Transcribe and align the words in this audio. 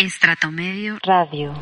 Estratomedio 0.00 0.96
Radio. 1.02 1.52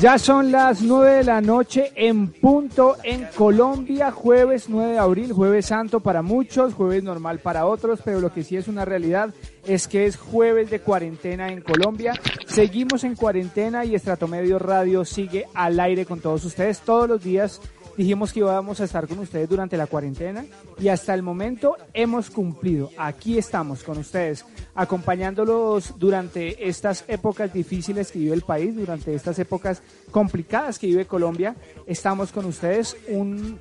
Ya 0.00 0.18
son 0.20 0.52
las 0.52 0.82
nueve 0.82 1.16
de 1.16 1.24
la 1.24 1.40
noche 1.40 1.90
en 1.96 2.28
punto 2.28 2.96
en 3.02 3.26
Colombia, 3.34 4.12
jueves 4.12 4.68
9 4.68 4.92
de 4.92 4.98
abril, 5.00 5.32
jueves 5.32 5.66
santo 5.66 5.98
para 5.98 6.22
muchos, 6.22 6.74
jueves 6.74 7.02
normal 7.02 7.40
para 7.40 7.66
otros, 7.66 7.98
pero 8.04 8.20
lo 8.20 8.32
que 8.32 8.44
sí 8.44 8.56
es 8.56 8.68
una 8.68 8.84
realidad 8.84 9.34
es 9.66 9.88
que 9.88 10.06
es 10.06 10.16
jueves 10.16 10.70
de 10.70 10.80
cuarentena 10.80 11.48
en 11.48 11.60
Colombia. 11.60 12.12
Seguimos 12.46 13.02
en 13.02 13.16
cuarentena 13.16 13.84
y 13.84 13.96
Estratomedio 13.96 14.60
Radio 14.60 15.04
sigue 15.04 15.46
al 15.54 15.80
aire 15.80 16.06
con 16.06 16.20
todos 16.20 16.44
ustedes 16.44 16.78
todos 16.80 17.08
los 17.08 17.24
días 17.24 17.60
dijimos 17.96 18.32
que 18.32 18.40
íbamos 18.40 18.80
a 18.80 18.84
estar 18.84 19.06
con 19.06 19.18
ustedes 19.18 19.48
durante 19.48 19.76
la 19.76 19.86
cuarentena 19.86 20.44
y 20.78 20.88
hasta 20.88 21.14
el 21.14 21.22
momento 21.22 21.76
hemos 21.92 22.30
cumplido. 22.30 22.90
Aquí 22.96 23.38
estamos 23.38 23.82
con 23.82 23.98
ustedes, 23.98 24.44
acompañándolos 24.74 25.98
durante 25.98 26.68
estas 26.68 27.04
épocas 27.08 27.52
difíciles 27.52 28.10
que 28.10 28.18
vive 28.18 28.34
el 28.34 28.42
país, 28.42 28.74
durante 28.74 29.14
estas 29.14 29.38
épocas 29.38 29.82
complicadas 30.10 30.78
que 30.78 30.86
vive 30.86 31.06
Colombia. 31.06 31.54
Estamos 31.86 32.32
con 32.32 32.44
ustedes. 32.46 32.96
Un 33.08 33.58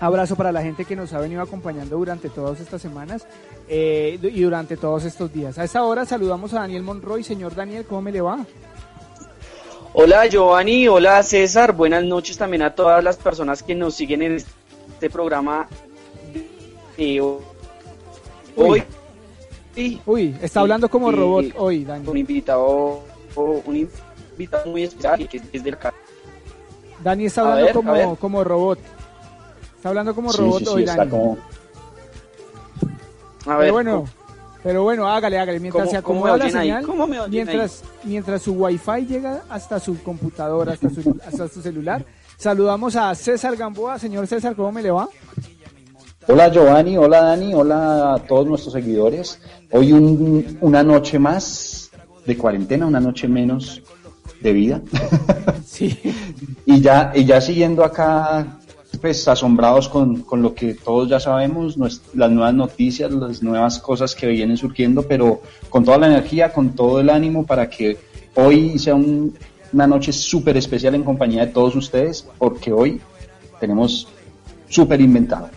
abrazo 0.00 0.36
para 0.36 0.52
la 0.52 0.62
gente 0.62 0.84
que 0.84 0.96
nos 0.96 1.12
ha 1.12 1.20
venido 1.20 1.42
acompañando 1.42 1.96
durante 1.96 2.28
todas 2.28 2.60
estas 2.60 2.82
semanas 2.82 3.26
eh, 3.68 4.18
y 4.22 4.42
durante 4.42 4.76
todos 4.76 5.04
estos 5.04 5.32
días. 5.32 5.58
A 5.58 5.64
esta 5.64 5.84
hora 5.84 6.04
saludamos 6.04 6.52
a 6.54 6.60
Daniel 6.60 6.82
Monroy. 6.82 7.22
Señor 7.22 7.54
Daniel, 7.54 7.84
¿cómo 7.84 8.02
me 8.02 8.12
le 8.12 8.20
va? 8.20 8.44
Hola 9.94 10.26
Giovanni, 10.26 10.88
hola 10.88 11.22
César, 11.22 11.74
buenas 11.74 12.02
noches 12.02 12.38
también 12.38 12.62
a 12.62 12.74
todas 12.74 13.04
las 13.04 13.18
personas 13.18 13.62
que 13.62 13.74
nos 13.74 13.94
siguen 13.94 14.22
en 14.22 14.36
este 14.36 15.10
programa 15.10 15.68
hoy. 18.56 18.82
Uy, 20.06 20.34
está 20.40 20.60
hablando 20.60 20.88
como 20.88 21.12
robot 21.12 21.44
hoy, 21.58 21.84
Dani. 21.84 22.08
Un 22.08 22.16
invitado, 22.16 23.02
un 23.36 23.76
invitado 24.32 24.70
muy 24.70 24.84
especial 24.84 25.28
que 25.28 25.42
es 25.52 25.62
del. 25.62 25.76
Dani 27.04 27.26
está 27.26 27.52
hablando 27.52 27.72
como, 27.74 28.16
como 28.16 28.44
robot. 28.44 28.78
Está 29.76 29.90
hablando 29.90 30.14
como 30.14 30.32
robot 30.32 30.68
hoy, 30.68 30.84
Dani. 30.86 31.00
A 33.44 33.56
ver, 33.56 33.58
Pero 33.58 33.72
bueno, 33.74 34.04
pero 34.62 34.82
bueno, 34.82 35.06
hágale, 35.08 35.38
hágale. 35.38 35.60
Mientras 35.60 35.90
se 35.90 35.96
acomoda 35.96 36.36
la 36.36 36.50
señal, 36.50 36.86
mientras, 37.28 37.82
mientras 38.04 38.42
su 38.42 38.52
wifi 38.52 39.06
llega 39.06 39.42
hasta 39.48 39.80
su 39.80 40.02
computadora, 40.02 40.72
hasta 40.74 40.90
su, 40.90 41.16
hasta 41.26 41.48
su 41.48 41.62
celular, 41.62 42.04
saludamos 42.36 42.96
a 42.96 43.14
César 43.14 43.56
Gamboa. 43.56 43.98
Señor 43.98 44.26
César, 44.26 44.54
¿cómo 44.54 44.72
me 44.72 44.82
le 44.82 44.90
va? 44.90 45.08
Hola 46.28 46.48
Giovanni, 46.48 46.96
hola 46.96 47.20
Dani, 47.22 47.52
hola 47.52 48.14
a 48.14 48.18
todos 48.20 48.46
nuestros 48.46 48.72
seguidores. 48.72 49.40
Hoy 49.72 49.92
una 50.60 50.82
noche 50.84 51.18
más 51.18 51.90
de 52.24 52.36
cuarentena, 52.36 52.86
una 52.86 53.00
noche 53.00 53.26
menos 53.26 53.82
de 54.40 54.52
vida. 54.52 54.80
Sí. 55.66 55.98
y 56.66 56.80
ya, 56.80 57.12
y 57.14 57.24
ya 57.24 57.40
siguiendo 57.40 57.84
acá 57.84 58.58
pues 59.00 59.26
asombrados 59.26 59.88
con, 59.88 60.22
con, 60.22 60.42
lo 60.42 60.54
que 60.54 60.74
todos 60.74 61.08
ya 61.08 61.18
sabemos, 61.18 61.76
las 61.76 62.30
nuevas 62.30 62.54
noticias, 62.54 63.10
las 63.10 63.42
nuevas 63.42 63.78
cosas 63.78 64.14
que 64.14 64.26
vienen 64.26 64.56
surgiendo, 64.56 65.02
pero 65.02 65.40
con 65.70 65.84
toda 65.84 65.98
la 65.98 66.06
energía, 66.08 66.52
con 66.52 66.74
todo 66.74 67.00
el 67.00 67.10
ánimo 67.10 67.44
para 67.44 67.68
que 67.68 67.96
hoy 68.34 68.78
sea 68.78 68.94
una 68.94 69.86
noche 69.86 70.12
súper 70.12 70.56
especial 70.56 70.94
en 70.94 71.04
compañía 71.04 71.46
de 71.46 71.52
todos 71.52 71.74
ustedes, 71.76 72.26
porque 72.38 72.72
hoy 72.72 73.00
tenemos 73.60 74.08
súper 74.68 75.00
inventado. 75.00 75.48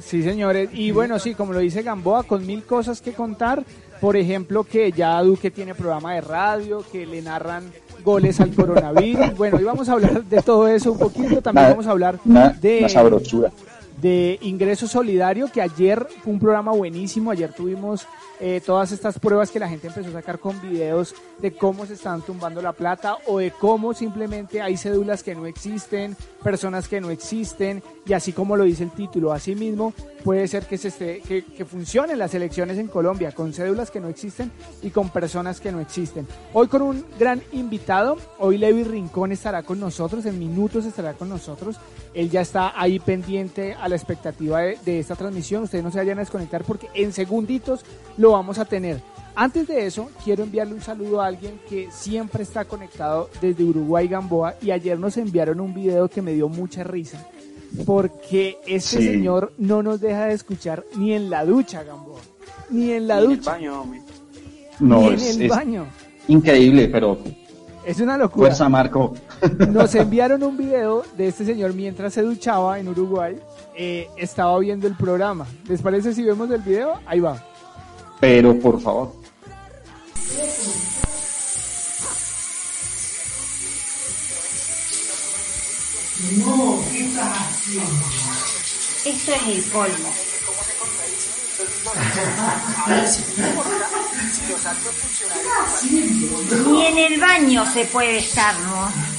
Sí, 0.00 0.22
señores. 0.22 0.68
Y 0.72 0.90
bueno, 0.90 1.18
sí, 1.18 1.34
como 1.34 1.52
lo 1.52 1.60
dice 1.60 1.82
Gamboa, 1.82 2.22
con 2.24 2.46
mil 2.46 2.64
cosas 2.64 3.00
que 3.00 3.12
contar. 3.12 3.64
Por 4.00 4.16
ejemplo, 4.16 4.62
que 4.62 4.92
ya 4.92 5.22
Duque 5.22 5.50
tiene 5.50 5.74
programa 5.74 6.14
de 6.14 6.20
radio, 6.20 6.84
que 6.92 7.06
le 7.06 7.22
narran 7.22 7.72
goles 8.06 8.40
al 8.40 8.54
coronavirus. 8.54 9.26
Bueno, 9.36 9.58
hoy 9.58 9.64
vamos 9.64 9.88
a 9.88 9.92
hablar 9.92 10.24
de 10.24 10.40
todo 10.40 10.68
eso 10.68 10.92
un 10.92 10.98
poquito. 10.98 11.42
También 11.42 11.70
vamos 11.70 11.86
a 11.86 11.90
hablar 11.90 12.18
de, 12.24 12.86
de 14.00 14.38
ingreso 14.42 14.86
solidario, 14.86 15.48
que 15.52 15.60
ayer 15.60 16.06
fue 16.22 16.32
un 16.32 16.38
programa 16.38 16.72
buenísimo. 16.72 17.32
Ayer 17.32 17.52
tuvimos 17.52 18.06
eh, 18.38 18.60
todas 18.64 18.92
estas 18.92 19.18
pruebas 19.18 19.50
que 19.50 19.58
la 19.58 19.68
gente 19.68 19.86
empezó 19.86 20.10
a 20.10 20.12
sacar 20.12 20.38
con 20.38 20.60
videos 20.60 21.14
de 21.38 21.52
cómo 21.52 21.86
se 21.86 21.94
están 21.94 22.22
tumbando 22.22 22.60
la 22.60 22.72
plata 22.72 23.16
o 23.26 23.38
de 23.38 23.50
cómo 23.50 23.94
simplemente 23.94 24.60
hay 24.60 24.76
cédulas 24.76 25.22
que 25.22 25.34
no 25.34 25.46
existen, 25.46 26.16
personas 26.42 26.88
que 26.88 27.00
no 27.00 27.10
existen 27.10 27.82
y 28.06 28.12
así 28.12 28.32
como 28.32 28.56
lo 28.56 28.64
dice 28.64 28.84
el 28.84 28.90
título, 28.90 29.32
así 29.32 29.54
mismo 29.54 29.94
puede 30.22 30.48
ser 30.48 30.66
que, 30.66 30.76
se 30.76 30.88
esté, 30.88 31.20
que, 31.20 31.44
que 31.44 31.64
funcionen 31.64 32.18
las 32.18 32.34
elecciones 32.34 32.78
en 32.78 32.88
Colombia 32.88 33.32
con 33.32 33.52
cédulas 33.52 33.90
que 33.90 34.00
no 34.00 34.08
existen 34.08 34.50
y 34.82 34.90
con 34.90 35.10
personas 35.10 35.60
que 35.60 35.72
no 35.72 35.80
existen. 35.80 36.26
Hoy 36.52 36.68
con 36.68 36.82
un 36.82 37.06
gran 37.18 37.42
invitado, 37.52 38.16
hoy 38.38 38.58
Levi 38.58 38.84
Rincón 38.84 39.32
estará 39.32 39.62
con 39.62 39.80
nosotros, 39.80 40.26
en 40.26 40.38
minutos 40.38 40.84
estará 40.84 41.14
con 41.14 41.28
nosotros, 41.28 41.76
él 42.12 42.30
ya 42.30 42.40
está 42.40 42.72
ahí 42.80 42.98
pendiente 42.98 43.74
a 43.74 43.88
la 43.88 43.96
expectativa 43.96 44.60
de, 44.60 44.78
de 44.84 44.98
esta 44.98 45.16
transmisión, 45.16 45.62
ustedes 45.62 45.84
no 45.84 45.90
se 45.90 45.98
vayan 45.98 46.18
a 46.18 46.22
desconectar 46.22 46.64
porque 46.64 46.88
en 46.94 47.12
segunditos 47.12 47.84
lo 48.16 48.25
vamos 48.32 48.58
a 48.58 48.64
tener. 48.64 49.00
Antes 49.34 49.68
de 49.68 49.86
eso, 49.86 50.08
quiero 50.24 50.44
enviarle 50.44 50.74
un 50.74 50.80
saludo 50.80 51.20
a 51.20 51.26
alguien 51.26 51.60
que 51.68 51.88
siempre 51.90 52.42
está 52.42 52.64
conectado 52.64 53.28
desde 53.40 53.64
Uruguay 53.64 54.08
Gamboa 54.08 54.54
y 54.62 54.70
ayer 54.70 54.98
nos 54.98 55.16
enviaron 55.18 55.60
un 55.60 55.74
video 55.74 56.08
que 56.08 56.22
me 56.22 56.32
dio 56.32 56.48
mucha 56.48 56.84
risa 56.84 57.26
porque 57.84 58.58
este 58.66 59.02
señor 59.02 59.52
no 59.58 59.82
nos 59.82 60.00
deja 60.00 60.26
de 60.26 60.34
escuchar 60.34 60.84
ni 60.96 61.12
en 61.12 61.28
la 61.28 61.44
ducha 61.44 61.82
Gamboa, 61.82 62.20
ni 62.70 62.92
en 62.92 63.08
la 63.08 63.20
ducha. 63.20 63.56
En 63.56 63.64
el 63.64 63.70
baño, 63.70 63.84
no, 64.80 65.10
ni 65.10 65.26
en 65.26 65.42
el 65.42 65.48
baño. 65.48 65.86
Increíble, 66.28 66.88
pero 66.88 67.18
es 67.84 68.00
una 68.00 68.16
locura. 68.16 68.48
Fuerza, 68.48 68.68
Marco. 68.68 69.14
Nos 69.70 69.94
enviaron 69.94 70.42
un 70.42 70.56
video 70.56 71.04
de 71.16 71.28
este 71.28 71.44
señor 71.44 71.74
mientras 71.74 72.14
se 72.14 72.22
duchaba 72.22 72.78
en 72.78 72.88
Uruguay. 72.88 73.36
Eh, 73.76 74.08
estaba 74.16 74.58
viendo 74.58 74.86
el 74.86 74.96
programa. 74.96 75.46
¿Les 75.68 75.82
parece 75.82 76.14
si 76.14 76.22
vemos 76.22 76.50
el 76.50 76.62
video? 76.62 76.94
Ahí 77.06 77.20
va. 77.20 77.42
Pero 78.20 78.58
por 78.58 78.80
favor. 78.80 79.12
No, 86.38 86.82
¿qué 86.90 87.04
estás 87.04 87.38
haciendo? 87.38 87.92
Esto 89.04 89.32
es 89.32 89.42
el 89.48 89.70
colmo. 89.70 90.12
Ni 96.66 96.86
en 96.86 96.98
el 96.98 97.20
baño 97.20 97.64
se 97.72 97.84
puede 97.86 98.18
estar, 98.18 98.54
¿no? 98.60 99.15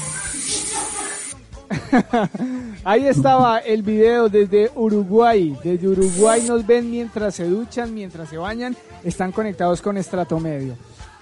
Ahí 2.83 3.05
estaba 3.07 3.59
el 3.59 3.81
video 3.83 4.29
desde 4.29 4.71
Uruguay. 4.75 5.57
Desde 5.63 5.87
Uruguay 5.87 6.43
nos 6.47 6.65
ven 6.65 6.89
mientras 6.89 7.35
se 7.35 7.45
duchan, 7.45 7.93
mientras 7.93 8.29
se 8.29 8.37
bañan. 8.37 8.75
Están 9.03 9.31
conectados 9.31 9.81
con 9.81 9.97
Estrato 9.97 10.39
Medio. 10.39 10.75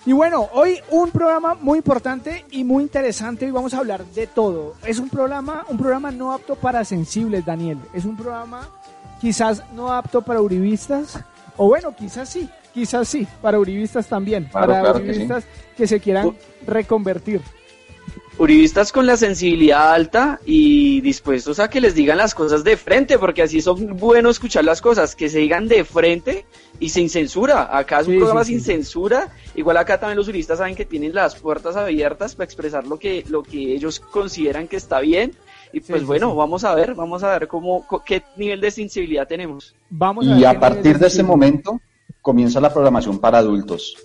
Y 0.05 0.13
bueno, 0.13 0.49
hoy 0.53 0.79
un 0.91 1.09
programa 1.09 1.55
muy 1.55 1.79
importante 1.79 2.45
y 2.51 2.63
muy 2.63 2.83
interesante. 2.83 3.45
Hoy 3.45 3.51
vamos 3.51 3.73
a 3.73 3.79
hablar 3.79 4.05
de 4.05 4.27
todo. 4.27 4.75
Es 4.85 4.99
un 4.99 5.09
programa, 5.09 5.65
un 5.67 5.77
programa 5.77 6.11
no 6.11 6.31
apto 6.31 6.55
para 6.55 6.85
sensibles, 6.85 7.43
Daniel. 7.43 7.79
Es 7.93 8.05
un 8.05 8.15
programa 8.15 8.69
quizás 9.19 9.63
no 9.73 9.91
apto 9.91 10.21
para 10.21 10.41
uribistas. 10.41 11.19
O 11.57 11.67
bueno, 11.67 11.95
quizás 11.95 12.29
sí, 12.29 12.47
quizás 12.73 13.07
sí, 13.07 13.27
para 13.41 13.59
uribistas 13.59 14.07
también. 14.07 14.47
para 14.51 14.91
uribistas 14.93 15.45
que 15.75 15.87
se 15.87 15.99
quieran 15.99 16.35
reconvertir. 16.67 17.41
Uribistas 18.37 18.91
con 18.91 19.05
la 19.05 19.15
sensibilidad 19.15 19.93
alta 19.93 20.41
y 20.45 20.99
dispuestos 20.99 21.59
a 21.59 21.69
que 21.69 21.79
les 21.79 21.95
digan 21.95 22.17
las 22.17 22.35
cosas 22.35 22.65
de 22.65 22.75
frente, 22.75 23.17
porque 23.17 23.41
así 23.41 23.61
son 23.61 23.95
buenos 23.95 24.35
escuchar 24.35 24.65
las 24.65 24.81
cosas, 24.81 25.15
que 25.15 25.29
se 25.29 25.39
digan 25.39 25.69
de 25.69 25.85
frente 25.85 26.45
y 26.81 26.89
sin 26.89 27.09
censura. 27.09 27.69
Acá 27.77 28.01
es 28.01 28.07
un 28.07 28.17
programa 28.17 28.43
sin 28.43 28.59
censura. 28.59 29.29
Igual 29.55 29.77
acá 29.77 30.01
también 30.01 30.17
los 30.17 30.27
uribistas 30.27 30.57
saben 30.57 30.75
que 30.75 30.83
tienen 30.83 31.15
las 31.15 31.35
puertas 31.35 31.77
abiertas 31.77 32.35
para 32.35 32.43
expresar 32.43 32.85
lo 32.85 32.99
que, 32.99 33.23
lo 33.29 33.41
que 33.41 33.73
ellos 33.73 34.01
consideran 34.01 34.67
que 34.67 34.75
está 34.75 34.99
bien. 34.99 35.31
Y 35.71 35.79
pues 35.79 36.05
bueno, 36.05 36.35
vamos 36.35 36.65
a 36.65 36.75
ver, 36.75 36.93
vamos 36.93 37.23
a 37.23 37.37
ver 37.37 37.47
cómo, 37.47 37.87
qué 38.05 38.21
nivel 38.35 38.59
de 38.59 38.71
sensibilidad 38.71 39.27
tenemos. 39.27 39.73
Vamos 39.89 40.25
y 40.25 40.43
a 40.43 40.59
partir 40.59 40.99
de 40.99 41.07
ese 41.07 41.23
momento 41.23 41.79
comienza 42.21 42.59
la 42.59 42.73
programación 42.73 43.19
para 43.19 43.37
adultos. 43.37 43.95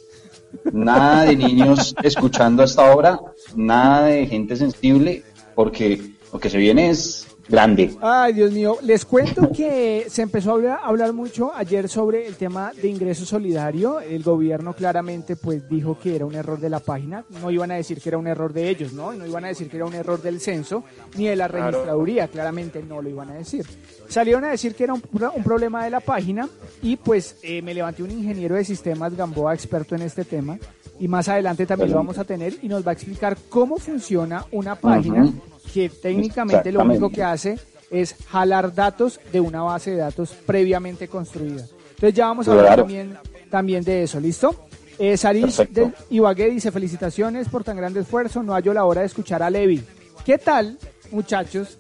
Nada 0.73 1.25
de 1.25 1.37
niños 1.37 1.95
escuchando 2.03 2.63
esta 2.63 2.93
obra, 2.93 3.21
nada 3.55 4.07
de 4.07 4.27
gente 4.27 4.57
sensible, 4.57 5.23
porque 5.55 6.15
lo 6.33 6.39
que 6.39 6.51
se 6.51 6.59
viene 6.59 6.91
es 6.91 7.27
grande. 7.51 7.91
Ay, 8.01 8.33
Dios 8.33 8.53
mío, 8.53 8.79
les 8.83 9.05
cuento 9.05 9.51
que 9.51 10.07
se 10.09 10.23
empezó 10.23 10.53
a 10.53 10.77
hablar, 10.77 11.13
mucho 11.13 11.53
ayer 11.55 11.89
sobre 11.89 12.27
el 12.27 12.37
tema 12.37 12.73
de 12.81 12.89
ingreso 12.89 13.27
solidario. 13.27 14.01
El 14.01 14.23
gobierno 14.23 14.75
claramente 14.75 15.37
pues 15.37 15.69
dijo 15.69 15.99
que 15.99 16.15
era 16.15 16.25
un 16.25 16.35
error 16.35 16.61
de 16.61 16.71
la 16.71 16.79
página, 16.81 17.25
no 17.43 17.51
iban 17.51 17.73
a 17.73 17.75
decir 17.75 18.01
que 18.01 18.09
era 18.09 18.19
un 18.19 18.29
error 18.29 18.53
de 18.53 18.69
ellos, 18.69 18.93
¿no? 18.93 19.13
No 19.13 19.27
iban 19.27 19.45
a 19.45 19.49
decir 19.49 19.69
que 19.69 19.77
era 19.77 19.87
un 19.87 19.95
error 19.95 20.23
del 20.23 20.41
censo 20.41 20.85
ni 21.17 21.27
de 21.27 21.37
la 21.37 21.49
registraduría, 21.49 22.29
claramente 22.29 22.83
no 22.83 23.03
lo 23.03 23.09
iban 23.09 23.31
a 23.31 23.35
decir. 23.35 23.67
Salieron 24.09 24.45
a 24.45 24.51
decir 24.51 24.75
que 24.75 24.85
era 24.85 24.95
un, 24.95 25.03
problema 25.43 25.85
de 25.85 25.91
la 25.91 26.01
página 26.01 26.49
y 26.83 26.97
pues 26.97 27.37
eh, 27.43 27.63
me 27.63 27.75
levanté 27.75 28.03
un 28.03 28.11
ingeniero 28.11 28.55
de 28.55 28.65
sistemas 28.65 29.17
Gamboa, 29.17 29.55
experto 29.55 29.95
en 29.97 30.03
este 30.03 30.25
tema, 30.25 30.59
y 31.01 31.09
más 31.09 31.29
adelante 31.29 31.67
también 31.67 31.91
lo 31.91 31.97
vamos 31.97 32.19
a 32.19 32.25
tener 32.25 32.55
y 32.63 32.69
nos 32.69 32.87
va 32.87 32.91
a 32.91 32.95
explicar 32.95 33.37
cómo 33.49 33.79
funciona 33.79 34.45
una 34.53 34.77
página 34.77 35.33
que 35.73 35.89
técnicamente 35.89 36.73
lo 36.73 36.83
único 36.83 37.11
que 37.11 37.23
hace 37.23 37.59
es 37.91 38.15
jalar 38.29 38.75
datos 38.75 39.21
de 39.33 39.41
una 39.41 39.63
base 39.63 39.93
de 39.93 39.99
datos 39.99 40.35
previamente 40.47 41.09
construida. 41.09 41.67
Entonces 41.91 42.15
ya 42.15 42.27
vamos 42.27 42.49
a 42.49 42.53
hablar 42.53 42.77
también, 42.77 43.19
también 43.51 43.85
de 43.85 44.05
eso, 44.05 44.21
¿listo? 44.21 44.55
Eh, 44.99 45.17
Sarish 45.17 45.69
del 45.71 45.95
Ibagué 46.11 46.51
dice 46.51 46.71
felicitaciones 46.71 47.49
por 47.49 47.65
tan 47.65 47.77
grande 47.77 48.01
esfuerzo, 48.01 48.43
no 48.43 48.53
hallo 48.53 48.73
la 48.75 48.85
hora 48.85 49.01
de 49.01 49.07
escuchar 49.07 49.43
a 49.43 49.51
Levi. 49.51 49.83
¿Qué 50.25 50.39
tal, 50.39 50.79
muchachos, 51.11 51.79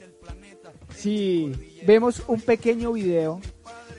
si 0.97 1.53
vemos 1.87 2.23
un 2.27 2.41
pequeño 2.41 2.93
video? 2.93 3.41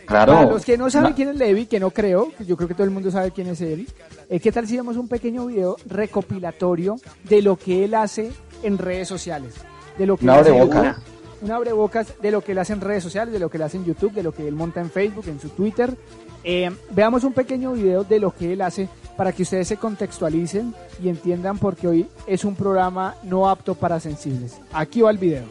Claro. 0.05 0.33
Para 0.33 0.49
los 0.49 0.65
que 0.65 0.77
no 0.77 0.89
saben 0.89 1.13
quién 1.13 1.29
es 1.29 1.35
Levi, 1.35 1.67
que 1.67 1.79
no 1.79 1.91
creo, 1.91 2.31
yo 2.45 2.57
creo 2.57 2.67
que 2.67 2.73
todo 2.73 2.83
el 2.83 2.91
mundo 2.91 3.11
sabe 3.11 3.31
quién 3.31 3.47
es 3.47 3.61
él, 3.61 3.87
eh, 4.29 4.39
¿qué 4.39 4.51
tal 4.51 4.67
si 4.67 4.75
vemos 4.75 4.97
un 4.97 5.07
pequeño 5.07 5.45
video 5.45 5.77
recopilatorio 5.85 6.97
de 7.23 7.41
lo 7.41 7.55
que 7.55 7.85
él 7.85 7.93
hace 7.93 8.31
en 8.63 8.77
redes 8.77 9.07
sociales? 9.07 9.53
De 10.01 10.07
lo 10.07 10.17
que 10.17 10.25
Una 10.25 10.41
boca. 10.41 10.97
Un 11.41 11.51
abrebocas 11.51 12.19
de 12.19 12.31
lo 12.31 12.41
que 12.41 12.53
él 12.53 12.57
hace 12.57 12.73
en 12.73 12.81
redes 12.81 13.03
sociales, 13.03 13.31
de 13.31 13.37
lo 13.37 13.51
que 13.51 13.57
él 13.57 13.63
hace 13.63 13.77
en 13.77 13.85
YouTube, 13.85 14.13
de 14.13 14.23
lo 14.23 14.31
que 14.31 14.47
él 14.47 14.55
monta 14.55 14.81
en 14.81 14.89
Facebook, 14.89 15.25
en 15.27 15.39
su 15.39 15.49
Twitter. 15.49 15.95
Eh, 16.43 16.71
veamos 16.89 17.23
un 17.23 17.33
pequeño 17.33 17.73
video 17.73 18.03
de 18.03 18.19
lo 18.19 18.31
que 18.31 18.53
él 18.53 18.63
hace 18.63 18.89
para 19.15 19.31
que 19.31 19.43
ustedes 19.43 19.67
se 19.67 19.77
contextualicen 19.77 20.73
y 21.03 21.09
entiendan 21.09 21.59
por 21.59 21.75
qué 21.75 21.87
hoy 21.87 22.07
es 22.25 22.45
un 22.45 22.55
programa 22.55 23.13
no 23.21 23.47
apto 23.47 23.75
para 23.75 23.99
sensibles. 23.99 24.59
Aquí 24.73 25.01
va 25.01 25.11
el 25.11 25.19
video. 25.19 25.43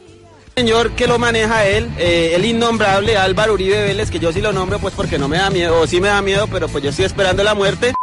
Señor 0.56 0.91
que 0.96 1.06
lo 1.06 1.20
maneja 1.20 1.64
él, 1.64 1.88
eh, 1.96 2.32
el 2.35 2.44
innombrable 2.44 3.17
Álvaro 3.17 3.53
Uribe 3.55 3.85
Vélez, 3.85 4.11
que 4.11 4.19
yo 4.19 4.32
sí 4.32 4.41
lo 4.41 4.53
nombro 4.53 4.81
pues 4.81 4.94
porque 4.94 5.17
no 5.17 5.29
me 5.29 5.37
da 5.37 5.49
miedo, 5.49 5.81
o 5.81 5.87
sí 5.87 6.00
me 6.00 6.08
da 6.08 6.20
miedo, 6.23 6.49
pero 6.50 6.67
pues 6.67 6.82
yo 6.82 6.91
estoy 6.91 7.05
esperando 7.05 7.44
la 7.44 7.55
muerte. 7.55 7.94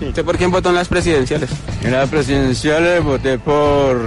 ¿Usted 0.00 0.24
por 0.24 0.38
quién 0.38 0.50
votó 0.50 0.70
en 0.70 0.76
las 0.76 0.88
presidenciales? 0.88 1.50
En 1.82 1.92
las 1.92 2.08
presidenciales 2.08 3.04
voté 3.04 3.38
por 3.38 3.98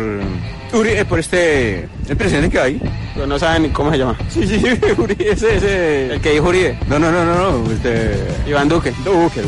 Uribe, 0.74 1.06
por 1.06 1.20
este, 1.20 1.88
el 2.08 2.18
presidente 2.18 2.50
que 2.50 2.60
hay. 2.60 2.82
Pero 3.14 3.28
no 3.28 3.38
saben 3.38 3.70
cómo 3.72 3.92
se 3.92 3.98
llama. 3.98 4.18
Sí, 4.30 4.48
sí, 4.48 4.62
Uribe, 4.98 5.32
ese, 5.32 5.58
ese. 5.58 6.14
El 6.14 6.22
que 6.22 6.32
dijo 6.32 6.48
Uribe. 6.48 6.78
No, 6.88 7.00
no, 7.00 7.12
no, 7.12 7.26
no, 7.26 7.52
no, 7.60 7.72
este... 7.72 8.18
Iván 8.48 8.70
Duque. 8.70 8.94
Duque, 9.04 9.42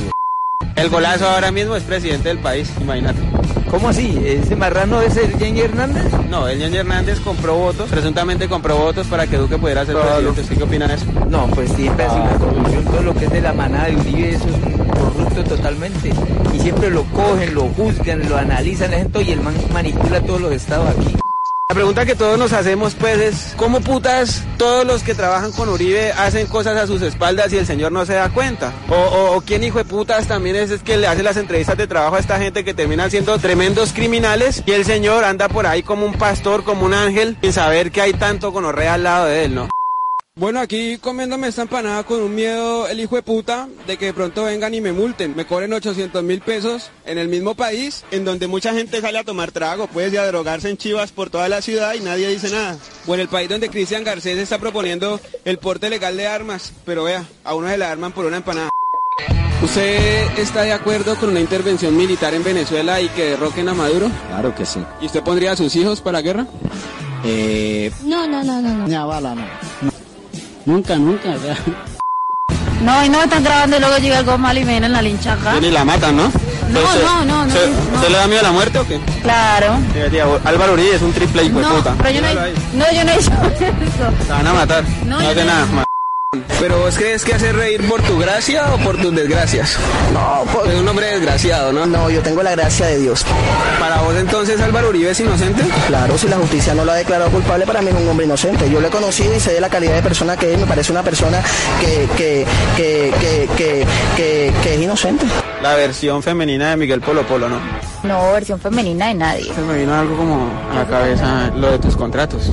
El 0.75 0.89
golazo 0.89 1.27
ahora 1.29 1.51
mismo 1.51 1.75
es 1.75 1.83
presidente 1.83 2.29
del 2.29 2.39
país, 2.39 2.71
imagínate. 2.81 3.19
¿Cómo 3.73 3.89
así? 3.89 4.21
¿Ese 4.23 4.55
marrano 4.55 5.01
es 5.01 5.17
el 5.17 5.35
Jenny 5.39 5.61
Hernández? 5.61 6.05
No, 6.29 6.47
el 6.47 6.59
Jenny 6.59 6.77
Hernández 6.77 7.19
compró 7.19 7.55
votos, 7.55 7.89
presuntamente 7.89 8.47
compró 8.47 8.77
votos 8.77 9.07
para 9.07 9.25
que 9.25 9.35
Duque 9.37 9.57
pudiera 9.57 9.83
ser 9.83 9.95
presidente. 9.95 10.41
¿Usted 10.41 10.57
qué 10.57 10.63
opina 10.63 10.87
de 10.87 10.93
eso? 10.93 11.05
No, 11.27 11.47
pues 11.47 11.71
siempre 11.71 12.05
ha 12.05 12.09
sido 12.11 12.21
una 12.23 12.35
corrupción. 12.37 12.85
Todo 12.85 13.01
lo 13.01 13.15
que 13.15 13.25
es 13.25 13.31
de 13.31 13.41
la 13.41 13.51
manada 13.51 13.85
de 13.87 13.95
Uribe, 13.95 14.29
eso 14.29 14.45
es 14.47 14.53
un 14.53 15.12
totalmente. 15.41 16.13
Y 16.53 16.59
siempre 16.59 16.89
lo 16.89 17.03
cogen, 17.05 17.55
lo 17.55 17.63
juzgan, 17.69 18.27
lo 18.29 18.37
analizan, 18.37 18.91
y 19.25 19.31
el 19.31 19.41
man 19.41 19.55
manipula 19.71 20.21
todos 20.21 20.41
los 20.41 20.51
estados 20.51 20.89
aquí. 20.89 21.15
La 21.69 21.75
pregunta 21.75 22.05
que 22.05 22.13
todos 22.13 22.37
nos 22.37 22.53
hacemos 22.53 22.93
pues 22.93 23.19
es, 23.19 23.53
¿cómo 23.55 23.79
putas 23.79 24.43
todos 24.57 24.85
los 24.85 25.01
que 25.01 25.15
trabajan 25.15 25.51
con 25.53 25.69
Uribe 25.69 26.11
hacen 26.11 26.45
cosas 26.45 26.77
a 26.77 26.85
sus 26.85 27.01
espaldas 27.01 27.51
y 27.51 27.57
el 27.57 27.65
señor 27.65 27.91
no 27.91 28.05
se 28.05 28.13
da 28.13 28.29
cuenta? 28.29 28.71
O, 28.89 29.41
quién 29.43 29.63
hijo 29.63 29.79
de 29.79 29.85
putas 29.85 30.27
también 30.27 30.55
es, 30.55 30.69
es 30.69 30.83
que 30.83 30.97
le 30.97 31.07
hace 31.07 31.23
las 31.23 31.37
entrevistas 31.37 31.77
de 31.77 31.87
trabajo 31.87 32.15
a 32.15 32.19
esta 32.19 32.37
gente 32.37 32.63
que 32.63 32.75
terminan 32.75 33.09
siendo 33.09 33.39
tremendos 33.39 33.91
criminales 33.91 34.61
y 34.67 34.73
el 34.73 34.85
señor 34.85 35.23
anda 35.23 35.47
por 35.47 35.65
ahí 35.65 35.81
como 35.81 36.05
un 36.05 36.13
pastor, 36.13 36.63
como 36.63 36.85
un 36.85 36.93
ángel, 36.93 37.37
sin 37.41 37.53
saber 37.53 37.91
que 37.91 38.01
hay 38.01 38.13
tanto 38.13 38.53
conorrea 38.53 38.93
al 38.93 39.03
lado 39.03 39.25
de 39.25 39.45
él, 39.45 39.55
¿no? 39.55 39.72
Bueno, 40.35 40.59
aquí 40.59 40.97
comiéndome 40.97 41.47
esta 41.47 41.61
empanada 41.61 42.01
con 42.05 42.19
un 42.19 42.33
miedo 42.33 42.87
el 42.87 42.99
hijo 42.99 43.15
de 43.15 43.21
puta 43.21 43.69
de 43.85 43.97
que 43.97 44.05
de 44.05 44.13
pronto 44.15 44.45
vengan 44.45 44.73
y 44.73 44.81
me 44.81 44.91
multen, 44.91 45.35
me 45.35 45.45
cobren 45.45 45.71
800 45.71 46.23
mil 46.23 46.41
pesos 46.41 46.89
en 47.05 47.19
el 47.19 47.27
mismo 47.27 47.53
país 47.53 48.03
en 48.09 48.25
donde 48.25 48.47
mucha 48.47 48.73
gente 48.73 48.99
sale 48.99 49.19
a 49.19 49.23
tomar 49.23 49.51
trago, 49.51 49.85
pues 49.85 50.11
y 50.11 50.17
a 50.17 50.25
drogarse 50.25 50.71
en 50.71 50.77
chivas 50.77 51.11
por 51.11 51.29
toda 51.29 51.47
la 51.49 51.61
ciudad 51.61 51.93
y 51.93 51.99
nadie 51.99 52.29
dice 52.29 52.49
nada. 52.49 52.79
O 53.05 53.13
en 53.13 53.19
el 53.19 53.27
país 53.27 53.47
donde 53.47 53.69
Cristian 53.69 54.03
Garcés 54.03 54.39
está 54.39 54.57
proponiendo 54.57 55.19
el 55.45 55.59
porte 55.59 55.87
legal 55.91 56.17
de 56.17 56.25
armas, 56.25 56.73
pero 56.83 57.03
vea, 57.03 57.23
a 57.43 57.53
uno 57.53 57.69
se 57.69 57.77
le 57.77 57.85
arman 57.85 58.11
por 58.11 58.25
una 58.25 58.37
empanada. 58.37 58.71
¿Usted 59.61 60.39
está 60.39 60.63
de 60.63 60.73
acuerdo 60.73 61.15
con 61.15 61.29
una 61.29 61.41
intervención 61.41 61.95
militar 61.95 62.33
en 62.33 62.43
Venezuela 62.43 62.99
y 62.99 63.07
que 63.09 63.25
derroquen 63.25 63.69
a 63.69 63.75
Maduro? 63.75 64.09
Claro 64.29 64.55
que 64.55 64.65
sí. 64.65 64.83
¿Y 64.99 65.05
usted 65.05 65.21
pondría 65.21 65.51
a 65.51 65.55
sus 65.55 65.75
hijos 65.75 66.01
para 66.01 66.17
la 66.17 66.21
guerra? 66.23 66.47
Eh... 67.23 67.91
No, 68.03 68.27
no, 68.27 68.43
no, 68.43 68.59
no. 68.63 68.87
no. 68.87 69.07
bala, 69.07 69.35
no. 69.35 70.02
Nunca, 70.65 70.95
nunca. 70.95 71.35
No, 72.83 73.05
y 73.05 73.09
no 73.09 73.17
me 73.17 73.23
están 73.25 73.43
grabando 73.43 73.77
y 73.77 73.79
luego 73.79 73.97
llega 73.97 74.19
el 74.19 74.39
mal 74.39 74.57
y 74.57 74.63
viene 74.63 74.85
en 74.85 74.91
la 74.93 75.01
lincha 75.01 75.33
acá. 75.33 75.57
Y 75.57 75.71
la 75.71 75.83
matan, 75.85 76.15
¿no? 76.15 76.31
No, 76.69 76.81
no, 76.81 77.25
no, 77.25 77.45
no. 77.45 77.53
¿Usted 77.53 78.09
le 78.09 78.17
da 78.17 78.27
miedo 78.27 78.39
a 78.39 78.43
la 78.43 78.51
muerte 78.51 78.79
o 78.79 78.87
qué? 78.87 78.99
Claro. 79.21 79.77
Álvaro 80.43 80.73
Uribe 80.73 80.95
es 80.95 81.01
un 81.01 81.13
triple 81.13 81.43
hijo 81.43 81.59
no, 81.59 81.69
de 81.69 81.75
puta. 81.75 81.95
Pero 82.01 82.09
yo 82.09 82.21
no, 82.21 82.27
no, 82.33 82.91
yo 82.91 83.03
no 83.03 83.11
he 83.11 83.15
hecho 83.15 83.31
eso. 83.31 84.25
Te 84.25 84.31
van 84.31 84.47
a 84.47 84.53
matar. 84.53 84.83
No, 85.05 85.19
no 85.19 85.29
hace 85.29 85.45
nada. 85.45 85.67
Pero 86.59 86.79
vos 86.79 86.97
crees 86.97 87.23
que 87.23 87.33
hace 87.33 87.51
reír 87.51 87.87
por 87.87 88.01
tu 88.01 88.17
gracia 88.17 88.73
o 88.73 88.77
por 88.79 88.97
tus 88.97 89.13
desgracias? 89.13 89.77
No, 90.13 90.43
por... 90.51 90.67
Es 90.67 90.79
un 90.79 90.87
hombre 90.87 91.07
desgraciado, 91.07 91.71
¿no? 91.71 91.85
No, 91.85 92.09
yo 92.09 92.21
tengo 92.21 92.41
la 92.41 92.51
gracia 92.51 92.87
de 92.87 92.99
Dios. 92.99 93.23
¿Para 93.79 94.01
vos 94.01 94.15
entonces 94.15 94.59
Álvaro 94.59 94.89
Uribe 94.89 95.11
es 95.11 95.19
inocente? 95.19 95.63
Claro, 95.87 96.17
si 96.17 96.27
la 96.27 96.37
justicia 96.37 96.73
no 96.73 96.85
lo 96.85 96.91
ha 96.91 96.95
declarado 96.95 97.29
culpable, 97.29 97.65
para 97.65 97.81
mí 97.81 97.89
es 97.89 97.95
un 97.95 98.07
hombre 98.07 98.25
inocente. 98.25 98.69
Yo 98.69 98.79
lo 98.79 98.87
he 98.87 98.91
conocido 98.91 99.35
y 99.35 99.39
sé 99.39 99.53
de 99.53 99.61
la 99.61 99.69
calidad 99.69 99.93
de 99.95 100.01
persona 100.01 100.35
que 100.35 100.53
es. 100.53 100.59
Me 100.59 100.65
parece 100.65 100.91
una 100.91 101.03
persona 101.03 101.41
que, 101.79 102.07
que, 102.17 102.45
que, 102.75 103.13
que, 103.19 103.49
que, 103.55 103.87
que, 104.15 104.53
que 104.63 104.75
es 104.75 104.81
inocente. 104.81 105.25
La 105.61 105.75
versión 105.75 106.23
femenina 106.23 106.71
de 106.71 106.77
Miguel 106.77 107.01
Polo 107.01 107.23
Polo, 107.27 107.47
¿no? 107.47 107.59
No, 108.03 108.33
versión 108.33 108.59
femenina 108.59 109.07
de 109.07 109.13
nadie. 109.13 109.53
Se 109.53 109.61
me 109.61 109.77
vino 109.77 109.93
algo 109.93 110.17
como 110.17 110.49
a 110.71 110.75
la 110.75 110.87
cabeza 110.87 111.51
lo 111.55 111.71
de 111.71 111.79
tus 111.79 111.95
contratos. 111.95 112.51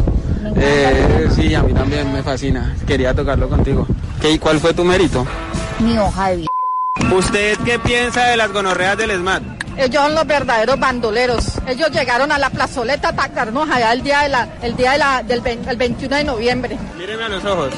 Eh, 0.56 1.28
sí, 1.34 1.54
a 1.54 1.62
mí 1.62 1.72
también 1.72 2.12
me 2.12 2.22
fascina. 2.22 2.74
Quería 2.86 3.14
tocarlo 3.14 3.48
contigo. 3.48 3.86
¿Qué, 4.20 4.32
¿Y 4.32 4.38
cuál 4.38 4.60
fue 4.60 4.74
tu 4.74 4.84
mérito? 4.84 5.26
Mi 5.78 5.96
hoja 5.98 6.30
de 6.30 6.36
vida. 6.36 6.50
¿Usted 7.14 7.56
qué 7.64 7.78
piensa 7.78 8.26
de 8.26 8.36
las 8.36 8.52
gonorreas 8.52 8.96
del 8.96 9.10
ESMAD? 9.10 9.42
Ellos 9.76 10.02
son 10.02 10.14
los 10.14 10.26
verdaderos 10.26 10.78
bandoleros. 10.78 11.58
Ellos 11.66 11.90
llegaron 11.90 12.30
a 12.32 12.38
la 12.38 12.50
plazoleta 12.50 13.08
a 13.08 13.10
atacarnos 13.12 13.68
allá 13.70 13.92
el 13.92 14.02
día, 14.02 14.20
de 14.20 14.28
la, 14.28 14.48
el 14.62 14.76
día 14.76 14.92
de 14.92 14.98
la, 14.98 15.22
del 15.22 15.42
el 15.46 15.76
21 15.76 16.16
de 16.16 16.24
noviembre. 16.24 16.78
Míreme 16.98 17.24
a 17.24 17.28
los 17.28 17.44
ojos. 17.44 17.72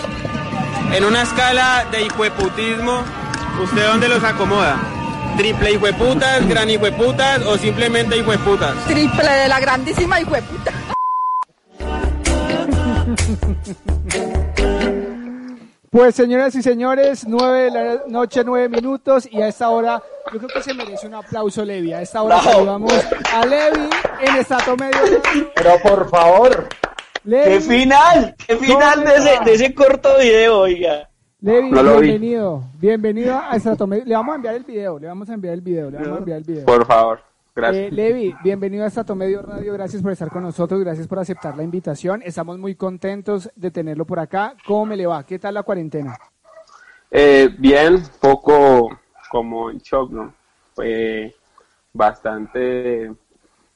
En 0.92 1.04
una 1.04 1.22
escala 1.22 1.86
de 1.90 2.02
hijueputismo, 2.02 3.02
¿usted 3.62 3.86
dónde 3.86 4.08
los 4.08 4.22
acomoda? 4.24 4.78
¿Triple 5.36 5.72
hijueputas, 5.72 6.46
gran 6.48 6.68
hijueputas 6.68 7.42
o 7.42 7.56
simplemente 7.56 8.18
hijueputas? 8.18 8.74
Triple 8.86 9.30
de 9.30 9.48
la 9.48 9.60
grandísima 9.60 10.20
hijueputa. 10.20 10.72
Pues 15.90 16.14
señoras 16.14 16.54
y 16.54 16.62
señores, 16.62 17.26
nueve 17.28 17.64
de 17.64 17.70
la 17.70 18.02
noche, 18.08 18.42
nueve 18.44 18.68
minutos 18.70 19.28
y 19.30 19.42
a 19.42 19.48
esta 19.48 19.68
hora 19.68 20.02
yo 20.32 20.38
creo 20.38 20.48
que 20.48 20.62
se 20.62 20.72
merece 20.72 21.06
un 21.06 21.14
aplauso 21.14 21.64
Levi. 21.64 21.92
A 21.92 22.00
esta 22.00 22.22
hora 22.22 22.40
saludamos 22.40 22.94
a 23.34 23.44
Levi 23.44 23.90
en 24.20 24.36
Estato 24.36 24.74
Medio. 24.76 25.20
Pero 25.54 25.70
por 25.82 26.08
favor, 26.08 26.68
qué 27.28 27.60
final, 27.60 28.34
qué 28.46 28.56
final 28.56 29.04
de 29.04 29.14
ese, 29.16 29.44
de 29.44 29.52
ese 29.52 29.74
corto 29.74 30.16
video, 30.18 30.60
oiga. 30.60 31.10
Levi, 31.40 31.70
bienvenido, 31.70 32.64
bienvenido 32.80 33.38
a 33.38 33.56
Estrato 33.56 33.86
Medio. 33.86 34.04
Le 34.06 34.14
vamos 34.14 34.32
a 34.32 34.36
enviar 34.36 34.54
el 34.54 34.64
video, 34.64 34.98
le 34.98 35.08
vamos 35.08 35.28
a 35.28 35.34
enviar 35.34 35.54
el 35.54 35.60
video, 35.60 35.90
le 35.90 35.98
vamos 35.98 36.14
a 36.14 36.18
enviar 36.18 36.38
el 36.38 36.44
video. 36.44 36.64
Por 36.64 36.86
favor. 36.86 37.31
Gracias. 37.54 37.92
Eh, 37.92 37.94
Levi, 37.94 38.34
bienvenido 38.42 38.84
a 38.84 38.86
Estato 38.86 39.14
Medio 39.14 39.42
Radio, 39.42 39.74
gracias 39.74 40.02
por 40.02 40.10
estar 40.10 40.30
con 40.30 40.42
nosotros, 40.42 40.80
gracias 40.80 41.06
por 41.06 41.18
aceptar 41.18 41.54
la 41.54 41.62
invitación. 41.62 42.22
Estamos 42.24 42.58
muy 42.58 42.76
contentos 42.76 43.50
de 43.54 43.70
tenerlo 43.70 44.06
por 44.06 44.20
acá. 44.20 44.54
¿Cómo 44.66 44.86
me 44.86 44.96
le 44.96 45.06
va? 45.06 45.22
¿Qué 45.26 45.38
tal 45.38 45.52
la 45.52 45.62
cuarentena? 45.62 46.16
Eh, 47.10 47.50
bien, 47.58 48.02
poco 48.22 48.98
como 49.30 49.70
en 49.70 49.78
shock, 49.78 50.10
¿no? 50.10 50.32
Fue 50.74 51.34
bastante, 51.92 53.12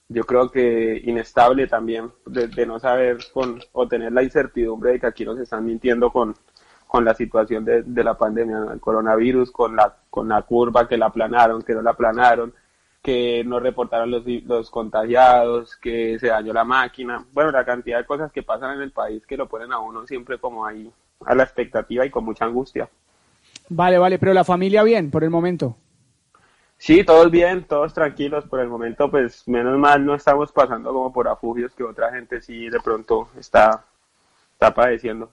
yo 0.08 0.24
creo 0.24 0.50
que 0.50 1.02
inestable 1.04 1.66
también, 1.66 2.10
de, 2.24 2.64
no 2.64 2.78
saber 2.78 3.18
con, 3.34 3.60
o 3.72 3.86
tener 3.86 4.10
la 4.10 4.22
incertidumbre 4.22 4.92
de 4.92 5.00
que 5.00 5.06
aquí 5.06 5.26
nos 5.26 5.38
están 5.38 5.66
mintiendo 5.66 6.10
con, 6.10 6.34
con 6.86 7.04
la 7.04 7.12
situación 7.12 7.66
de, 7.66 7.82
de 7.82 8.04
la 8.04 8.16
pandemia, 8.16 8.68
el 8.72 8.80
coronavirus, 8.80 9.50
con 9.50 9.76
la, 9.76 9.94
con 10.08 10.30
la 10.30 10.40
curva 10.40 10.88
que 10.88 10.96
la 10.96 11.06
aplanaron, 11.06 11.60
que 11.60 11.74
no 11.74 11.82
la 11.82 11.90
aplanaron 11.90 12.54
que 13.06 13.44
no 13.46 13.60
reportaron 13.60 14.10
los, 14.10 14.26
los 14.26 14.68
contagiados, 14.68 15.76
que 15.76 16.18
se 16.18 16.26
dañó 16.26 16.52
la 16.52 16.64
máquina, 16.64 17.24
bueno, 17.32 17.52
la 17.52 17.64
cantidad 17.64 17.98
de 17.98 18.04
cosas 18.04 18.32
que 18.32 18.42
pasan 18.42 18.74
en 18.74 18.82
el 18.82 18.90
país 18.90 19.24
que 19.24 19.36
lo 19.36 19.46
ponen 19.46 19.72
a 19.72 19.78
uno 19.78 20.04
siempre 20.08 20.38
como 20.38 20.66
ahí 20.66 20.90
a 21.24 21.36
la 21.36 21.44
expectativa 21.44 22.04
y 22.04 22.10
con 22.10 22.24
mucha 22.24 22.46
angustia. 22.46 22.88
Vale, 23.68 23.98
vale, 23.98 24.18
pero 24.18 24.34
la 24.34 24.42
familia 24.42 24.82
bien 24.82 25.12
por 25.12 25.22
el 25.22 25.30
momento. 25.30 25.76
Sí, 26.78 27.04
todos 27.04 27.30
bien, 27.30 27.62
todos 27.62 27.94
tranquilos 27.94 28.44
por 28.46 28.58
el 28.58 28.66
momento, 28.66 29.08
pues 29.08 29.46
menos 29.46 29.78
mal 29.78 30.04
no 30.04 30.16
estamos 30.16 30.50
pasando 30.50 30.92
como 30.92 31.12
por 31.12 31.28
afugios 31.28 31.76
que 31.76 31.84
otra 31.84 32.12
gente 32.12 32.40
sí 32.40 32.68
de 32.68 32.80
pronto 32.80 33.28
está, 33.38 33.84
está 34.54 34.74
padeciendo. 34.74 35.30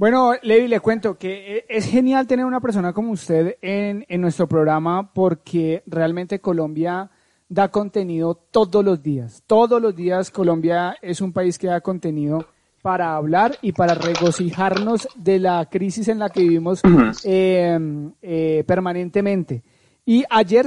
Bueno, 0.00 0.32
Levi, 0.40 0.66
le 0.66 0.80
cuento 0.80 1.18
que 1.18 1.58
e, 1.58 1.64
es 1.68 1.84
genial 1.84 2.26
tener 2.26 2.46
una 2.46 2.62
persona 2.62 2.94
como 2.94 3.12
usted 3.12 3.58
en, 3.60 4.06
en 4.08 4.22
nuestro 4.22 4.48
programa 4.48 5.12
porque 5.12 5.82
realmente 5.84 6.40
Colombia 6.40 7.10
da 7.50 7.68
contenido 7.68 8.34
todos 8.34 8.82
los 8.82 9.02
días. 9.02 9.42
Todos 9.46 9.78
los 9.82 9.94
días 9.94 10.30
Colombia 10.30 10.96
es 11.02 11.20
un 11.20 11.34
país 11.34 11.58
que 11.58 11.66
da 11.66 11.82
contenido 11.82 12.46
para 12.80 13.14
hablar 13.14 13.58
y 13.60 13.72
para 13.72 13.92
regocijarnos 13.92 15.06
de 15.16 15.38
la 15.38 15.68
crisis 15.68 16.08
en 16.08 16.20
la 16.20 16.30
que 16.30 16.40
vivimos 16.40 16.80
eh, 17.24 17.78
eh, 18.22 18.64
permanentemente. 18.66 19.62
Y 20.06 20.24
ayer, 20.30 20.64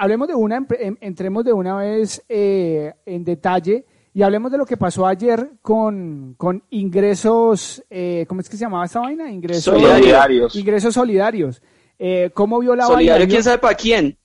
hablemos 0.00 0.26
de 0.26 0.34
una, 0.34 0.66
em, 0.80 0.96
entremos 1.00 1.44
de 1.44 1.52
una 1.52 1.76
vez 1.76 2.24
eh, 2.28 2.92
en 3.06 3.22
detalle 3.22 3.84
y 4.16 4.22
hablemos 4.22 4.52
de 4.52 4.58
lo 4.58 4.64
que 4.64 4.76
pasó 4.76 5.06
ayer 5.08 5.50
con, 5.60 6.34
con 6.38 6.62
ingresos, 6.70 7.84
eh, 7.90 8.24
¿cómo 8.28 8.40
es 8.40 8.48
que 8.48 8.56
se 8.56 8.64
llamaba 8.64 8.84
esta 8.84 9.00
vaina? 9.00 9.28
Ingresos 9.28 9.64
solidarios. 9.64 10.54
Ingresos 10.54 10.94
solidarios. 10.94 11.60
Eh, 11.98 12.30
¿Cómo 12.32 12.60
vio 12.60 12.76
la 12.76 12.86
Solidario, 12.86 13.26
¿quién 13.26 13.42
sabe 13.42 13.58
para 13.58 13.74
quién? 13.74 14.16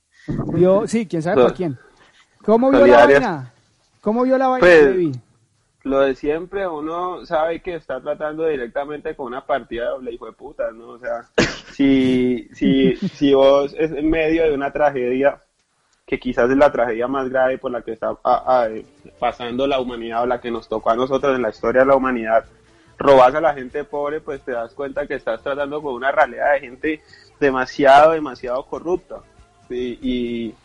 Vio, 0.53 0.88
sí, 0.88 1.08
quién 1.08 1.24
sabe 1.24 1.41
para 1.41 1.55
quién. 1.55 1.75
¿Cómo 2.46 2.69
vio 2.69 2.86
la 2.86 3.05
vaina? 3.08 3.53
¿Cómo 4.01 4.24
vio 4.24 4.38
la 4.38 4.50
vaina, 4.50 4.67
pues, 4.67 5.17
Lo 5.84 6.01
de 6.01 6.13
siempre, 6.13 6.67
uno 6.67 7.25
sabe 7.25 7.60
que 7.60 7.74
está 7.74 8.00
tratando 8.00 8.46
directamente 8.46 9.15
con 9.15 9.25
una 9.25 9.43
partida 9.43 9.86
de 9.86 9.89
doble 9.89 10.12
hijo 10.13 10.27
de 10.27 10.34
puta, 10.34 10.72
¿no? 10.72 10.89
O 10.89 11.00
sea, 11.00 11.24
si, 11.74 12.48
si, 12.53 12.96
si 12.96 13.34
vos 13.34 13.75
es 13.75 13.91
en 13.91 14.08
medio 14.08 14.43
de 14.43 14.53
una 14.53 14.72
tragedia 14.72 15.41
que 16.09 16.19
quizás 16.19 16.49
es 16.49 16.57
la 16.57 16.71
tragedia 16.71 17.07
más 17.07 17.29
grave 17.29 17.59
por 17.59 17.69
la 17.69 17.83
que 17.83 17.91
está 17.91 18.17
pasando 19.19 19.67
la 19.67 19.79
humanidad 19.79 20.23
o 20.23 20.25
la 20.25 20.41
que 20.41 20.49
nos 20.49 20.67
tocó 20.67 20.89
a 20.89 20.95
nosotros 20.95 21.35
en 21.35 21.43
la 21.43 21.49
historia 21.49 21.81
de 21.81 21.87
la 21.87 21.95
humanidad, 21.95 22.45
robas 22.97 23.35
a 23.35 23.39
la 23.39 23.53
gente 23.53 23.83
pobre, 23.83 24.19
pues 24.19 24.41
te 24.41 24.53
das 24.53 24.73
cuenta 24.73 25.05
que 25.05 25.13
estás 25.13 25.43
tratando 25.43 25.83
con 25.83 25.93
una 25.93 26.11
realidad 26.11 26.53
de 26.53 26.59
gente 26.61 27.01
demasiado, 27.39 28.13
demasiado 28.13 28.65
corrupta. 28.65 29.21
Y, 29.69 30.55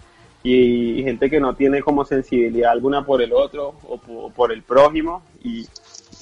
y, 0.43 1.03
gente 1.03 1.29
que 1.29 1.41
no 1.41 1.55
tiene 1.55 1.83
como 1.83 2.07
sensibilidad 2.07 2.73
alguna 2.73 3.05
por 3.05 3.21
el 3.21 3.35
otro 3.35 3.75
o 3.87 4.31
por, 4.31 4.51
el 4.51 4.63
prójimo. 4.63 5.23
Y, 5.43 5.69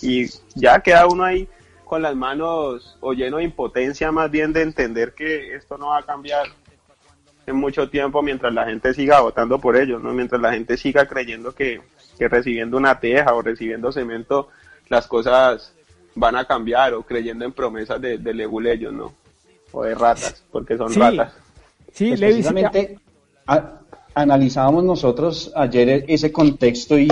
y 0.01 0.27
ya 0.57 0.81
queda 0.81 1.07
uno 1.07 1.23
ahí 1.23 1.47
con 1.85 2.03
las 2.03 2.17
manos 2.17 2.99
o 3.01 3.13
lleno 3.13 3.37
de 3.37 3.45
impotencia 3.45 4.11
más 4.11 4.33
bien 4.33 4.53
de 4.53 4.63
entender 4.63 5.15
que 5.15 5.55
esto 5.55 5.79
no 5.79 5.91
va 5.91 5.99
a 5.99 6.03
cambiar 6.03 6.49
en 7.47 7.57
mucho 7.57 7.89
tiempo 7.89 8.23
mientras 8.23 8.53
la 8.53 8.67
gente 8.67 8.95
siga 8.95 9.21
votando 9.21 9.59
por 9.59 9.77
ellos, 9.77 10.03
¿no? 10.03 10.13
Mientras 10.13 10.41
la 10.41 10.53
gente 10.53 10.77
siga 10.77 11.07
creyendo 11.07 11.55
que, 11.55 11.81
recibiendo 12.19 12.77
una 12.77 13.01
teja 13.01 13.35
o 13.35 13.43
recibiendo 13.43 13.91
cemento 13.91 14.49
las 14.89 15.09
cosas 15.09 15.75
van 16.15 16.37
a 16.37 16.45
cambiar 16.45 16.95
o 16.95 17.03
creyendo 17.03 17.45
en 17.45 17.53
promesas 17.53 18.01
de, 18.01 18.19
de 18.19 18.35
leguleyos, 18.35 18.93
¿no? 18.93 19.13
O 19.73 19.83
de 19.83 19.95
ratas, 19.95 20.45
porque 20.53 20.77
son 20.77 20.95
ratas. 20.95 21.33
Sí, 21.93 22.09
pues 22.09 22.21
precisamente 22.21 22.99
analizábamos 24.15 24.85
nosotros 24.85 25.53
ayer 25.57 26.05
ese 26.07 26.31
contexto 26.31 26.99
y, 26.99 27.09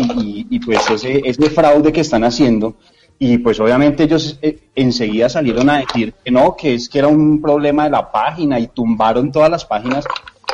y, 0.48 0.58
pues 0.60 0.90
ese, 0.90 1.22
ese 1.24 1.50
fraude 1.50 1.92
que 1.92 2.02
están 2.02 2.24
haciendo 2.24 2.76
y 3.22 3.36
pues 3.36 3.60
obviamente 3.60 4.04
ellos 4.04 4.38
eh, 4.40 4.58
enseguida 4.74 5.28
salieron 5.28 5.68
a 5.68 5.80
decir 5.80 6.14
que 6.24 6.30
no, 6.30 6.56
que 6.56 6.72
es 6.72 6.88
que 6.88 7.00
era 7.00 7.08
un 7.08 7.42
problema 7.42 7.84
de 7.84 7.90
la 7.90 8.10
página 8.10 8.58
y 8.58 8.68
tumbaron 8.68 9.30
todas 9.30 9.50
las 9.50 9.66
páginas, 9.66 10.06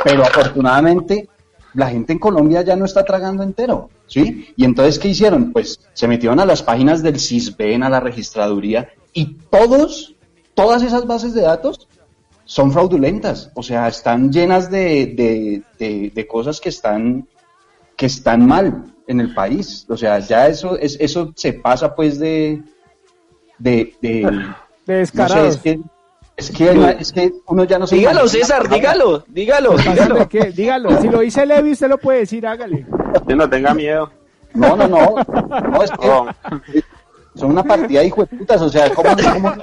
pero 0.02 0.24
afortunadamente 0.24 1.28
la 1.74 1.88
gente 1.88 2.12
en 2.12 2.18
Colombia 2.18 2.62
ya 2.62 2.74
no 2.74 2.84
está 2.84 3.04
tragando 3.04 3.44
entero, 3.44 3.88
¿sí? 4.08 4.48
Y 4.56 4.64
entonces, 4.64 4.98
¿qué 4.98 5.06
hicieron? 5.08 5.52
Pues 5.52 5.78
se 5.92 6.08
metieron 6.08 6.40
a 6.40 6.44
las 6.44 6.60
páginas 6.60 7.04
del 7.04 7.20
CISBEN, 7.20 7.84
a 7.84 7.88
la 7.88 8.00
registraduría, 8.00 8.88
y 9.12 9.36
todos, 9.48 10.16
todas 10.54 10.82
esas 10.82 11.06
bases 11.06 11.34
de 11.34 11.42
datos 11.42 11.86
son 12.46 12.72
fraudulentas, 12.72 13.52
o 13.54 13.62
sea, 13.62 13.86
están 13.86 14.32
llenas 14.32 14.72
de, 14.72 15.62
de, 15.78 16.10
de 16.12 16.26
cosas 16.26 16.60
que 16.60 16.70
están, 16.70 17.28
que 17.96 18.06
están 18.06 18.44
mal 18.44 18.95
en 19.06 19.20
el 19.20 19.34
país. 19.34 19.86
O 19.88 19.96
sea, 19.96 20.18
ya 20.18 20.48
eso 20.48 20.76
es, 20.76 20.96
eso 21.00 21.32
se 21.34 21.52
pasa 21.52 21.94
pues 21.94 22.18
de 22.18 22.62
de 23.58 23.94
de, 24.00 24.44
descarado. 24.86 25.46
es, 25.46 25.56
que, 25.58 25.80
es, 26.36 27.12
que, 27.12 27.32
uno 27.46 27.64
ya 27.64 27.78
no 27.78 27.86
se 27.86 27.96
Dígalo, 27.96 28.28
César, 28.28 28.68
dígalo, 28.68 29.24
dígalo, 29.28 29.76
dígalo. 29.76 30.28
Dígalo, 30.54 31.00
si 31.00 31.08
lo 31.08 31.20
dice 31.20 31.46
Levi, 31.46 31.72
usted 31.72 31.88
lo 31.88 31.98
puede 31.98 32.20
decir, 32.20 32.46
hágale. 32.46 32.86
no 33.26 33.48
tenga 33.48 33.72
miedo. 33.74 34.10
No, 34.54 34.76
no, 34.76 34.88
no. 34.88 35.16
No, 35.70 35.82
es 35.82 35.90
que 35.90 36.82
son 37.36 37.50
una 37.50 37.62
partida 37.62 38.00
de 38.00 38.10
putas, 38.10 38.62
o 38.62 38.68
sea, 38.68 38.92
¿cómo, 38.94 39.10
cómo, 39.14 39.54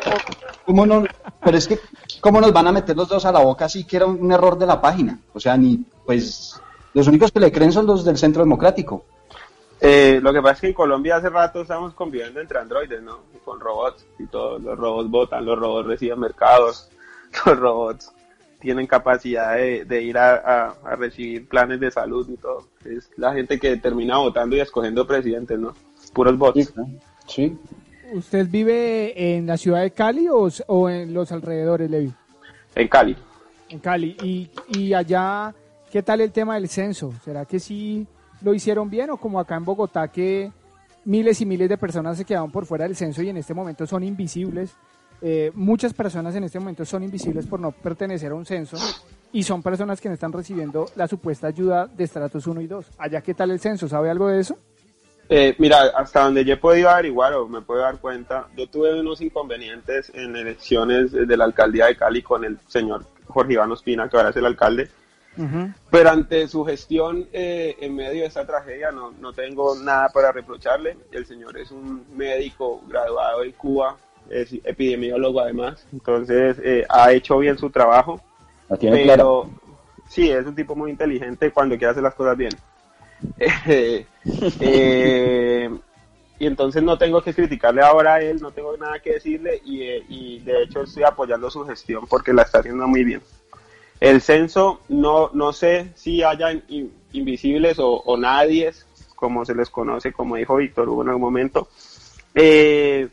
cómo 0.65 0.85
no? 0.85 1.03
Pero 1.43 1.57
es 1.57 1.67
que, 1.67 1.79
¿cómo 2.21 2.39
nos 2.39 2.53
van 2.53 2.67
a 2.67 2.71
meter 2.71 2.95
los 2.95 3.09
dos 3.09 3.25
a 3.25 3.31
la 3.31 3.39
boca 3.39 3.65
así 3.65 3.83
que 3.83 3.97
era 3.97 4.05
un 4.05 4.31
error 4.31 4.57
de 4.57 4.67
la 4.67 4.79
página? 4.79 5.19
O 5.33 5.39
sea, 5.39 5.57
ni, 5.57 5.83
pues, 6.05 6.59
los 6.93 7.07
únicos 7.07 7.31
que 7.31 7.39
le 7.39 7.51
creen 7.51 7.71
son 7.71 7.88
los 7.88 8.05
del 8.05 8.17
Centro 8.17 8.43
Democrático. 8.43 9.05
Eh, 9.86 10.22
lo 10.22 10.32
que 10.32 10.42
pasa 10.42 10.54
es 10.54 10.62
que 10.62 10.68
en 10.68 10.74
Colombia 10.74 11.18
hace 11.18 11.30
rato 11.30 11.62
estamos 11.62 11.94
conviviendo 11.94 12.40
entre 12.40 12.58
androides, 12.58 13.02
¿no? 13.04 13.20
con 13.44 13.60
robots 13.60 14.06
y 14.18 14.25
todos 14.28 14.62
los 14.62 14.80
robots 14.80 15.10
votan, 15.10 15.46
los 15.46 15.60
robots 15.60 15.88
reciben 15.88 16.22
mercados, 16.22 16.90
los 17.46 17.60
robots 17.60 18.13
tienen 18.62 18.88
capacidad 18.88 19.58
de, 19.58 20.02
ir 20.02 20.18
a, 20.18 20.74
recibir 20.98 21.50
planes 21.50 21.82
de 21.82 21.92
salud 21.92 22.25
y 22.30 22.38
todo. 22.38 22.66
Es 22.86 23.10
la 23.18 23.34
gente 23.34 23.60
que 23.60 23.75
termina 23.75 24.20
votando 24.20 24.56
y 24.56 24.62
escogiendo 24.62 25.06
presidentes, 25.06 25.60
¿no? 25.60 25.74
Puros 26.13 26.38
bots. 26.38 26.74
Sí. 27.28 27.58
¿Usted 28.13 28.48
vive 28.50 29.36
en 29.36 29.48
la 29.48 29.58
ciudad 29.58 29.82
de 29.82 29.92
Cali 29.92 30.30
o, 30.30 30.90
en 30.90 31.13
los 31.13 31.34
alrededores, 31.34 31.92
Levi? 31.92 32.13
En 32.74 32.88
Cali. 32.88 33.18
En 33.68 33.80
Cali. 33.80 34.16
¿Y, 34.24 34.50
y 34.70 34.94
allá 34.94 35.54
qué 35.92 36.02
tal 36.02 36.22
el 36.22 36.32
tema 36.32 36.56
del 36.56 36.70
censo? 36.70 37.13
¿Será 37.25 37.44
que 37.44 37.60
sí 37.60 38.08
lo 38.43 38.53
hicieron 38.53 38.89
bien 38.89 39.09
o 39.09 39.17
como 39.17 39.39
acá 39.39 39.55
en 39.55 39.65
Bogotá 39.65 40.07
que 40.09 40.51
miles 41.05 41.41
y 41.41 41.45
miles 41.45 41.69
de 41.69 41.77
personas 41.77 42.17
se 42.17 42.25
quedaron 42.25 42.51
por 42.51 42.65
fuera 42.65 42.85
del 42.85 42.95
censo 42.95 43.21
y 43.21 43.29
en 43.29 43.38
este 43.38 43.53
momento 43.53 43.88
son 43.88 44.03
invisibles. 44.03 44.75
Eh, 45.21 45.51
muchas 45.55 45.93
personas 45.93 46.35
en 46.35 46.43
este 46.43 46.59
momento 46.59 46.83
son 46.85 47.03
invisibles 47.03 47.47
por 47.47 47.59
no 47.59 47.71
pertenecer 47.71 48.31
a 48.31 48.35
un 48.35 48.45
censo 48.45 48.77
y 49.31 49.43
son 49.43 49.63
personas 49.63 50.01
que 50.01 50.09
no 50.09 50.15
están 50.15 50.33
recibiendo 50.33 50.85
la 50.95 51.07
supuesta 51.07 51.47
ayuda 51.47 51.88
de 51.88 52.03
estratos 52.03 52.45
1 52.45 52.62
y 52.62 52.67
2. 52.67 52.85
¿Allá 52.97 53.21
qué 53.21 53.33
tal 53.33 53.51
el 53.51 53.59
censo? 53.59 53.88
¿Sabe 53.88 54.09
algo 54.09 54.27
de 54.27 54.41
eso? 54.41 54.57
Eh, 55.29 55.55
mira, 55.57 55.83
hasta 55.95 56.25
donde 56.25 56.43
yo 56.43 56.55
he 56.55 56.57
podido 56.57 56.89
averiguar 56.89 57.33
o 57.33 57.47
me 57.47 57.62
puedo 57.62 57.81
dar 57.81 57.97
cuenta, 58.00 58.47
yo 58.57 58.67
tuve 58.67 59.00
unos 59.00 59.21
inconvenientes 59.21 60.12
en 60.13 60.35
elecciones 60.35 61.13
de 61.13 61.38
la 61.38 61.45
alcaldía 61.45 61.85
de 61.85 61.95
Cali 61.95 62.21
con 62.21 62.43
el 62.43 62.59
señor 62.67 63.05
Jorge 63.27 63.53
Iván 63.53 63.71
Ospina, 63.71 64.09
que 64.09 64.17
ahora 64.17 64.29
es 64.29 64.35
el 64.35 64.45
alcalde, 64.45 64.89
pero 65.90 66.10
ante 66.10 66.48
su 66.48 66.63
gestión 66.63 67.28
eh, 67.34 67.75
en 67.80 67.96
medio 67.96 68.22
de 68.22 68.28
esta 68.28 68.46
tragedia 68.46 68.92
no, 68.92 69.12
no 69.20 69.34
tengo 69.34 69.75
nada 69.75 70.10
para 70.10 70.32
reprocharle. 70.32 70.98
El 71.12 71.25
señor 71.25 71.58
es 71.58 71.72
un 71.72 72.06
médico 72.16 72.82
graduado 72.88 73.44
en 73.44 73.52
Cuba, 73.54 73.98
es 74.30 74.54
epidemiólogo 74.63 75.42
además, 75.42 75.86
entonces 75.92 76.58
eh, 76.63 76.86
ha 76.90 77.12
hecho 77.12 77.38
bien 77.40 77.58
su 77.58 77.70
trabajo. 77.70 78.22
pero 78.80 79.50
sí, 80.08 80.30
es 80.30 80.46
un 80.46 80.56
tipo 80.56 80.75
muy 80.75 80.92
inteligente 80.92 81.52
cuando 81.52 81.78
quiere 81.78 81.92
hacer 81.92 82.04
las 82.04 82.16
cosas 82.16 82.38
bien. 82.38 82.52
Eh, 84.60 85.70
y 86.40 86.46
entonces 86.48 86.82
no 86.82 86.98
tengo 86.98 87.22
que 87.22 87.34
criticarle 87.34 87.82
ahora 87.82 88.16
a 88.16 88.22
él, 88.22 88.42
no 88.42 88.52
tengo 88.52 88.75
nada 88.78 89.00
que 89.00 89.13
decirle 89.13 89.62
y, 89.66 89.84
y 90.08 90.40
de 90.40 90.63
hecho 90.63 90.84
estoy 90.84 91.04
apoyando 91.04 91.50
su 91.50 91.66
gestión 91.66 92.08
porque 92.08 92.34
la 92.34 92.44
está 92.44 92.60
haciendo 92.60 92.88
muy 92.88 93.04
bien. 93.04 93.22
El 94.03 94.19
censo, 94.19 94.81
no, 94.89 95.29
no 95.33 95.53
sé 95.53 95.93
si 95.95 96.24
hayan 96.24 96.62
invisibles 97.13 97.79
o, 97.79 97.89
o 97.89 98.17
nadies, 98.17 98.86
como 99.15 99.45
se 99.45 99.55
les 99.55 99.69
conoce, 99.69 100.12
como 100.12 100.36
dijo 100.36 100.57
Víctor 100.57 100.89
Hugo 100.89 101.03
en 101.03 101.07
algún 101.07 101.22
momento. 101.22 101.69
Eh, 102.36 103.07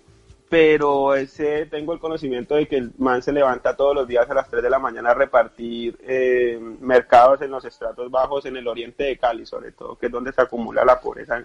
pero 0.49 1.15
ese 1.15 1.67
tengo 1.67 1.93
el 1.93 2.01
conocimiento 2.01 2.57
de 2.57 2.67
que 2.67 2.79
el 2.79 2.91
man 2.99 3.23
se 3.23 3.31
levanta 3.31 3.77
todos 3.77 3.95
los 3.95 4.09
días 4.09 4.29
a 4.29 4.35
las 4.35 4.51
3 4.51 4.65
de 4.65 4.69
la 4.69 4.81
mañana 4.81 5.11
a 5.11 5.15
repartir 5.15 5.97
eh, 6.03 6.59
mercados 6.81 7.41
en 7.43 7.53
los 7.53 7.65
estratos 7.65 8.11
bajos 8.11 8.47
en 8.47 8.57
el 8.57 8.67
oriente 8.67 9.05
de 9.05 9.17
Cali, 9.17 9.47
sobre 9.47 9.71
todo, 9.71 9.97
que 9.97 10.07
es 10.07 10.13
donde 10.13 10.33
se 10.33 10.43
acumula 10.43 10.85
la 10.85 11.01
pobreza 11.01 11.41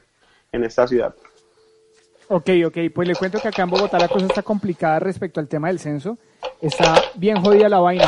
en 0.51 0.63
esta 0.63 0.87
ciudad. 0.87 1.13
Ok, 2.29 2.49
ok, 2.65 2.77
pues 2.95 3.07
le 3.07 3.13
cuento 3.13 3.39
que 3.39 3.49
acá 3.49 3.61
en 3.61 3.69
Bogotá 3.69 3.99
la 3.99 4.07
cosa 4.07 4.25
está 4.25 4.41
complicada 4.41 4.97
respecto 4.97 5.39
al 5.39 5.47
tema 5.47 5.67
del 5.67 5.77
censo. 5.77 6.17
Está 6.59 6.95
bien 7.13 7.39
jodida 7.39 7.69
la 7.69 7.77
vaina. 7.77 8.07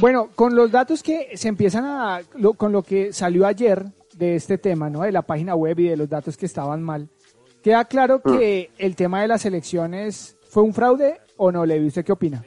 Bueno, 0.00 0.30
con 0.34 0.54
los 0.54 0.70
datos 0.70 1.02
que 1.02 1.36
se 1.36 1.48
empiezan 1.48 1.84
a, 1.84 2.20
con 2.56 2.72
lo 2.72 2.82
que 2.82 3.12
salió 3.12 3.46
ayer 3.46 3.84
de 4.14 4.36
este 4.36 4.58
tema, 4.58 4.90
¿no? 4.90 5.02
De 5.02 5.12
la 5.12 5.22
página 5.22 5.54
web 5.54 5.78
y 5.78 5.88
de 5.88 5.96
los 5.96 6.08
datos 6.08 6.36
que 6.36 6.46
estaban 6.46 6.82
mal, 6.82 7.08
queda 7.62 7.84
claro 7.84 8.20
que 8.20 8.70
mm. 8.72 8.74
el 8.78 8.96
tema 8.96 9.22
de 9.22 9.28
las 9.28 9.44
elecciones 9.44 10.36
fue 10.48 10.62
un 10.62 10.74
fraude 10.74 11.20
o 11.36 11.50
no, 11.50 11.64
Levi, 11.64 11.86
¿usted 11.86 12.04
qué 12.04 12.12
opina? 12.12 12.44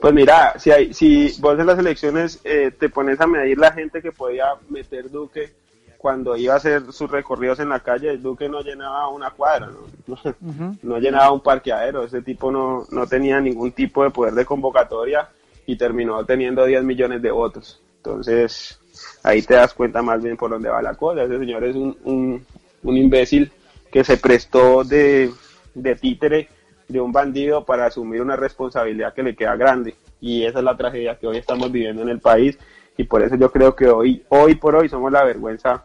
Pues 0.00 0.12
mira, 0.12 0.58
si, 0.58 0.70
hay, 0.70 0.92
si 0.92 1.34
vos 1.40 1.58
en 1.58 1.66
las 1.66 1.78
elecciones 1.78 2.40
eh, 2.44 2.70
te 2.78 2.88
pones 2.88 3.20
a 3.20 3.26
medir 3.26 3.58
la 3.58 3.72
gente 3.72 4.02
que 4.02 4.12
podía 4.12 4.46
meter 4.68 5.10
Duque 5.10 5.54
cuando 5.96 6.36
iba 6.36 6.54
a 6.54 6.58
hacer 6.58 6.92
sus 6.92 7.10
recorridos 7.10 7.58
en 7.60 7.70
la 7.70 7.80
calle, 7.80 8.18
Duque 8.18 8.48
no 8.48 8.60
llenaba 8.60 9.08
una 9.08 9.30
cuadra, 9.30 9.70
no, 10.06 10.16
no, 10.82 10.98
llenaba 10.98 11.32
un 11.32 11.40
parqueadero, 11.40 12.04
ese 12.04 12.20
tipo 12.22 12.52
no, 12.52 12.84
no 12.90 13.06
tenía 13.06 13.40
ningún 13.40 13.72
tipo 13.72 14.04
de 14.04 14.10
poder 14.10 14.34
de 14.34 14.44
convocatoria 14.44 15.28
y 15.66 15.76
terminó 15.76 16.24
teniendo 16.24 16.64
10 16.64 16.84
millones 16.84 17.22
de 17.22 17.30
votos. 17.30 17.82
Entonces, 17.96 18.80
ahí 19.22 19.42
te 19.42 19.54
das 19.54 19.74
cuenta 19.74 20.00
más 20.02 20.22
bien 20.22 20.36
por 20.36 20.50
dónde 20.50 20.68
va 20.68 20.80
la 20.80 20.94
cosa. 20.94 21.24
Ese 21.24 21.38
señor 21.38 21.64
es 21.64 21.74
un, 21.74 21.96
un, 22.04 22.46
un 22.82 22.96
imbécil 22.96 23.50
que 23.90 24.04
se 24.04 24.16
prestó 24.16 24.84
de, 24.84 25.30
de 25.74 25.96
títere 25.96 26.48
de 26.88 27.00
un 27.00 27.12
bandido 27.12 27.64
para 27.64 27.86
asumir 27.86 28.22
una 28.22 28.36
responsabilidad 28.36 29.12
que 29.12 29.22
le 29.22 29.34
queda 29.34 29.56
grande. 29.56 29.94
Y 30.20 30.44
esa 30.44 30.58
es 30.58 30.64
la 30.64 30.76
tragedia 30.76 31.18
que 31.18 31.26
hoy 31.26 31.38
estamos 31.38 31.70
viviendo 31.70 32.02
en 32.02 32.08
el 32.08 32.20
país 32.20 32.58
y 32.96 33.04
por 33.04 33.22
eso 33.22 33.36
yo 33.36 33.50
creo 33.50 33.74
que 33.74 33.88
hoy, 33.88 34.22
hoy 34.28 34.54
por 34.54 34.74
hoy 34.74 34.88
somos 34.88 35.12
la 35.12 35.24
vergüenza 35.24 35.84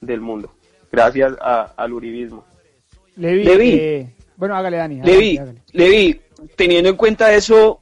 del 0.00 0.20
mundo, 0.20 0.52
gracias 0.90 1.34
al 1.40 1.92
uribismo. 1.92 2.44
Levi, 3.16 3.44
eh, 3.48 4.14
bueno, 4.36 4.56
hágale 4.56 4.78
Dani. 4.78 5.02
Levi, 5.02 5.40
Levi, 5.72 6.20
teniendo 6.56 6.90
en 6.90 6.96
cuenta 6.96 7.32
eso, 7.32 7.80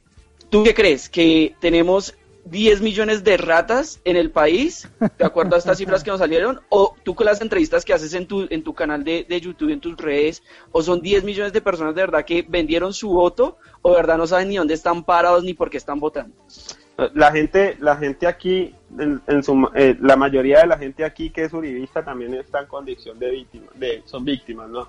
¿tú 0.53 0.63
qué 0.63 0.75
crees? 0.75 1.09
¿Que 1.09 1.55
tenemos 1.59 2.15
10 2.45 2.81
millones 2.81 3.23
de 3.23 3.37
ratas 3.37 3.99
en 4.05 4.15
el 4.15 4.29
país, 4.29 4.87
de 5.17 5.25
acuerdo 5.25 5.55
a 5.55 5.57
estas 5.57 5.79
cifras 5.79 6.03
que 6.03 6.11
nos 6.11 6.19
salieron, 6.19 6.61
o 6.69 6.95
tú 7.01 7.15
con 7.15 7.25
las 7.25 7.41
entrevistas 7.41 7.83
que 7.83 7.91
haces 7.91 8.13
en 8.13 8.27
tu, 8.27 8.45
en 8.47 8.63
tu 8.63 8.75
canal 8.75 9.03
de, 9.03 9.25
de 9.27 9.41
YouTube, 9.41 9.71
en 9.71 9.79
tus 9.79 9.97
redes, 9.97 10.43
o 10.71 10.83
son 10.83 11.01
10 11.01 11.23
millones 11.23 11.53
de 11.53 11.61
personas 11.61 11.95
de 11.95 12.01
verdad 12.01 12.23
que 12.23 12.45
vendieron 12.47 12.93
su 12.93 13.09
voto, 13.09 13.57
o 13.81 13.89
de 13.89 13.95
verdad 13.95 14.15
no 14.15 14.27
saben 14.27 14.49
ni 14.49 14.57
dónde 14.57 14.75
están 14.75 15.03
parados 15.03 15.43
ni 15.43 15.55
por 15.55 15.71
qué 15.71 15.77
están 15.77 15.99
votando? 15.99 16.35
La 17.15 17.31
gente, 17.31 17.75
la 17.79 17.97
gente 17.97 18.27
aquí, 18.27 18.75
en, 18.99 19.43
su, 19.43 19.67
eh, 19.73 19.97
la 20.01 20.15
mayoría 20.15 20.59
de 20.59 20.67
la 20.67 20.77
gente 20.77 21.03
aquí 21.03 21.31
que 21.31 21.45
es 21.45 21.53
uribista 21.53 22.05
también 22.05 22.35
está 22.35 22.59
en 22.59 22.67
condición 22.67 23.17
de 23.17 23.31
víctima, 23.31 23.65
de, 23.73 24.03
son 24.05 24.23
víctimas, 24.23 24.69
¿no? 24.69 24.87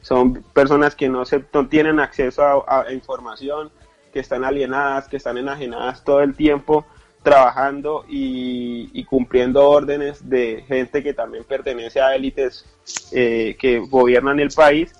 Son 0.00 0.42
personas 0.54 0.96
que 0.96 1.10
no, 1.10 1.26
se, 1.26 1.40
tienen 1.68 2.00
acceso 2.00 2.64
a, 2.66 2.90
información, 2.90 3.70
que 4.12 4.20
están 4.20 4.44
alienadas, 4.44 5.08
que 5.08 5.16
están 5.16 5.38
enajenadas 5.38 6.04
todo 6.04 6.20
el 6.20 6.34
tiempo 6.34 6.86
trabajando 7.22 8.04
y, 8.08 9.04
cumpliendo 9.04 9.68
órdenes 9.68 10.28
de 10.28 10.64
gente 10.66 11.02
que 11.02 11.14
también 11.14 11.44
pertenece 11.44 12.00
a 12.00 12.14
élites 12.14 12.66
eh, 13.12 13.56
que 13.58 13.78
gobiernan 13.78 14.40
el 14.40 14.50
país 14.50 14.92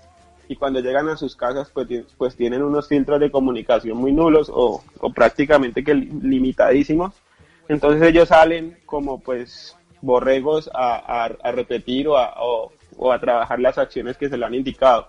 y 0.48 0.56
cuando 0.56 0.80
llegan 0.80 1.08
a 1.08 1.16
sus 1.16 1.34
casas 1.34 1.70
pues, 1.72 1.88
pues 2.16 2.36
tienen 2.36 2.62
unos 2.62 2.88
filtros 2.88 3.18
de 3.20 3.30
comunicación 3.30 3.96
muy 3.96 4.12
nulos 4.12 4.50
o, 4.52 4.82
prácticamente 5.14 5.82
que 5.82 5.94
limitadísimos. 5.94 7.14
Entonces 7.68 8.02
ellos 8.02 8.28
salen 8.28 8.78
como 8.84 9.20
pues 9.20 9.76
borregos 10.00 10.70
a, 10.74 11.30
repetir 11.54 12.08
o 12.08 12.18
a, 12.18 12.34
o, 12.42 13.12
a 13.12 13.18
trabajar 13.18 13.60
las 13.60 13.78
acciones 13.78 14.16
que 14.16 14.28
se 14.28 14.36
le 14.36 14.44
han 14.44 14.54
indicado. 14.54 15.08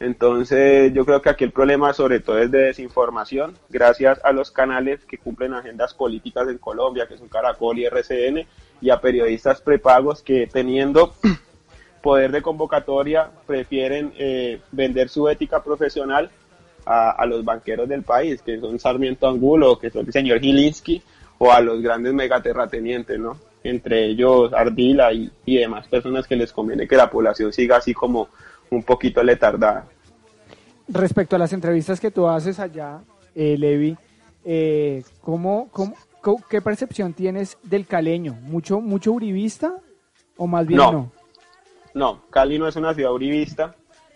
Entonces 0.00 0.92
yo 0.92 1.04
creo 1.04 1.22
que 1.22 1.30
aquí 1.30 1.44
el 1.44 1.52
problema 1.52 1.92
sobre 1.92 2.20
todo 2.20 2.38
es 2.38 2.50
de 2.50 2.64
desinformación, 2.64 3.54
gracias 3.68 4.20
a 4.24 4.32
los 4.32 4.50
canales 4.50 5.04
que 5.04 5.18
cumplen 5.18 5.54
agendas 5.54 5.94
políticas 5.94 6.48
en 6.48 6.58
Colombia, 6.58 7.06
que 7.06 7.16
son 7.16 7.28
Caracol 7.28 7.78
y 7.78 7.84
RCN, 7.86 8.46
y 8.80 8.90
a 8.90 9.00
periodistas 9.00 9.60
prepagos 9.60 10.22
que 10.22 10.48
teniendo 10.52 11.14
poder 12.02 12.32
de 12.32 12.42
convocatoria 12.42 13.30
prefieren 13.46 14.12
eh, 14.18 14.60
vender 14.72 15.08
su 15.08 15.28
ética 15.28 15.62
profesional 15.62 16.30
a, 16.84 17.24
los 17.26 17.44
banqueros 17.44 17.88
del 17.88 18.02
país, 18.02 18.42
que 18.42 18.58
son 18.58 18.78
Sarmiento 18.78 19.28
Angulo, 19.28 19.78
que 19.78 19.90
son 19.90 20.06
el 20.06 20.12
señor 20.12 20.40
Gilinski, 20.40 21.02
o 21.38 21.52
a 21.52 21.60
los 21.60 21.80
grandes 21.80 22.12
megaterratenientes, 22.12 23.18
¿no? 23.18 23.38
Entre 23.64 24.06
ellos 24.06 24.52
Ardila 24.52 25.12
y, 25.12 25.30
demás 25.46 25.86
personas 25.86 26.26
que 26.26 26.36
les 26.36 26.52
conviene 26.52 26.88
que 26.88 26.96
la 26.96 27.10
población 27.10 27.52
siga 27.52 27.76
así 27.76 27.94
como 27.94 28.28
un 28.76 28.82
poquito 28.82 29.22
letardada. 29.22 29.86
Respecto 30.88 31.36
a 31.36 31.38
las 31.38 31.52
entrevistas 31.52 32.00
que 32.00 32.10
tú 32.10 32.26
haces 32.28 32.58
allá, 32.58 33.00
eh, 33.34 33.56
Levi, 33.56 33.96
eh, 34.44 35.02
¿cómo, 35.20 35.68
cómo, 35.70 35.94
qué 36.48 36.60
percepción 36.60 37.12
tienes 37.12 37.56
del 37.62 37.86
caleño? 37.86 38.34
¿Mucho, 38.34 38.80
mucho 38.80 39.12
uribista 39.12 39.74
o 40.36 40.46
más 40.46 40.66
bien 40.66 40.78
no? 40.78 41.12
No, 41.94 42.22
Cali 42.30 42.58
no 42.58 42.66
es 42.68 42.76
una 42.76 42.94
ciudad 42.94 43.12
uribista. 43.12 43.74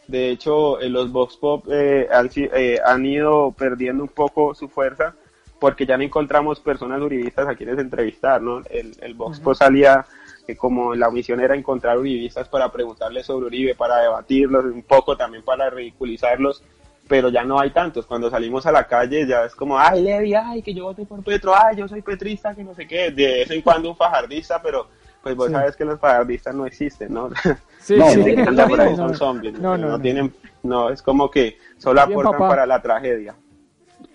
De 0.09 0.31
hecho, 0.31 0.81
eh, 0.81 0.89
los 0.89 1.11
Vox 1.11 1.37
Pop 1.37 1.67
eh, 1.71 2.09
eh, 2.37 2.79
han, 2.85 3.05
ido 3.05 3.53
perdiendo 3.53 4.05
un 4.05 4.09
poco 4.09 4.55
su 4.55 4.69
fuerza 4.69 5.15
porque 5.59 5.85
ya 5.85 5.97
no 5.97 6.05
encontramos 6.05 6.61
personas 6.61 7.01
uribistas 7.01 7.49
a 7.49 7.55
quienes 7.55 7.79
entrevistar, 7.79 8.41
¿no? 8.41 8.63
El, 8.71 8.97
el 9.01 9.15
Vox 9.15 9.41
Pop 9.41 9.55
salía 9.55 10.07
como 10.55 10.95
la 10.95 11.11
misión 11.11 11.41
era 11.41 11.57
encontrar 11.57 11.99
uribistas 11.99 12.49
para 12.49 12.71
preguntarles 12.71 13.27
sobre 13.27 13.47
Uribe, 13.47 13.75
para 13.75 13.99
debatirlos, 13.99 14.65
un 14.67 14.83
poco 14.83 15.17
también 15.17 15.43
para 15.43 15.71
ridiculizarlos, 15.71 16.63
pero 17.09 17.31
ya 17.31 17.43
no 17.43 17.59
hay 17.59 17.71
tantos. 17.71 18.07
Cuando 18.07 18.31
salimos 18.31 18.67
a 18.67 18.73
la 18.73 18.87
calle 18.87 19.27
ya 19.27 19.45
es 19.45 19.55
como, 19.55 19.79
ay, 19.79 20.03
Levi, 20.03 20.35
ay, 20.35 20.63
que 20.63 20.75
yo 20.75 20.85
voté 20.85 21.05
por 21.05 21.25
Petro, 21.25 21.53
ay, 21.57 21.77
yo 21.77 21.89
soy 21.89 22.03
petrista, 22.03 22.55
que 22.55 22.63
no 22.63 22.75
sé 22.75 22.87
qué, 22.87 23.11
de 23.11 23.27
vez 23.27 23.51
en 23.51 23.63
cuando 23.63 23.89
un 23.89 23.97
fajardista, 23.97 24.61
pero 24.63 24.87
pues 25.23 25.35
vos 25.35 25.51
sabes 25.51 25.75
que 25.75 25.85
los 25.85 25.99
fajardistas 25.99 26.55
no 26.55 26.67
existen, 26.67 27.13
¿no? 27.13 27.31
Sí, 27.81 27.95
no, 27.95 28.11
sí, 28.11 28.35
no, 28.35 28.97
son 28.97 29.15
zombies, 29.15 29.61
no, 29.61 29.79
no, 29.79 30.01
tienen, 30.01 30.35
no, 30.65 30.91
es 30.91 31.01
como 31.03 31.31
que 31.31 31.57
solo 31.79 32.01
aportan 32.01 32.37
para 32.37 32.67
la 32.67 32.83
tragedia. 32.83 33.37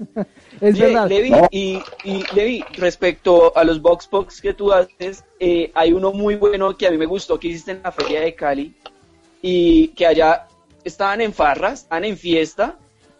es 0.61 0.79
verdad. 0.79 1.07
Levi, 1.07 1.33
y, 1.51 1.81
y 2.03 2.23
Levi, 2.33 2.63
respecto 2.77 3.55
a 3.55 3.63
los 3.63 3.81
box 3.81 4.09
box 4.09 4.41
que 4.41 4.53
tú 4.53 4.71
haces, 4.71 5.23
eh, 5.39 5.71
hay 5.73 5.93
uno 5.93 6.11
muy 6.11 6.35
bueno 6.35 6.75
que 6.77 6.87
a 6.87 6.91
mí 6.91 6.97
me 6.97 7.05
gustó 7.05 7.39
que 7.39 7.49
hiciste 7.49 7.71
en 7.71 7.81
la 7.83 7.91
feria 7.91 8.21
de 8.21 8.35
Cali 8.35 8.73
y 9.41 9.89
que 9.89 10.05
allá 10.05 10.47
estaban 10.83 11.21
en 11.21 11.33
farras, 11.33 11.81
estaban 11.81 12.05
en 12.05 12.17
fiesta 12.17 12.77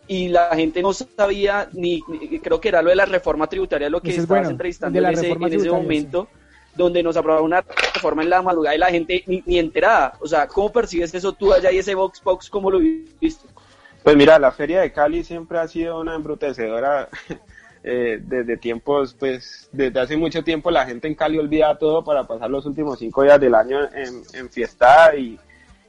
y 0.08 0.30
la 0.30 0.56
gente 0.56 0.82
no 0.82 0.94
sabía 0.94 1.70
ni, 1.74 2.02
creo 2.42 2.60
que 2.60 2.70
era 2.70 2.82
lo 2.82 2.90
de 2.90 2.96
la 2.96 3.06
reforma 3.06 3.48
tributaria 3.48 3.90
lo 3.90 4.02
que 4.02 4.16
estabas 4.16 4.50
entrevistando 4.50 5.00
en 5.00 5.06
ese, 5.06 5.30
en 5.30 5.54
ese 5.54 5.70
momento 5.70 6.28
donde 6.76 7.04
nos 7.04 7.18
aprobaron 7.18 7.46
una 7.46 7.64
reforma 7.94 8.24
en 8.24 8.30
la 8.30 8.42
madrugada 8.42 8.76
y 8.76 8.80
la 8.80 8.90
gente 8.90 9.24
ni, 9.28 9.60
enterada. 9.60 10.14
O 10.22 10.28
sea, 10.28 10.48
¿cómo 10.48 10.72
percibes 10.72 11.14
eso 11.14 11.34
tú 11.34 11.54
allá 11.54 11.72
y 11.72 11.80
ese 11.80 11.96
Vox 11.96 12.22
Box, 12.24 12.50
cómo 12.50 12.72
lo 12.72 12.80
viste? 12.80 13.48
Pues 14.04 14.16
mira, 14.16 14.40
la 14.40 14.52
Feria 14.52 14.82
de 14.82 14.92
Cali 14.92 15.24
siempre 15.24 15.60
ha 15.60 15.68
sido 15.68 16.00
una 16.00 16.16
embrutecedora 16.16 17.08
eh, 17.84 18.20
desde 18.22 18.58
tiempos, 18.58 19.14
pues 19.14 19.70
desde 19.72 20.00
hace 20.00 20.18
mucho 20.18 20.44
tiempo 20.44 20.72
la 20.72 20.86
gente 20.86 21.08
en 21.08 21.16
Cali 21.16 21.38
olvida 21.38 21.78
todo 21.78 22.04
para 22.04 22.24
pasar 22.24 22.50
los 22.50 22.66
últimos 22.66 23.00
cinco 23.00 23.24
días 23.24 23.40
del 23.40 23.54
año 23.54 23.80
en, 23.94 24.24
en 24.34 24.50
fiesta 24.50 25.16
y, 25.16 25.40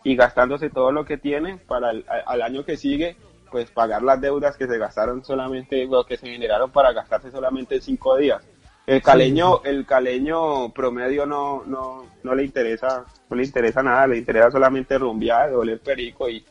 gastándose 0.05 0.69
todo 0.69 0.91
lo 0.91 1.05
que 1.05 1.17
tiene 1.17 1.59
para 1.59 1.93
el 1.93 2.05
al 2.27 2.43
año 2.43 2.65
que 2.65 2.77
sigue 2.77 3.17
pues 3.53 3.71
pagar 3.71 4.03
las 4.03 4.21
deudas 4.21 4.57
que 4.57 4.67
se 4.67 4.79
gastaron 4.79 5.25
solamente, 5.25 5.87
o 5.89 6.05
que 6.05 6.17
se 6.17 6.27
generaron 6.27 6.73
para 6.73 6.93
gastarse 6.93 7.31
solamente 7.31 7.81
cinco 7.81 8.17
días. 8.17 8.43
El 8.87 9.03
caleño, 9.03 9.63
el 9.63 9.87
caleño 9.87 10.71
promedio 10.71 11.27
no, 11.27 11.63
no, 11.67 12.07
no 12.25 12.35
le 12.35 12.45
interesa, 12.45 13.05
no 13.29 13.37
le 13.37 13.45
interesa 13.45 13.83
nada, 13.83 14.07
le 14.09 14.17
interesa 14.17 14.51
solamente 14.51 14.99
rumbear, 14.99 15.53
oler 15.53 15.79
perico 15.81 16.29
y, 16.29 16.45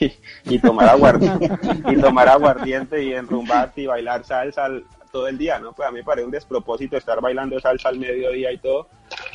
y, 0.44 0.58
tomar 0.58 0.88
aguardiente, 0.88 1.50
y 1.90 1.96
tomar 1.96 2.28
aguardiente 2.28 3.02
y 3.02 3.14
enrumbarte 3.14 3.82
y 3.82 3.86
bailar 3.86 4.24
salsa 4.24 4.68
todo 5.10 5.28
el 5.28 5.36
día, 5.36 5.58
¿no? 5.58 5.72
Pues 5.72 5.86
a 5.88 5.90
mí 5.90 5.98
me 5.98 6.04
parece 6.04 6.24
un 6.24 6.30
despropósito 6.30 6.96
estar 6.96 7.20
bailando 7.20 7.60
salsa 7.60 7.88
al 7.88 7.98
mediodía 7.98 8.50
y 8.50 8.58
todo. 8.58 8.88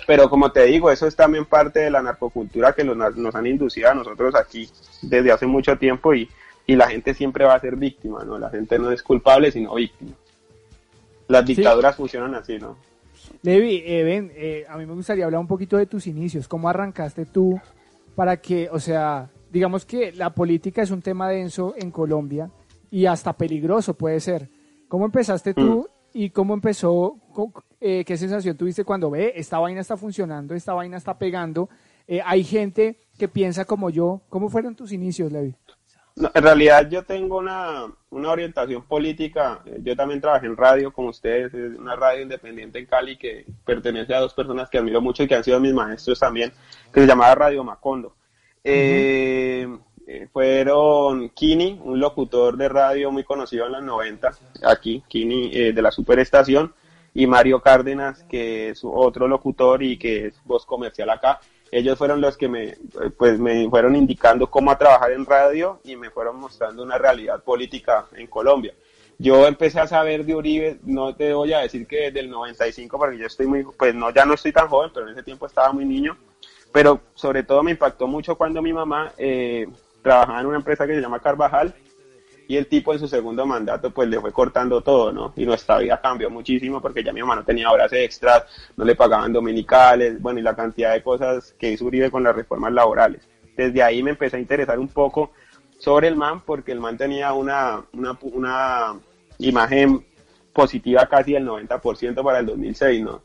Pero 0.07 0.29
como 0.29 0.51
te 0.51 0.63
digo, 0.63 0.89
eso 0.89 1.05
es 1.05 1.15
también 1.15 1.45
parte 1.45 1.79
de 1.79 1.91
la 1.91 2.01
narcocultura 2.01 2.73
que 2.73 2.83
nos, 2.83 3.15
nos 3.15 3.35
han 3.35 3.45
inducido 3.45 3.91
a 3.91 3.93
nosotros 3.93 4.33
aquí 4.35 4.67
desde 5.03 5.31
hace 5.31 5.45
mucho 5.45 5.77
tiempo 5.77 6.15
y, 6.15 6.29
y 6.65 6.75
la 6.75 6.87
gente 6.87 7.13
siempre 7.13 7.45
va 7.45 7.53
a 7.53 7.59
ser 7.59 7.75
víctima, 7.75 8.23
¿no? 8.23 8.39
La 8.39 8.49
gente 8.49 8.79
no 8.79 8.91
es 8.91 9.03
culpable, 9.03 9.51
sino 9.51 9.75
víctima. 9.75 10.13
Las 11.27 11.45
dictaduras 11.45 11.95
funcionan 11.95 12.33
así, 12.35 12.57
¿no? 12.57 12.77
Levi, 13.43 13.83
eh, 13.85 14.03
ven, 14.03 14.31
eh, 14.35 14.65
a 14.67 14.77
mí 14.77 14.85
me 14.85 14.93
gustaría 14.93 15.25
hablar 15.25 15.41
un 15.41 15.47
poquito 15.47 15.77
de 15.77 15.85
tus 15.85 16.07
inicios. 16.07 16.47
¿Cómo 16.47 16.69
arrancaste 16.69 17.25
tú 17.25 17.59
para 18.15 18.37
que, 18.37 18.69
o 18.71 18.79
sea, 18.79 19.29
digamos 19.51 19.85
que 19.85 20.11
la 20.11 20.33
política 20.33 20.81
es 20.81 20.91
un 20.91 21.01
tema 21.01 21.29
denso 21.29 21.73
en 21.77 21.91
Colombia 21.91 22.49
y 22.91 23.05
hasta 23.05 23.33
peligroso 23.33 23.95
puede 23.95 24.19
ser. 24.19 24.49
¿Cómo 24.87 25.05
empezaste 25.05 25.53
tú 25.53 25.87
mm. 25.89 26.17
y 26.17 26.29
cómo 26.29 26.53
empezó, 26.53 27.17
eh, 27.79 28.03
qué 28.05 28.17
sensación 28.17 28.57
tuviste 28.57 28.83
cuando 28.83 29.09
ve, 29.09 29.33
esta 29.35 29.59
vaina 29.59 29.81
está 29.81 29.97
funcionando, 29.97 30.55
esta 30.55 30.73
vaina 30.73 30.97
está 30.97 31.17
pegando? 31.17 31.69
hay 32.23 32.41
gente 32.45 33.01
que 33.17 33.27
piensa 33.27 33.65
como 33.65 33.89
yo. 33.89 34.21
¿Cómo 34.29 34.49
fueron 34.49 34.75
tus 34.75 34.93
inicios, 34.93 35.29
Levi? 35.29 35.55
en 36.33 36.43
realidad 36.43 36.89
yo 36.89 37.03
tengo 37.03 37.37
una, 37.37 37.85
una, 38.09 38.31
orientación 38.31 38.83
política. 38.83 39.61
Yo 39.83 39.95
también 39.95 40.19
trabajé 40.19 40.47
en 40.47 40.57
radio 40.57 40.91
con 40.91 41.07
ustedes, 41.07 41.53
una 41.53 41.95
radio 41.95 42.23
independiente 42.23 42.79
en 42.79 42.85
Cali 42.85 43.17
que 43.17 43.45
pertenece 43.65 44.15
a 44.15 44.19
dos 44.19 44.33
personas 44.33 44.69
que 44.69 44.79
admiro 44.79 45.01
mucho 45.01 45.23
y 45.23 45.27
que 45.27 45.35
han 45.35 45.43
sido 45.43 45.59
mis 45.59 45.73
maestros 45.73 46.19
también, 46.19 46.51
que 46.91 47.01
se 47.01 47.07
llamaba 47.07 47.35
Radio 47.35 47.63
Macondo. 47.63 48.15
Eh, 48.69 49.67
eh, 50.07 50.27
fueron 50.31 51.29
Kini, 51.29 51.79
un 51.83 51.99
locutor 51.99 52.57
de 52.57 52.67
radio 52.67 53.11
muy 53.11 53.23
conocido 53.23 53.65
en 53.65 53.71
los 53.71 53.83
90, 53.83 54.31
aquí, 54.63 55.03
Kini 55.07 55.51
eh, 55.53 55.73
de 55.73 55.81
la 55.81 55.91
superestación, 55.91 56.73
y 57.13 57.27
Mario 57.27 57.61
Cárdenas, 57.61 58.23
que 58.23 58.69
es 58.69 58.81
otro 58.83 59.27
locutor 59.27 59.81
y 59.83 59.97
que 59.97 60.27
es 60.27 60.41
voz 60.45 60.65
comercial 60.65 61.09
acá 61.09 61.39
ellos 61.71 61.97
fueron 61.97 62.21
los 62.21 62.37
que 62.37 62.47
me, 62.47 62.77
pues, 63.17 63.39
me 63.39 63.69
fueron 63.69 63.95
indicando 63.95 64.49
cómo 64.49 64.71
a 64.71 64.77
trabajar 64.77 65.11
en 65.11 65.25
radio 65.25 65.79
y 65.83 65.95
me 65.95 66.09
fueron 66.09 66.39
mostrando 66.39 66.83
una 66.83 66.97
realidad 66.97 67.43
política 67.43 68.05
en 68.15 68.27
Colombia. 68.27 68.73
Yo 69.19 69.47
empecé 69.47 69.79
a 69.79 69.87
saber 69.87 70.25
de 70.25 70.35
Uribe, 70.35 70.79
no 70.83 71.15
te 71.15 71.33
voy 71.33 71.51
a 71.53 71.59
decir 71.59 71.87
que 71.87 72.03
desde 72.03 72.19
el 72.19 72.29
95, 72.29 72.97
porque 72.97 73.17
yo 73.17 73.25
estoy 73.25 73.47
muy, 73.47 73.63
pues 73.63 73.95
no, 73.95 74.11
ya 74.11 74.25
no 74.25 74.35
estoy 74.35 74.51
tan 74.51 74.67
joven, 74.67 74.91
pero 74.93 75.07
en 75.07 75.13
ese 75.13 75.23
tiempo 75.23 75.47
estaba 75.47 75.73
muy 75.73 75.85
niño, 75.85 76.15
pero 76.77 77.01
sobre 77.15 77.41
todo 77.41 77.63
me 77.63 77.71
impactó 77.71 78.05
mucho 78.05 78.35
cuando 78.35 78.61
mi 78.61 78.71
mamá 78.71 79.11
eh, 79.17 79.65
trabajaba 80.03 80.41
en 80.41 80.45
una 80.45 80.57
empresa 80.57 80.85
que 80.85 80.93
se 80.93 81.01
llama 81.01 81.19
Carvajal 81.19 81.73
y 82.47 82.55
el 82.55 82.67
tipo 82.67 82.93
en 82.93 82.99
su 82.99 83.07
segundo 83.07 83.47
mandato 83.47 83.89
pues 83.89 84.07
le 84.07 84.21
fue 84.21 84.31
cortando 84.31 84.81
todo, 84.81 85.11
¿no? 85.11 85.33
Y 85.35 85.43
nuestra 85.43 85.79
vida 85.79 85.99
cambió 85.99 86.29
muchísimo 86.29 86.79
porque 86.79 87.03
ya 87.03 87.11
mi 87.11 87.21
mamá 87.21 87.37
no 87.37 87.43
tenía 87.43 87.71
horas 87.71 87.91
extras, 87.93 88.43
no 88.75 88.85
le 88.85 88.93
pagaban 88.93 89.33
dominicales, 89.33 90.21
bueno, 90.21 90.39
y 90.39 90.43
la 90.43 90.55
cantidad 90.55 90.93
de 90.93 91.01
cosas 91.01 91.55
que 91.57 91.71
hizo 91.71 91.83
Uribe 91.85 92.11
con 92.11 92.21
las 92.21 92.35
reformas 92.35 92.71
laborales. 92.71 93.27
Desde 93.55 93.81
ahí 93.81 94.03
me 94.03 94.11
empecé 94.11 94.37
a 94.37 94.39
interesar 94.39 94.77
un 94.77 94.89
poco 94.89 95.31
sobre 95.79 96.09
el 96.09 96.15
man 96.15 96.41
porque 96.41 96.73
el 96.73 96.79
man 96.79 96.95
tenía 96.95 97.33
una, 97.33 97.83
una, 97.93 98.15
una 98.21 98.99
imagen 99.39 100.05
positiva 100.53 101.07
casi 101.07 101.33
del 101.33 101.47
90% 101.47 102.23
para 102.23 102.37
el 102.37 102.45
2006, 102.45 103.03
¿no? 103.03 103.23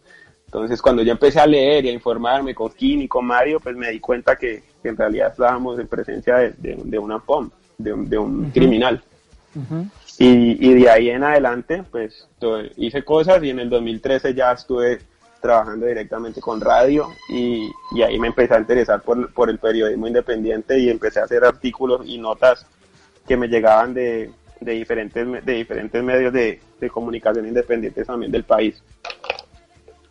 Entonces, 0.52 0.82
cuando 0.82 1.02
yo 1.02 1.12
empecé 1.12 1.40
a 1.40 1.46
leer 1.46 1.86
y 1.86 1.88
a 1.88 1.92
informarme 1.92 2.54
con 2.54 2.70
Kim 2.72 3.00
y 3.00 3.08
con 3.08 3.24
Mario, 3.24 3.58
pues 3.58 3.74
me 3.74 3.90
di 3.90 3.98
cuenta 4.00 4.36
que, 4.36 4.62
en 4.84 4.96
realidad 4.98 5.30
estábamos 5.30 5.78
en 5.80 5.88
presencia 5.88 6.36
de, 6.36 6.98
una 6.98 7.18
POM, 7.20 7.48
de, 7.78 8.18
un 8.18 8.50
criminal. 8.50 9.02
y, 10.18 10.74
de 10.74 10.90
ahí 10.90 11.08
en 11.08 11.24
adelante, 11.24 11.82
pues 11.90 12.28
hice 12.76 13.02
cosas 13.02 13.42
y 13.42 13.48
en 13.48 13.60
el 13.60 13.70
2013 13.70 14.34
ya 14.34 14.52
estuve 14.52 14.98
trabajando 15.40 15.86
directamente 15.86 16.42
con 16.42 16.60
radio 16.60 17.08
y, 17.30 17.70
ahí 18.04 18.18
me 18.18 18.26
empecé 18.26 18.52
a 18.54 18.60
interesar 18.60 19.00
por, 19.00 19.48
el 19.48 19.58
periodismo 19.58 20.06
independiente 20.06 20.78
y 20.78 20.90
empecé 20.90 21.20
a 21.20 21.24
hacer 21.24 21.44
artículos 21.44 22.02
y 22.04 22.18
notas 22.18 22.66
que 23.26 23.38
me 23.38 23.48
llegaban 23.48 23.94
de, 23.94 24.30
diferentes, 24.60 25.46
de 25.46 25.52
diferentes 25.54 26.04
medios 26.04 26.30
de, 26.30 26.60
comunicación 26.92 27.48
independientes 27.48 28.06
también 28.06 28.30
del 28.30 28.44
país. 28.44 28.82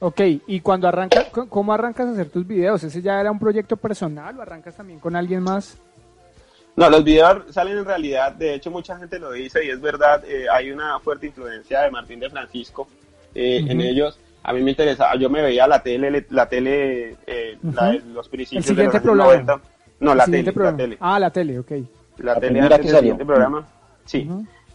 Ok, 0.03 0.19
y 0.47 0.61
cuando 0.61 0.87
arrancas, 0.87 1.27
¿cómo 1.27 1.71
arrancas 1.73 2.07
a 2.07 2.11
hacer 2.13 2.27
tus 2.31 2.47
videos? 2.47 2.83
¿Ese 2.83 3.03
ya 3.03 3.21
era 3.21 3.29
un 3.29 3.37
proyecto 3.37 3.77
personal 3.77 4.35
o 4.35 4.41
arrancas 4.41 4.75
también 4.75 4.99
con 4.99 5.15
alguien 5.15 5.43
más? 5.43 5.77
No, 6.75 6.89
los 6.89 7.03
videos 7.03 7.43
salen 7.53 7.77
en 7.77 7.85
realidad, 7.85 8.31
de 8.31 8.55
hecho 8.55 8.71
mucha 8.71 8.97
gente 8.97 9.19
lo 9.19 9.31
dice 9.31 9.63
y 9.63 9.69
es 9.69 9.79
verdad, 9.79 10.23
eh, 10.25 10.47
hay 10.51 10.71
una 10.71 10.99
fuerte 11.01 11.27
influencia 11.27 11.81
de 11.81 11.91
Martín 11.91 12.19
de 12.19 12.31
Francisco 12.31 12.87
eh, 13.35 13.63
en 13.67 13.79
ellos. 13.79 14.19
A 14.41 14.53
mí 14.53 14.63
me 14.63 14.71
interesaba, 14.71 15.15
yo 15.17 15.29
me 15.29 15.43
veía 15.43 15.67
la 15.67 15.83
tele, 15.83 16.25
la 16.31 16.49
tele, 16.49 17.15
eh, 17.27 17.59
los 18.11 18.27
principios 18.27 18.75
de 18.75 18.83
los 18.85 19.01
programa. 19.01 19.61
No, 19.99 20.15
la 20.15 20.25
tele, 20.25 20.51
la 20.51 20.75
tele, 20.75 20.97
Ah, 20.99 21.19
la 21.19 21.29
tele, 21.29 21.59
ok. 21.59 21.71
La, 22.17 22.39
tele 22.39 22.57
era 22.57 22.77
el 22.77 22.87
siguiente 22.87 23.23
programa. 23.23 23.67
Sí. 24.05 24.27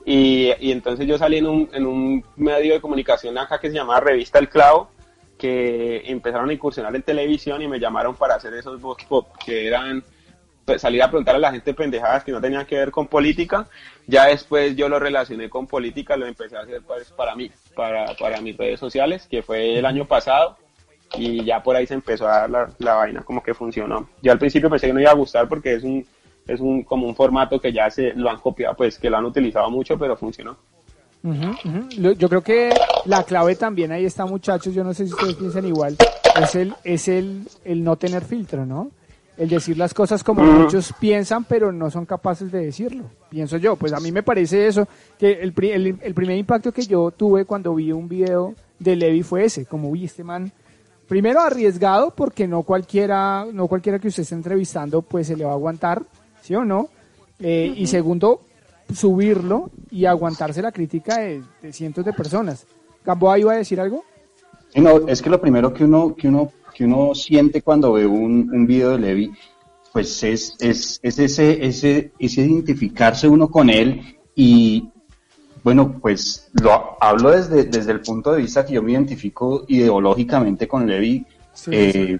y, 0.04 0.52
y, 0.60 0.70
entonces 0.70 1.04
yo 1.04 1.18
salí 1.18 1.38
en 1.38 1.48
un, 1.48 1.68
en 1.72 1.84
un 1.84 2.24
medio 2.36 2.74
de 2.74 2.80
comunicación 2.80 3.36
acá 3.36 3.58
que 3.58 3.70
se 3.70 3.74
llamaba 3.74 3.98
Revista 3.98 4.38
El 4.38 4.48
Clavo, 4.48 4.90
que 5.38 6.02
empezaron 6.06 6.50
a 6.50 6.52
incursionar 6.52 6.94
en 6.96 7.02
televisión 7.02 7.62
y 7.62 7.68
me 7.68 7.78
llamaron 7.78 8.14
para 8.14 8.34
hacer 8.34 8.54
esos 8.54 8.80
vox 8.80 9.04
pop, 9.04 9.28
que 9.44 9.66
eran 9.66 10.02
pues, 10.64 10.82
salir 10.82 11.02
a 11.02 11.08
preguntar 11.08 11.36
a 11.36 11.38
la 11.38 11.52
gente 11.52 11.74
pendejadas 11.74 12.24
que 12.24 12.32
no 12.32 12.40
tenían 12.40 12.66
que 12.66 12.76
ver 12.76 12.90
con 12.90 13.06
política. 13.06 13.68
Ya 14.06 14.26
después 14.26 14.76
yo 14.76 14.88
lo 14.88 14.98
relacioné 14.98 15.48
con 15.48 15.66
política, 15.66 16.16
lo 16.16 16.26
empecé 16.26 16.56
a 16.56 16.60
hacer 16.60 16.82
pues, 16.86 17.10
para 17.12 17.34
mí, 17.34 17.50
para, 17.74 18.14
para 18.16 18.40
mis 18.40 18.56
redes 18.56 18.80
sociales, 18.80 19.26
que 19.30 19.42
fue 19.42 19.78
el 19.78 19.86
año 19.86 20.06
pasado. 20.06 20.56
Y 21.14 21.44
ya 21.44 21.62
por 21.62 21.76
ahí 21.76 21.86
se 21.86 21.94
empezó 21.94 22.26
a 22.26 22.40
dar 22.40 22.50
la, 22.50 22.70
la 22.78 22.94
vaina 22.94 23.22
como 23.22 23.42
que 23.42 23.54
funcionó. 23.54 24.08
Yo 24.22 24.32
al 24.32 24.38
principio 24.38 24.68
pensé 24.68 24.88
que 24.88 24.92
no 24.92 25.00
iba 25.00 25.12
a 25.12 25.14
gustar 25.14 25.48
porque 25.48 25.74
es 25.74 25.84
un, 25.84 26.04
es 26.46 26.60
un, 26.60 26.82
como 26.82 27.06
un 27.06 27.14
formato 27.14 27.60
que 27.60 27.72
ya 27.72 27.88
se 27.90 28.12
lo 28.14 28.28
han 28.28 28.38
copiado, 28.38 28.74
pues 28.74 28.98
que 28.98 29.08
lo 29.08 29.16
han 29.16 29.24
utilizado 29.24 29.70
mucho, 29.70 29.96
pero 29.98 30.16
funcionó. 30.16 30.56
Yo 31.96 32.28
creo 32.28 32.42
que 32.42 32.70
la 33.04 33.24
clave 33.24 33.56
también 33.56 33.92
ahí 33.92 34.04
está, 34.04 34.26
muchachos. 34.26 34.74
Yo 34.74 34.84
no 34.84 34.94
sé 34.94 35.06
si 35.06 35.12
ustedes 35.12 35.34
piensan 35.34 35.66
igual. 35.66 35.96
Es 36.40 36.54
el, 36.54 36.74
es 36.84 37.08
el, 37.08 37.48
el 37.64 37.82
no 37.82 37.96
tener 37.96 38.24
filtro, 38.24 38.66
¿no? 38.66 38.90
el 39.36 39.48
decir 39.48 39.76
las 39.76 39.92
cosas 39.92 40.24
como 40.24 40.42
muchos 40.42 40.92
piensan, 40.98 41.44
pero 41.44 41.70
no 41.70 41.90
son 41.90 42.06
capaces 42.06 42.50
de 42.50 42.64
decirlo. 42.64 43.04
Pienso 43.28 43.58
yo, 43.58 43.76
pues 43.76 43.92
a 43.92 44.00
mí 44.00 44.10
me 44.10 44.22
parece 44.22 44.66
eso, 44.66 44.88
que 45.18 45.32
el, 45.32 45.52
el, 46.02 46.14
primer 46.14 46.38
impacto 46.38 46.72
que 46.72 46.82
yo 46.82 47.10
tuve 47.10 47.44
cuando 47.44 47.74
vi 47.74 47.92
un 47.92 48.08
video 48.08 48.54
de 48.78 48.96
Levi 48.96 49.22
fue 49.22 49.44
ese, 49.44 49.66
como 49.66 49.92
vi 49.92 50.06
este 50.06 50.24
man, 50.24 50.50
primero 51.06 51.40
arriesgado, 51.40 52.12
porque 52.14 52.48
no 52.48 52.62
cualquiera, 52.62 53.46
no 53.52 53.66
cualquiera 53.68 53.98
que 53.98 54.08
usted 54.08 54.22
esté 54.22 54.34
entrevistando, 54.34 55.02
pues 55.02 55.26
se 55.26 55.36
le 55.36 55.44
va 55.44 55.50
a 55.50 55.54
aguantar, 55.54 56.02
¿sí 56.42 56.54
o 56.54 56.64
no? 56.64 56.88
Eh, 57.38 57.74
y 57.76 57.86
segundo, 57.86 58.40
subirlo 58.94 59.70
y 59.90 60.04
aguantarse 60.04 60.62
la 60.62 60.72
crítica 60.72 61.18
de, 61.18 61.42
cientos 61.72 62.04
de 62.04 62.12
personas. 62.12 62.66
¿Gamboa 63.04 63.38
iba 63.38 63.52
a 63.52 63.56
decir 63.56 63.80
algo? 63.80 64.04
No, 64.74 65.08
es 65.08 65.22
que 65.22 65.30
lo 65.30 65.40
primero 65.40 65.72
que 65.72 65.84
uno, 65.84 66.14
que 66.14 66.28
uno 66.28 66.52
que 66.76 66.84
uno 66.84 67.14
siente 67.14 67.62
cuando 67.62 67.94
ve 67.94 68.04
un, 68.04 68.50
un 68.52 68.66
video 68.66 68.90
de 68.90 68.98
Levi, 68.98 69.32
pues 69.94 70.22
es, 70.22 70.54
es, 70.60 71.00
es 71.02 71.18
ese, 71.18 71.66
ese, 71.66 72.12
ese 72.18 72.42
identificarse 72.42 73.26
uno 73.26 73.48
con 73.48 73.70
él 73.70 74.18
y, 74.34 74.90
bueno, 75.64 75.98
pues 75.98 76.50
lo 76.52 77.02
hablo 77.02 77.30
desde, 77.30 77.64
desde 77.64 77.92
el 77.92 78.00
punto 78.02 78.32
de 78.32 78.42
vista 78.42 78.66
que 78.66 78.74
yo 78.74 78.82
me 78.82 78.92
identifico 78.92 79.64
ideológicamente 79.68 80.68
con 80.68 80.86
Levi, 80.86 81.24
eh, 81.70 82.18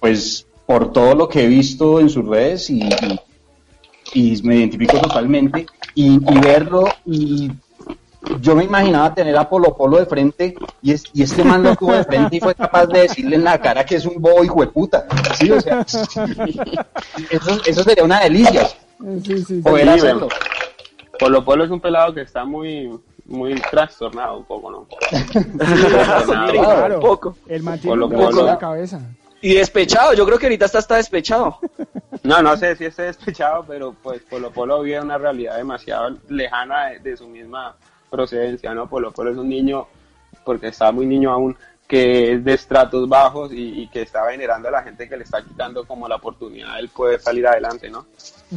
pues 0.00 0.48
por 0.66 0.92
todo 0.92 1.14
lo 1.14 1.28
que 1.28 1.44
he 1.44 1.46
visto 1.46 2.00
en 2.00 2.10
sus 2.10 2.26
redes 2.26 2.70
y, 2.70 2.82
y, 2.82 3.20
me 4.42 4.56
identifico 4.56 4.98
totalmente 4.98 5.66
y, 5.94 6.14
y, 6.14 6.40
verlo 6.40 6.84
y 7.06 7.50
yo 8.40 8.54
me 8.54 8.64
imaginaba 8.64 9.14
tener 9.14 9.36
a 9.36 9.48
Polo 9.48 9.76
Polo 9.76 9.98
de 9.98 10.06
frente 10.06 10.54
y, 10.80 10.92
es, 10.92 11.04
y 11.12 11.22
este 11.22 11.42
man 11.44 11.62
lo 11.62 11.74
tuvo 11.76 11.92
de 11.92 12.04
frente 12.04 12.36
y 12.36 12.40
fue 12.40 12.54
capaz 12.54 12.86
de 12.86 13.00
decirle 13.02 13.36
en 13.36 13.44
la 13.44 13.58
cara 13.58 13.84
que 13.84 13.96
es 13.96 14.06
un 14.06 14.20
bobo 14.20 14.44
hijo 14.44 14.60
de 14.60 14.68
puta. 14.68 15.06
¿sí? 15.38 15.50
O 15.50 15.60
sea, 15.60 15.80
eso, 17.30 17.60
eso 17.66 17.82
sería 17.82 18.04
una 18.04 18.20
delicia. 18.20 18.68
Sí, 19.24 19.44
sí, 19.44 19.60
Poder 19.60 19.88
hacerlo. 19.88 20.28
Polo 21.18 21.44
Polo 21.44 21.64
es 21.64 21.70
un 21.70 21.80
pelado 21.80 22.14
que 22.14 22.22
está 22.22 22.44
muy 22.44 22.90
muy 23.24 23.54
trastornado 23.54 24.38
un 24.38 24.44
poco, 24.44 24.70
¿no? 24.70 24.86
claro, 26.52 26.96
un 26.96 27.00
poco. 27.00 27.36
El 27.46 27.62
mantiene 27.62 28.04
un 28.04 28.10
poco 28.10 28.42
la 28.42 28.58
cabeza. 28.58 29.00
Y 29.42 29.54
despechado, 29.54 30.14
yo 30.14 30.24
creo 30.24 30.38
que 30.38 30.46
ahorita 30.46 30.66
está, 30.66 30.78
está 30.78 30.96
despechado. 30.96 31.58
No, 32.24 32.40
no 32.40 32.56
sé 32.56 32.76
si 32.76 32.84
esté 32.84 33.02
despechado, 33.02 33.64
pero 33.66 33.96
pues 34.00 34.22
Polo 34.22 34.52
Polo 34.52 34.82
vive 34.82 35.00
una 35.00 35.18
realidad 35.18 35.56
demasiado 35.56 36.16
lejana 36.28 36.90
de 37.02 37.16
su 37.16 37.26
misma 37.26 37.74
procedencia, 38.08 38.72
¿no? 38.74 38.88
Por 38.88 39.02
lo 39.02 39.12
cual 39.12 39.28
es 39.28 39.36
un 39.36 39.48
niño, 39.48 39.88
porque 40.44 40.68
está 40.68 40.92
muy 40.92 41.04
niño 41.04 41.32
aún, 41.32 41.56
que 41.88 42.32
es 42.34 42.44
de 42.44 42.54
estratos 42.54 43.08
bajos 43.08 43.50
y, 43.52 43.88
que 43.88 44.02
está 44.02 44.24
venerando 44.24 44.68
a 44.68 44.70
la 44.70 44.82
gente 44.82 45.08
que 45.08 45.16
le 45.16 45.24
está 45.24 45.42
quitando 45.42 45.84
como 45.84 46.06
la 46.06 46.16
oportunidad 46.16 46.74
de 46.74 46.80
él 46.80 46.88
poder 46.90 47.20
salir 47.20 47.46
adelante, 47.46 47.90
¿no? 47.90 48.06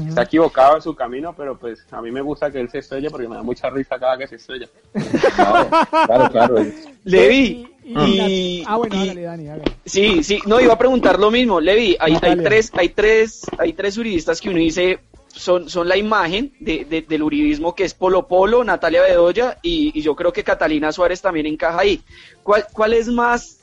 Está 0.07 0.23
equivocado 0.23 0.75
en 0.75 0.81
su 0.81 0.95
camino, 0.95 1.33
pero 1.35 1.57
pues 1.57 1.85
a 1.91 2.01
mí 2.01 2.11
me 2.11 2.21
gusta 2.21 2.51
que 2.51 2.59
él 2.59 2.69
se 2.69 2.79
estrelle 2.79 3.09
porque 3.09 3.27
me 3.27 3.35
da 3.35 3.43
mucha 3.43 3.69
risa 3.69 3.97
cada 3.97 4.17
que 4.17 4.27
se 4.27 4.35
estrella. 4.35 4.67
claro, 6.05 6.29
claro. 6.29 6.55
Levi, 7.03 7.74
y, 7.87 8.63
ah, 8.65 8.77
bueno, 8.77 8.95
Dani, 8.95 9.61
Sí, 9.85 10.23
sí, 10.23 10.39
no, 10.47 10.59
iba 10.59 10.73
a 10.73 10.77
preguntar 10.77 11.19
lo 11.19 11.29
mismo. 11.29 11.61
Levi, 11.61 11.95
hay, 11.99 12.17
hay 12.19 12.37
tres, 12.37 12.71
hay 12.75 12.89
tres, 12.89 13.43
hay 13.59 13.73
tres 13.73 13.95
juristas 13.95 14.41
que 14.41 14.49
uno 14.49 14.57
dice, 14.57 14.99
son, 15.27 15.69
son 15.69 15.87
la 15.87 15.95
imagen 15.95 16.51
de, 16.59 17.05
del 17.07 17.21
uribismo 17.21 17.75
que 17.75 17.83
es 17.83 17.93
Polo 17.93 18.27
Polo, 18.27 18.63
Natalia 18.63 19.03
Bedoya 19.03 19.59
y, 19.61 20.01
yo 20.01 20.15
creo 20.15 20.33
que 20.33 20.43
Catalina 20.43 20.91
Suárez 20.91 21.21
también 21.21 21.45
encaja 21.45 21.79
ahí. 21.79 22.01
¿Cuál, 22.41 22.65
cuál 22.73 22.93
es 22.93 23.07
más, 23.07 23.59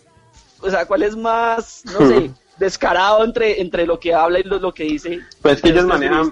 o 0.60 0.70
sea, 0.70 0.86
cuál 0.86 1.02
es 1.02 1.16
más, 1.16 1.82
no 1.86 2.06
sé, 2.06 2.30
descarado 2.58 3.24
entre, 3.24 3.60
entre 3.60 3.86
lo 3.86 3.98
que 3.98 4.14
habla 4.14 4.38
y 4.38 4.44
lo, 4.44 4.72
que 4.72 4.84
dice? 4.84 5.18
Pues 5.40 5.60
que 5.60 5.70
ellos 5.70 5.86
manejan 5.86 6.30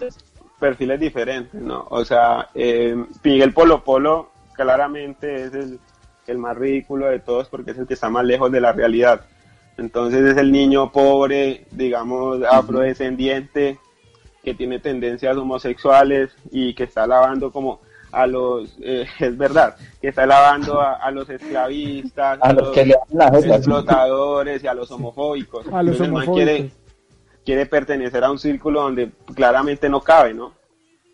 perfiles 0.60 1.00
diferentes, 1.00 1.60
¿no? 1.60 1.88
O 1.90 2.04
sea, 2.04 2.50
eh, 2.54 2.94
Miguel 3.24 3.52
Polo 3.52 3.82
Polo 3.82 4.30
claramente 4.54 5.46
es 5.46 5.54
el, 5.54 5.80
el 6.30 6.38
más 6.38 6.56
ridículo 6.56 7.06
de 7.06 7.18
todos 7.18 7.48
porque 7.48 7.72
es 7.72 7.78
el 7.78 7.86
que 7.86 7.94
está 7.94 8.08
más 8.08 8.24
lejos 8.24 8.50
de 8.50 8.60
la 8.60 8.72
realidad. 8.72 9.22
Entonces 9.76 10.22
es 10.22 10.36
el 10.36 10.52
niño 10.52 10.92
pobre, 10.92 11.66
digamos, 11.70 12.42
afrodescendiente, 12.42 13.78
que 14.42 14.54
tiene 14.54 14.78
tendencias 14.78 15.36
homosexuales 15.36 16.30
y 16.50 16.74
que 16.74 16.84
está 16.84 17.06
lavando 17.06 17.50
como 17.50 17.80
a 18.12 18.26
los, 18.26 18.76
eh, 18.82 19.06
es 19.20 19.36
verdad, 19.36 19.76
que 20.00 20.08
está 20.08 20.26
lavando 20.26 20.80
a, 20.80 21.10
los 21.10 21.28
esclavistas, 21.30 22.38
a, 22.40 22.52
los, 22.52 22.76
explotadores 22.76 24.62
y 24.64 24.66
a 24.66 24.74
los 24.74 24.90
homofóbicos. 24.90 25.66
A 25.72 25.82
los 25.82 26.00
homofóbicos. 26.00 26.34
quiere, 26.34 26.70
quiere 27.44 27.66
pertenecer 27.66 28.24
a 28.24 28.30
un 28.30 28.38
círculo 28.38 28.82
donde 28.82 29.12
claramente 29.34 29.88
no 29.88 30.00
cabe, 30.00 30.34
¿no? 30.34 30.52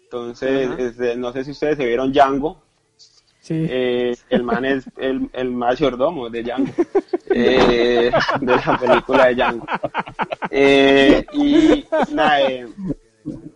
Entonces, 0.05 0.71
este, 0.79 1.17
no 1.17 1.33
sé 1.33 1.45
si 1.45 1.51
ustedes 1.51 1.77
se 1.77 1.85
vieron 1.85 2.13
Django. 2.13 2.63
Eh, 3.49 4.17
el 4.31 4.43
man 4.43 4.65
es 4.65 4.85
el, 4.97 5.29
el 5.33 5.51
mayordomo 5.51 6.29
de 6.29 6.43
Django, 6.43 6.73
eh, 7.31 8.11
de 8.41 8.57
la 8.57 8.79
película 8.79 9.27
de 9.27 9.35
Django. 9.35 9.67
Eh, 10.51 11.27
y 11.33 11.85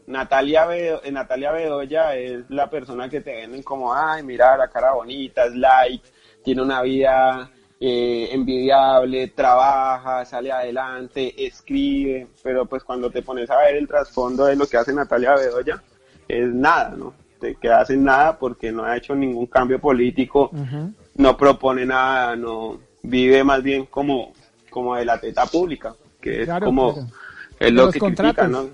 Natalia, 0.06 0.68
Natalia 1.10 1.52
Bedoya 1.52 2.16
es 2.16 2.48
la 2.50 2.68
persona 2.68 3.08
que 3.08 3.20
te 3.20 3.34
venden 3.34 3.62
como, 3.62 3.94
ay, 3.94 4.22
mira 4.22 4.56
la 4.56 4.68
cara 4.68 4.92
bonita, 4.92 5.44
es 5.44 5.54
like, 5.54 6.08
tiene 6.42 6.62
una 6.62 6.82
vida 6.82 7.50
envidiable, 7.82 9.28
trabaja, 9.28 10.24
sale 10.24 10.52
adelante, 10.52 11.34
escribe, 11.46 12.26
pero 12.42 12.66
pues 12.66 12.84
cuando 12.84 13.10
te 13.10 13.22
pones 13.22 13.48
a 13.50 13.56
ver 13.56 13.76
el 13.76 13.88
trasfondo 13.88 14.44
de 14.44 14.56
lo 14.56 14.66
que 14.66 14.76
hace 14.76 14.92
Natalia 14.92 15.34
Bedoya, 15.34 15.82
es 16.28 16.46
nada, 16.52 16.90
¿no? 16.96 17.14
Te 17.40 17.54
quedas 17.54 17.90
en 17.90 18.04
nada 18.04 18.38
porque 18.38 18.70
no 18.70 18.84
ha 18.84 18.96
hecho 18.96 19.14
ningún 19.14 19.46
cambio 19.46 19.80
político, 19.80 20.50
no 21.16 21.36
propone 21.36 21.86
nada, 21.86 22.36
no 22.36 22.78
vive 23.02 23.42
más 23.42 23.62
bien 23.62 23.86
como, 23.86 24.32
como 24.68 24.94
de 24.94 25.04
la 25.04 25.18
teta 25.18 25.46
pública, 25.46 25.94
que 26.20 26.42
es 26.42 26.48
como 26.62 27.08
es 27.58 27.72
lo 27.72 27.90
que 27.90 27.98
critican, 27.98 28.52
¿no? 28.52 28.68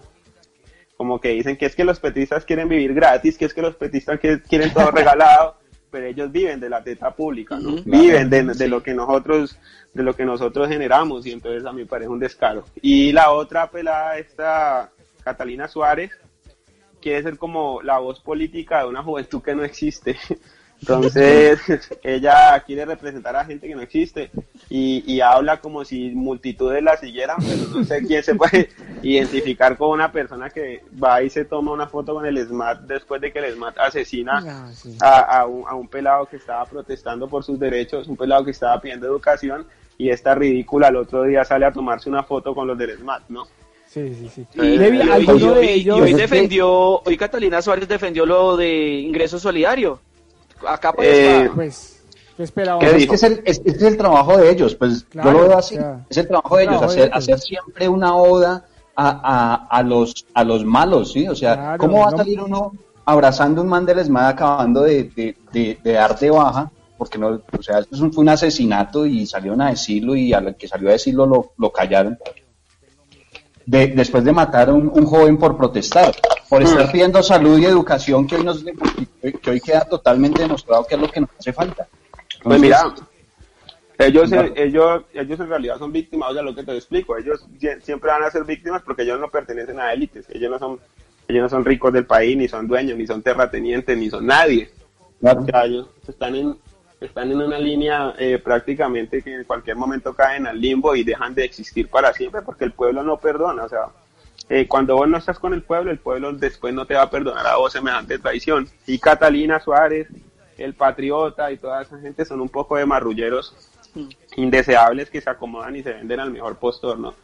Como 0.96 1.20
que 1.20 1.30
dicen 1.30 1.56
que 1.56 1.66
es 1.66 1.76
que 1.76 1.84
los 1.84 2.00
petistas 2.00 2.44
quieren 2.44 2.68
vivir 2.68 2.94
gratis, 2.94 3.36
que 3.36 3.44
es 3.44 3.54
que 3.54 3.62
los 3.62 3.76
petistas 3.76 4.18
quieren 4.18 4.72
todo 4.72 4.90
regalado, 4.92 5.56
pero 5.90 6.06
ellos 6.06 6.32
viven 6.32 6.58
de 6.58 6.70
la 6.70 6.82
teta 6.82 7.14
pública, 7.14 7.58
¿no? 7.58 7.76
Viven 7.84 8.30
de, 8.30 8.42
de, 8.44 8.68
lo 8.68 8.82
que 8.82 8.94
nosotros 8.94 9.58
de 9.94 10.02
lo 10.02 10.14
que 10.14 10.24
nosotros 10.24 10.68
generamos 10.68 11.26
y 11.26 11.32
entonces 11.32 11.64
a 11.64 11.72
mí 11.72 11.82
me 11.82 11.86
parece 11.86 12.08
un 12.08 12.18
descaro. 12.18 12.64
Y 12.82 13.12
la 13.12 13.30
otra 13.30 13.70
pelada 13.70 14.18
esta 14.18 14.90
Catalina 15.22 15.68
Suárez 15.68 16.12
quiere 17.00 17.22
ser 17.22 17.38
como 17.38 17.82
la 17.82 17.98
voz 17.98 18.20
política 18.20 18.80
de 18.80 18.88
una 18.88 19.02
juventud 19.02 19.42
que 19.42 19.54
no 19.54 19.64
existe. 19.64 20.16
Entonces, 20.80 21.60
ella 22.02 22.60
quiere 22.60 22.84
representar 22.84 23.34
a 23.36 23.44
gente 23.44 23.66
que 23.66 23.74
no 23.74 23.80
existe 23.80 24.30
y, 24.68 25.20
habla 25.20 25.60
como 25.60 25.84
si 25.84 26.10
multitudes 26.10 26.82
la 26.82 26.96
siguieran, 26.96 27.38
pero 27.40 27.78
no 27.78 27.84
sé 27.84 28.06
quién 28.06 28.22
se 28.22 28.34
puede 28.34 28.68
identificar 29.02 29.76
con 29.76 29.90
una 29.90 30.12
persona 30.12 30.50
que 30.50 30.84
va 31.02 31.22
y 31.22 31.30
se 31.30 31.44
toma 31.44 31.72
una 31.72 31.86
foto 31.86 32.14
con 32.14 32.26
el 32.26 32.38
SMAT 32.46 32.82
después 32.82 33.20
de 33.20 33.32
que 33.32 33.38
el 33.38 33.54
SMAT 33.54 33.78
asesina 33.78 34.70
a, 35.00 35.40
a, 35.40 35.46
un, 35.46 35.66
a 35.66 35.74
un 35.74 35.88
pelado 35.88 36.26
que 36.26 36.36
estaba 36.36 36.64
protestando 36.66 37.28
por 37.28 37.42
sus 37.42 37.58
derechos, 37.58 38.06
un 38.06 38.16
pelado 38.16 38.44
que 38.44 38.50
estaba 38.50 38.80
pidiendo 38.80 39.06
educación 39.06 39.66
y 39.98 40.10
esta 40.10 40.34
ridícula 40.34 40.88
el 40.88 40.96
otro 40.96 41.22
día 41.22 41.44
sale 41.44 41.64
a 41.64 41.72
tomarse 41.72 42.08
una 42.10 42.22
foto 42.22 42.54
con 42.54 42.66
los 42.66 42.76
del 42.76 42.98
SMAT, 42.98 43.22
¿no? 43.30 43.46
Sí, 43.96 44.14
sí, 44.14 44.28
sí. 44.34 44.46
y, 44.56 45.88
hoy 45.88 46.12
defendió, 46.12 47.00
hoy 47.00 47.16
Catalina 47.16 47.62
Suárez 47.62 47.88
defendió 47.88 48.26
lo 48.26 48.54
de 48.54 49.00
ingreso 49.00 49.38
solidario. 49.38 49.98
Acá 50.68 50.92
pues, 50.92 51.08
eh, 51.10 51.50
pues 51.54 52.02
¿qué 52.36 52.42
esperaba? 52.42 52.82
Es 52.82 53.06
que 53.06 53.14
es 53.14 53.22
el, 53.22 53.42
es, 53.46 53.62
es 53.64 53.80
el, 53.80 53.96
trabajo 53.96 54.36
de 54.36 54.50
ellos, 54.50 54.74
pues 54.74 55.06
yo 55.10 55.32
lo 55.32 55.48
veo 55.48 55.56
así. 55.56 55.78
es 56.10 56.16
el 56.18 56.28
trabajo 56.28 56.58
de 56.58 56.64
ellos, 56.64 56.82
hacer, 56.82 57.10
hacer 57.10 57.40
siempre 57.40 57.88
una 57.88 58.14
oda 58.14 58.66
a, 58.94 59.08
a, 59.08 59.78
a, 59.78 59.82
los, 59.82 60.26
a 60.34 60.44
los 60.44 60.62
malos, 60.62 61.12
¿sí? 61.12 61.26
O 61.26 61.34
sea, 61.34 61.78
¿cómo 61.78 62.00
va 62.00 62.08
a 62.08 62.18
salir 62.18 62.38
uno 62.42 62.72
abrazando 63.06 63.62
un 63.62 63.68
man 63.68 63.86
del 63.86 64.00
ESMAD 64.00 64.28
acabando 64.28 64.82
de, 64.82 65.04
de, 65.04 65.36
de, 65.54 65.78
de 65.82 65.92
dar 65.92 66.18
de 66.18 66.30
baja? 66.30 66.70
Porque 66.98 67.16
no, 67.16 67.28
o 67.28 67.62
sea, 67.62 67.78
esto 67.78 67.96
fue 68.12 68.22
un 68.22 68.28
asesinato 68.28 69.06
y 69.06 69.24
salieron 69.24 69.62
a 69.62 69.70
decirlo 69.70 70.14
y 70.14 70.34
al 70.34 70.54
que 70.54 70.68
salió 70.68 70.90
a 70.90 70.92
decirlo 70.92 71.24
lo, 71.24 71.52
lo 71.56 71.72
callaron 71.72 72.18
después 73.66 74.24
de 74.24 74.32
matar 74.32 74.68
a 74.68 74.72
un, 74.72 75.04
joven 75.04 75.36
por 75.36 75.56
protestar, 75.56 76.14
por 76.48 76.62
estar 76.62 76.86
mm. 76.86 76.92
pidiendo 76.92 77.22
salud 77.22 77.58
y 77.58 77.64
educación 77.64 78.26
que 78.26 78.36
hoy, 78.36 78.44
nos, 78.44 78.64
que 78.64 79.50
hoy 79.50 79.60
queda 79.60 79.84
totalmente 79.84 80.42
demostrado 80.42 80.84
que 80.84 80.94
es 80.94 81.00
lo 81.00 81.10
que 81.10 81.20
nos 81.20 81.30
hace 81.38 81.52
falta. 81.52 81.88
pues 82.42 82.60
mira, 82.60 82.94
ellos, 83.98 84.30
ellos, 84.54 85.02
ellos 85.12 85.40
en 85.40 85.48
realidad 85.48 85.78
son 85.78 85.90
víctimas, 85.90 86.30
o 86.30 86.34
sea, 86.34 86.42
lo 86.42 86.54
que 86.54 86.62
te 86.62 86.74
explico, 86.74 87.16
ellos 87.16 87.46
siempre 87.82 88.10
van 88.10 88.22
a 88.22 88.30
ser 88.30 88.44
víctimas 88.44 88.82
porque 88.82 89.02
ellos 89.02 89.18
no 89.18 89.28
pertenecen 89.28 89.80
a 89.80 89.92
élites, 89.92 90.26
ellos 90.30 90.50
no 90.50 90.58
son, 90.58 90.80
ellos 91.26 91.42
no 91.42 91.48
son 91.48 91.64
ricos 91.64 91.92
del 91.92 92.06
país, 92.06 92.36
ni 92.36 92.46
son 92.46 92.68
dueños, 92.68 92.96
ni 92.96 93.06
son 93.06 93.22
terratenientes, 93.22 93.96
ni 93.96 94.10
son 94.10 94.26
nadie. 94.26 94.70
ellos 95.64 95.88
están 96.06 96.34
en, 96.34 96.56
están 97.00 97.30
en 97.30 97.40
una 97.40 97.58
línea 97.58 98.14
eh, 98.18 98.38
prácticamente 98.38 99.22
que 99.22 99.34
en 99.34 99.44
cualquier 99.44 99.76
momento 99.76 100.14
caen 100.14 100.46
al 100.46 100.60
limbo 100.60 100.96
y 100.96 101.04
dejan 101.04 101.34
de 101.34 101.44
existir 101.44 101.88
para 101.88 102.12
siempre 102.12 102.42
porque 102.42 102.64
el 102.64 102.72
pueblo 102.72 103.02
no 103.02 103.18
perdona. 103.18 103.64
O 103.64 103.68
sea, 103.68 103.88
eh, 104.48 104.66
cuando 104.66 104.96
vos 104.96 105.08
no 105.08 105.18
estás 105.18 105.38
con 105.38 105.52
el 105.52 105.62
pueblo, 105.62 105.90
el 105.90 105.98
pueblo 105.98 106.32
después 106.32 106.72
no 106.72 106.86
te 106.86 106.94
va 106.94 107.02
a 107.02 107.10
perdonar 107.10 107.46
a 107.46 107.56
vos 107.56 107.72
semejante 107.72 108.18
traición. 108.18 108.68
Y 108.86 108.98
Catalina 108.98 109.60
Suárez, 109.60 110.08
el 110.56 110.74
patriota 110.74 111.50
y 111.52 111.58
toda 111.58 111.82
esa 111.82 111.98
gente 111.98 112.24
son 112.24 112.40
un 112.40 112.48
poco 112.48 112.76
de 112.76 112.86
marrulleros 112.86 113.54
indeseables 114.36 115.10
que 115.10 115.20
se 115.20 115.30
acomodan 115.30 115.76
y 115.76 115.82
se 115.82 115.92
venden 115.92 116.20
al 116.20 116.30
mejor 116.30 116.56
postor, 116.56 116.98
¿no? 116.98 117.14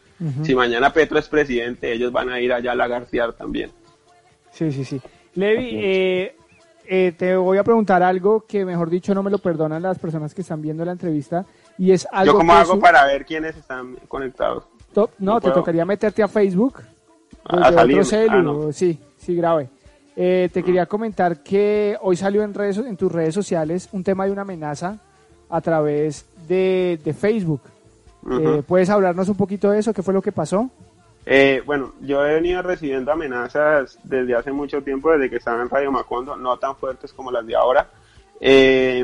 Si 0.43 0.55
mañana 0.55 0.93
Petro 0.93 1.19
es 1.19 1.27
presidente, 1.27 1.91
ellos 1.91 2.11
van 2.11 2.29
a 2.29 2.39
ir 2.39 2.53
allá 2.53 2.71
a 2.71 2.75
la 2.75 2.87
García 2.87 3.29
también. 3.33 3.71
Sí, 4.51 4.71
sí, 4.71 4.85
sí. 4.85 5.01
Levi, 5.35 5.71
eh, 5.73 6.35
eh, 6.85 7.13
te 7.17 7.35
voy 7.35 7.57
a 7.57 7.63
preguntar 7.63 8.03
algo 8.03 8.45
que, 8.47 8.65
mejor 8.65 8.89
dicho, 8.89 9.13
no 9.13 9.23
me 9.23 9.31
lo 9.31 9.37
perdonan 9.37 9.81
las 9.81 9.99
personas 9.99 10.33
que 10.33 10.41
están 10.41 10.61
viendo 10.61 10.83
la 10.85 10.91
entrevista. 10.91 11.45
Y 11.77 11.91
es 11.91 12.07
algo 12.11 12.33
¿Yo 12.33 12.37
cómo 12.39 12.53
hago 12.53 12.79
para 12.79 13.05
ver 13.05 13.25
quiénes 13.25 13.55
están 13.55 13.95
conectados? 14.07 14.65
no, 15.19 15.41
te 15.41 15.51
tocaría 15.51 15.85
meterte 15.85 16.21
a 16.21 16.27
Facebook. 16.27 16.81
A 17.45 17.71
salir. 17.71 17.99
Ah, 17.99 18.71
sí, 18.71 18.99
sí, 19.17 19.35
grave. 19.35 19.69
Eh, 20.15 20.49
te 20.53 20.61
quería 20.63 20.85
comentar 20.85 21.41
que 21.41 21.97
hoy 22.01 22.15
salió 22.15 22.43
en, 22.43 22.53
redes, 22.53 22.77
en 22.77 22.95
tus 22.95 23.11
redes 23.11 23.33
sociales 23.33 23.89
un 23.91 24.03
tema 24.03 24.25
de 24.25 24.31
una 24.31 24.43
amenaza 24.43 24.99
a 25.49 25.61
través 25.61 26.25
de, 26.47 27.15
Facebook. 27.17 27.61
Eh, 28.31 28.63
¿Puedes 28.65 28.89
hablarnos 28.89 29.27
un 29.29 29.35
poquito 29.35 29.71
de 29.71 29.79
eso? 29.79 29.93
¿Qué 29.93 30.03
fue 30.03 30.13
lo 30.13 30.21
que 30.21 30.31
pasó? 30.31 30.69
Eh, 31.25 31.61
bueno, 31.65 31.93
yo 32.01 32.25
he 32.25 32.35
venido 32.35 32.61
recibiendo 32.61 33.11
amenazas 33.11 33.97
desde 34.03 34.35
hace 34.35 34.51
mucho 34.51 34.81
tiempo, 34.81 35.11
desde 35.11 35.29
que 35.29 35.37
estaba 35.37 35.61
en 35.61 35.69
Radio 35.69 35.91
Macondo, 35.91 36.35
no 36.35 36.57
tan 36.57 36.75
fuertes 36.75 37.13
como 37.13 37.31
las 37.31 37.45
de 37.45 37.55
ahora. 37.55 37.89
Eh, 38.41 38.99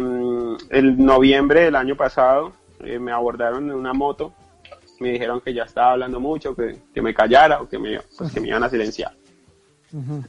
el 0.69 1.05
noviembre 1.05 1.61
del 1.61 1.75
año 1.75 1.95
pasado 1.95 2.51
eh, 2.81 2.99
me 2.99 3.11
abordaron 3.11 3.69
en 3.69 3.75
una 3.75 3.93
moto, 3.93 4.33
me 4.99 5.11
dijeron 5.11 5.39
que 5.39 5.53
ya 5.53 5.63
estaba 5.63 5.93
hablando 5.93 6.19
mucho, 6.19 6.55
que, 6.55 6.77
que 6.93 7.01
me 7.01 7.13
callara 7.13 7.61
o 7.61 7.69
que 7.69 7.79
me, 7.79 8.01
pues, 8.17 8.33
que 8.33 8.41
me 8.41 8.49
iban 8.49 8.63
a 8.63 8.69
silenciar. 8.69 9.13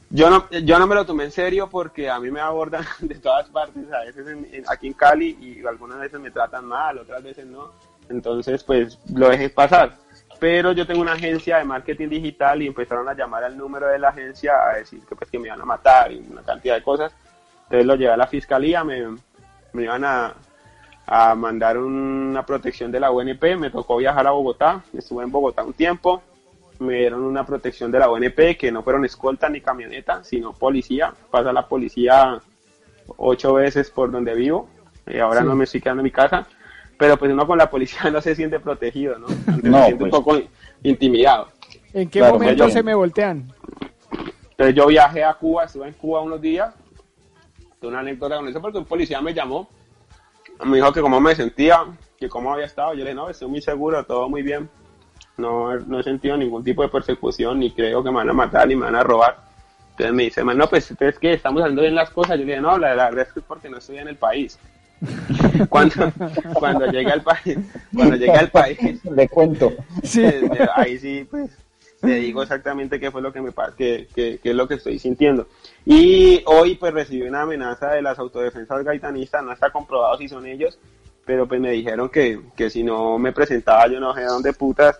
Yo 0.09 0.29
no, 0.31 0.49
yo 0.49 0.79
no 0.79 0.87
me 0.87 0.95
lo 0.95 1.05
tomé 1.05 1.25
en 1.25 1.31
serio 1.31 1.69
porque 1.69 2.09
a 2.09 2.19
mí 2.19 2.31
me 2.31 2.39
abordan 2.39 2.83
de 2.99 3.15
todas 3.15 3.47
partes, 3.49 3.83
a 3.91 3.99
veces 4.05 4.25
aquí 4.67 4.87
en 4.87 4.93
Cali 4.93 5.37
y 5.39 5.65
algunas 5.67 5.99
veces 5.99 6.19
me 6.19 6.31
tratan 6.31 6.65
mal, 6.65 6.97
otras 6.97 7.21
veces 7.21 7.45
no. 7.45 7.69
Entonces, 8.09 8.63
pues 8.63 8.97
lo 9.13 9.29
dejé 9.29 9.49
pasar 9.49 9.97
pero 10.41 10.71
yo 10.71 10.87
tengo 10.87 11.01
una 11.01 11.13
agencia 11.13 11.59
de 11.59 11.65
marketing 11.65 12.09
digital 12.09 12.63
y 12.63 12.65
empezaron 12.65 13.07
a 13.07 13.13
llamar 13.13 13.43
al 13.43 13.55
número 13.55 13.85
de 13.85 13.99
la 13.99 14.09
agencia 14.09 14.53
a 14.71 14.77
decir 14.77 14.99
que, 15.07 15.15
pues, 15.15 15.29
que 15.29 15.37
me 15.37 15.49
iban 15.49 15.61
a 15.61 15.65
matar 15.65 16.11
y 16.11 16.17
una 16.17 16.41
cantidad 16.41 16.73
de 16.73 16.81
cosas. 16.81 17.13
Entonces 17.65 17.85
lo 17.85 17.93
llevé 17.93 18.11
a 18.11 18.17
la 18.17 18.25
fiscalía, 18.25 18.83
me, 18.83 19.05
me 19.73 19.83
iban 19.83 20.03
a, 20.03 20.33
a 21.05 21.35
mandar 21.35 21.77
una 21.77 22.43
protección 22.43 22.91
de 22.91 22.99
la 22.99 23.11
UNP, 23.11 23.55
me 23.55 23.69
tocó 23.69 23.97
viajar 23.97 24.25
a 24.25 24.31
Bogotá, 24.31 24.81
estuve 24.97 25.23
en 25.23 25.31
Bogotá 25.31 25.63
un 25.63 25.73
tiempo, 25.73 26.23
me 26.79 26.95
dieron 26.95 27.21
una 27.21 27.45
protección 27.45 27.91
de 27.91 27.99
la 27.99 28.09
UNP 28.09 28.57
que 28.57 28.71
no 28.71 28.81
fueron 28.81 29.05
escolta 29.05 29.47
ni 29.47 29.61
camioneta, 29.61 30.23
sino 30.23 30.53
policía, 30.53 31.13
pasa 31.29 31.53
la 31.53 31.67
policía 31.67 32.41
ocho 33.15 33.53
veces 33.53 33.91
por 33.91 34.09
donde 34.09 34.33
vivo, 34.33 34.67
y 35.05 35.19
ahora 35.19 35.41
no 35.41 35.55
me 35.55 35.65
estoy 35.65 35.81
quedando 35.81 36.01
en 36.01 36.05
mi 36.05 36.11
casa, 36.11 36.47
pero 37.01 37.17
pues 37.17 37.31
uno 37.31 37.47
con 37.47 37.57
la 37.57 37.67
policía 37.67 37.99
no 38.11 38.21
se 38.21 38.35
siente 38.35 38.59
protegido, 38.59 39.17
¿no? 39.17 39.27
se 39.27 39.33
siente 39.33 39.93
un 39.93 39.97
pues. 39.97 40.11
poco 40.11 40.39
intimidado. 40.83 41.47
¿En 41.93 42.07
qué 42.07 42.21
momento 42.21 42.69
se 42.69 42.83
me 42.83 42.93
voltean? 42.93 43.51
Entonces 44.51 44.75
yo 44.75 44.85
viajé 44.85 45.23
a 45.23 45.33
Cuba, 45.33 45.63
estuve 45.63 45.87
en 45.87 45.95
Cuba 45.95 46.21
unos 46.21 46.39
días, 46.39 46.75
tuve 47.79 47.89
una 47.89 48.01
anécdota 48.01 48.35
con 48.35 48.47
eso 48.47 48.61
porque 48.61 48.77
un 48.77 48.85
policía 48.85 49.19
me 49.19 49.33
llamó, 49.33 49.67
me 50.63 50.75
dijo 50.77 50.93
que 50.93 51.01
cómo 51.01 51.19
me 51.19 51.33
sentía, 51.33 51.85
que 52.19 52.29
cómo 52.29 52.53
había 52.53 52.67
estado, 52.67 52.91
yo 52.91 52.99
le 52.99 53.05
dije, 53.05 53.15
no, 53.15 53.29
estoy 53.29 53.47
muy 53.47 53.61
seguro, 53.63 54.05
todo 54.05 54.29
muy 54.29 54.43
bien, 54.43 54.69
no, 55.37 55.75
no 55.79 56.01
he 56.01 56.03
sentido 56.03 56.37
ningún 56.37 56.63
tipo 56.63 56.83
de 56.83 56.89
persecución, 56.89 57.61
ni 57.61 57.71
creo 57.71 58.03
que 58.03 58.11
me 58.11 58.17
van 58.17 58.29
a 58.29 58.33
matar, 58.33 58.67
ni 58.67 58.75
me 58.75 58.85
van 58.85 58.95
a 58.95 59.01
robar. 59.01 59.37
Entonces 59.89 60.13
me 60.13 60.23
dice, 60.25 60.43
no, 60.43 60.69
pues 60.69 60.91
es 60.91 61.17
que 61.17 61.33
estamos 61.33 61.63
haciendo 61.63 61.81
bien 61.81 61.95
las 61.95 62.11
cosas. 62.11 62.37
Yo 62.37 62.45
le 62.45 62.51
dije, 62.51 62.61
no, 62.61 62.77
la, 62.77 62.93
verdad 62.93 63.19
es 63.21 63.33
que 63.33 63.39
es 63.39 63.45
porque 63.45 63.69
no 63.69 63.79
estoy 63.79 63.97
en 63.97 64.07
el 64.07 64.17
país. 64.17 64.59
cuando, 65.69 66.11
cuando 66.53 66.87
llega 66.87 67.13
al 67.13 67.23
país, 67.23 67.57
cuando 67.93 68.15
llega 68.15 68.39
al 68.39 68.49
país, 68.49 69.03
le 69.05 69.27
cuento. 69.27 69.73
ahí 70.75 70.99
sí, 70.99 71.27
pues, 71.29 71.49
te 71.99 72.15
digo 72.15 72.41
exactamente 72.41 72.99
qué 72.99 73.11
fue 73.11 73.21
lo 73.21 73.31
que 73.31 73.41
me 73.41 73.51
que, 73.77 74.07
que, 74.13 74.39
es 74.43 74.55
lo 74.55 74.67
que 74.67 74.75
estoy 74.75 74.99
sintiendo. 74.99 75.47
Y 75.85 76.43
hoy 76.45 76.75
pues 76.75 76.93
recibí 76.93 77.27
una 77.27 77.41
amenaza 77.43 77.91
de 77.91 78.01
las 78.01 78.19
autodefensas 78.19 78.83
gaitanistas, 78.83 79.43
no 79.43 79.51
está 79.51 79.71
comprobado 79.71 80.17
si 80.17 80.27
son 80.27 80.45
ellos, 80.45 80.79
pero 81.25 81.47
pues 81.47 81.59
me 81.61 81.71
dijeron 81.71 82.09
que, 82.09 82.39
que 82.55 82.69
si 82.69 82.83
no 82.83 83.17
me 83.17 83.31
presentaba 83.31 83.87
yo 83.87 83.99
no 83.99 84.13
sé 84.13 84.23
dónde 84.23 84.53
putas 84.53 84.99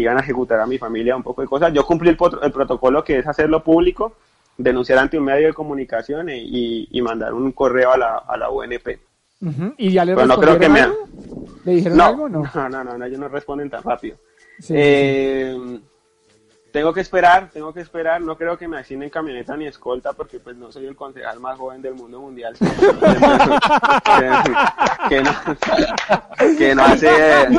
iban 0.00 0.16
a 0.18 0.20
ejecutar 0.20 0.60
a 0.60 0.66
mi 0.66 0.78
familia 0.78 1.16
un 1.16 1.22
poco 1.22 1.42
de 1.42 1.48
cosas. 1.48 1.72
Yo 1.72 1.84
cumplí 1.84 2.10
el, 2.10 2.18
el 2.42 2.52
protocolo 2.52 3.02
que 3.02 3.18
es 3.18 3.26
hacerlo 3.26 3.62
público, 3.64 4.16
denunciar 4.56 4.98
ante 4.98 5.18
un 5.18 5.24
medio 5.24 5.48
de 5.48 5.54
comunicación 5.54 6.28
y, 6.28 6.88
y, 6.90 7.02
mandar 7.02 7.34
un 7.34 7.52
correo 7.52 7.92
a 7.92 7.98
la, 7.98 8.16
a 8.18 8.36
la 8.36 8.50
UNP. 8.50 8.98
¿Y 9.76 9.92
ya 9.92 10.04
le 10.04 10.14
Pero 10.14 10.26
no 10.26 10.38
creo 10.38 10.58
que 10.58 10.68
me... 10.68 10.86
¿Le 11.64 11.72
dijeron 11.72 11.98
no, 11.98 12.04
algo 12.04 12.28
no? 12.28 12.44
No, 12.54 12.68
no, 12.68 12.84
no, 12.84 13.04
ellos 13.04 13.18
no 13.18 13.28
responden 13.28 13.68
tan 13.68 13.82
rápido. 13.82 14.16
eh, 14.68 15.80
tengo 16.76 16.92
que 16.92 17.00
esperar, 17.00 17.48
tengo 17.52 17.72
que 17.72 17.80
esperar. 17.80 18.20
No 18.20 18.36
creo 18.36 18.58
que 18.58 18.68
me 18.68 18.78
asignen 18.78 19.08
camioneta 19.08 19.56
ni 19.56 19.66
escolta 19.66 20.12
porque 20.12 20.38
pues 20.40 20.56
no 20.56 20.70
soy 20.70 20.84
el 20.86 20.94
concejal 20.94 21.40
más 21.40 21.58
joven 21.58 21.80
del 21.80 21.94
mundo 21.94 22.20
mundial. 22.20 22.54
que, 25.08 25.22
no, 25.22 25.30
que 26.58 26.74
no 26.74 26.82
hace... 26.82 27.08
Que 27.08 27.54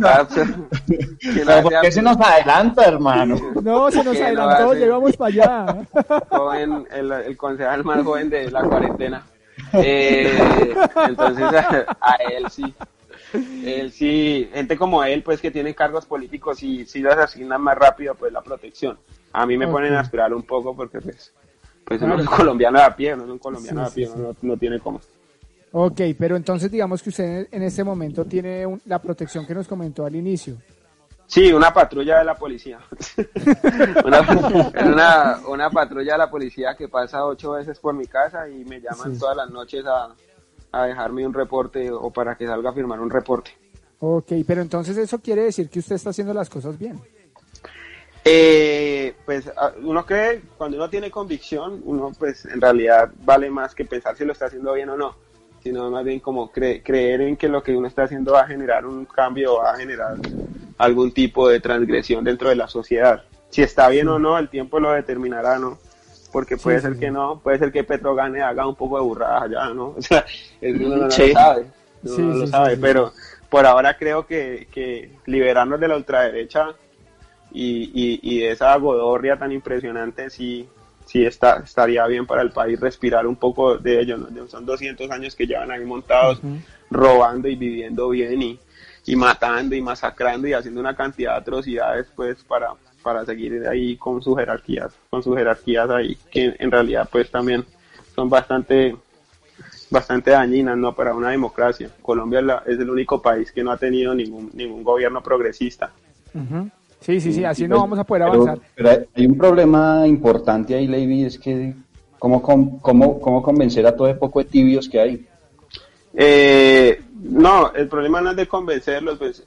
no 0.00 0.08
hace 0.08 1.62
¿Por 1.62 1.80
qué 1.82 1.92
se 1.92 2.00
nos 2.00 2.16
adelanta, 2.18 2.86
hermano? 2.86 3.36
No, 3.62 3.90
se 3.90 4.02
nos 4.02 4.18
adelantó, 4.18 4.72
llegamos 4.74 5.16
para 5.16 5.28
allá. 5.28 5.86
Joven, 6.30 6.88
el, 6.90 7.12
el 7.12 7.36
concejal 7.36 7.84
más 7.84 8.02
joven 8.02 8.30
de 8.30 8.50
la 8.50 8.62
cuarentena. 8.62 9.26
Eh, 9.82 10.74
entonces 11.08 11.44
a 12.00 12.16
él 12.30 12.50
sí 12.50 12.74
él 13.34 13.90
sí, 13.92 14.48
gente 14.52 14.76
como 14.76 15.02
él, 15.04 15.22
pues 15.22 15.40
que 15.40 15.50
tiene 15.50 15.74
cargos 15.74 16.06
políticos 16.06 16.62
y 16.62 16.86
si 16.86 17.00
las 17.00 17.18
asignan 17.18 17.60
más 17.60 17.76
rápido, 17.76 18.14
pues 18.14 18.32
la 18.32 18.42
protección. 18.42 18.98
A 19.32 19.46
mí 19.46 19.56
me 19.56 19.66
ponen 19.66 19.94
a 19.94 20.02
esperar 20.02 20.32
un 20.32 20.42
poco 20.42 20.76
porque 20.76 21.00
pues, 21.00 21.32
pues 21.84 22.00
uno 22.02 22.18
es 22.20 22.26
colombiano 22.26 22.78
a 22.78 22.94
pie, 22.94 23.16
no 23.16 23.24
es 23.24 23.30
un 23.30 23.38
colombiano 23.38 23.84
a 23.84 23.90
pie, 23.90 24.08
No, 24.42 24.56
tiene 24.56 24.78
cómo. 24.78 25.00
Ok, 25.72 26.00
pero 26.16 26.36
entonces 26.36 26.70
digamos 26.70 27.02
que 27.02 27.10
usted 27.10 27.48
en 27.50 27.62
este 27.64 27.82
momento 27.82 28.24
tiene 28.24 28.64
la 28.86 29.00
protección 29.00 29.44
que 29.44 29.54
nos 29.54 29.66
comentó 29.66 30.06
al 30.06 30.14
inicio. 30.14 30.56
Sí, 31.26 31.52
una 31.52 31.72
patrulla 31.72 32.18
de 32.18 32.24
la 32.24 32.34
policía. 32.34 32.78
una, 34.04 35.40
una, 35.48 35.70
patrulla 35.70 36.12
de 36.12 36.18
la 36.18 36.30
policía 36.30 36.74
que 36.76 36.88
pasa 36.88 37.24
ocho 37.24 37.52
veces 37.52 37.78
por 37.78 37.94
mi 37.94 38.06
casa 38.06 38.48
y 38.48 38.64
me 38.64 38.80
llaman 38.80 39.18
todas 39.18 39.36
las 39.36 39.50
noches 39.50 39.84
a, 39.86 40.14
a 40.72 40.86
dejarme 40.86 41.26
un 41.26 41.32
reporte 41.32 41.90
o 41.90 42.10
para 42.10 42.36
que 42.36 42.46
salga 42.46 42.70
a 42.70 42.72
firmar 42.72 43.00
un 43.00 43.10
reporte. 43.10 43.52
Ok, 44.00 44.32
pero 44.46 44.60
entonces 44.60 44.96
eso 44.96 45.18
quiere 45.20 45.42
decir 45.42 45.70
que 45.70 45.78
usted 45.78 45.96
está 45.96 46.10
haciendo 46.10 46.34
las 46.34 46.50
cosas 46.50 46.78
bien. 46.78 47.00
Eh, 48.26 49.14
pues 49.26 49.50
uno 49.82 50.04
cree, 50.06 50.42
cuando 50.56 50.78
uno 50.78 50.88
tiene 50.88 51.10
convicción, 51.10 51.82
uno 51.84 52.10
pues 52.18 52.46
en 52.46 52.60
realidad 52.60 53.10
vale 53.22 53.50
más 53.50 53.74
que 53.74 53.84
pensar 53.84 54.16
si 54.16 54.24
lo 54.24 54.32
está 54.32 54.46
haciendo 54.46 54.72
bien 54.72 54.88
o 54.88 54.96
no, 54.96 55.14
sino 55.62 55.90
más 55.90 56.04
bien 56.04 56.20
como 56.20 56.50
creer 56.50 57.20
en 57.20 57.36
que 57.36 57.48
lo 57.48 57.62
que 57.62 57.76
uno 57.76 57.86
está 57.86 58.04
haciendo 58.04 58.32
va 58.32 58.42
a 58.42 58.46
generar 58.46 58.86
un 58.86 59.04
cambio, 59.04 59.56
va 59.56 59.72
a 59.72 59.76
generar 59.76 60.16
algún 60.78 61.12
tipo 61.12 61.48
de 61.48 61.60
transgresión 61.60 62.24
dentro 62.24 62.48
de 62.48 62.56
la 62.56 62.68
sociedad. 62.68 63.24
Si 63.50 63.62
está 63.62 63.88
bien 63.88 64.08
o 64.08 64.18
no, 64.18 64.38
el 64.38 64.48
tiempo 64.48 64.80
lo 64.80 64.92
determinará, 64.92 65.58
¿no? 65.58 65.78
porque 66.34 66.56
puede 66.56 66.80
ser 66.80 66.98
que 66.98 67.12
no, 67.12 67.38
puede 67.38 67.60
ser 67.60 67.70
que 67.70 67.84
Petro 67.84 68.16
gane, 68.16 68.42
haga 68.42 68.66
un 68.66 68.74
poco 68.74 68.96
de 68.96 69.04
burradas 69.04 69.44
allá, 69.44 69.72
¿no? 69.72 69.90
O 69.96 70.02
sea, 70.02 70.26
uno 70.60 70.88
no 70.88 70.96
lo 71.04 71.10
sabe, 71.12 71.66
uno 72.02 72.18
no 72.18 72.34
lo 72.34 72.46
sabe, 72.48 72.76
pero 72.76 73.12
por 73.48 73.64
ahora 73.64 73.96
creo 73.96 74.26
que, 74.26 74.66
que 74.72 75.12
liberarnos 75.26 75.78
de 75.78 75.86
la 75.86 75.96
ultraderecha 75.96 76.74
y, 77.52 78.18
y, 78.20 78.40
de 78.40 78.50
esa 78.50 78.76
godorria 78.78 79.38
tan 79.38 79.52
impresionante 79.52 80.28
sí, 80.28 80.68
sí 81.06 81.24
está, 81.24 81.62
estaría 81.64 82.04
bien 82.08 82.26
para 82.26 82.42
el 82.42 82.50
país 82.50 82.80
respirar 82.80 83.28
un 83.28 83.36
poco 83.36 83.78
de 83.78 84.00
ellos, 84.00 84.28
¿no? 84.28 84.48
Son 84.48 84.66
200 84.66 85.08
años 85.12 85.36
que 85.36 85.46
llevan 85.46 85.70
ahí 85.70 85.84
montados, 85.84 86.40
robando 86.90 87.46
y 87.46 87.54
viviendo 87.54 88.08
bien 88.08 88.42
y, 88.42 88.58
y 89.06 89.16
matando 89.16 89.74
y 89.74 89.82
masacrando 89.82 90.48
y 90.48 90.52
haciendo 90.52 90.80
una 90.80 90.96
cantidad 90.96 91.32
de 91.32 91.38
atrocidades 91.38 92.06
pues 92.14 92.42
para 92.44 92.68
para 93.02 93.24
seguir 93.26 93.68
ahí 93.68 93.96
con 93.96 94.22
sus 94.22 94.36
jerarquías, 94.36 94.94
con 95.10 95.22
sus 95.22 95.36
jerarquías 95.36 95.90
ahí, 95.90 96.16
que 96.30 96.56
en 96.58 96.70
realidad 96.70 97.06
pues 97.12 97.30
también 97.30 97.64
son 98.14 98.30
bastante 98.30 98.96
bastante 99.90 100.30
dañinas 100.30 100.76
no 100.76 100.94
para 100.94 101.14
una 101.14 101.30
democracia. 101.30 101.90
Colombia 102.02 102.62
es, 102.66 102.80
el 102.80 102.90
único 102.90 103.20
país 103.20 103.52
que 103.52 103.62
no 103.62 103.70
ha 103.70 103.76
tenido 103.76 104.14
ningún 104.14 104.50
ningún 104.54 104.82
gobierno 104.82 105.22
progresista. 105.22 105.92
Sí, 107.00 107.20
sí, 107.20 107.32
sí, 107.34 107.44
así 107.44 107.64
no 107.64 107.76
pues, 107.76 107.80
vamos 107.82 107.98
a 107.98 108.04
poder 108.04 108.22
avanzar. 108.22 108.58
Pero 108.74 108.90
hay 109.14 109.26
un 109.26 109.36
problema 109.36 110.06
importante 110.06 110.74
ahí, 110.74 110.86
Lady, 110.86 111.24
es 111.24 111.38
que 111.38 111.74
cómo, 112.18 112.40
cómo, 112.40 112.80
cómo 113.20 113.42
convencer 113.42 113.86
a 113.86 113.94
todo 113.94 114.08
el 114.08 114.16
poco 114.16 114.38
de 114.38 114.46
tibios 114.46 114.88
que 114.88 114.98
hay. 114.98 115.26
Eh, 116.16 117.02
no, 117.14 117.72
el 117.72 117.88
problema 117.88 118.20
no 118.20 118.30
es 118.30 118.36
de 118.36 118.46
convencerlos, 118.46 119.18
pues 119.18 119.46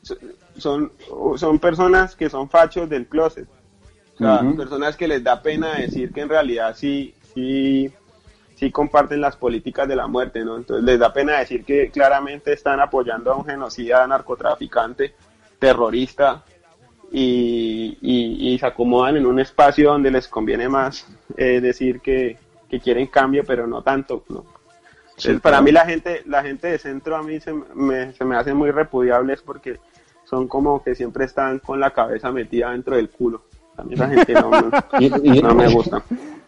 son, 0.58 0.92
son 1.36 1.60
personas 1.60 2.16
que 2.16 2.30
son 2.30 2.50
fachos 2.50 2.90
del 2.90 3.08
closet. 3.08 3.48
O 4.16 4.18
sea, 4.18 4.42
personas 4.58 4.98
que 4.98 5.08
les 5.08 5.24
da 5.24 5.42
pena 5.42 5.76
decir 5.76 6.12
que 6.12 6.22
en 6.22 6.30
realidad 6.30 6.76
sí, 6.76 7.14
sí, 7.36 7.92
sí 8.56 8.72
comparten 8.72 9.22
las 9.22 9.36
políticas 9.36 9.88
de 9.88 9.96
la 9.96 10.08
muerte, 10.08 10.44
¿no? 10.44 10.58
Entonces 10.58 10.84
les 10.84 10.98
da 10.98 11.14
pena 11.14 11.38
decir 11.38 11.64
que 11.64 11.92
claramente 11.92 12.52
están 12.52 12.80
apoyando 12.80 13.32
a 13.32 13.36
un 13.36 13.46
genocida 13.46 14.08
narcotraficante, 14.08 15.14
terrorista, 15.60 16.44
y, 17.12 17.98
y, 18.02 18.60
se 18.60 18.66
acomodan 18.66 19.16
en 19.16 19.26
un 19.26 19.40
espacio 19.40 19.92
donde 19.92 20.12
les 20.12 20.28
conviene 20.28 20.68
más 20.68 21.08
eh, 21.38 21.62
decir 21.62 22.02
que, 22.02 22.38
que 22.70 22.82
quieren 22.82 23.08
cambio, 23.08 23.44
pero 23.46 23.66
no 23.66 23.82
tanto, 23.82 24.26
¿no? 24.28 24.57
Para 25.42 25.62
mí 25.62 25.72
la 25.72 25.86
gente, 25.86 26.22
la 26.26 26.44
gente 26.44 26.68
de 26.68 26.78
centro 26.78 27.16
a 27.16 27.24
mí 27.24 27.40
se 27.40 27.54
me, 27.54 28.14
se 28.14 28.24
me 28.24 28.36
hace 28.36 28.54
muy 28.54 28.72
repudiables 28.72 29.42
porque 29.42 29.80
son 30.24 30.48
como 30.48 30.84
que 30.84 30.96
siempre 30.96 31.26
están 31.26 31.60
con 31.60 31.80
la 31.80 31.92
cabeza 31.92 32.32
metida 32.32 32.72
dentro 32.72 32.96
del 32.96 33.10
culo. 33.10 33.44
A 33.78 33.84
mí 33.84 33.94
esa 33.94 34.10
gente 34.10 34.34
no, 34.34 34.50
me 35.56 35.74
gusta. 35.74 36.04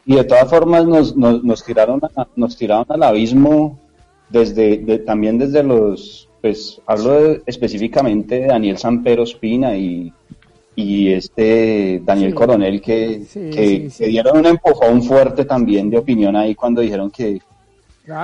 Y 0.05 0.15
de 0.15 0.23
todas 0.23 0.49
formas 0.49 0.85
nos, 0.85 1.15
nos, 1.15 1.43
nos 1.43 1.63
tiraron 1.63 2.01
nos 2.35 2.57
tiraron 2.57 2.85
al 2.89 3.03
abismo 3.03 3.79
desde 4.29 4.99
también 4.99 5.37
desde 5.37 5.63
los 5.63 6.27
pues 6.41 6.81
hablo 6.85 7.37
específicamente 7.45 8.41
de 8.41 8.47
Daniel 8.47 8.77
Sampero 8.77 9.23
Espina 9.23 9.75
y, 9.75 10.13
y 10.75 11.11
este 11.11 12.01
Daniel 12.03 12.33
Coronel 12.33 12.81
que, 12.81 13.23
que, 13.33 13.89
que, 13.95 14.07
dieron 14.07 14.37
un 14.37 14.45
empujón 14.45 15.03
fuerte 15.03 15.43
también 15.43 15.89
de 15.89 15.97
opinión 15.97 16.35
ahí 16.35 16.55
cuando 16.55 16.81
dijeron 16.81 17.11
que, 17.11 17.41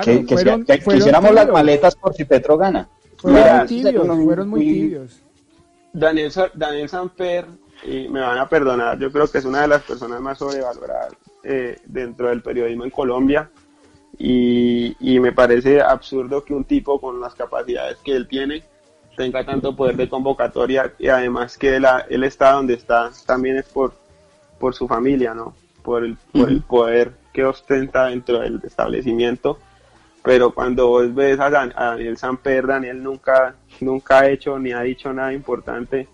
que, 0.02 0.96
hiciéramos 0.96 1.32
las 1.32 1.48
maletas 1.48 1.94
por 1.96 2.14
si 2.14 2.24
Petro 2.24 2.56
gana. 2.56 2.88
Fueron 3.16 3.58
muy 3.58 3.66
tibios, 3.66 4.06
fueron 4.06 4.48
muy 4.48 4.60
tibios. 4.60 5.22
Daniel, 5.92 6.32
Daniel 6.54 6.88
Samper, 6.88 7.46
y 7.84 8.08
me 8.08 8.20
van 8.20 8.38
a 8.38 8.48
perdonar, 8.48 8.98
yo 8.98 9.10
creo 9.10 9.28
que 9.28 9.38
es 9.38 9.44
una 9.44 9.62
de 9.62 9.68
las 9.68 9.82
personas 9.82 10.20
más 10.20 10.38
sobrevaloradas 10.38 11.14
eh, 11.42 11.78
dentro 11.86 12.28
del 12.28 12.42
periodismo 12.42 12.84
en 12.84 12.90
Colombia. 12.90 13.50
Y, 14.18 14.96
y, 14.98 15.20
me 15.20 15.32
parece 15.32 15.82
absurdo 15.82 16.42
que 16.42 16.54
un 16.54 16.64
tipo 16.64 16.98
con 16.98 17.20
las 17.20 17.34
capacidades 17.34 17.98
que 18.02 18.12
él 18.12 18.26
tiene 18.26 18.62
tenga 19.14 19.44
tanto 19.44 19.76
poder 19.76 19.96
de 19.96 20.08
convocatoria 20.08 20.92
y 20.98 21.08
además 21.08 21.58
que 21.58 21.78
la, 21.80 22.06
él 22.08 22.24
está 22.24 22.52
donde 22.52 22.74
está 22.74 23.10
también 23.26 23.58
es 23.58 23.66
por, 23.66 23.92
por 24.58 24.74
su 24.74 24.88
familia, 24.88 25.34
¿no? 25.34 25.54
Por 25.82 26.04
el, 26.04 26.16
por 26.32 26.48
el 26.48 26.62
poder 26.62 27.12
que 27.32 27.44
ostenta 27.44 28.06
dentro 28.06 28.40
del 28.40 28.60
establecimiento 28.64 29.58
pero 30.26 30.50
cuando 30.50 30.88
vos 30.88 31.14
ves 31.14 31.38
a, 31.38 31.48
Daniel 31.50 32.16
Samper, 32.16 32.66
Daniel 32.66 33.00
nunca, 33.00 33.54
nunca 33.80 34.18
ha 34.18 34.28
hecho 34.28 34.58
ni 34.58 34.72
ha 34.72 34.80
dicho 34.80 35.12
nada 35.12 35.32
importante, 35.32 36.08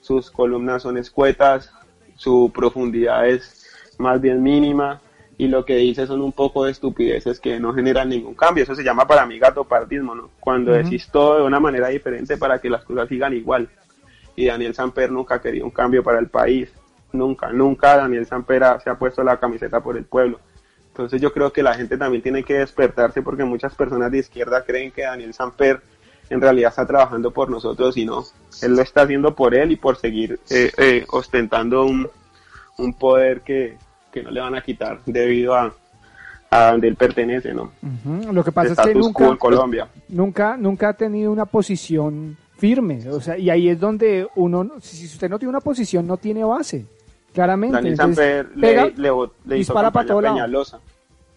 sus 0.00 0.30
columnas 0.30 0.80
son 0.84 0.96
escuetas, 0.96 1.70
su 2.16 2.50
profundidad 2.54 3.28
es 3.28 3.94
más 3.98 4.22
bien 4.22 4.42
mínima 4.42 5.02
y 5.36 5.48
lo 5.48 5.66
que 5.66 5.76
dice 5.76 6.06
son 6.06 6.22
un 6.22 6.32
poco 6.32 6.64
de 6.64 6.70
estupideces 6.70 7.40
que 7.40 7.60
no 7.60 7.74
generan 7.74 8.08
ningún 8.08 8.34
cambio. 8.34 8.64
Eso 8.64 8.74
se 8.74 8.82
llama 8.82 9.06
para 9.06 9.26
mí 9.26 9.38
gatopartismo, 9.38 10.14
¿no? 10.14 10.30
Cuando 10.40 10.72
decís 10.72 11.10
todo 11.12 11.36
de 11.36 11.42
una 11.42 11.60
manera 11.60 11.88
diferente 11.88 12.38
para 12.38 12.60
que 12.60 12.70
las 12.70 12.84
cosas 12.84 13.06
sigan 13.10 13.34
igual. 13.34 13.68
Y 14.34 14.46
Daniel 14.46 14.74
Samper 14.74 15.12
nunca 15.12 15.42
querido 15.42 15.66
un 15.66 15.72
cambio 15.72 16.02
para 16.02 16.20
el 16.20 16.28
país. 16.28 16.72
Nunca, 17.12 17.52
nunca 17.52 17.98
Daniel 17.98 18.24
Samper 18.24 18.62
se 18.82 18.88
ha 18.88 18.98
puesto 18.98 19.22
la 19.22 19.38
camiseta 19.38 19.80
por 19.80 19.98
el 19.98 20.06
pueblo. 20.06 20.40
Entonces 20.98 21.22
yo 21.22 21.32
creo 21.32 21.52
que 21.52 21.62
la 21.62 21.74
gente 21.74 21.96
también 21.96 22.24
tiene 22.24 22.42
que 22.42 22.54
despertarse 22.54 23.22
porque 23.22 23.44
muchas 23.44 23.72
personas 23.72 24.10
de 24.10 24.18
izquierda 24.18 24.64
creen 24.64 24.90
que 24.90 25.02
Daniel 25.02 25.32
Samper 25.32 25.80
en 26.28 26.40
realidad 26.40 26.70
está 26.70 26.88
trabajando 26.88 27.30
por 27.30 27.48
nosotros 27.48 27.96
y 27.96 28.04
no. 28.04 28.24
Él 28.62 28.74
lo 28.74 28.82
está 28.82 29.02
haciendo 29.02 29.32
por 29.32 29.54
él 29.54 29.70
y 29.70 29.76
por 29.76 29.96
seguir 29.96 30.40
eh, 30.50 30.72
eh, 30.76 31.06
ostentando 31.10 31.86
un, 31.86 32.10
poder 32.98 33.42
que, 33.42 33.76
no 34.24 34.32
le 34.32 34.40
van 34.40 34.56
a 34.56 34.60
quitar 34.60 34.98
debido 35.06 35.54
a, 35.54 35.72
a 36.50 36.72
donde 36.72 36.88
él 36.88 36.96
pertenece, 36.96 37.54
¿no? 37.54 37.70
Lo 38.32 38.42
que 38.42 38.50
pasa 38.50 38.72
es 38.72 38.88
que 38.88 38.94
nunca, 38.96 39.36
Colombia. 39.36 39.86
nunca, 40.08 40.56
nunca 40.56 40.88
ha 40.88 40.94
tenido 40.94 41.30
una 41.30 41.46
posición 41.46 42.36
firme, 42.56 43.08
o 43.08 43.20
sea, 43.20 43.38
y 43.38 43.50
ahí 43.50 43.68
es 43.68 43.78
donde 43.78 44.26
uno, 44.34 44.68
si 44.80 45.06
usted 45.06 45.30
no 45.30 45.38
tiene 45.38 45.50
una 45.50 45.60
posición, 45.60 46.08
no 46.08 46.16
tiene 46.16 46.42
base. 46.42 46.86
Claramente. 47.32 47.76
Daniel 47.76 47.96
Samper 47.96 48.50
le, 48.56 48.92
le, 49.46 49.58
hizo 49.58 49.74
campaña 49.74 50.12
a 50.12 50.20
Peñalosa. 50.20 50.80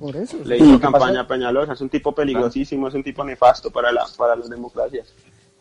Por 0.01 0.15
eso. 0.17 0.37
Le 0.43 0.57
hizo 0.57 0.79
campaña 0.79 1.21
a 1.21 1.27
Peñalosa. 1.27 1.73
Es 1.73 1.81
un 1.81 1.89
tipo 1.89 2.13
peligrosísimo, 2.13 2.87
es 2.87 2.93
un 2.95 3.03
tipo 3.03 3.23
nefasto 3.23 3.69
para, 3.69 3.91
la, 3.91 4.05
para 4.17 4.35
las 4.35 4.49
democracias. 4.49 5.13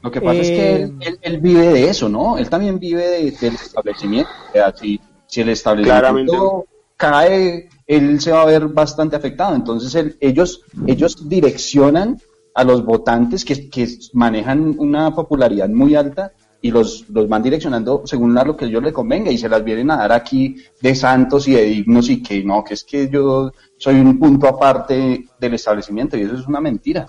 Lo 0.03 0.11
que 0.11 0.20
pasa 0.20 0.41
es 0.41 0.49
que 0.49 0.82
él, 0.82 1.18
él, 1.20 1.41
vive 1.41 1.68
de 1.68 1.91
eso, 1.91 2.09
¿no? 2.09 2.38
Él 2.38 2.49
también 2.49 2.78
vive 2.78 3.07
del 3.07 3.55
establecimiento. 3.55 4.30
O 4.49 4.53
sea, 4.53 4.74
si, 4.74 4.99
si 5.26 5.43
el 5.43 5.51
establecimiento 5.51 6.64
cae 6.97 7.68
él 7.91 8.20
se 8.20 8.30
va 8.30 8.43
a 8.43 8.47
ver 8.47 8.68
bastante 8.68 9.16
afectado. 9.16 9.55
Entonces 9.57 10.16
ellos, 10.20 10.62
ellos 10.86 11.28
direccionan 11.28 12.20
a 12.55 12.62
los 12.62 12.84
votantes 12.84 13.45
que, 13.45 13.68
que 13.68 13.88
manejan 14.12 14.76
una 14.78 15.12
popularidad 15.12 15.68
muy 15.68 15.97
alta 15.97 16.32
y 16.62 16.70
los, 16.70 17.09
los 17.09 17.28
van 17.28 17.43
direccionando 17.43 18.03
según 18.05 18.38
a 18.38 18.45
lo 18.45 18.57
que 18.57 18.66
ellos 18.66 18.82
les 18.82 18.93
convenga 18.93 19.32
y 19.32 19.38
se 19.38 19.49
las 19.49 19.64
vienen 19.64 19.91
a 19.91 19.97
dar 19.97 20.12
aquí 20.12 20.57
de 20.80 20.95
santos 20.95 21.49
y 21.49 21.53
de 21.53 21.64
dignos 21.64 22.09
y 22.11 22.22
que 22.22 22.45
no, 22.45 22.62
que 22.62 22.74
es 22.74 22.84
que 22.84 23.09
yo 23.09 23.51
soy 23.81 23.95
un 23.95 24.18
punto 24.18 24.47
aparte 24.47 25.24
del 25.39 25.55
establecimiento 25.55 26.14
y 26.18 26.22
eso 26.22 26.35
es 26.35 26.47
una 26.47 26.61
mentira. 26.61 27.07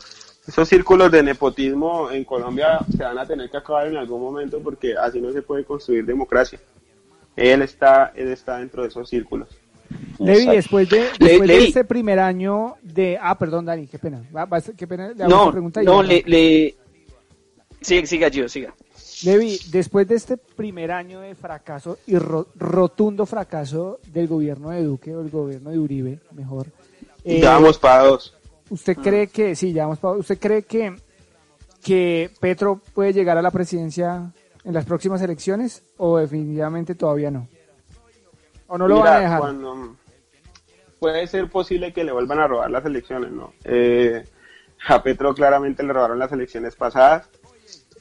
Esos 0.48 0.70
círculos 0.70 1.12
de 1.12 1.22
nepotismo 1.22 2.10
en 2.10 2.24
Colombia 2.24 2.80
se 2.96 3.04
van 3.04 3.18
a 3.18 3.26
tener 3.26 3.50
que 3.50 3.58
acabar 3.58 3.88
en 3.88 3.98
algún 3.98 4.22
momento 4.22 4.62
porque 4.64 4.96
así 4.96 5.20
no 5.20 5.34
se 5.34 5.42
puede 5.42 5.66
construir 5.66 6.06
democracia. 6.06 6.60
Él 7.36 7.62
está, 7.62 8.14
él 8.16 8.30
está 8.30 8.60
dentro 8.60 8.84
de 8.84 8.88
esos 8.88 9.10
círculos. 9.10 9.50
Levi, 10.18 10.46
después 10.46 10.90
de, 10.90 11.10
después 11.20 11.50
de 11.50 11.66
este 11.66 11.84
primer 11.84 12.20
año 12.20 12.76
de... 12.82 13.20
Ah, 13.22 13.38
perdón, 13.38 13.66
Dani, 13.66 13.88
qué 13.88 14.00
pena. 14.00 14.24
qué 14.78 14.88
pena 14.88 15.10
le 15.10 15.28
no, 15.28 15.52
pregunta 15.52 15.84
no, 15.84 16.02
le, 16.02 16.24
le... 16.26 16.76
Siga, 17.82 18.08
siga, 18.08 18.28
yo, 18.30 18.48
siga. 18.48 18.74
Levi, 19.24 19.60
después 19.72 20.08
de 20.08 20.16
este 20.16 20.38
primer 20.38 20.92
año 20.92 21.20
de 21.22 21.36
fracaso 21.36 22.00
y 22.08 22.18
rotundo 22.18 23.26
fracaso 23.26 24.00
del 24.08 24.28
gobierno 24.28 24.70
de 24.70 24.84
Duque 24.84 25.16
o 25.16 25.22
el 25.22 25.30
gobierno 25.30 25.70
de 25.70 25.80
Uribe, 25.80 26.20
mejor. 26.32 26.68
Eh, 27.24 27.42
ya 27.42 27.54
vamos 27.54 27.78
para 27.78 28.04
dos. 28.04 28.36
¿Usted 28.70 28.98
cree 28.98 29.28
que, 29.28 29.56
sí, 29.56 29.74
ya 29.74 29.84
vamos 29.84 30.00
para 30.00 30.16
¿usted 30.16 30.40
cree 30.40 30.64
que, 30.64 30.96
que 31.84 32.32
Petro 32.40 32.82
puede 32.94 33.14
llegar 33.14 33.38
a 33.38 33.42
la 33.42 33.52
presidencia 33.52 34.32
en 34.64 34.74
las 34.74 34.86
próximas 34.86 35.22
elecciones 35.22 35.84
o 35.98 36.18
definitivamente 36.18 36.96
todavía 36.96 37.30
no? 37.30 37.48
¿O 38.68 38.78
no 38.78 38.88
lo 38.88 39.00
van 39.00 39.14
a 39.14 39.20
dejar? 39.20 39.42
puede 41.00 41.26
ser 41.26 41.50
posible 41.50 41.94
que 41.94 42.04
le 42.04 42.12
vuelvan 42.12 42.40
a 42.40 42.48
robar 42.48 42.70
las 42.70 42.86
elecciones, 42.86 43.32
¿no? 43.32 43.54
Eh, 43.64 44.24
a 44.88 45.02
Petro 45.02 45.34
claramente 45.34 45.82
le 45.82 45.94
robaron 45.94 46.20
las 46.20 46.32
elecciones 46.32 46.76
pasadas 46.76 47.28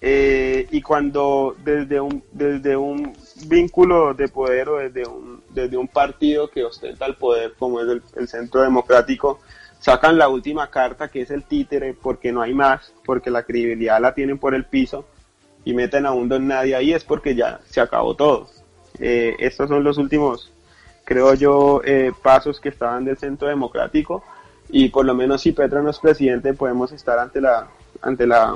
eh, 0.03 0.67
y 0.71 0.81
cuando 0.81 1.55
desde 1.63 2.01
un, 2.01 2.25
desde 2.33 2.75
un 2.75 3.13
vínculo 3.47 4.15
de 4.15 4.29
poder 4.29 4.69
o 4.71 4.79
desde 4.79 5.07
un, 5.07 5.43
desde 5.51 5.77
un 5.77 5.89
partido 5.89 6.49
que 6.49 6.65
ostenta 6.65 7.05
el 7.05 7.17
poder 7.17 7.53
como 7.59 7.81
es 7.81 8.01
el, 8.17 8.29
Centro 8.29 8.63
Democrático, 8.63 9.41
sacan 9.79 10.17
la 10.17 10.29
última 10.29 10.71
carta 10.71 11.09
que 11.09 11.23
es 11.23 11.31
el 11.31 11.45
títere 11.45 11.93
porque 11.93 12.33
no 12.33 12.41
hay 12.41 12.55
más, 12.55 12.95
porque 13.05 13.31
la 13.31 13.43
credibilidad 13.43 14.01
la 14.01 14.15
tienen 14.15 14.39
por 14.39 14.55
el 14.55 14.65
piso 14.65 15.05
y 15.65 15.75
meten 15.75 16.07
a 16.07 16.13
un 16.13 16.31
don 16.31 16.49
nadie 16.49 16.75
ahí 16.75 16.95
es 16.95 17.05
porque 17.05 17.35
ya 17.35 17.61
se 17.67 17.83
acabó 17.83 18.15
todo. 18.15 18.49
Eh, 18.99 19.37
estos 19.39 19.69
son 19.69 19.85
los 19.85 19.99
últimos, 19.99 20.51
creo 21.05 21.35
yo, 21.35 21.83
eh, 21.85 22.13
pasos 22.23 22.59
que 22.59 22.71
estaban 22.71 23.05
del 23.05 23.19
Centro 23.19 23.49
Democrático 23.49 24.25
y 24.71 24.89
por 24.89 25.05
lo 25.05 25.15
menos 25.15 25.43
si 25.43 25.53
Petro 25.53 25.83
no 25.83 25.91
es 25.91 25.99
presidente 25.99 26.55
podemos 26.55 26.93
estar 26.93 27.19
ante 27.19 27.41
la 27.41 27.69
ante 28.03 28.27
la 28.27 28.55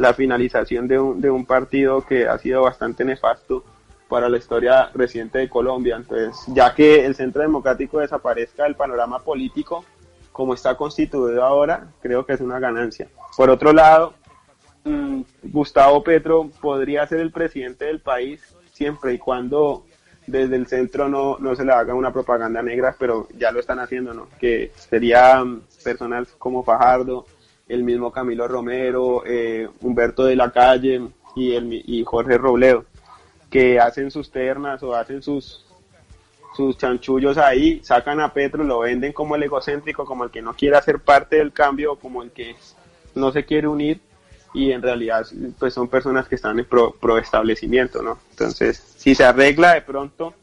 la 0.00 0.14
finalización 0.14 0.88
de 0.88 0.98
un, 0.98 1.20
de 1.20 1.30
un 1.30 1.44
partido 1.44 2.00
que 2.06 2.26
ha 2.26 2.38
sido 2.38 2.62
bastante 2.62 3.04
nefasto 3.04 3.62
para 4.08 4.30
la 4.30 4.38
historia 4.38 4.90
reciente 4.94 5.38
de 5.38 5.48
Colombia. 5.48 5.96
Entonces, 5.96 6.42
ya 6.48 6.74
que 6.74 7.04
el 7.04 7.14
Centro 7.14 7.42
Democrático 7.42 8.00
desaparezca 8.00 8.64
del 8.64 8.76
panorama 8.76 9.18
político 9.20 9.84
como 10.32 10.54
está 10.54 10.74
constituido 10.74 11.44
ahora, 11.44 11.88
creo 12.00 12.24
que 12.24 12.32
es 12.32 12.40
una 12.40 12.58
ganancia. 12.58 13.08
Por 13.36 13.50
otro 13.50 13.74
lado, 13.74 14.14
mm, 14.84 15.20
Gustavo 15.42 16.02
Petro 16.02 16.48
podría 16.62 17.06
ser 17.06 17.20
el 17.20 17.30
presidente 17.30 17.84
del 17.84 18.00
país 18.00 18.40
siempre 18.72 19.12
y 19.12 19.18
cuando 19.18 19.84
desde 20.26 20.56
el 20.56 20.66
centro 20.66 21.10
no, 21.10 21.36
no 21.38 21.54
se 21.54 21.64
le 21.64 21.72
haga 21.72 21.94
una 21.94 22.12
propaganda 22.12 22.62
negra, 22.62 22.96
pero 22.98 23.28
ya 23.36 23.52
lo 23.52 23.60
están 23.60 23.80
haciendo, 23.80 24.14
¿no? 24.14 24.28
Que 24.38 24.72
serían 24.76 25.62
personas 25.84 26.28
como 26.38 26.64
Fajardo, 26.64 27.26
el 27.70 27.84
mismo 27.84 28.10
Camilo 28.10 28.48
Romero, 28.48 29.22
eh, 29.24 29.68
Humberto 29.80 30.24
de 30.24 30.34
la 30.34 30.50
Calle 30.50 31.00
y, 31.36 31.52
el, 31.52 31.72
y 31.72 32.02
Jorge 32.04 32.36
Robledo, 32.36 32.84
que 33.48 33.78
hacen 33.78 34.10
sus 34.10 34.30
ternas 34.30 34.82
o 34.82 34.94
hacen 34.94 35.22
sus, 35.22 35.64
sus 36.56 36.76
chanchullos 36.76 37.38
ahí, 37.38 37.80
sacan 37.84 38.20
a 38.20 38.32
Petro, 38.32 38.64
lo 38.64 38.80
venden 38.80 39.12
como 39.12 39.36
el 39.36 39.44
egocéntrico, 39.44 40.04
como 40.04 40.24
el 40.24 40.30
que 40.30 40.42
no 40.42 40.54
quiere 40.54 40.76
hacer 40.76 40.98
parte 40.98 41.36
del 41.36 41.52
cambio, 41.52 41.94
como 41.96 42.24
el 42.24 42.32
que 42.32 42.56
no 43.14 43.30
se 43.30 43.44
quiere 43.44 43.68
unir 43.68 44.00
y 44.52 44.72
en 44.72 44.82
realidad 44.82 45.24
pues 45.60 45.72
son 45.72 45.86
personas 45.86 46.26
que 46.26 46.34
están 46.34 46.58
en 46.58 46.64
pro, 46.64 46.92
pro 47.00 47.18
establecimiento, 47.18 48.02
¿no? 48.02 48.18
Entonces, 48.30 48.82
si 48.96 49.14
se 49.14 49.22
arregla 49.24 49.74
de 49.74 49.82
pronto 49.82 50.34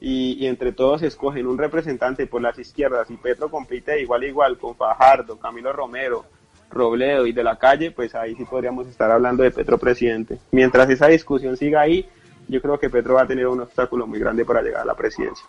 y, 0.00 0.36
y, 0.38 0.46
entre 0.46 0.72
todos 0.72 1.02
escogen 1.02 1.46
un 1.46 1.56
representante 1.56 2.26
por 2.26 2.42
las 2.42 2.58
izquierdas 2.58 3.10
y 3.10 3.16
Petro 3.16 3.50
compite 3.50 3.98
igual 4.02 4.24
igual 4.24 4.58
con 4.58 4.76
Fajardo, 4.76 5.38
Camilo 5.38 5.72
Romero, 5.72 6.26
Robledo 6.70 7.26
y 7.26 7.32
de 7.32 7.42
la 7.42 7.56
calle, 7.56 7.90
pues 7.90 8.14
ahí 8.14 8.34
sí 8.34 8.44
podríamos 8.44 8.86
estar 8.86 9.10
hablando 9.10 9.42
de 9.42 9.50
Petro 9.50 9.78
presidente. 9.78 10.38
Mientras 10.50 10.88
esa 10.90 11.06
discusión 11.08 11.56
siga 11.56 11.80
ahí, 11.80 12.06
yo 12.48 12.60
creo 12.60 12.78
que 12.78 12.90
Petro 12.90 13.14
va 13.14 13.22
a 13.22 13.26
tener 13.26 13.46
un 13.46 13.60
obstáculo 13.60 14.06
muy 14.06 14.18
grande 14.18 14.44
para 14.44 14.62
llegar 14.62 14.82
a 14.82 14.86
la 14.86 14.94
presidencia. 14.94 15.46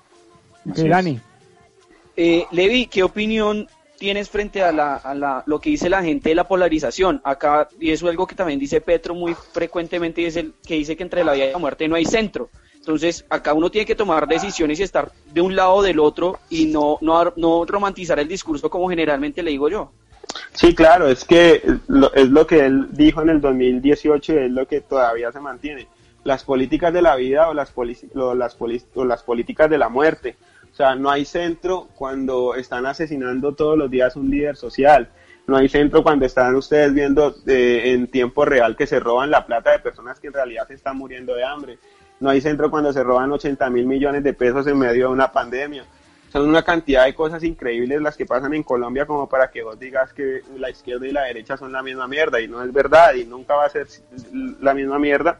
Dani. 0.66 1.20
Eh, 2.16 2.46
Levi, 2.52 2.88
¿qué 2.88 3.04
opinión 3.04 3.68
tienes 3.98 4.30
frente 4.30 4.62
a, 4.62 4.72
la, 4.72 4.96
a 4.96 5.14
la, 5.16 5.44
lo 5.46 5.60
que 5.60 5.70
dice 5.70 5.90
la 5.90 6.04
gente 6.04 6.30
de 6.30 6.36
la 6.36 6.48
polarización? 6.48 7.22
Acá, 7.24 7.70
y 7.80 7.92
eso 7.92 8.06
es 8.06 8.12
algo 8.12 8.28
que 8.28 8.36
también 8.36 8.60
dice 8.60 8.82
Petro 8.82 9.16
muy 9.16 9.36
frecuentemente, 9.54 10.26
es 10.26 10.36
el 10.36 10.54
que 10.66 10.76
dice 10.76 10.98
que 10.98 11.04
entre 11.04 11.24
la 11.24 11.34
vida 11.34 11.46
y 11.46 11.52
la 11.52 11.58
muerte 11.58 11.88
no 11.88 11.96
hay 11.96 12.06
centro. 12.06 12.50
Entonces, 12.76 13.26
acá 13.30 13.54
uno 13.54 13.70
tiene 13.70 13.86
que 13.86 13.96
tomar 13.96 14.28
decisiones 14.28 14.80
y 14.80 14.84
estar 14.84 15.12
de 15.32 15.42
un 15.42 15.56
lado 15.56 15.76
o 15.76 15.82
del 15.84 16.00
otro 16.00 16.40
y 16.50 16.66
no, 16.66 16.98
no, 17.02 17.34
no 17.36 17.66
romantizar 17.66 18.20
el 18.20 18.28
discurso 18.28 18.70
como 18.70 18.90
generalmente 18.90 19.44
le 19.44 19.52
digo 19.52 19.70
yo. 19.70 19.92
Sí, 20.54 20.76
claro, 20.76 21.08
es 21.08 21.24
que 21.26 21.64
es 22.14 22.30
lo 22.30 22.48
que 22.48 22.66
él 22.66 22.88
dijo 22.92 23.22
en 23.22 23.30
el 23.30 23.42
2018 23.42 24.34
y 24.34 24.38
es 24.38 24.52
lo 24.52 24.68
que 24.68 24.82
todavía 24.82 25.32
se 25.32 25.40
mantiene. 25.40 25.88
Las 26.24 26.44
políticas 26.44 26.94
de 26.94 27.02
la 27.02 27.16
vida 27.16 27.50
o 27.50 27.54
las, 27.54 27.74
las, 28.14 28.58
o 28.96 29.06
las 29.06 29.24
políticas 29.24 29.70
de 29.70 29.78
la 29.78 29.90
muerte. 29.90 30.36
O 30.72 30.76
sea, 30.76 30.96
no 30.96 31.10
hay 31.10 31.26
centro 31.26 31.88
cuando 31.96 32.56
están 32.56 32.86
asesinando 32.86 33.56
todos 33.56 33.78
los 33.78 33.90
días 33.90 34.16
un 34.16 34.30
líder 34.30 34.56
social. 34.56 35.10
No 35.48 35.58
hay 35.58 35.68
centro 35.68 36.04
cuando 36.04 36.26
están 36.26 36.56
ustedes 36.56 36.94
viendo 36.94 37.36
eh, 37.48 37.94
en 37.94 38.08
tiempo 38.08 38.46
real 38.46 38.76
que 38.76 38.86
se 38.86 39.00
roban 39.00 39.32
la 39.32 39.46
plata 39.46 39.72
de 39.72 39.80
personas 39.80 40.20
que 40.20 40.28
en 40.28 40.34
realidad 40.34 40.68
se 40.68 40.76
están 40.76 40.98
muriendo 40.98 41.34
de 41.34 41.44
hambre. 41.44 41.80
No 42.20 42.30
hay 42.30 42.42
centro 42.42 42.70
cuando 42.70 42.94
se 42.94 43.02
roban 43.02 43.32
80 43.32 43.70
mil 43.70 43.88
millones 43.88 44.24
de 44.24 44.34
pesos 44.34 44.68
en 44.68 44.78
medio 44.78 45.08
de 45.08 45.14
una 45.14 45.32
pandemia 45.32 45.86
son 46.32 46.48
una 46.48 46.64
cantidad 46.64 47.06
de 47.06 47.16
cosas 47.16 47.44
increíbles 47.44 48.02
las 48.02 48.16
que 48.16 48.26
pasan 48.26 48.54
en 48.54 48.64
Colombia 48.64 49.06
como 49.06 49.28
para 49.28 49.50
que 49.50 49.64
vos 49.64 49.80
digas 49.80 50.14
que 50.14 50.42
la 50.58 50.70
izquierda 50.70 51.08
y 51.08 51.12
la 51.12 51.24
derecha 51.24 51.58
son 51.58 51.72
la 51.72 51.84
misma 51.84 52.08
mierda 52.08 52.40
y 52.40 52.48
no 52.48 52.64
es 52.64 52.72
verdad 52.72 53.14
y 53.16 53.26
nunca 53.26 53.56
va 53.56 53.66
a 53.66 53.70
ser 53.70 53.88
la 54.62 54.74
misma 54.74 55.00
mierda 55.00 55.40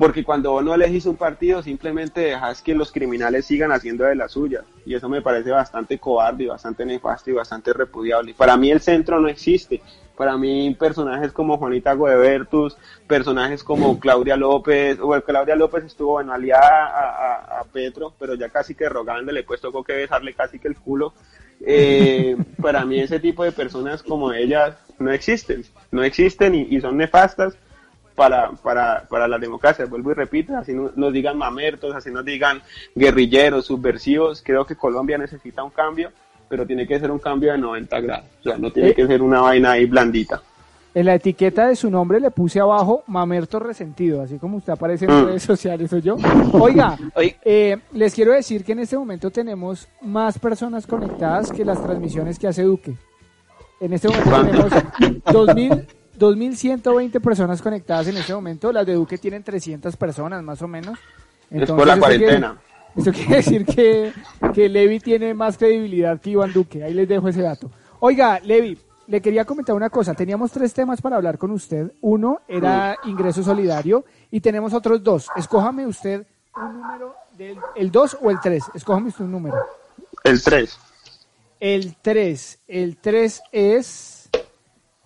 porque 0.00 0.24
cuando 0.24 0.52
vos 0.52 0.64
no 0.64 0.74
elegís 0.74 1.04
un 1.04 1.16
partido 1.16 1.62
simplemente 1.62 2.22
dejas 2.22 2.62
que 2.62 2.74
los 2.74 2.90
criminales 2.90 3.44
sigan 3.44 3.70
haciendo 3.70 4.04
de 4.04 4.14
la 4.14 4.28
suya 4.28 4.64
y 4.86 4.94
eso 4.94 5.10
me 5.10 5.20
parece 5.20 5.50
bastante 5.50 5.98
cobarde 5.98 6.44
y 6.44 6.46
bastante 6.46 6.86
nefasto 6.86 7.28
y 7.28 7.34
bastante 7.34 7.74
repudiable. 7.74 8.32
Para 8.32 8.56
mí 8.56 8.70
el 8.70 8.80
centro 8.80 9.20
no 9.20 9.28
existe, 9.28 9.82
para 10.20 10.36
mí 10.36 10.76
personajes 10.78 11.32
como 11.32 11.56
Juanita 11.56 11.94
Goebertus, 11.94 12.76
personajes 13.06 13.64
como 13.64 13.98
Claudia 13.98 14.36
López, 14.36 14.98
o 15.00 15.18
Claudia 15.22 15.56
López 15.56 15.84
estuvo 15.84 16.10
bueno 16.10 16.34
aliada 16.34 16.88
a, 16.88 17.60
a, 17.60 17.64
Petro, 17.64 18.12
pero 18.18 18.34
ya 18.34 18.50
casi 18.50 18.74
que 18.74 18.86
rogándole, 18.90 19.44
pues 19.44 19.62
tocó 19.62 19.82
que 19.82 19.94
besarle 19.94 20.34
casi 20.34 20.58
que 20.58 20.68
el 20.68 20.76
culo. 20.76 21.14
Eh, 21.64 22.36
para 22.60 22.84
mí 22.84 23.00
ese 23.00 23.18
tipo 23.18 23.44
de 23.44 23.52
personas 23.52 24.02
como 24.02 24.30
ellas 24.30 24.76
no 24.98 25.10
existen, 25.10 25.64
no 25.90 26.04
existen 26.04 26.54
y, 26.54 26.78
son 26.82 26.98
nefastas 26.98 27.56
para, 28.14 28.50
para, 28.62 29.06
para 29.08 29.26
la 29.26 29.38
democracia. 29.38 29.86
Vuelvo 29.86 30.10
y 30.10 30.14
repito, 30.16 30.54
así 30.54 30.74
nos 30.74 31.14
digan 31.14 31.38
mamertos, 31.38 31.94
así 31.94 32.10
nos 32.10 32.26
digan 32.26 32.60
guerrilleros, 32.94 33.64
subversivos, 33.64 34.42
creo 34.44 34.66
que 34.66 34.76
Colombia 34.76 35.16
necesita 35.16 35.64
un 35.64 35.70
cambio 35.70 36.12
pero 36.50 36.66
tiene 36.66 36.84
que 36.84 36.98
ser 36.98 37.12
un 37.12 37.20
cambio 37.20 37.52
de 37.52 37.58
90 37.58 38.00
grados. 38.00 38.26
O 38.40 38.42
sea, 38.42 38.58
no 38.58 38.72
tiene 38.72 38.88
eh, 38.88 38.94
que 38.94 39.06
ser 39.06 39.22
una 39.22 39.40
vaina 39.40 39.70
ahí 39.70 39.86
blandita. 39.86 40.42
En 40.92 41.06
la 41.06 41.14
etiqueta 41.14 41.68
de 41.68 41.76
su 41.76 41.88
nombre 41.88 42.18
le 42.18 42.32
puse 42.32 42.58
abajo 42.58 43.04
Mamerto 43.06 43.60
Resentido, 43.60 44.20
así 44.20 44.36
como 44.36 44.56
usted 44.56 44.72
aparece 44.72 45.04
en 45.04 45.12
mm. 45.12 45.26
redes 45.26 45.44
sociales, 45.44 45.88
soy 45.88 46.02
yo. 46.02 46.16
Oiga, 46.52 46.98
eh, 47.44 47.78
les 47.92 48.12
quiero 48.12 48.32
decir 48.32 48.64
que 48.64 48.72
en 48.72 48.80
este 48.80 48.98
momento 48.98 49.30
tenemos 49.30 49.86
más 50.02 50.40
personas 50.40 50.88
conectadas 50.88 51.52
que 51.52 51.64
las 51.64 51.80
transmisiones 51.80 52.36
que 52.36 52.48
hace 52.48 52.64
Duque. 52.64 52.96
En 53.78 53.92
este 53.92 54.08
momento 54.08 54.44
tenemos 54.44 54.72
2000, 55.32 55.86
2.120 56.18 57.20
personas 57.20 57.62
conectadas 57.62 58.08
en 58.08 58.16
este 58.16 58.34
momento. 58.34 58.72
Las 58.72 58.84
de 58.84 58.94
Duque 58.94 59.18
tienen 59.18 59.44
300 59.44 59.96
personas 59.96 60.42
más 60.42 60.60
o 60.62 60.66
menos. 60.66 60.98
es 61.48 61.70
por 61.70 61.86
la 61.86 61.96
cuarentena. 61.96 62.58
Eso 62.96 63.12
quiere 63.12 63.36
decir 63.36 63.64
que, 63.64 64.12
que 64.52 64.68
Levi 64.68 65.00
tiene 65.00 65.34
más 65.34 65.56
credibilidad 65.56 66.20
que 66.20 66.30
Iván 66.30 66.52
Duque. 66.52 66.82
Ahí 66.84 66.94
les 66.94 67.08
dejo 67.08 67.28
ese 67.28 67.42
dato. 67.42 67.70
Oiga, 68.00 68.40
Levi, 68.40 68.78
le 69.06 69.20
quería 69.20 69.44
comentar 69.44 69.74
una 69.74 69.90
cosa. 69.90 70.14
Teníamos 70.14 70.52
tres 70.52 70.72
temas 70.72 71.00
para 71.00 71.16
hablar 71.16 71.38
con 71.38 71.50
usted. 71.50 71.92
Uno 72.00 72.40
era 72.48 72.96
ingreso 73.04 73.42
solidario 73.42 74.04
y 74.30 74.40
tenemos 74.40 74.72
otros 74.72 75.02
dos. 75.02 75.28
Escójame 75.36 75.86
usted 75.86 76.26
un 76.56 76.80
número 76.80 77.14
del 77.36 77.58
el 77.76 77.90
2 77.90 78.18
o 78.22 78.30
el 78.30 78.40
3. 78.40 78.62
Escójame 78.74 79.08
usted 79.08 79.24
un 79.24 79.32
número. 79.32 79.56
El 80.24 80.42
3. 80.42 80.78
El 81.58 81.96
3. 81.96 82.58
El 82.68 82.96
3 82.98 83.42
es 83.52 84.09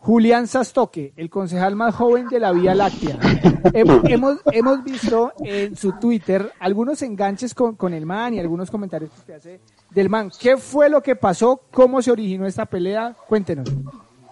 Julián 0.04 0.46
Sastoque, 0.46 1.14
el 1.16 1.30
concejal 1.30 1.76
más 1.76 1.94
joven 1.94 2.28
de 2.28 2.38
la 2.38 2.52
Vía 2.52 2.74
Láctea. 2.74 3.18
hemos, 3.72 4.38
hemos 4.52 4.84
visto 4.84 5.32
en 5.38 5.74
su 5.76 5.92
Twitter 5.92 6.52
algunos 6.60 7.00
enganches 7.00 7.54
con, 7.54 7.74
con 7.74 7.94
el 7.94 8.04
man 8.04 8.34
y 8.34 8.38
algunos 8.38 8.70
comentarios 8.70 9.10
que 9.10 9.18
usted 9.20 9.34
hace 9.34 9.60
del 9.88 10.10
man. 10.10 10.30
¿Qué 10.38 10.58
fue 10.58 10.90
lo 10.90 11.02
que 11.02 11.16
pasó? 11.16 11.62
¿Cómo 11.70 12.02
se 12.02 12.10
originó 12.10 12.46
esta 12.46 12.66
pelea? 12.66 13.16
Cuéntenos. 13.26 13.66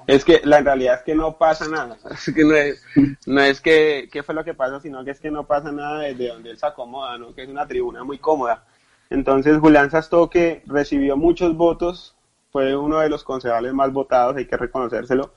Es 0.07 0.27
que 0.27 0.43
la 0.45 0.61
realidad 0.61 0.97
es 0.97 1.03
que 1.05 1.15
no 1.15 1.39
pasa 1.39 1.67
nada. 1.67 1.97
Es 2.11 2.35
que 2.35 2.45
no 2.45 2.55
es, 2.55 2.85
no 3.25 3.41
es 3.41 3.63
que 3.63 4.11
qué 4.13 4.23
fue 4.23 4.35
lo 4.35 4.45
que 4.45 4.53
pasó, 4.53 4.79
sino 4.79 5.03
que 5.07 5.13
es 5.13 5.21
que 5.21 5.31
no 5.31 5.47
pasa 5.47 5.73
nada 5.73 6.01
desde 6.01 6.29
donde 6.29 6.51
él 6.51 6.59
se 6.59 6.67
acomoda, 6.67 7.17
¿no? 7.17 7.35
Que 7.35 7.45
es 7.45 7.49
una 7.49 7.67
tribuna 7.67 8.05
muy 8.05 8.19
cómoda. 8.19 8.67
Entonces 9.09 9.59
Julián 9.59 9.91
Sastoque 9.91 10.63
recibió 10.67 11.17
muchos 11.17 11.57
votos, 11.57 12.15
fue 12.51 12.77
uno 12.77 12.99
de 12.99 13.09
los 13.09 13.25
concejales 13.25 13.73
más 13.73 13.91
votados, 13.91 14.37
hay 14.37 14.47
que 14.47 14.59
reconocérselo, 14.59 15.33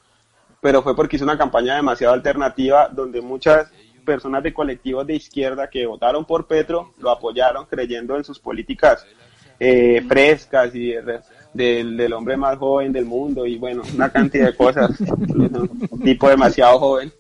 pero 0.66 0.82
fue 0.82 0.96
porque 0.96 1.18
hizo 1.18 1.26
una 1.26 1.38
campaña 1.38 1.76
demasiado 1.76 2.16
alternativa 2.16 2.90
donde 2.92 3.22
muchas 3.22 3.70
personas 4.04 4.42
de 4.42 4.52
colectivos 4.52 5.06
de 5.06 5.14
izquierda 5.14 5.70
que 5.70 5.86
votaron 5.86 6.26
por 6.26 6.48
Petro 6.48 6.92
lo 6.98 7.12
apoyaron 7.12 7.68
creyendo 7.68 8.18
en 8.18 8.24
sus 8.24 8.40
políticas 8.40 9.06
eh, 9.60 10.04
frescas 10.08 10.74
y 10.74 10.94
del, 11.54 11.96
del, 11.96 12.14
hombre 12.14 12.36
más 12.36 12.58
joven 12.58 12.92
del 12.92 13.06
mundo 13.06 13.46
y 13.46 13.60
bueno, 13.60 13.84
una 13.94 14.10
cantidad 14.10 14.48
de 14.48 14.56
cosas. 14.56 15.00
un 15.00 16.02
tipo 16.04 16.30
demasiado 16.30 16.80
joven. 16.80 17.14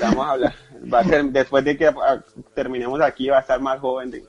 Vamos 0.00 0.26
a 0.26 0.30
hablar. 0.30 0.54
Va 0.90 1.00
a 1.00 1.04
ser, 1.04 1.26
después 1.26 1.62
de 1.66 1.76
que 1.76 1.88
ah, 1.88 2.24
terminemos 2.54 3.02
aquí 3.02 3.28
va 3.28 3.36
a 3.36 3.40
estar 3.40 3.60
más 3.60 3.78
joven. 3.80 4.12
De, 4.12 4.24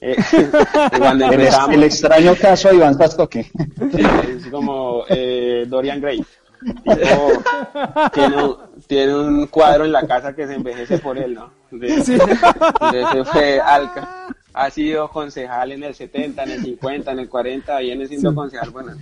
eh, 0.00 0.16
el, 1.72 1.84
extraño 1.84 2.34
caso 2.36 2.70
de 2.70 2.76
Iván 2.76 2.96
Pastoque. 2.96 3.50
Es 3.92 4.46
como 4.46 5.04
eh, 5.10 5.66
Dorian 5.68 6.00
Gray. 6.00 6.24
tiene, 8.12 8.42
un, 8.42 8.56
tiene 8.86 9.14
un 9.14 9.46
cuadro 9.46 9.84
en 9.84 9.92
la 9.92 10.06
casa 10.06 10.34
que 10.34 10.46
se 10.46 10.54
envejece 10.54 10.98
por 10.98 11.18
él, 11.18 11.34
¿no? 11.34 11.50
De, 11.70 11.88
de, 13.14 13.24
fue 13.24 13.60
Alca 13.60 14.34
ha 14.58 14.70
sido 14.70 15.08
concejal 15.08 15.72
en 15.72 15.84
el 15.84 15.94
70, 15.94 16.42
en 16.42 16.50
el 16.50 16.62
50, 16.62 17.12
en 17.12 17.18
el 17.20 17.28
40, 17.28 17.78
viene 17.78 18.06
siendo 18.06 18.34
concejal, 18.34 18.70
bueno, 18.70 18.92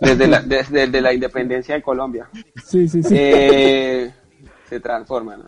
desde 0.00 0.26
la, 0.26 0.42
desde, 0.42 1.00
la 1.00 1.12
independencia 1.14 1.74
de 1.76 1.82
Colombia. 1.82 2.28
Sí, 2.62 2.86
sí, 2.88 3.02
sí. 3.02 3.14
Eh, 3.16 4.12
se 4.68 4.80
transforma, 4.80 5.36
¿no? 5.36 5.46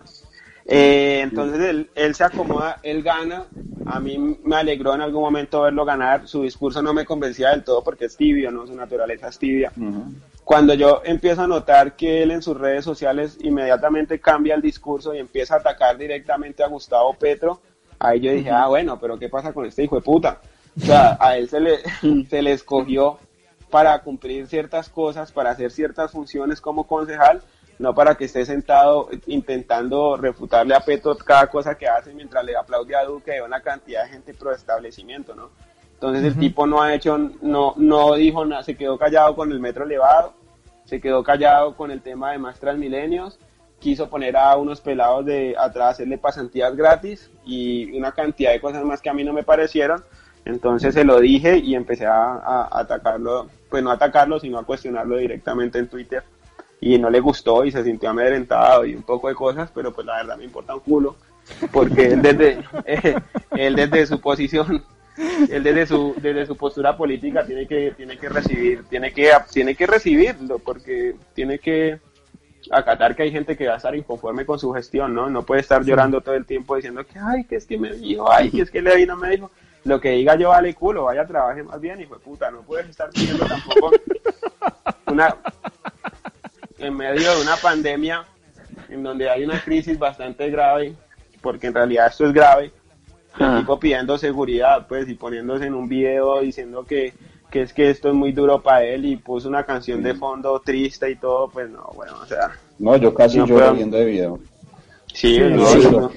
Eh, 0.64 1.20
entonces 1.22 1.61
él, 1.61 1.90
él, 1.94 2.14
se 2.14 2.24
acomoda, 2.24 2.78
él 2.82 3.02
gana. 3.02 3.44
A 3.86 3.98
mí 4.00 4.38
me 4.44 4.56
alegró 4.56 4.94
en 4.94 5.00
algún 5.02 5.22
momento 5.22 5.62
verlo 5.62 5.84
ganar. 5.84 6.26
Su 6.28 6.42
discurso 6.42 6.80
no 6.80 6.94
me 6.94 7.04
convencía 7.04 7.50
del 7.50 7.64
todo 7.64 7.82
porque 7.82 8.04
es 8.06 8.16
tibio, 8.16 8.50
¿no? 8.50 8.66
Su 8.66 8.74
naturaleza 8.74 9.28
es 9.28 9.38
tibia. 9.38 9.72
Cuando 10.45 10.74
yo 10.74 11.03
empiezo 11.05 11.43
a 11.43 11.47
notar 11.47 11.95
que 11.95 12.22
él 12.22 12.30
en 12.32 12.43
sus 12.43 12.57
redes 12.57 12.84
sociales 12.84 13.38
inmediatamente 13.41 14.20
cambia 14.20 14.55
el 14.55 14.62
discurso 14.62 15.14
y 15.14 15.18
empieza 15.18 15.55
a 15.55 15.59
atacar 15.59 15.97
directamente 15.97 16.64
a 16.64 16.68
Gustavo 16.68 17.14
Petro, 17.14 17.61
Ahí 18.03 18.18
yo 18.20 18.32
dije, 18.32 18.51
ah, 18.51 18.66
bueno, 18.66 18.99
pero 18.99 19.18
¿qué 19.18 19.28
pasa 19.28 19.53
con 19.53 19.66
este 19.66 19.84
hijo 19.84 19.97
de 19.97 20.01
puta? 20.01 20.41
O 20.74 20.80
sea, 20.80 21.18
a 21.20 21.36
él 21.36 21.51
se 21.51 21.61
le, 21.61 21.78
se 22.30 22.41
le 22.41 22.53
escogió 22.53 23.18
para 23.68 24.03
cumplir 24.03 24.47
ciertas 24.47 24.88
cosas, 24.88 25.30
para 25.30 25.51
hacer 25.51 25.70
ciertas 25.70 26.11
funciones 26.11 26.62
como 26.62 26.86
concejal, 26.86 27.43
no 27.78 27.95
para 27.95 28.14
que 28.14 28.24
esté 28.24 28.47
sentado 28.47 29.11
intentando 29.26 30.16
refutarle 30.16 30.74
a 30.74 30.80
Petro 30.80 31.14
cada 31.18 31.49
cosa 31.49 31.74
que 31.76 31.86
hace 31.86 32.14
mientras 32.14 32.43
le 32.43 32.57
aplaude 32.57 32.97
a 32.97 33.05
Duque 33.05 33.32
de 33.32 33.43
una 33.43 33.61
cantidad 33.61 34.05
de 34.05 34.12
gente 34.12 34.32
pro 34.34 34.53
establecimiento, 34.53 35.34
¿no? 35.34 35.51
Entonces 36.01 36.24
el 36.24 36.38
tipo 36.38 36.66
no 36.66 36.80
ha 36.80 36.94
hecho, 36.94 37.18
no, 37.42 37.74
no 37.76 38.14
dijo 38.14 38.46
nada, 38.46 38.62
se 38.62 38.74
quedó 38.74 38.96
callado 38.96 39.36
con 39.36 39.53
el 39.53 39.61
metro 39.61 39.84
elevado, 39.84 40.32
se 40.86 40.98
quedó 40.98 41.22
callado 41.22 41.76
con 41.76 41.90
el 41.90 42.01
tema 42.01 42.32
de 42.32 42.38
más 42.38 42.59
transmilenios, 42.59 43.38
quiso 43.78 44.09
poner 44.09 44.34
a 44.34 44.57
unos 44.57 44.80
pelados 44.80 45.26
de 45.26 45.55
atrás, 45.59 45.96
hacerle 45.96 46.16
pasantías 46.16 46.74
gratis 46.74 47.30
y 47.44 47.94
una 47.98 48.12
cantidad 48.12 48.51
de 48.53 48.62
cosas 48.62 48.82
más 48.82 49.03
que 49.03 49.11
a 49.11 49.12
mí 49.12 49.24
no 49.24 49.34
me 49.34 49.42
parecieron. 49.42 50.03
Entonces 50.46 50.94
se 50.94 51.05
lo 51.05 51.20
dije 51.20 51.59
y 51.59 51.74
empecé 51.74 52.07
a, 52.07 52.66
atacarlo, 52.72 53.51
pues 53.68 53.82
no 53.82 53.90
a 53.90 53.94
atacarlo, 53.94 54.40
sino 54.40 54.59
a 54.59 54.64
cuestionarlo 54.64 55.18
directamente 55.18 55.78
en 55.78 55.88
Twitter. 55.88 56.22
Y 56.80 56.96
no 56.96 57.11
le 57.11 57.20
gustó 57.20 57.62
y 57.66 57.72
se 57.72 57.84
sintió 57.84 58.09
amedrentado 58.09 58.86
y 58.86 58.94
un 58.94 59.03
poco 59.03 59.28
de 59.28 59.34
cosas, 59.34 59.70
pero 59.74 59.92
pues 59.92 60.07
la 60.07 60.16
verdad 60.16 60.38
me 60.38 60.44
importa 60.44 60.74
un 60.74 60.80
culo, 60.80 61.16
porque 61.70 62.07
él 62.07 62.22
desde, 62.22 62.64
él 63.51 63.76
desde 63.76 64.07
su 64.07 64.18
posición, 64.18 64.82
él 65.50 65.62
desde 65.62 65.86
su, 65.86 66.14
desde 66.20 66.46
su 66.46 66.56
postura 66.56 66.96
política 66.96 67.44
tiene 67.44 67.66
que, 67.66 67.92
tiene 67.96 68.16
que 68.16 68.28
recibir, 68.28 68.84
tiene 68.84 69.12
que, 69.12 69.30
tiene 69.52 69.74
que 69.74 69.86
recibirlo, 69.86 70.58
porque 70.58 71.14
tiene 71.34 71.58
que, 71.58 72.00
acatar 72.70 73.16
que 73.16 73.22
hay 73.22 73.32
gente 73.32 73.56
que 73.56 73.66
va 73.66 73.74
a 73.74 73.76
estar 73.76 73.94
inconforme 73.94 74.44
con 74.44 74.58
su 74.58 74.72
gestión, 74.72 75.14
¿no? 75.14 75.30
No 75.30 75.42
puede 75.42 75.60
estar 75.60 75.82
llorando 75.82 76.20
todo 76.20 76.34
el 76.34 76.44
tiempo 76.44 76.76
diciendo 76.76 77.04
que, 77.04 77.18
ay, 77.18 77.44
que 77.44 77.56
es 77.56 77.66
que 77.66 77.78
me 77.78 77.92
dijo, 77.94 78.30
ay, 78.30 78.50
que 78.50 78.62
es 78.62 78.70
que 78.70 78.82
le 78.82 79.06
no 79.06 79.16
me 79.16 79.30
dijo. 79.30 79.50
Lo 79.84 79.98
que 79.98 80.10
diga 80.10 80.36
yo 80.36 80.50
vale 80.50 80.74
culo, 80.74 81.04
vaya, 81.04 81.26
trabaje 81.26 81.62
más 81.62 81.80
bien, 81.80 82.00
hijo 82.00 82.14
de 82.14 82.20
puta. 82.20 82.50
No 82.50 82.60
puedes 82.62 82.88
estar 82.88 83.08
pidiendo 83.10 83.46
tampoco 83.46 83.90
una, 85.06 85.34
en 86.78 86.94
medio 86.94 87.34
de 87.34 87.42
una 87.42 87.56
pandemia 87.56 88.26
en 88.90 89.02
donde 89.02 89.30
hay 89.30 89.44
una 89.44 89.58
crisis 89.60 89.98
bastante 89.98 90.50
grave, 90.50 90.94
porque 91.40 91.68
en 91.68 91.74
realidad 91.74 92.08
esto 92.08 92.26
es 92.26 92.32
grave, 92.32 92.72
el 93.38 93.46
ah. 93.46 93.58
tipo 93.60 93.78
pidiendo 93.78 94.18
seguridad, 94.18 94.86
pues, 94.88 95.08
y 95.08 95.14
poniéndose 95.14 95.66
en 95.66 95.74
un 95.74 95.88
video 95.88 96.40
diciendo 96.40 96.84
que 96.84 97.14
que 97.50 97.62
es 97.62 97.72
que 97.72 97.90
esto 97.90 98.08
es 98.08 98.14
muy 98.14 98.32
duro 98.32 98.62
para 98.62 98.84
él 98.84 99.04
y 99.04 99.16
puso 99.16 99.48
una 99.48 99.64
canción 99.64 100.02
de 100.02 100.14
fondo 100.14 100.60
triste 100.60 101.10
y 101.10 101.16
todo, 101.16 101.48
pues 101.48 101.68
no, 101.68 101.90
bueno, 101.94 102.14
o 102.22 102.26
sea. 102.26 102.52
No, 102.78 102.96
yo 102.96 103.12
casi 103.12 103.38
no 103.38 103.46
lloro 103.46 103.74
viendo 103.74 103.96
de 103.96 104.04
video. 104.04 104.38
Sí, 105.12 105.40
no, 105.40 106.12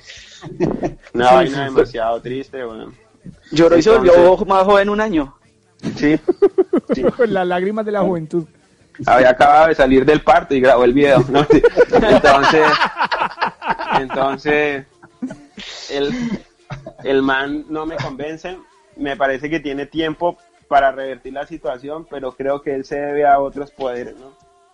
una 1.14 1.32
vaina 1.32 1.66
demasiado 1.66 2.22
triste, 2.22 2.64
bueno. 2.64 2.94
Lloró 3.52 3.78
y 3.78 3.82
se 3.82 3.90
volvió 3.90 4.38
más 4.46 4.64
joven 4.64 4.90
un 4.90 5.02
año. 5.02 5.36
Sí. 5.98 6.20
sí. 6.94 7.04
Las 7.28 7.48
lágrimas 7.48 7.86
de 7.86 7.92
la 7.92 8.02
juventud. 8.02 8.46
Había 9.08 9.32
acabado 9.32 9.68
de 9.70 9.76
salir 9.76 10.06
del 10.06 10.22
parto 10.22 10.54
y 10.54 10.62
grabó 10.62 10.84
el 10.84 10.94
video, 10.94 11.26
¿no? 11.30 11.40
Entonces, 12.10 12.68
entonces, 14.00 14.86
el, 15.90 16.14
el 17.04 17.22
man 17.22 17.66
no 17.70 17.86
me 17.86 17.96
convence. 17.96 18.58
Me 18.96 19.18
parece 19.18 19.50
que 19.50 19.60
tiene 19.60 19.86
tiempo 19.86 20.38
para 20.68 20.92
revertir 20.92 21.34
la 21.34 21.46
situación, 21.46 22.08
pero 22.10 22.32
creo 22.32 22.62
que 22.62 22.74
él 22.74 22.86
se 22.86 23.00
debe 23.00 23.26
a 23.26 23.40
otros 23.40 23.72
poderes, 23.72 24.16
¿no? 24.18 24.32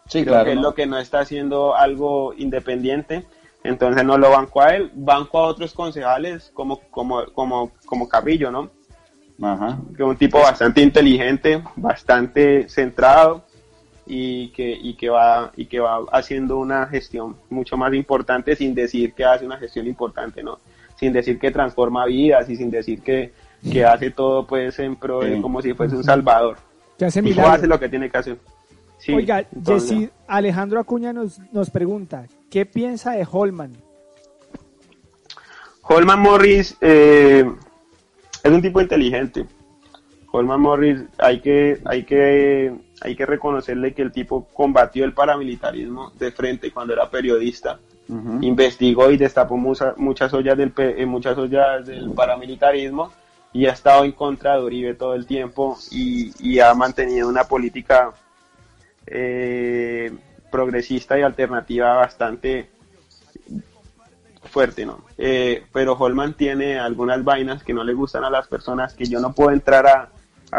Sí, 0.07 0.23
creo 0.23 0.43
que 0.43 0.53
es 0.53 0.57
lo 0.57 0.73
que 0.73 0.87
no 0.87 0.97
está 0.97 1.19
haciendo 1.19 1.75
algo 1.75 2.33
independiente, 2.33 3.25
entonces 3.63 4.03
no 4.03 4.17
lo 4.17 4.31
banco 4.31 4.61
a 4.61 4.75
él, 4.75 4.91
banco 4.95 5.37
a 5.37 5.47
otros 5.47 5.73
concejales 5.73 6.51
como, 6.53 6.79
como, 6.89 7.25
como, 7.33 7.71
como 7.85 8.09
Carrillo, 8.09 8.51
¿no? 8.51 8.71
Ajá. 9.41 9.77
Que 9.95 10.03
es 10.03 10.09
un 10.09 10.17
tipo 10.17 10.39
bastante 10.39 10.81
inteligente, 10.81 11.61
bastante 11.75 12.67
centrado 12.69 13.43
y 14.05 14.49
que, 14.49 14.71
y 14.71 14.95
que 14.95 15.09
va, 15.09 15.51
y 15.55 15.67
que 15.67 15.79
va 15.79 15.99
haciendo 16.11 16.57
una 16.57 16.87
gestión 16.87 17.37
mucho 17.49 17.77
más 17.77 17.93
importante 17.93 18.55
sin 18.55 18.73
decir 18.73 19.13
que 19.13 19.23
hace 19.23 19.45
una 19.45 19.57
gestión 19.57 19.85
importante, 19.85 20.41
¿no? 20.41 20.57
Sin 20.99 21.13
decir 21.13 21.39
que 21.39 21.51
transforma 21.51 22.05
vidas 22.05 22.49
y 22.49 22.55
sin 22.55 22.69
decir 22.69 23.01
que, 23.01 23.31
que 23.71 23.85
hace 23.85 24.11
todo 24.11 24.45
pues 24.45 24.77
en 24.79 24.95
pro 24.97 25.21
de 25.21 25.41
como 25.41 25.61
si 25.61 25.73
fuese 25.73 25.95
un 25.95 26.03
salvador. 26.03 26.57
Que 26.97 27.05
hace 27.05 27.21
hace 27.41 27.67
lo 27.67 27.79
que 27.79 27.87
tiene 27.87 28.09
que 28.09 28.17
hacer. 28.17 28.37
Oiga, 29.07 29.45
Alejandro 30.27 30.79
Acuña 30.79 31.13
nos, 31.13 31.39
nos 31.53 31.69
pregunta, 31.69 32.25
¿qué 32.49 32.65
piensa 32.65 33.13
de 33.13 33.25
Holman? 33.29 33.77
Holman 35.83 36.19
Morris 36.19 36.77
eh, 36.81 37.49
es 38.43 38.51
un 38.51 38.61
tipo 38.61 38.81
inteligente. 38.81 39.45
Holman 40.31 40.61
Morris 40.61 40.99
hay 41.17 41.39
que, 41.39 41.79
hay 41.85 42.03
que, 42.03 42.71
hay 43.01 43.15
que 43.15 43.25
reconocerle 43.25 43.93
que 43.93 44.03
el 44.03 44.11
tipo 44.11 44.47
combatió 44.53 45.05
el 45.05 45.13
paramilitarismo 45.13 46.11
de 46.11 46.31
frente 46.31 46.71
cuando 46.71 46.93
era 46.93 47.09
periodista. 47.09 47.79
Investigó 48.41 49.11
y 49.11 49.17
destapó 49.17 49.55
muchas 49.55 50.33
ollas 50.33 50.57
del, 50.57 50.73
eh, 50.77 51.05
muchas 51.05 51.37
ollas 51.37 51.85
del 51.85 52.11
paramilitarismo 52.11 53.11
y 53.53 53.67
ha 53.67 53.71
estado 53.71 54.03
en 54.03 54.13
contra 54.13 54.55
de 54.55 54.63
Uribe 54.63 54.93
todo 54.95 55.13
el 55.13 55.25
tiempo 55.25 55.77
y, 55.91 56.59
ha 56.59 56.73
mantenido 56.73 57.27
una 57.27 57.43
política 57.43 58.11
eh, 59.05 60.11
progresista 60.51 61.19
y 61.19 61.21
alternativa 61.21 61.93
bastante 61.95 62.69
fuerte, 64.49 64.85
¿no? 64.85 65.03
Eh, 65.17 65.63
pero 65.71 65.93
Holman 65.93 66.33
tiene 66.33 66.79
algunas 66.79 67.23
vainas 67.23 67.63
que 67.63 67.73
no 67.73 67.83
le 67.83 67.93
gustan 67.93 68.23
a 68.23 68.29
las 68.29 68.47
personas 68.47 68.93
que 68.93 69.05
yo 69.05 69.19
no 69.19 69.33
puedo 69.33 69.51
entrar 69.51 69.85
a, 69.87 70.09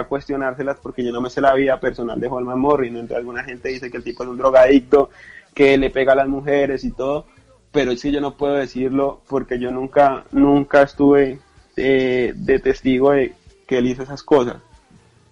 cuestionárselas 0.09 0.78
porque 0.80 1.05
yo 1.05 1.11
no 1.11 1.20
me 1.20 1.30
sé 1.30 1.40
la 1.40 1.53
vida 1.53 1.80
personal 1.80 2.20
de 2.20 2.28
Holman 2.28 2.61
Morris, 2.61 2.92
¿no? 2.92 3.01
Entre 3.01 3.16
alguna 3.16 3.42
gente 3.42 3.70
dice 3.70 3.90
que 3.90 3.96
el 3.96 4.05
tipo 4.05 4.22
es 4.22 4.28
un 4.28 4.38
drogadicto, 4.38 5.11
que 5.53 5.76
le 5.76 5.90
pega 5.90 6.12
a 6.12 6.16
las 6.16 6.28
mujeres 6.28 6.84
y 6.84 6.92
todo, 6.92 7.26
pero 7.72 7.92
es 7.92 8.02
que 8.02 8.12
yo 8.12 8.20
no 8.20 8.36
puedo 8.36 8.54
decirlo 8.54 9.20
porque 9.28 9.58
yo 9.58 9.70
nunca, 9.70 10.24
nunca 10.32 10.82
estuve 10.82 11.40
de 11.76 12.60
testigo 12.62 13.12
de 13.12 13.34
que 13.66 13.78
él 13.78 13.86
hizo 13.86 14.02
esas 14.02 14.22
cosas. 14.22 14.56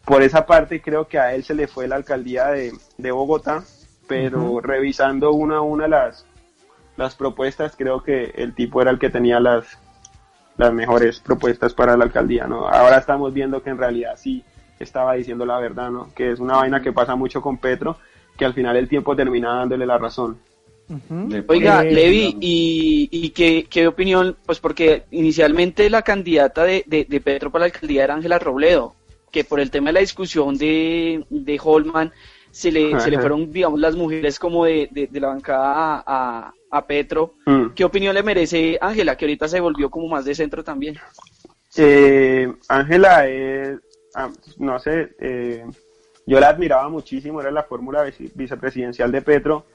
por 0.05 0.23
esa 0.23 0.47
parte 0.47 0.81
creo 0.81 1.07
que 1.09 1.19
a 1.19 1.35
él 1.35 1.45
se 1.45 1.55
le 1.55 1.67
fue 1.67 1.87
la 1.89 1.97
alcaldía 1.97 2.47
de, 2.47 2.73
de 2.97 3.11
Bogotá, 3.11 3.65
pero 4.07 4.61
revisando 4.61 5.33
una 5.33 5.59
a 5.59 5.61
una 5.61 5.87
las, 5.87 6.25
las 6.97 7.15
propuestas, 7.15 7.75
creo 7.77 8.03
que 8.03 8.33
el 8.37 8.55
tipo 8.55 8.81
era 8.81 8.91
el 8.91 8.99
que 8.99 9.11
tenía 9.11 9.39
las, 9.39 9.79
las 10.57 10.73
mejores 10.73 11.21
propuestas 11.21 11.75
para 11.75 11.97
la 11.97 12.05
alcaldía, 12.05 12.47
¿no? 12.47 12.69
Ahora 12.69 12.97
estamos 12.99 13.35
viendo 13.35 13.63
que 13.63 13.71
en 13.71 13.79
realidad 13.79 14.15
sí 14.17 14.45
estaba 14.79 15.15
diciendo 15.15 15.45
la 15.45 15.59
verdad, 15.59 15.91
¿no? 15.91 16.09
Que 16.15 16.33
es 16.33 16.41
una 16.41 16.57
vaina 16.57 16.81
que 16.81 16.93
pasa 16.93 17.15
mucho 17.15 17.43
con 17.43 17.59
Petro, 17.59 17.99
que 18.37 18.45
al 18.45 18.55
final 18.55 18.77
el 18.77 18.89
tiempo 18.89 19.15
termina 19.15 19.57
dándole 19.57 19.85
la 19.85 19.99
razón. 19.99 20.39
Oiga, 21.49 21.83
Levi, 21.83 22.37
¿y, 22.41 23.09
y 23.11 23.31
qué, 23.31 23.67
qué, 23.69 23.87
opinión? 23.87 24.37
Pues 24.47 24.59
porque 24.59 25.05
inicialmente 25.11 25.91
la 25.91 26.03
candidata 26.03 26.65
de, 26.65 26.85
de, 26.87 27.05
de 27.05 27.21
Petro 27.21 27.51
para 27.51 27.61
la 27.61 27.67
alcaldía 27.67 28.05
era 28.05 28.15
Ángela 28.15 28.39
Robledo, 28.39 28.95
que 29.31 29.45
por 29.45 29.61
el 29.61 29.71
tema 29.71 29.89
de 29.89 29.95
la 29.95 30.01
discusión 30.01 30.57
de, 30.57 31.25
de 31.29 31.61
Holman 31.63 32.13
se 32.51 32.73
le, 32.73 32.99
se 33.01 33.11
le 33.11 33.19
fueron, 33.19 33.53
digamos, 33.53 33.79
las 33.79 33.95
mujeres 33.95 34.39
como 34.39 34.65
de, 34.65 34.89
de, 34.91 35.21
la 35.21 35.29
bancada 35.29 36.03
a, 36.07 36.53
a, 36.71 36.87
Petro. 36.87 37.35
Mm. 37.45 37.69
¿Qué 37.75 37.85
opinión 37.85 38.15
le 38.15 38.23
merece 38.23 38.79
Ángela, 38.81 39.17
que 39.17 39.27
ahorita 39.27 39.47
se 39.47 39.61
volvió 39.61 39.91
como 39.91 40.09
más 40.09 40.25
de 40.25 40.35
centro 40.35 40.65
también? 40.65 40.97
Eh, 41.77 42.51
Ángela 42.69 43.29
es, 43.29 43.79
ah, 44.15 44.31
no 44.59 44.79
sé, 44.79 45.15
eh, 45.21 45.65
yo 46.27 46.41
la 46.41 46.49
admiraba 46.49 46.89
muchísimo, 46.89 47.41
era 47.41 47.51
la 47.51 47.63
fórmula 47.63 48.11
vicepresidencial 48.35 49.13
de 49.13 49.23
Petro, 49.23 49.67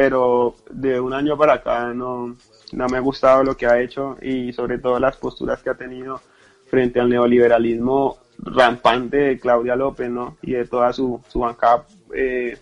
pero 0.00 0.54
de 0.70 0.98
un 0.98 1.12
año 1.12 1.36
para 1.36 1.52
acá 1.56 1.92
no, 1.92 2.34
no 2.72 2.86
me 2.88 2.96
ha 2.96 3.00
gustado 3.00 3.44
lo 3.44 3.54
que 3.54 3.66
ha 3.66 3.78
hecho 3.82 4.16
y 4.22 4.50
sobre 4.54 4.78
todo 4.78 4.98
las 4.98 5.18
posturas 5.18 5.62
que 5.62 5.68
ha 5.68 5.74
tenido 5.74 6.22
frente 6.68 7.00
al 7.00 7.10
neoliberalismo 7.10 8.16
rampante 8.38 9.18
de 9.18 9.38
Claudia 9.38 9.76
López, 9.76 10.08
¿no? 10.08 10.38
Y 10.40 10.52
de 10.52 10.64
toda 10.64 10.94
su, 10.94 11.20
su 11.28 11.40
bancada 11.40 11.84
eh, 12.14 12.56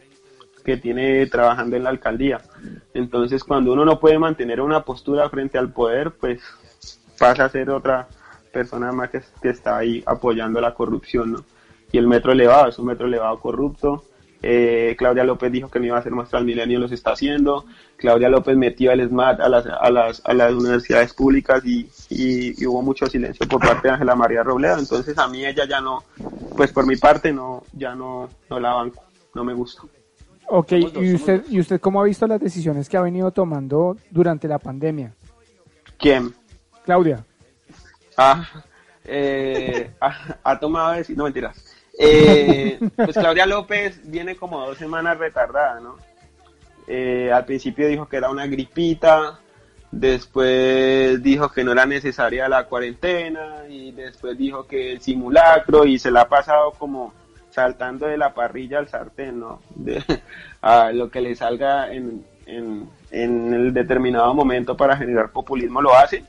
que 0.65 0.79
tiene 0.79 1.25
trabajando 1.27 1.77
en 1.77 1.85
la 1.85 1.91
alcaldía. 1.91 2.41
Entonces, 2.93 3.45
cuando 3.45 3.73
uno 3.73 3.85
no 3.85 4.01
puede 4.01 4.19
mantener 4.19 4.61
una 4.61 4.85
postura 4.85 5.31
frente 5.31 5.59
al 5.59 5.73
poder, 5.73 6.11
pues 6.19 6.43
pasa 7.21 7.45
a 7.45 7.51
ser 7.51 7.71
otra 7.71 8.09
persona 8.53 8.91
más 8.91 9.11
que, 9.11 9.23
que 9.41 9.51
está 9.51 9.77
ahí 9.77 10.03
apoyando 10.07 10.61
la 10.61 10.75
corrupción, 10.75 11.35
¿no? 11.35 11.45
Y 11.93 11.99
el 11.99 12.09
metro 12.09 12.33
elevado 12.33 12.69
es 12.69 12.81
un 12.81 12.87
metro 12.87 13.07
elevado 13.07 13.39
corrupto, 13.39 14.03
eh, 14.43 14.95
Claudia 14.97 15.25
López 15.25 15.51
dijo 15.51 15.69
que 15.69 15.81
no 15.81 15.87
iba 15.87 15.97
a 15.97 16.01
hacer 16.01 16.13
más 16.13 16.29
Transmilenio, 16.29 16.79
los 16.79 16.93
está 16.93 17.13
haciendo. 17.13 17.65
Claudia 17.97 18.29
López 18.29 18.57
metió 18.57 18.93
el 18.93 19.07
SMAT 19.09 19.41
a 19.41 19.49
las, 19.49 19.67
a 19.67 19.91
las, 19.91 20.23
a 20.25 20.33
las 20.33 20.53
universidades 20.53 21.13
públicas 21.13 21.65
y, 21.65 21.89
y, 22.09 22.67
hubo 22.67 22.83
mucho 22.83 23.07
silencio 23.07 23.49
por 23.49 23.61
parte 23.61 23.89
de 23.89 23.95
Ángela 23.95 24.15
María 24.15 24.45
Robledo. 24.45 24.79
Entonces 24.79 25.19
a 25.19 25.27
mí 25.27 25.45
ella 25.45 25.65
ya 25.69 25.81
no, 25.81 26.05
pues 26.57 26.73
por 26.73 26.87
mi 26.87 26.97
parte 26.97 27.33
no, 27.33 27.65
ya 27.73 27.95
no, 27.95 28.29
no 28.49 28.61
la 28.61 28.75
banco, 28.75 29.03
no 29.35 29.45
me 29.45 29.55
gusta. 29.55 29.83
Ok, 30.47 30.73
¿y 30.73 31.15
usted, 31.15 31.45
¿y 31.51 31.61
usted 31.61 31.81
cómo 31.81 32.01
ha 32.01 32.05
visto 32.05 32.27
las 32.27 32.41
decisiones 32.41 32.89
que 32.89 32.97
ha 32.97 33.03
venido 33.03 33.31
tomando 33.33 33.97
durante 34.11 34.49
la 34.49 34.59
pandemia? 34.59 35.13
¿Quién? 35.99 36.33
Claudia. 36.85 37.25
Ah, 38.17 38.49
eh, 39.05 39.91
ha, 40.01 40.39
ha 40.43 40.59
tomado, 40.59 41.03
no 41.17 41.25
mentiras 41.25 41.68
eh, 41.99 42.79
pues 42.97 43.17
Claudia 43.17 43.45
López 43.45 44.01
viene 44.05 44.37
como 44.37 44.65
dos 44.65 44.79
semanas 44.79 45.19
retardada, 45.19 45.81
¿no? 45.81 45.97
Eh, 46.87 47.31
al 47.33 47.45
principio 47.45 47.89
dijo 47.89 48.09
que 48.09 48.17
era 48.17 48.31
una 48.31 48.47
gripita, 48.47 49.41
después 49.91 51.23
dijo 51.23 51.51
que 51.51 51.65
no 51.65 51.73
era 51.73 51.85
necesaria 51.85 52.49
la 52.49 52.65
cuarentena 52.65 53.65
y 53.69 53.93
después 53.93 54.39
dijo 54.39 54.67
que 54.67 54.93
el 54.93 55.01
simulacro 55.01 55.85
y 55.85 55.99
se 55.99 56.11
la 56.11 56.23
ha 56.23 56.29
pasado 56.29 56.73
como 56.73 57.13
saltando 57.51 58.07
de 58.07 58.17
la 58.17 58.33
parrilla 58.33 58.79
al 58.79 58.89
sartén, 58.89 59.41
¿no? 59.41 59.61
De, 59.75 60.03
a 60.63 60.93
lo 60.93 61.11
que 61.11 61.21
le 61.21 61.35
salga 61.35 61.93
en, 61.93 62.25
en, 62.47 62.89
en, 63.11 63.53
el 63.53 63.75
determinado 63.75 64.33
momento 64.33 64.77
para 64.77 64.97
generar 64.97 65.31
populismo 65.31 65.83
lo 65.83 65.95
hace 65.95 66.25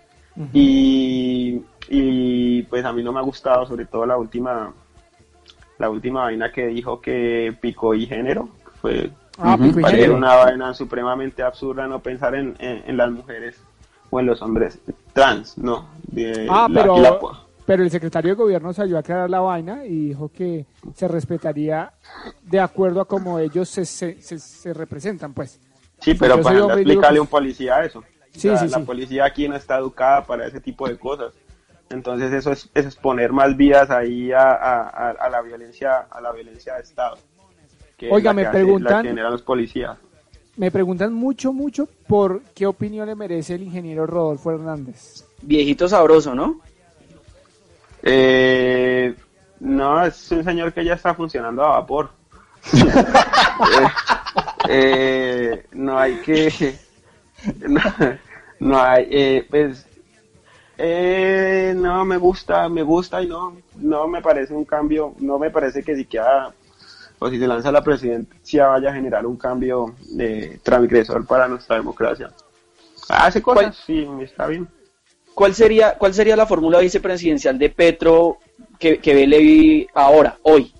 y, 0.53 1.61
y 1.89 2.63
pues 2.63 2.85
a 2.85 2.93
mí 2.93 3.03
no 3.03 3.11
me 3.11 3.19
ha 3.19 3.23
gustado 3.23 3.65
sobre 3.65 3.85
todo 3.85 4.05
la 4.05 4.17
última 4.17 4.73
la 5.79 5.89
última 5.89 6.23
vaina 6.23 6.51
que 6.51 6.67
dijo 6.67 7.01
que 7.01 7.55
picó 7.59 7.95
y 7.95 8.05
género, 8.05 8.49
fue 8.81 9.09
ah, 9.39 9.57
una 9.57 10.35
vaina 10.35 10.73
supremamente 10.73 11.41
absurda 11.41 11.87
no 11.87 11.99
pensar 12.01 12.35
en, 12.35 12.55
en, 12.59 12.97
las 12.97 13.09
mujeres 13.09 13.59
o 14.09 14.19
en 14.19 14.25
los 14.25 14.41
hombres 14.41 14.79
trans, 15.13 15.57
no. 15.57 15.87
ah, 16.49 16.67
pero, 16.71 17.31
pero 17.65 17.83
el 17.83 17.89
secretario 17.89 18.31
de 18.31 18.35
gobierno 18.35 18.73
salió 18.73 18.97
a 18.97 18.99
aclarar 18.99 19.29
la 19.29 19.39
vaina 19.39 19.85
y 19.85 20.09
dijo 20.09 20.29
que 20.29 20.65
se 20.95 21.07
respetaría 21.07 21.93
de 22.43 22.59
acuerdo 22.59 22.99
a 22.99 23.05
cómo 23.05 23.39
ellos 23.39 23.69
se, 23.69 23.85
se, 23.85 24.19
se, 24.19 24.73
representan, 24.73 25.33
pues. 25.33 25.61
Sí, 26.01 26.13
pero 26.13 26.41
para 26.41 26.59
explicarle 26.75 27.19
a 27.19 27.21
un 27.21 27.27
policía 27.27 27.83
eso. 27.83 28.03
Sí, 28.31 28.49
sí, 28.57 28.67
la 28.67 28.79
policía 28.79 29.25
aquí 29.25 29.47
no 29.47 29.55
está 29.55 29.77
educada 29.77 30.25
para 30.25 30.45
ese 30.45 30.59
tipo 30.59 30.87
de 30.87 30.97
cosas. 30.97 31.33
Entonces 31.89 32.31
eso 32.33 32.51
es, 32.51 32.69
es 32.73 32.85
exponer 32.85 33.31
más 33.31 33.57
vidas 33.57 33.89
ahí 33.89 34.31
a, 34.31 34.51
a, 34.51 35.29
la 35.29 35.41
violencia 35.41 36.07
a 36.09 36.21
la 36.21 36.31
violencia 36.31 36.75
de 36.75 36.81
Estado. 36.81 37.17
Oiga, 38.09 38.31
me 38.33 38.45
preguntan, 38.45 39.15
los 39.15 39.41
policías. 39.41 39.97
Me 40.55 40.71
preguntan 40.71 41.13
mucho, 41.13 41.51
mucho 41.51 41.87
por 42.07 42.41
qué 42.53 42.65
opinión 42.65 43.07
le 43.07 43.15
merece 43.15 43.55
el 43.55 43.63
ingeniero 43.63 44.05
Rodolfo 44.05 44.51
Hernández. 44.51 45.25
Viejito 45.41 45.87
sabroso, 45.87 46.35
¿no? 46.35 46.61
Eh, 48.03 49.15
no, 49.59 50.05
es 50.05 50.31
un 50.31 50.43
señor 50.43 50.73
que 50.73 50.85
ya 50.85 50.93
está 50.93 51.13
funcionando 51.13 51.63
a 51.63 51.79
vapor. 51.79 52.11
Eh, 54.71 55.65
no 55.71 55.97
hay 55.97 56.17
que... 56.17 56.75
No, 57.67 57.81
no 58.59 58.79
hay... 58.79 59.07
Eh, 59.09 59.47
pues 59.49 59.88
eh, 60.81 61.73
no, 61.75 62.05
me 62.05 62.15
gusta, 62.15 62.69
me 62.69 62.83
gusta 62.83 63.21
y 63.21 63.27
no, 63.27 63.57
no 63.75 64.07
me 64.07 64.21
parece 64.21 64.53
un 64.53 64.63
cambio, 64.63 65.13
no 65.19 65.37
me 65.37 65.49
parece 65.49 65.83
que 65.83 65.93
siquiera, 65.93 66.53
o 67.19 67.29
si 67.29 67.37
se 67.37 67.47
lanza 67.47 67.69
la 67.69 67.83
presidencia 67.83 68.67
vaya 68.67 68.89
a 68.89 68.93
generar 68.93 69.25
un 69.25 69.35
cambio 69.35 69.93
de 70.11 70.57
transgresor 70.63 71.25
para 71.25 71.49
nuestra 71.49 71.75
democracia. 71.75 72.31
Hace 73.09 73.41
cosas, 73.41 73.75
sí, 73.85 74.07
está 74.21 74.47
bien. 74.47 74.69
¿Cuál 75.33 75.53
sería, 75.53 75.97
cuál 75.97 76.13
sería 76.13 76.37
la 76.37 76.45
fórmula 76.45 76.79
vicepresidencial 76.79 77.59
de 77.59 77.69
Petro 77.69 78.37
que, 78.79 78.99
que 78.99 79.13
ve 79.13 79.27
Levi 79.27 79.87
ahora, 79.93 80.37
hoy? 80.43 80.73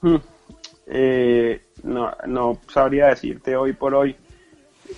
Hmm. 0.00 0.16
Eh, 0.86 1.60
no, 1.84 2.10
no 2.26 2.58
sabría 2.68 3.06
decirte 3.06 3.54
hoy 3.56 3.72
por 3.74 3.94
hoy. 3.94 4.16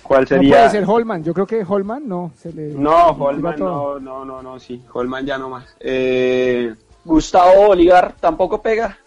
¿Cuál 0.03 0.27
sería? 0.27 0.49
No 0.49 0.55
puede 0.55 0.69
ser 0.69 0.83
Holman, 0.87 1.23
yo 1.23 1.33
creo 1.33 1.47
que 1.47 1.65
Holman 1.67 2.07
no. 2.07 2.31
Se 2.37 2.51
le, 2.53 2.73
no, 2.73 3.09
Holman 3.09 3.59
no, 3.59 3.99
no, 3.99 4.25
no, 4.25 4.41
no, 4.41 4.59
sí, 4.59 4.81
Holman 4.93 5.25
ya 5.25 5.37
no 5.37 5.49
más. 5.49 5.75
Eh, 5.79 6.73
Gustavo 7.03 7.67
Bolívar 7.67 8.15
tampoco 8.19 8.61
pega. 8.61 8.97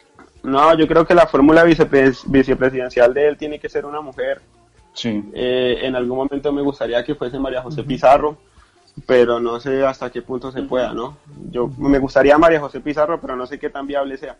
No, 0.43 0.75
yo 0.77 0.87
creo 0.87 1.07
que 1.07 1.15
la 1.15 1.27
fórmula 1.27 1.65
vicepresidencial 1.65 3.13
de 3.13 3.29
él 3.29 3.37
tiene 3.37 3.59
que 3.59 3.69
ser 3.69 3.85
una 3.85 4.01
mujer. 4.01 4.41
Sí. 4.95 5.25
Eh, 5.35 5.79
en 5.83 5.95
algún 5.95 6.17
momento 6.17 6.53
me 6.53 6.63
gustaría 6.63 7.05
que 7.05 7.15
fuese 7.15 7.39
María 7.39 7.63
José 7.63 7.83
Pizarro, 7.83 8.39
pero 9.07 9.41
no 9.41 9.61
sé 9.61 9.85
hasta 9.85 10.11
qué 10.11 10.23
punto 10.23 10.51
se 10.51 10.63
pueda, 10.63 10.93
¿no? 10.93 11.19
Yo 11.51 11.69
me 11.79 11.99
gustaría 11.99 12.39
María 12.39 12.61
José 12.61 12.81
Pizarro, 12.81 13.21
pero 13.21 13.37
no 13.37 13.47
sé 13.47 13.59
qué 13.59 13.71
tan 13.71 13.87
viable 13.87 14.17
sea. 14.17 14.37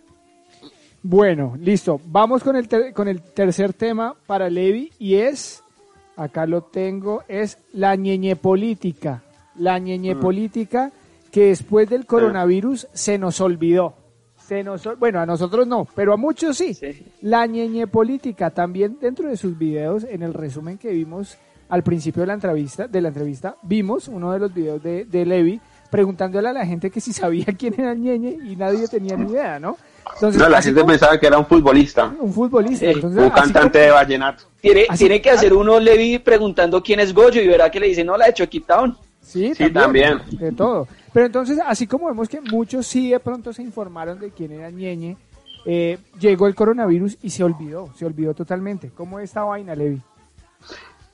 Bueno, 1.03 1.55
listo. 1.61 2.01
Vamos 2.07 2.43
con 2.43 2.57
el, 2.57 2.69
con 2.93 3.09
el 3.09 3.23
tercer 3.23 3.73
tema 3.73 4.15
para 4.27 4.51
Levi 4.51 4.93
y 4.99 5.17
es 5.17 5.63
acá 6.19 6.47
lo 6.47 6.63
tengo, 6.63 7.23
es 7.29 7.59
la 7.73 7.95
ñeñe 7.95 8.37
política. 8.37 9.23
La 9.57 9.79
ñeñe 9.79 10.15
mm. 10.15 10.21
política 10.21 10.93
que 11.31 11.47
después 11.47 11.89
del 11.89 12.07
coronavirus 12.07 12.89
se 12.93 13.19
nos 13.19 13.41
olvidó. 13.41 13.95
Se 14.37 14.65
nos, 14.65 14.89
bueno, 14.99 15.21
a 15.21 15.27
nosotros 15.27 15.67
no, 15.67 15.87
pero 15.95 16.13
a 16.13 16.17
muchos 16.17 16.57
sí. 16.57 16.77
La 17.23 17.47
ñeñe 17.47 17.87
política 17.87 18.51
también 18.51 18.99
dentro 19.01 19.29
de 19.29 19.37
sus 19.37 19.57
videos, 19.57 20.05
en 20.05 20.23
el 20.23 20.35
resumen 20.35 20.79
que 20.79 20.91
vimos 20.91 21.37
al 21.69 21.83
principio 21.83 22.23
de 22.23 22.29
la 22.29 22.35
entrevista, 22.35 22.89
de 22.89 23.01
la 23.01 23.09
entrevista, 23.09 23.57
vimos 23.63 24.09
uno 24.09 24.33
de 24.33 24.39
los 24.39 24.53
videos 24.53 24.83
de, 24.83 25.05
de 25.05 25.27
Levi 25.27 25.61
preguntándole 25.91 26.49
a 26.49 26.53
la 26.53 26.67
gente 26.67 26.91
que 26.91 27.01
si 27.01 27.13
sabía 27.13 27.47
quién 27.59 27.75
era 27.79 27.93
el 27.93 28.01
ñeñe 28.01 28.31
y 28.31 28.57
nadie 28.57 28.89
tenía 28.89 29.17
ni 29.17 29.31
idea, 29.31 29.59
¿no? 29.59 29.77
No, 30.21 30.49
la 30.49 30.63
gente 30.63 30.85
pensaba 30.85 31.19
que 31.19 31.27
era 31.27 31.39
un 31.39 31.47
futbolista. 31.47 32.13
Un 32.19 32.33
futbolista. 32.33 32.87
un 32.87 33.31
cantante 33.31 33.79
de 33.79 33.91
vallenato. 33.91 34.45
Tiene, 34.61 34.87
tiene 34.97 35.21
que 35.21 35.31
hacer 35.31 35.53
uno 35.53 35.79
Levi 35.79 36.19
preguntando 36.19 36.83
quién 36.83 37.01
es 37.01 37.15
Goyo 37.15 37.41
y 37.41 37.47
verá 37.47 37.71
que 37.71 37.81
le 37.81 37.89
dice, 37.89 38.05
no, 38.05 38.17
la 38.17 38.27
de 38.27 38.35
Choquitown. 38.35 38.97
Sí, 39.23 39.53
también, 39.73 40.23
De 40.33 40.53
todo. 40.53 40.89
Pero 41.13 41.27
entonces, 41.27 41.59
así 41.65 41.87
como 41.87 42.07
vemos 42.07 42.29
que 42.29 42.41
muchos 42.41 42.87
sí 42.87 43.11
de 43.11 43.21
pronto 43.21 43.53
se 43.53 43.63
informaron 43.63 44.19
de 44.19 44.31
quién 44.31 44.53
era 44.53 44.71
Ñeñe, 44.71 45.17
eh, 45.67 45.99
llegó 46.19 46.47
el 46.47 46.55
coronavirus 46.55 47.19
y 47.23 47.31
se 47.31 47.45
olvidó, 47.45 47.91
se 47.97 48.07
olvidó 48.07 48.33
totalmente. 48.35 48.91
¿Cómo 48.95 49.19
es 49.19 49.25
esta 49.25 49.45
vaina, 49.45 49.75
Levi? 49.75 50.01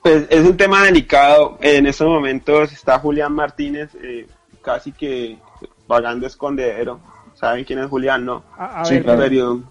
Pues 0.02 0.26
es 0.30 0.46
un 0.46 0.56
tema 0.56 0.84
delicado. 0.84 1.58
En 1.60 1.86
estos 1.86 2.06
momentos 2.06 2.72
está 2.72 2.98
Julián 2.98 3.32
Martínez 3.32 3.90
eh, 4.00 4.26
casi 4.62 4.92
que 4.92 5.38
pagando 5.86 6.26
escondedero 6.26 7.00
¿Saben 7.34 7.64
quién 7.64 7.78
es 7.80 7.86
Julián? 7.86 8.24
No. 8.24 8.42
A, 8.56 8.80
a 8.82 8.84
Sí, 8.84 8.94
ver, 8.94 9.02
claro. 9.04 9.62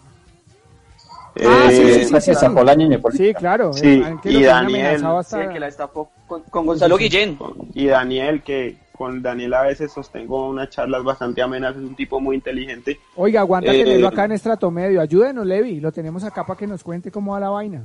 Pero, 1.36 1.50
Ah, 1.50 1.68
sí, 1.72 1.82
eh, 1.82 2.06
sí, 2.06 2.20
sí. 2.22 3.18
Sí, 3.18 3.34
claro. 3.34 3.74
Sí, 3.74 3.88
eh, 4.06 4.16
que 4.22 4.32
y 4.32 4.44
Daniel, 4.44 5.04
hasta- 5.06 5.50
que 5.52 5.60
la 5.60 5.66
destapó 5.66 6.12
con, 6.28 6.44
con 6.44 6.66
Gonzalo 6.68 6.96
Guillén. 6.98 7.40
y 7.74 7.88
Daniel, 7.88 8.44
que 8.44 8.78
con 8.96 9.24
Daniel 9.24 9.56
a 9.56 9.64
veces 9.64 9.92
sostengo 9.92 10.48
unas 10.50 10.70
charlas 10.70 11.04
bastante 11.04 11.42
amenas, 11.42 11.72
es 11.76 11.82
un 11.82 11.96
tipo 11.96 12.20
muy 12.20 12.36
inteligente. 12.36 13.00
Oiga, 13.16 13.40
aguanta 13.42 13.74
Eh, 13.74 13.84
tenerlo 13.84 14.08
acá 14.10 14.26
en 14.26 14.34
Estrato 14.34 14.70
Medio. 14.70 15.02
Ayúdenos, 15.02 15.46
Levi. 15.48 15.80
Lo 15.80 15.92
tenemos 15.92 16.24
acá 16.24 16.46
para 16.46 16.60
que 16.60 16.68
nos 16.68 16.84
cuente 16.84 17.10
cómo 17.10 17.32
va 17.34 17.40
la 17.40 17.50
vaina. 17.50 17.82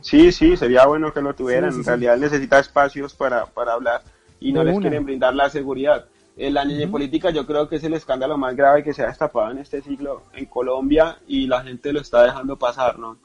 Sí, 0.00 0.30
sí, 0.30 0.56
sería 0.56 0.86
bueno 0.86 1.12
que 1.12 1.20
lo 1.20 1.34
tuvieran. 1.34 1.70
Sí, 1.72 1.74
sí, 1.74 1.80
en 1.80 1.84
sí. 1.84 1.88
realidad 1.90 2.16
necesita 2.18 2.60
espacios 2.60 3.14
para, 3.14 3.46
para 3.46 3.72
hablar 3.72 4.02
y 4.38 4.52
no 4.52 4.62
les 4.62 4.76
una. 4.76 4.82
quieren 4.88 5.04
brindar 5.04 5.34
la 5.34 5.50
seguridad. 5.50 6.04
La 6.36 6.64
niña 6.64 6.90
política 6.90 7.30
yo 7.30 7.46
creo 7.46 7.68
que 7.68 7.76
es 7.76 7.84
el 7.84 7.92
escándalo 7.92 8.38
más 8.38 8.56
grave 8.56 8.82
que 8.82 8.94
se 8.94 9.02
ha 9.02 9.08
destapado 9.08 9.50
en 9.50 9.58
este 9.58 9.82
siglo 9.82 10.22
en 10.32 10.46
Colombia 10.46 11.18
y 11.26 11.46
la 11.46 11.62
gente 11.62 11.92
lo 11.92 12.00
está 12.00 12.22
dejando 12.22 12.58
pasar, 12.58 12.98
¿no? 12.98 13.18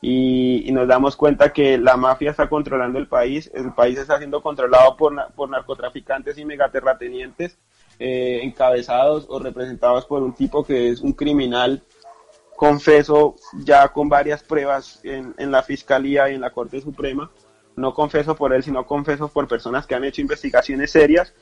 Y, 0.00 0.70
nos 0.72 0.88
damos 0.88 1.16
cuenta 1.16 1.52
que 1.52 1.78
la 1.78 1.96
mafia 1.96 2.30
está 2.30 2.48
controlando 2.48 2.98
el 2.98 3.08
país, 3.08 3.50
el 3.54 3.72
país 3.72 3.98
está 3.98 4.18
siendo 4.18 4.42
controlado 4.42 4.96
por, 4.96 5.14
por 5.34 5.48
narcotraficantes 5.48 6.38
y 6.38 6.44
megaterratenientes 6.44 7.58
eh, 7.98 8.40
encabezados 8.42 9.26
o 9.28 9.38
representados 9.38 10.06
por 10.06 10.22
un 10.22 10.32
tipo 10.32 10.64
que 10.64 10.88
es 10.88 11.00
un 11.00 11.12
criminal 11.12 11.82
confeso 12.56 13.36
ya 13.64 13.88
con 13.88 14.08
varias 14.08 14.42
pruebas 14.42 15.00
en, 15.04 15.34
en 15.36 15.50
la 15.50 15.62
Fiscalía 15.62 16.30
y 16.30 16.34
en 16.34 16.40
la 16.40 16.50
Corte 16.50 16.80
Suprema. 16.80 17.30
No 17.76 17.94
confeso 17.94 18.34
por 18.34 18.52
él, 18.52 18.62
sino 18.62 18.86
confeso 18.86 19.28
por 19.28 19.48
personas 19.48 19.86
que 19.86 19.94
han 19.94 20.04
hecho 20.04 20.20
investigaciones 20.20 20.90
serias 20.90 21.32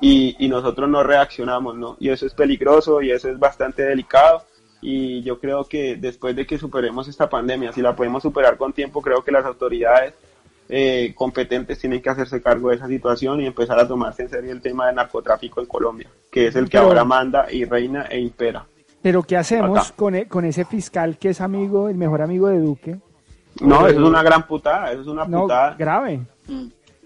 y, 0.00 0.36
y 0.38 0.48
nosotros 0.48 0.88
no 0.88 1.02
reaccionamos, 1.02 1.76
¿no? 1.76 1.96
Y 2.00 2.10
eso 2.10 2.26
es 2.26 2.34
peligroso 2.34 3.00
y 3.02 3.10
eso 3.10 3.28
es 3.28 3.38
bastante 3.38 3.82
delicado. 3.82 4.42
Y 4.82 5.22
yo 5.22 5.40
creo 5.40 5.64
que 5.64 5.96
después 5.96 6.36
de 6.36 6.46
que 6.46 6.58
superemos 6.58 7.08
esta 7.08 7.28
pandemia, 7.28 7.72
si 7.72 7.80
la 7.82 7.96
podemos 7.96 8.22
superar 8.22 8.56
con 8.56 8.72
tiempo, 8.72 9.00
creo 9.02 9.22
que 9.24 9.32
las 9.32 9.44
autoridades 9.44 10.14
eh, 10.68 11.12
competentes 11.16 11.78
tienen 11.78 12.02
que 12.02 12.10
hacerse 12.10 12.42
cargo 12.42 12.68
de 12.70 12.76
esa 12.76 12.86
situación 12.88 13.40
y 13.40 13.46
empezar 13.46 13.78
a 13.78 13.86
tomarse 13.88 14.22
en 14.24 14.28
serio 14.28 14.52
el 14.52 14.60
tema 14.60 14.86
del 14.86 14.96
narcotráfico 14.96 15.60
en 15.60 15.66
Colombia, 15.66 16.08
que 16.30 16.48
es 16.48 16.56
el 16.56 16.64
que 16.64 16.76
Pero- 16.78 16.88
ahora 16.88 17.04
manda 17.04 17.50
y 17.50 17.64
reina 17.64 18.02
e 18.10 18.20
impera. 18.20 18.66
Pero 19.00 19.22
¿qué 19.22 19.36
hacemos 19.36 19.92
con, 19.92 20.16
e- 20.16 20.26
con 20.26 20.44
ese 20.44 20.64
fiscal 20.64 21.16
que 21.18 21.28
es 21.30 21.40
amigo, 21.40 21.88
el 21.88 21.94
mejor 21.96 22.20
amigo 22.22 22.48
de 22.48 22.58
Duque? 22.58 22.96
No, 23.60 23.86
eso 23.86 24.00
es 24.00 24.04
una 24.04 24.22
gran 24.22 24.46
putada, 24.46 24.90
eso 24.92 25.00
es 25.02 25.06
una 25.06 25.24
No, 25.24 25.42
putada. 25.42 25.74
grave. 25.78 26.20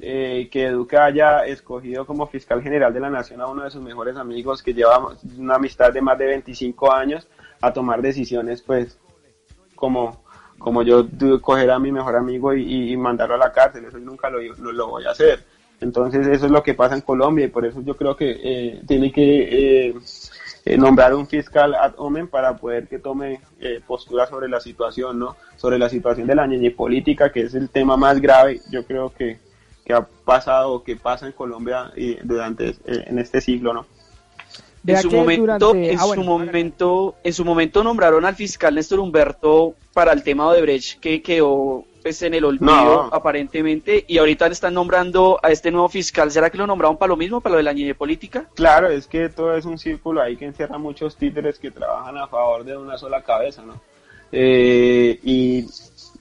Eh, 0.01 0.49
que 0.51 0.71
Duque 0.71 0.97
haya 0.97 1.45
escogido 1.47 2.07
como 2.07 2.27
fiscal 2.27 2.63
general 2.63 2.93
de 2.93 3.01
la 3.01 3.11
nación 3.11 3.41
a 3.41 3.47
uno 3.47 3.65
de 3.65 3.71
sus 3.71 3.83
mejores 3.83 4.17
amigos 4.17 4.63
que 4.63 4.75
lleva 4.75 5.15
una 5.39 5.57
amistad 5.57 5.93
de 5.93 6.01
más 6.01 6.19
de 6.19 6.27
25 6.27 6.93
años 6.93 7.29
a 7.61 7.73
tomar 7.73 8.01
decisiones 8.01 8.63
pues 8.63 8.99
como 9.75 10.23
como 10.59 10.83
yo 10.83 11.07
coger 11.41 11.71
a 11.71 11.79
mi 11.79 11.91
mejor 11.91 12.17
amigo 12.17 12.53
y, 12.53 12.95
mandarlo 12.95 13.37
a 13.37 13.39
la 13.39 13.51
cárcel, 13.51 13.87
eso 13.87 13.99
nunca 13.99 14.29
lo, 14.29 14.41
lo, 14.73 14.89
voy 14.89 15.07
a 15.07 15.11
hacer. 15.13 15.43
Entonces 15.81 16.27
eso 16.27 16.45
es 16.45 16.53
lo 16.53 16.63
que 16.63 16.75
pasa 16.75 16.95
en 16.95 17.01
Colombia 17.01 17.47
y 17.47 17.49
por 17.49 17.65
eso 17.65 17.81
yo 17.81 17.97
creo 17.97 18.15
que 18.15 18.39
eh, 18.43 18.83
tiene 18.87 19.11
que 19.11 19.89
eh, 19.89 19.95
eh, 20.65 20.77
nombrar 20.77 21.15
un 21.15 21.27
fiscal 21.27 21.75
ad 21.75 21.95
hominem 21.97 22.29
para 22.29 22.57
poder 22.57 22.87
que 22.87 22.99
tome 22.99 23.41
eh, 23.61 23.81
postura 23.87 24.27
sobre 24.27 24.49
la 24.49 24.61
situación, 24.61 25.19
¿no? 25.19 25.37
Sobre 25.57 25.79
la 25.79 25.89
situación 25.89 26.27
de 26.27 26.35
la 26.35 26.47
ñeñe 26.47 26.71
política, 26.73 27.33
que 27.33 27.43
es 27.43 27.55
el 27.55 27.71
tema 27.71 27.97
más 27.97 28.21
grave, 28.21 28.61
yo 28.71 28.85
creo 28.85 29.11
que, 29.11 29.39
que 29.91 29.97
ha 29.97 30.07
pasado 30.25 30.73
o 30.75 30.83
que 30.85 30.97
pasa 30.97 31.27
en 31.27 31.33
Colombia 31.33 31.91
y 31.97 32.15
durante 32.23 32.69
eh, 32.71 33.05
en 33.07 33.19
este 33.19 33.41
siglo, 33.41 33.75
¿no? 33.75 33.87
En 34.87 34.97
su 35.03 35.11
momento, 35.11 35.43
durante- 35.43 35.91
en 35.93 35.99
ah, 35.99 36.03
su 36.03 36.07
bueno, 36.09 36.23
momento, 36.25 37.15
en 37.23 37.33
su 37.35 37.45
momento 37.45 37.85
nombraron 37.85 38.25
al 38.25 38.35
fiscal 38.35 38.75
Néstor 38.75 39.01
Humberto 39.01 39.75
para 39.93 40.13
el 40.13 40.23
tema 40.23 40.53
de 40.55 40.63
Brecht 40.63 41.01
que 41.01 41.21
quedó 41.21 41.85
pues 42.03 42.23
en 42.23 42.33
el 42.33 42.47
olvido 42.47 42.73
No. 42.73 43.11
aparentemente 43.13 44.07
y 44.09 44.17
ahorita 44.17 44.47
le 44.47 44.55
están 44.55 44.73
nombrando 44.73 45.39
a 45.43 45.51
este 45.51 45.71
nuevo 45.71 45.91
fiscal. 45.91 46.31
¿Será 46.31 46.49
que 46.49 46.57
lo 46.57 46.67
nombraron 46.67 46.97
para 46.97 47.09
lo 47.11 47.17
mismo, 47.19 47.43
para 47.43 47.55
lo 47.55 47.57
de 47.59 47.63
la 47.65 47.75
niñez 47.75 47.95
política? 47.95 48.47
Claro, 48.55 48.89
es 48.89 49.07
que 49.07 49.29
todo 49.29 49.55
es 49.55 49.67
un 49.67 49.77
círculo 49.77 50.23
ahí 50.23 50.37
que 50.39 50.47
encierra 50.47 50.79
muchos 50.79 51.17
títeres 51.17 51.59
que 51.59 51.71
trabajan 51.71 52.17
a 52.17 52.27
favor 52.29 52.65
de 52.65 52.75
una 52.79 52.97
sola 52.97 53.23
cabeza, 53.23 53.63
¿no? 53.67 53.75
Eh, 54.33 55.19
y 55.25 55.67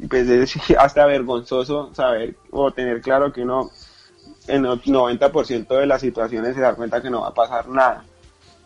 pues 0.08 0.30
es 0.30 0.56
hasta 0.78 1.06
vergonzoso 1.06 1.94
saber 1.94 2.36
o 2.52 2.72
tener 2.72 3.02
claro 3.02 3.32
que 3.34 3.42
uno 3.42 3.70
en 4.48 4.66
el 4.66 4.82
90% 4.82 5.68
de 5.68 5.86
las 5.86 6.02
situaciones 6.02 6.56
se 6.56 6.62
da 6.62 6.74
cuenta 6.76 7.02
que 7.02 7.10
no 7.10 7.22
va 7.22 7.28
a 7.28 7.34
pasar 7.34 7.68
nada. 7.70 8.04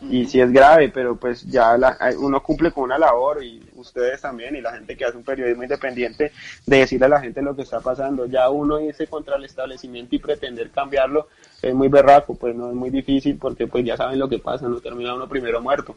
Y 0.09 0.25
sí 0.25 0.41
es 0.41 0.51
grave, 0.51 0.89
pero 0.89 1.15
pues 1.15 1.43
ya 1.49 1.77
la- 1.77 1.97
uno 2.19 2.43
cumple 2.43 2.71
con 2.71 2.84
una 2.84 2.97
labor 2.97 3.41
y 3.41 3.61
ustedes 3.75 4.19
también 4.19 4.53
y 4.53 4.59
la 4.59 4.73
gente 4.73 4.97
que 4.97 5.05
hace 5.05 5.15
un 5.15 5.23
periodismo 5.23 5.63
independiente 5.63 6.34
de 6.65 6.77
decirle 6.77 7.05
a 7.05 7.09
la 7.09 7.21
gente 7.21 7.41
lo 7.41 7.55
que 7.55 7.61
está 7.61 7.79
pasando. 7.79 8.25
Ya 8.25 8.49
uno 8.49 8.81
irse 8.81 9.07
contra 9.07 9.38
el 9.38 9.45
establecimiento 9.45 10.13
y 10.15 10.19
pretender 10.19 10.71
cambiarlo 10.71 11.29
es 11.61 11.73
muy 11.73 11.88
berraco, 11.88 12.36
pues 12.36 12.53
no 12.53 12.67
es 12.69 12.75
muy 12.75 12.89
difícil 12.89 13.38
porque 13.38 13.65
pues 13.65 13.86
ya 13.86 13.95
saben 13.95 14.19
lo 14.19 14.27
que 14.27 14.39
pasa, 14.39 14.67
no 14.67 14.81
termina 14.81 15.13
uno 15.15 15.27
primero 15.29 15.61
muerto. 15.61 15.95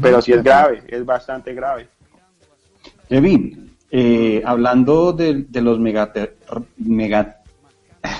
Pero 0.00 0.22
sí 0.22 0.32
es 0.32 0.42
grave, 0.42 0.82
es 0.88 1.04
bastante 1.04 1.52
grave. 1.54 1.86
Levi, 3.10 3.67
eh, 3.90 4.42
hablando 4.44 5.12
de, 5.12 5.44
de 5.48 5.60
los 5.62 5.78
megater- 5.78 6.34
mega, 6.78 7.36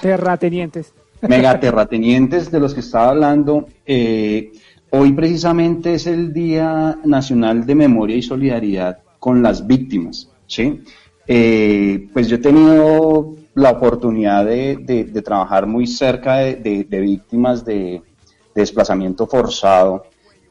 Terratenientes. 0.02 0.92
megaterratenientes 1.28 2.50
de 2.50 2.60
los 2.60 2.74
que 2.74 2.80
estaba 2.80 3.10
hablando, 3.10 3.66
eh, 3.86 4.52
hoy 4.90 5.12
precisamente 5.12 5.94
es 5.94 6.06
el 6.06 6.32
Día 6.32 6.98
Nacional 7.04 7.66
de 7.66 7.74
Memoria 7.74 8.16
y 8.16 8.22
Solidaridad 8.22 8.98
con 9.18 9.42
las 9.42 9.66
Víctimas. 9.66 10.30
¿sí? 10.46 10.82
Eh, 11.26 12.08
pues 12.12 12.28
yo 12.28 12.36
he 12.36 12.40
tenido 12.40 13.34
la 13.54 13.70
oportunidad 13.72 14.44
de, 14.46 14.76
de- 14.76 15.04
de 15.04 15.22
trabajar 15.22 15.66
muy 15.66 15.86
cerca 15.86 16.36
de, 16.36 16.84
víctimas 16.90 17.64
de, 17.64 17.74
de 17.74 18.02
desplazamiento 18.54 19.26
forzado, 19.26 20.04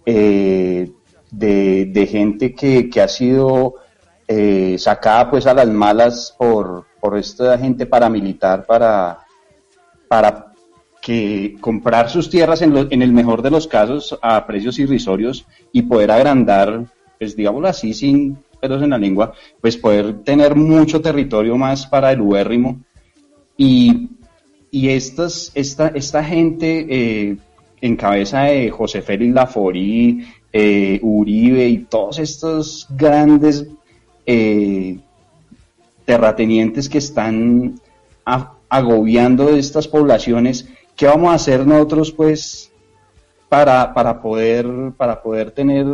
eh, 0.05 0.91
de, 1.32 1.86
de 1.86 2.07
gente 2.07 2.53
que, 2.53 2.89
que 2.89 3.01
ha 3.01 3.07
sido 3.07 3.76
eh, 4.28 4.75
sacada 4.78 5.30
pues 5.32 5.45
a 5.47 5.53
las 5.53 5.67
malas 5.67 6.36
por, 6.38 6.86
por 6.99 7.17
esta 7.17 7.57
gente 7.57 7.86
paramilitar 7.86 8.65
para, 8.65 9.19
para 10.07 10.53
que 11.01 11.55
comprar 11.61 12.09
sus 12.09 12.30
tierras 12.30 12.61
en, 12.61 12.73
lo- 12.73 12.91
en 12.91 13.01
el 13.01 13.11
mejor 13.13 13.41
de 13.41 13.51
los 13.51 13.67
casos 13.67 14.17
a 14.21 14.45
precios 14.45 14.78
irrisorios 14.80 15.45
y 15.71 15.84
poder 15.84 16.11
agrandar, 16.11 16.86
pues 17.17 17.36
digámoslo 17.36 17.67
así, 17.69 17.93
sin 17.93 18.38
pelos 18.59 18.82
en 18.82 18.89
la 18.89 18.97
lengua, 18.97 19.34
pues 19.61 19.78
poder 19.78 20.23
tener 20.23 20.55
mucho 20.55 20.99
territorio 21.01 21.55
más 21.57 21.86
para 21.86 22.11
el 22.11 22.21
ubérrimo. 22.21 22.80
Y, 23.55 24.09
y 24.71 24.89
estas, 24.89 25.51
esta, 25.55 25.88
esta 25.89 26.23
gente 26.23 26.86
eh, 26.89 27.38
en 27.82 27.95
cabeza 27.95 28.41
de 28.43 28.69
José 28.71 29.01
Félix 29.01 29.34
Laforí, 29.34 30.25
eh, 30.51 30.99
Uribe 31.03 31.67
y 31.67 31.78
todos 31.80 32.19
estos 32.19 32.88
grandes 32.89 33.67
eh, 34.28 34.99
terratenientes 36.05 36.89
que 36.89 36.97
están 36.97 37.80
agobiando 38.69 39.49
estas 39.49 39.88
poblaciones, 39.88 40.67
¿qué 40.95 41.07
vamos 41.07 41.32
a 41.32 41.36
hacer 41.36 41.65
nosotros 41.65 42.11
pues 42.11 42.71
para, 43.47 43.93
para 43.93 44.21
poder 44.21 44.67
para 44.97 45.21
poder 45.21 45.51
tener 45.51 45.88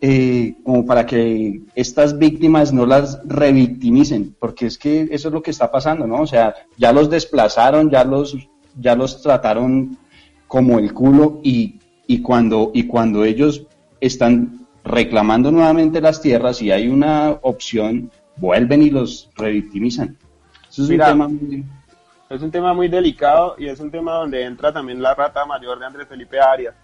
eh, 0.00 0.54
como 0.62 0.86
para 0.86 1.04
que 1.04 1.62
estas 1.74 2.16
víctimas 2.16 2.72
no 2.72 2.86
las 2.86 3.20
revictimicen? 3.24 4.36
Porque 4.38 4.66
es 4.66 4.78
que 4.78 5.08
eso 5.10 5.28
es 5.28 5.34
lo 5.34 5.42
que 5.42 5.50
está 5.50 5.70
pasando, 5.70 6.06
¿no? 6.06 6.22
O 6.22 6.26
sea, 6.26 6.54
ya 6.78 6.92
los 6.92 7.10
desplazaron, 7.10 7.90
ya 7.90 8.04
los 8.04 8.36
ya 8.80 8.94
los 8.94 9.20
trataron 9.20 9.98
como 10.46 10.78
el 10.78 10.92
culo 10.94 11.40
y, 11.42 11.80
y 12.06 12.22
cuando 12.22 12.70
y 12.72 12.86
cuando 12.86 13.24
ellos 13.24 13.66
están 14.00 14.63
reclamando 14.84 15.50
nuevamente 15.50 16.00
las 16.00 16.20
tierras 16.20 16.60
y 16.62 16.70
hay 16.70 16.88
una 16.88 17.30
opción, 17.42 18.10
vuelven 18.36 18.82
y 18.82 18.90
los 18.90 19.30
revictimizan. 19.36 20.16
Eso 20.68 20.82
es 20.82 20.88
Mira, 20.90 21.06
un 21.06 21.12
tema 21.12 21.28
muy... 21.28 21.64
Es 22.30 22.42
un 22.42 22.50
tema 22.50 22.72
muy 22.74 22.88
delicado 22.88 23.54
y 23.58 23.68
es 23.68 23.78
un 23.80 23.90
tema 23.90 24.14
donde 24.14 24.42
entra 24.44 24.72
también 24.72 25.00
la 25.00 25.14
rata 25.14 25.44
mayor 25.44 25.78
de 25.78 25.86
Andrés 25.86 26.08
Felipe 26.08 26.40
Arias, 26.40 26.74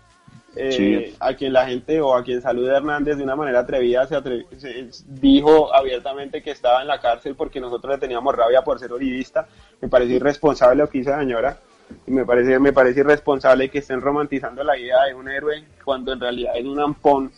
eh, 0.54 0.72
Sí. 1.10 1.16
a 1.18 1.34
quien 1.34 1.52
la 1.52 1.66
gente 1.66 2.00
o 2.00 2.14
a 2.14 2.22
quien 2.22 2.40
Salud 2.42 2.68
Hernández 2.68 3.16
de 3.16 3.24
una 3.24 3.34
manera 3.36 3.60
atrevida 3.60 4.06
se, 4.06 4.16
atre- 4.16 4.46
se- 4.58 4.88
dijo 5.06 5.74
abiertamente 5.74 6.42
que 6.42 6.50
estaba 6.50 6.82
en 6.82 6.88
la 6.88 7.00
cárcel 7.00 7.34
porque 7.34 7.60
nosotros 7.60 7.94
le 7.94 7.98
teníamos 7.98 8.34
rabia 8.36 8.62
por 8.62 8.78
ser 8.78 8.92
olivista. 8.92 9.46
Me 9.80 9.88
parece 9.88 10.14
irresponsable 10.14 10.76
lo 10.82 10.88
que 10.90 10.98
hizo 10.98 11.10
la 11.10 11.20
señora 11.20 11.58
y 12.06 12.10
me 12.12 12.24
parece, 12.24 12.58
me 12.60 12.72
parece 12.72 13.00
irresponsable 13.00 13.70
que 13.70 13.78
estén 13.78 14.00
romantizando 14.00 14.62
la 14.62 14.76
idea 14.78 15.04
de 15.06 15.14
un 15.14 15.28
héroe 15.28 15.64
cuando 15.84 16.12
en 16.12 16.20
realidad 16.20 16.52
es 16.56 16.64
un 16.66 16.78
ampón 16.80 17.32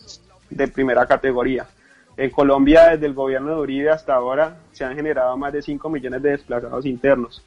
de 0.55 0.67
primera 0.67 1.05
categoría. 1.05 1.65
En 2.15 2.29
Colombia, 2.29 2.89
desde 2.89 3.07
el 3.07 3.13
gobierno 3.13 3.55
de 3.55 3.61
Uribe 3.61 3.89
hasta 3.89 4.13
ahora, 4.13 4.57
se 4.71 4.85
han 4.85 4.95
generado 4.95 5.35
más 5.35 5.51
de 5.51 5.61
5 5.61 5.89
millones 5.89 6.21
de 6.21 6.31
desplazados 6.31 6.85
internos. 6.85 7.43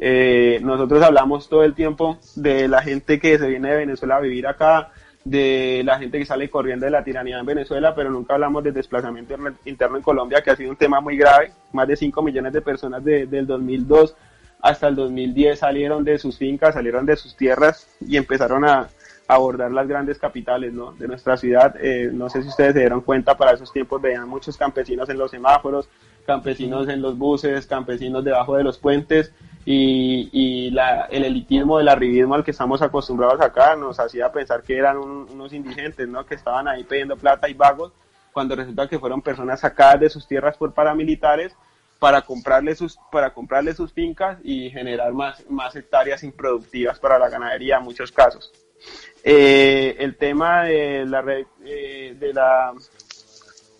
Eh, 0.00 0.60
nosotros 0.62 1.02
hablamos 1.02 1.48
todo 1.48 1.64
el 1.64 1.74
tiempo 1.74 2.18
de 2.34 2.68
la 2.68 2.82
gente 2.82 3.18
que 3.18 3.38
se 3.38 3.48
viene 3.48 3.70
de 3.70 3.76
Venezuela 3.76 4.16
a 4.16 4.20
vivir 4.20 4.46
acá 4.46 4.90
de 5.24 5.82
la 5.84 5.98
gente 5.98 6.18
que 6.18 6.26
sale 6.26 6.50
corriendo 6.50 6.84
de 6.84 6.90
la 6.90 7.02
tiranía 7.02 7.38
en 7.38 7.46
Venezuela, 7.46 7.94
pero 7.94 8.10
nunca 8.10 8.34
hablamos 8.34 8.62
del 8.62 8.74
desplazamiento 8.74 9.34
interno 9.64 9.96
en 9.96 10.02
Colombia, 10.02 10.42
que 10.42 10.50
ha 10.50 10.56
sido 10.56 10.70
un 10.70 10.76
tema 10.76 11.00
muy 11.00 11.16
grave. 11.16 11.52
Más 11.72 11.88
de 11.88 11.96
5 11.96 12.22
millones 12.22 12.52
de 12.52 12.60
personas 12.60 13.02
del 13.02 13.46
2002 13.46 14.14
hasta 14.60 14.88
el 14.88 14.96
2010 14.96 15.58
salieron 15.58 16.04
de 16.04 16.18
sus 16.18 16.38
fincas, 16.38 16.74
salieron 16.74 17.04
de 17.04 17.16
sus 17.16 17.36
tierras 17.36 17.86
y 18.00 18.16
empezaron 18.16 18.64
a, 18.64 18.88
abordar 19.26 19.70
las 19.72 19.88
grandes 19.88 20.18
capitales 20.18 20.72
¿no? 20.72 20.92
de 20.92 21.08
nuestra 21.08 21.36
ciudad. 21.36 21.74
Eh, 21.80 22.10
no 22.12 22.28
sé 22.28 22.42
si 22.42 22.48
ustedes 22.48 22.74
se 22.74 22.80
dieron 22.80 23.00
cuenta, 23.00 23.36
para 23.36 23.52
esos 23.52 23.72
tiempos 23.72 24.00
veían 24.00 24.28
muchos 24.28 24.56
campesinos 24.56 25.08
en 25.08 25.18
los 25.18 25.30
semáforos, 25.30 25.88
campesinos 26.26 26.88
en 26.88 27.02
los 27.02 27.16
buses, 27.16 27.66
campesinos 27.66 28.24
debajo 28.24 28.56
de 28.56 28.64
los 28.64 28.78
puentes 28.78 29.32
y, 29.64 30.28
y 30.32 30.70
la, 30.70 31.06
el 31.10 31.24
elitismo 31.24 31.78
del 31.78 31.88
arribismo 31.88 32.34
al 32.34 32.44
que 32.44 32.50
estamos 32.50 32.82
acostumbrados 32.82 33.40
acá 33.40 33.76
nos 33.76 33.98
hacía 33.98 34.30
pensar 34.30 34.62
que 34.62 34.76
eran 34.76 34.98
unos 34.98 35.52
indigentes, 35.52 36.08
¿no? 36.08 36.24
que 36.26 36.34
estaban 36.34 36.68
ahí 36.68 36.84
pidiendo 36.84 37.16
plata 37.16 37.48
y 37.48 37.54
vagos, 37.54 37.92
cuando 38.32 38.56
resulta 38.56 38.88
que 38.88 38.98
fueron 38.98 39.22
personas 39.22 39.60
sacadas 39.60 40.00
de 40.00 40.10
sus 40.10 40.26
tierras 40.26 40.56
por 40.56 40.74
paramilitares 40.74 41.54
para 41.98 42.20
comprarle 42.22 42.74
sus 42.74 42.98
para 43.10 43.32
comprarle 43.32 43.72
sus 43.72 43.92
fincas 43.92 44.38
y 44.42 44.68
generar 44.70 45.12
más 45.12 45.48
más 45.48 45.74
hectáreas 45.76 46.24
improductivas 46.24 46.98
para 46.98 47.18
la 47.18 47.30
ganadería 47.30 47.78
en 47.78 47.84
muchos 47.84 48.10
casos. 48.10 48.52
Eh, 49.22 49.96
el 50.00 50.16
tema 50.16 50.64
de 50.64 51.06
la, 51.06 51.24
eh, 51.64 52.14
de 52.18 52.34
la 52.34 52.72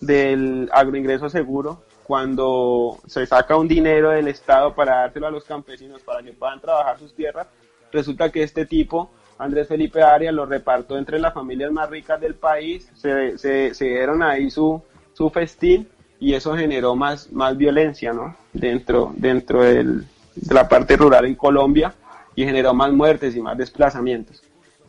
del 0.01 0.69
agroingreso 0.73 1.29
seguro, 1.29 1.83
cuando 2.03 2.99
se 3.07 3.25
saca 3.25 3.55
un 3.55 3.67
dinero 3.67 4.11
del 4.11 4.27
Estado 4.27 4.73
para 4.73 4.97
dárselo 5.01 5.27
a 5.27 5.31
los 5.31 5.43
campesinos 5.43 6.01
para 6.01 6.23
que 6.23 6.33
puedan 6.33 6.59
trabajar 6.59 6.99
sus 6.99 7.13
tierras, 7.13 7.47
resulta 7.91 8.31
que 8.31 8.43
este 8.43 8.65
tipo, 8.65 9.09
Andrés 9.37 9.67
Felipe 9.67 10.01
Arias, 10.01 10.33
lo 10.33 10.45
repartió 10.45 10.97
entre 10.97 11.19
las 11.19 11.33
familias 11.33 11.71
más 11.71 11.89
ricas 11.89 12.19
del 12.19 12.35
país, 12.35 12.91
se, 12.95 13.37
se, 13.37 13.85
dieron 13.85 14.23
ahí 14.23 14.49
su, 14.49 14.81
su 15.13 15.29
festín 15.29 15.87
y 16.19 16.33
eso 16.33 16.55
generó 16.55 16.95
más, 16.95 17.31
más 17.31 17.57
violencia 17.57 18.13
¿no? 18.13 18.35
dentro, 18.53 19.13
dentro 19.15 19.63
del, 19.63 20.05
de 20.35 20.53
la 20.53 20.67
parte 20.67 20.97
rural 20.97 21.25
en 21.25 21.35
Colombia 21.35 21.93
y 22.35 22.45
generó 22.45 22.73
más 22.73 22.91
muertes 22.91 23.35
y 23.35 23.41
más 23.41 23.57
desplazamientos. 23.57 24.41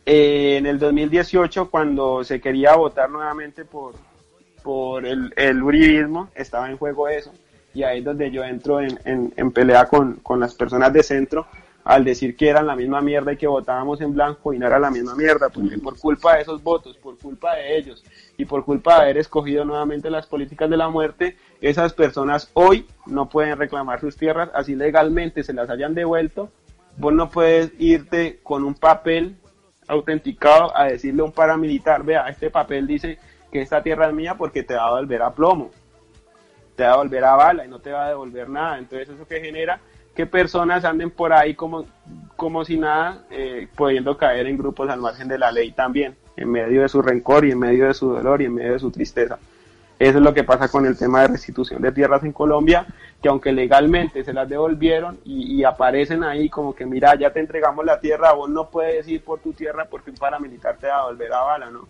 Eh, 0.08 0.56
en 0.56 0.66
el 0.66 0.78
2018, 0.78 1.68
cuando 1.68 2.22
se 2.22 2.40
quería 2.40 2.76
votar 2.76 3.10
nuevamente 3.10 3.64
por, 3.64 3.94
por 4.62 5.04
el, 5.04 5.34
el 5.36 5.60
uribismo, 5.60 6.30
estaba 6.36 6.70
en 6.70 6.76
juego 6.76 7.08
eso. 7.08 7.32
Y 7.74 7.82
ahí 7.82 7.98
es 7.98 8.04
donde 8.04 8.30
yo 8.30 8.44
entro 8.44 8.80
en, 8.80 8.98
en, 9.04 9.50
pelea 9.50 9.86
con, 9.86 10.14
con, 10.22 10.38
las 10.38 10.54
personas 10.54 10.92
de 10.92 11.02
centro 11.02 11.48
al 11.82 12.04
decir 12.04 12.36
que 12.36 12.48
eran 12.48 12.68
la 12.68 12.76
misma 12.76 13.00
mierda 13.00 13.32
y 13.32 13.36
que 13.36 13.48
votábamos 13.48 14.00
en 14.00 14.14
blanco 14.14 14.54
y 14.54 14.58
no 14.58 14.66
era 14.66 14.78
la 14.78 14.90
misma 14.90 15.14
mierda, 15.14 15.48
porque 15.50 15.76
por 15.78 15.98
culpa 15.98 16.36
de 16.36 16.42
esos 16.42 16.62
votos, 16.62 16.96
por 16.96 17.18
culpa 17.18 17.54
de 17.56 17.76
ellos 17.76 18.04
y 18.36 18.44
por 18.44 18.64
culpa 18.64 18.96
de 18.96 19.02
haber 19.02 19.18
escogido 19.18 19.64
nuevamente 19.64 20.08
las 20.08 20.26
políticas 20.26 20.70
de 20.70 20.76
la 20.76 20.88
muerte, 20.88 21.36
esas 21.60 21.92
personas 21.92 22.50
hoy 22.54 22.86
no 23.06 23.28
pueden 23.28 23.58
reclamar 23.58 24.00
sus 24.00 24.16
tierras, 24.16 24.50
así 24.54 24.74
legalmente 24.74 25.42
se 25.42 25.52
las 25.52 25.68
hayan 25.68 25.94
devuelto. 25.94 26.48
Vos 26.96 27.12
no 27.12 27.28
puedes 27.28 27.72
irte 27.78 28.40
con 28.42 28.64
un 28.64 28.74
papel 28.74 29.36
autenticado 29.88 30.76
a 30.76 30.86
decirle 30.86 31.22
a 31.22 31.24
un 31.24 31.32
paramilitar, 31.32 32.02
vea, 32.02 32.28
este 32.28 32.50
papel 32.50 32.86
dice 32.86 33.18
que 33.50 33.60
esta 33.60 33.82
tierra 33.82 34.08
es 34.08 34.14
mía 34.14 34.34
porque 34.36 34.62
te 34.62 34.74
va 34.74 34.88
a 34.88 34.90
volver 34.90 35.22
a 35.22 35.34
plomo, 35.34 35.70
te 36.74 36.84
va 36.84 36.92
a 36.92 36.96
volver 36.96 37.24
a 37.24 37.34
bala 37.34 37.64
y 37.64 37.68
no 37.68 37.78
te 37.78 37.92
va 37.92 38.06
a 38.06 38.08
devolver 38.08 38.48
nada. 38.48 38.78
Entonces 38.78 39.08
eso 39.08 39.26
que 39.26 39.40
genera 39.40 39.80
que 40.14 40.26
personas 40.26 40.84
anden 40.84 41.10
por 41.10 41.32
ahí 41.32 41.54
como, 41.54 41.84
como 42.36 42.64
si 42.64 42.78
nada, 42.78 43.24
eh, 43.30 43.68
pudiendo 43.76 44.16
caer 44.16 44.46
en 44.46 44.56
grupos 44.56 44.88
al 44.88 45.00
margen 45.00 45.28
de 45.28 45.38
la 45.38 45.52
ley 45.52 45.72
también, 45.72 46.16
en 46.36 46.50
medio 46.50 46.82
de 46.82 46.88
su 46.88 47.02
rencor 47.02 47.44
y 47.44 47.52
en 47.52 47.58
medio 47.58 47.86
de 47.86 47.94
su 47.94 48.10
dolor 48.10 48.40
y 48.40 48.46
en 48.46 48.54
medio 48.54 48.72
de 48.72 48.78
su 48.78 48.90
tristeza. 48.90 49.38
Eso 49.98 50.18
es 50.18 50.24
lo 50.24 50.34
que 50.34 50.44
pasa 50.44 50.68
con 50.68 50.84
el 50.84 50.96
tema 50.96 51.22
de 51.22 51.28
restitución 51.28 51.80
de 51.80 51.90
tierras 51.90 52.22
en 52.22 52.32
Colombia, 52.32 52.86
que 53.22 53.28
aunque 53.28 53.52
legalmente 53.52 54.22
se 54.24 54.34
las 54.34 54.48
devolvieron 54.48 55.18
y, 55.24 55.64
aparecen 55.64 56.22
ahí 56.22 56.50
como 56.50 56.74
que, 56.74 56.84
mira, 56.84 57.14
ya 57.18 57.32
te 57.32 57.40
entregamos 57.40 57.84
la 57.84 57.98
tierra, 57.98 58.34
vos 58.34 58.50
no 58.50 58.68
puedes 58.68 59.08
ir 59.08 59.24
por 59.24 59.40
tu 59.40 59.52
tierra 59.52 59.86
porque 59.88 60.10
un 60.10 60.16
paramilitar 60.16 60.76
te 60.76 60.86
va 60.86 61.00
a 61.00 61.06
volver 61.06 61.32
a 61.32 61.42
bala, 61.42 61.70
¿no? 61.70 61.88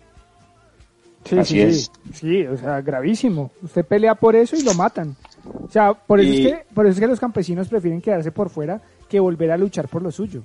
Sí, 1.25 1.37
Así 1.37 1.53
sí, 1.55 1.61
es. 1.61 1.91
sí, 2.13 2.47
o 2.47 2.55
sea, 2.55 2.79
gravísimo. 2.79 3.51
Usted 3.61 3.85
pelea 3.85 4.15
por 4.15 4.35
eso 4.37 4.55
y 4.55 4.63
lo 4.63 4.73
matan. 4.73 5.17
O 5.65 5.69
sea, 5.69 5.93
por 5.93 6.21
eso, 6.21 6.31
es 6.31 6.39
que, 6.39 6.65
por 6.73 6.85
eso 6.85 6.93
es 6.93 6.99
que 7.01 7.07
los 7.07 7.19
campesinos 7.19 7.67
prefieren 7.67 8.01
quedarse 8.01 8.31
por 8.31 8.49
fuera 8.49 8.79
que 9.09 9.19
volver 9.19 9.51
a 9.51 9.57
luchar 9.57 9.89
por 9.89 10.01
lo 10.01 10.11
suyo. 10.11 10.43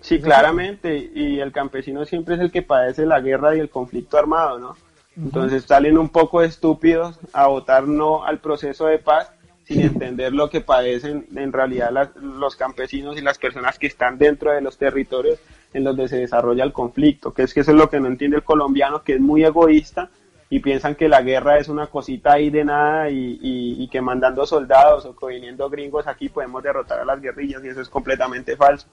Sí, 0.00 0.20
claramente, 0.20 1.10
y 1.14 1.40
el 1.40 1.52
campesino 1.52 2.06
siempre 2.06 2.36
es 2.36 2.40
el 2.40 2.50
que 2.50 2.62
padece 2.62 3.04
la 3.04 3.20
guerra 3.20 3.54
y 3.54 3.60
el 3.60 3.68
conflicto 3.68 4.16
armado, 4.16 4.58
¿no? 4.58 4.76
Entonces 5.18 5.64
salen 5.64 5.98
un 5.98 6.08
poco 6.08 6.42
estúpidos 6.42 7.18
a 7.32 7.48
votar 7.48 7.88
no 7.88 8.24
al 8.24 8.38
proceso 8.38 8.86
de 8.86 8.98
paz 8.98 9.32
sin 9.64 9.80
entender 9.82 10.32
lo 10.32 10.48
que 10.48 10.60
padecen 10.60 11.26
en 11.34 11.52
realidad 11.52 12.12
los 12.16 12.56
campesinos 12.56 13.18
y 13.18 13.20
las 13.20 13.38
personas 13.38 13.78
que 13.78 13.88
están 13.88 14.16
dentro 14.16 14.52
de 14.52 14.60
los 14.60 14.78
territorios 14.78 15.38
en 15.74 15.84
donde 15.84 16.08
se 16.08 16.16
desarrolla 16.16 16.64
el 16.64 16.72
conflicto, 16.72 17.34
que 17.34 17.42
es 17.42 17.52
que 17.52 17.60
eso 17.60 17.72
es 17.72 17.76
lo 17.76 17.90
que 17.90 18.00
no 18.00 18.06
entiende 18.06 18.38
el 18.38 18.42
colombiano, 18.44 19.02
que 19.02 19.14
es 19.14 19.20
muy 19.20 19.44
egoísta 19.44 20.08
y 20.48 20.60
piensan 20.60 20.94
que 20.94 21.08
la 21.08 21.20
guerra 21.20 21.58
es 21.58 21.68
una 21.68 21.88
cosita 21.88 22.34
ahí 22.34 22.48
de 22.48 22.64
nada 22.64 23.10
y, 23.10 23.86
que 23.90 24.00
mandando 24.00 24.46
soldados 24.46 25.04
o 25.04 25.26
viniendo 25.26 25.68
gringos 25.68 26.06
aquí 26.06 26.28
podemos 26.28 26.62
derrotar 26.62 27.00
a 27.00 27.04
las 27.04 27.20
guerrillas 27.20 27.62
y 27.64 27.68
eso 27.68 27.80
es 27.80 27.88
completamente 27.88 28.56
falso. 28.56 28.86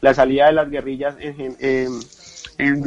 La 0.00 0.14
salida 0.14 0.46
de 0.46 0.52
las 0.52 0.70
guerrillas 0.70 1.16
en, 1.18 1.56
en 1.58 1.58
en 1.60 1.92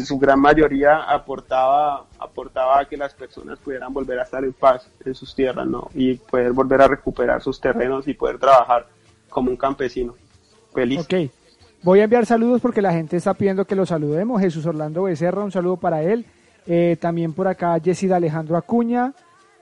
su 0.04 0.18
gran 0.20 0.40
mayoría 0.40 1.04
aportaba, 1.04 2.06
aportaba 2.20 2.80
a 2.80 2.86
que 2.86 2.98
las 2.98 3.14
personas 3.14 3.60
pudieran 3.60 3.94
volver 3.94 4.20
a 4.20 4.24
estar 4.24 4.44
en 4.44 4.54
paz 4.54 4.90
en 5.04 5.16
sus 5.16 5.36
tierras, 5.36 5.68
¿no? 5.68 5.90
Y 5.94 6.16
poder 6.16 6.52
volver 6.52 6.82
a 6.82 6.88
recuperar 6.88 7.42
sus 7.42 7.60
terrenos 7.60 8.08
y 8.08 8.14
poder 8.14 8.38
trabajar 8.38 8.88
como 9.30 9.50
un 9.50 9.58
campesino. 9.58 10.16
Feliz. 10.74 11.02
Ok. 11.02 11.32
Voy 11.84 12.00
a 12.00 12.06
enviar 12.06 12.26
saludos 12.26 12.62
porque 12.62 12.82
la 12.82 12.94
gente 12.94 13.18
está 13.18 13.34
pidiendo 13.34 13.66
que 13.66 13.76
lo 13.76 13.86
saludemos. 13.86 14.42
Jesús 14.42 14.66
Orlando 14.66 15.04
Becerra, 15.04 15.44
un 15.44 15.52
saludo 15.52 15.78
para 15.78 16.02
él. 16.02 16.26
Eh, 16.68 16.98
también 17.00 17.34
por 17.34 17.48
acá 17.48 17.80
Jessida 17.80 18.16
Alejandro 18.16 18.58
Acuña, 18.58 19.14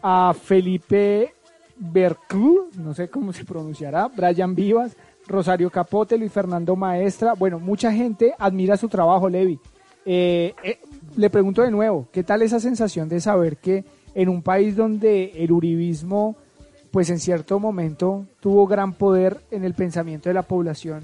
a 0.01 0.33
Felipe 0.33 1.33
Bercú, 1.75 2.69
no 2.77 2.93
sé 2.93 3.09
cómo 3.09 3.33
se 3.33 3.43
pronunciará, 3.43 4.07
Brian 4.07 4.55
Vivas, 4.55 4.95
Rosario 5.27 5.69
Capote, 5.69 6.17
Luis 6.17 6.31
Fernando 6.31 6.75
Maestra. 6.75 7.33
Bueno, 7.33 7.59
mucha 7.59 7.91
gente 7.91 8.33
admira 8.37 8.77
su 8.77 8.87
trabajo, 8.87 9.27
Levi. 9.27 9.59
Eh, 10.05 10.53
eh, 10.63 10.79
le 11.15 11.29
pregunto 11.29 11.61
de 11.61 11.71
nuevo, 11.71 12.07
¿qué 12.11 12.23
tal 12.23 12.41
esa 12.41 12.59
sensación 12.59 13.07
de 13.07 13.21
saber 13.21 13.57
que 13.57 13.83
en 14.15 14.29
un 14.29 14.41
país 14.41 14.75
donde 14.75 15.31
el 15.35 15.51
uribismo, 15.51 16.35
pues 16.91 17.09
en 17.09 17.19
cierto 17.19 17.59
momento 17.59 18.25
tuvo 18.39 18.67
gran 18.67 18.93
poder 18.93 19.37
en 19.51 19.63
el 19.63 19.73
pensamiento 19.73 20.29
de 20.29 20.33
la 20.33 20.43
población, 20.43 21.03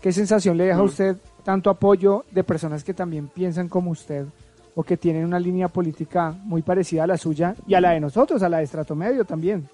qué 0.00 0.12
sensación 0.12 0.56
le 0.56 0.64
deja 0.64 0.78
a 0.78 0.82
mm. 0.82 0.86
usted 0.86 1.16
tanto 1.44 1.70
apoyo 1.70 2.24
de 2.30 2.44
personas 2.44 2.84
que 2.84 2.94
también 2.94 3.28
piensan 3.28 3.68
como 3.68 3.90
usted 3.90 4.26
o 4.74 4.82
que 4.82 4.96
tienen 4.96 5.24
una 5.24 5.40
línea 5.40 5.68
política 5.68 6.34
muy 6.44 6.60
parecida 6.60 7.04
a 7.04 7.06
la 7.06 7.16
suya 7.16 7.54
y 7.66 7.74
a 7.74 7.80
la 7.80 7.92
de 7.92 8.00
nosotros, 8.00 8.42
a 8.42 8.48
la 8.48 8.58
de 8.58 8.64
estrato 8.64 8.94
medio 8.94 9.24
también? 9.24 9.66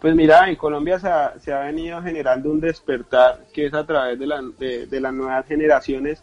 Pues 0.00 0.14
mira, 0.14 0.48
en 0.48 0.56
Colombia 0.56 0.98
se 0.98 1.52
ha, 1.52 1.60
venido 1.60 2.00
generando 2.02 2.50
un 2.50 2.60
despertar 2.60 3.46
que 3.52 3.66
es 3.66 3.74
a 3.74 3.86
través 3.86 4.18
de, 4.18 4.26
la, 4.26 4.42
de 4.58 5.00
las 5.00 5.14
nuevas 5.14 5.46
generaciones 5.46 6.22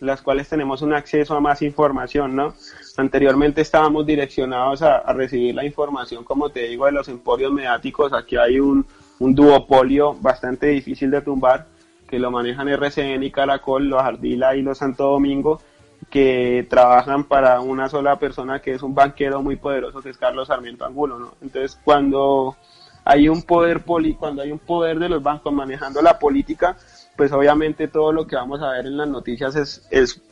las 0.00 0.22
cuales 0.22 0.48
tenemos 0.48 0.82
un 0.82 0.94
acceso 0.94 1.36
a 1.36 1.40
más 1.40 1.62
información, 1.62 2.34
¿no? 2.34 2.54
Anteriormente 2.96 3.60
estábamos 3.60 4.06
direccionados 4.06 4.82
a, 4.82 5.00
recibir 5.12 5.54
la 5.54 5.64
información, 5.64 6.24
como 6.24 6.48
te 6.48 6.68
digo, 6.68 6.86
de 6.86 6.92
los 6.92 7.08
emporios 7.08 7.52
mediáticos. 7.52 8.12
Aquí 8.12 8.36
hay 8.36 8.58
un, 8.58 8.86
duopolio 9.18 10.14
bastante 10.14 10.68
difícil 10.68 11.10
de 11.10 11.20
tumbar, 11.20 11.66
que 12.08 12.18
lo 12.18 12.30
manejan 12.30 12.68
RCN 12.68 13.22
y 13.22 13.30
Caracol, 13.30 13.88
los 13.88 14.02
Ardila 14.02 14.56
y 14.56 14.62
los 14.62 14.78
Santo 14.78 15.04
Domingo, 15.04 15.60
que 16.08 16.66
trabajan 16.70 17.24
para 17.24 17.60
una 17.60 17.90
sola 17.90 18.18
persona 18.18 18.60
que 18.60 18.72
es 18.72 18.82
un 18.82 18.94
banquero 18.94 19.42
muy 19.42 19.56
poderoso, 19.56 20.00
que 20.00 20.08
es 20.08 20.16
Carlos 20.16 20.48
Sarmiento 20.48 20.86
Angulo, 20.86 21.18
¿no? 21.18 21.34
Entonces, 21.42 21.78
cuando 21.84 22.56
hay 23.04 23.28
un 23.28 23.42
poder 23.42 23.80
poli, 23.84 24.14
cuando 24.14 24.40
hay 24.40 24.50
un 24.50 24.58
poder 24.58 24.98
de 24.98 25.10
los 25.10 25.22
bancos 25.22 25.52
manejando 25.52 26.00
la 26.00 26.18
política, 26.18 26.76
pues 27.20 27.32
obviamente 27.32 27.86
todo 27.86 28.12
lo 28.12 28.26
que 28.26 28.34
vamos 28.34 28.62
a 28.62 28.70
ver 28.70 28.86
en 28.86 28.96
las 28.96 29.06
noticias 29.06 29.54
es, 29.54 29.86
es 29.90 30.22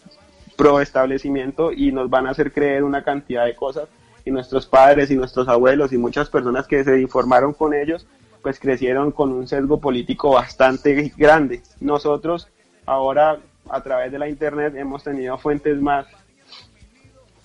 pro 0.56 0.80
establecimiento 0.80 1.70
y 1.70 1.92
nos 1.92 2.08
van 2.08 2.26
a 2.26 2.30
hacer 2.30 2.50
creer 2.50 2.82
una 2.82 3.04
cantidad 3.04 3.44
de 3.44 3.54
cosas 3.54 3.90
y 4.24 4.30
nuestros 4.30 4.64
padres 4.64 5.10
y 5.10 5.14
nuestros 5.14 5.48
abuelos 5.48 5.92
y 5.92 5.98
muchas 5.98 6.30
personas 6.30 6.66
que 6.66 6.82
se 6.84 6.98
informaron 6.98 7.52
con 7.52 7.74
ellos 7.74 8.06
pues 8.40 8.58
crecieron 8.58 9.12
con 9.12 9.32
un 9.32 9.46
sesgo 9.46 9.78
político 9.78 10.30
bastante 10.30 11.12
grande. 11.14 11.60
Nosotros 11.78 12.48
ahora 12.86 13.38
a 13.68 13.82
través 13.82 14.10
de 14.10 14.18
la 14.18 14.30
internet 14.30 14.74
hemos 14.74 15.04
tenido 15.04 15.36
fuentes 15.36 15.78
más 15.82 16.06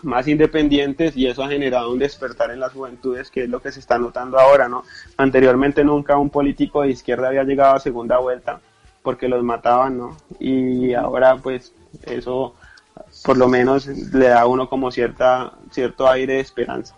más 0.04 0.26
independientes 0.30 1.18
y 1.18 1.28
eso 1.28 1.44
ha 1.44 1.50
generado 1.50 1.92
un 1.92 2.00
despertar 2.00 2.50
en 2.52 2.62
las 2.62 2.72
juventudes 2.72 3.30
que 3.30 3.44
es 3.44 3.50
lo 3.50 3.62
que 3.62 3.74
se 3.74 3.82
está 3.82 4.00
notando 4.00 4.40
ahora, 4.40 4.70
¿no? 4.70 4.86
Anteriormente 5.18 5.84
nunca 5.84 6.16
un 6.16 6.30
político 6.30 6.84
de 6.84 6.92
izquierda 6.92 7.28
había 7.28 7.44
llegado 7.44 7.76
a 7.76 7.80
segunda 7.82 8.20
vuelta 8.20 8.62
porque 9.04 9.28
los 9.28 9.44
mataban, 9.44 9.98
¿no? 9.98 10.18
Y 10.40 10.94
ahora 10.94 11.36
pues 11.38 11.74
eso 12.04 12.56
por 13.26 13.38
lo 13.38 13.48
menos 13.48 13.88
le 13.88 14.28
da 14.30 14.42
a 14.42 14.48
uno 14.48 14.70
como 14.70 14.92
cierta 14.92 15.54
cierto 15.72 16.08
aire 16.08 16.34
de 16.36 16.40
esperanza. 16.40 16.96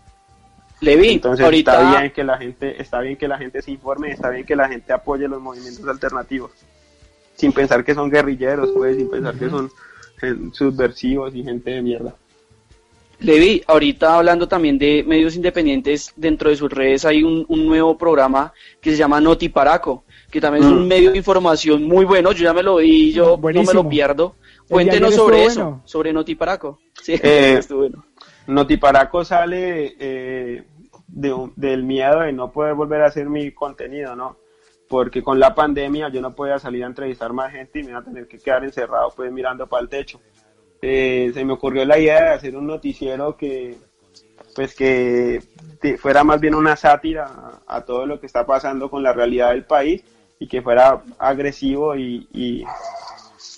Levi, 0.82 1.14
Entonces 1.14 1.44
ahorita 1.44 1.72
está 1.74 2.00
bien 2.00 2.12
que 2.12 2.24
la 2.24 2.38
gente 2.38 2.82
está 2.82 3.00
bien 3.00 3.18
que 3.18 3.28
la 3.28 3.38
gente 3.38 3.62
se 3.62 3.72
informe, 3.72 4.12
está 4.12 4.30
bien 4.30 4.46
que 4.46 4.56
la 4.56 4.68
gente 4.68 4.94
apoye 4.94 5.28
los 5.28 5.42
movimientos 5.42 5.88
alternativos, 5.88 6.52
sin 7.36 7.52
pensar 7.54 7.84
que 7.84 7.96
son 7.96 8.10
guerrilleros, 8.10 8.70
pues, 8.76 8.98
sin 8.98 9.10
pensar 9.10 9.36
que 9.36 9.50
son 9.50 9.72
gen- 10.20 10.54
subversivos 10.54 11.34
y 11.34 11.44
gente 11.44 11.72
de 11.72 11.82
mierda. 11.82 12.14
Levi, 13.20 13.64
ahorita 13.66 14.18
hablando 14.18 14.48
también 14.48 14.78
de 14.78 15.04
medios 15.08 15.36
independientes, 15.38 16.12
dentro 16.18 16.50
de 16.50 16.58
sus 16.58 16.70
redes 16.70 17.06
hay 17.06 17.24
un, 17.24 17.46
un 17.48 17.66
nuevo 17.66 17.98
programa 17.98 18.52
que 18.82 18.92
se 18.92 18.98
llama 18.98 19.22
Notiparaco, 19.22 20.04
que 20.36 20.42
también 20.42 20.66
es 20.66 20.70
un 20.70 20.84
Mm. 20.84 20.88
medio 20.88 21.12
de 21.14 21.18
información 21.18 21.84
muy 21.86 22.04
bueno, 22.04 22.34
yo 22.34 22.44
ya 22.44 22.54
me 22.54 22.62
lo 22.62 22.76
vi, 22.76 23.14
yo 23.14 23.38
no 23.42 23.64
me 23.64 23.74
lo 23.74 23.88
pierdo. 23.88 24.36
Cuéntenos 24.68 25.16
sobre 25.16 25.46
eso, 25.46 25.64
bueno. 25.64 25.82
sobre 25.86 26.12
Notiparaco. 26.12 26.78
Sí, 27.02 27.14
Eh, 27.24 27.62
bueno. 27.70 28.04
Notiparaco 28.46 29.24
sale 29.24 29.96
eh, 29.98 30.64
de 31.08 31.34
un- 31.34 31.54
del 31.56 31.84
miedo 31.84 32.20
de 32.20 32.34
no 32.34 32.52
poder 32.52 32.74
volver 32.74 33.02
a 33.04 33.06
hacer 33.06 33.30
mi 33.30 33.52
contenido, 33.54 34.14
¿no? 34.14 34.36
Porque 34.90 35.24
con 35.24 35.40
la 35.40 35.56
pandemia 35.56 36.10
yo 36.10 36.20
no 36.20 36.36
podía 36.36 36.60
salir 36.60 36.84
a 36.84 36.88
entrevistar 36.88 37.32
más 37.32 37.54
gente 37.54 37.80
y 37.80 37.84
me 37.84 37.92
iba 37.92 38.00
a 38.00 38.04
tener 38.04 38.28
que 38.28 38.38
quedar 38.38 38.66
encerrado 38.66 39.14
pues 39.16 39.32
mirando 39.32 39.68
para 39.68 39.84
el 39.84 39.88
techo. 39.90 40.20
Eh, 40.82 41.32
se 41.34 41.46
me 41.46 41.54
ocurrió 41.54 41.86
la 41.86 41.98
idea 41.98 42.22
de 42.24 42.30
hacer 42.32 42.58
un 42.58 42.68
noticiero 42.68 43.38
que 43.38 43.78
pues 44.54 44.76
que 44.76 45.42
fuera 45.98 46.26
más 46.26 46.42
bien 46.42 46.56
una 46.56 46.76
sátira 46.76 47.62
a, 47.68 47.78
a 47.78 47.86
todo 47.86 48.06
lo 48.06 48.20
que 48.20 48.26
está 48.26 48.46
pasando 48.46 48.90
con 48.90 49.02
la 49.02 49.14
realidad 49.14 49.52
del 49.52 49.64
país 49.64 50.04
y 50.40 50.48
que 50.48 50.62
fuera 50.62 51.02
agresivo 51.18 51.96
y, 51.96 52.28
y, 52.34 52.64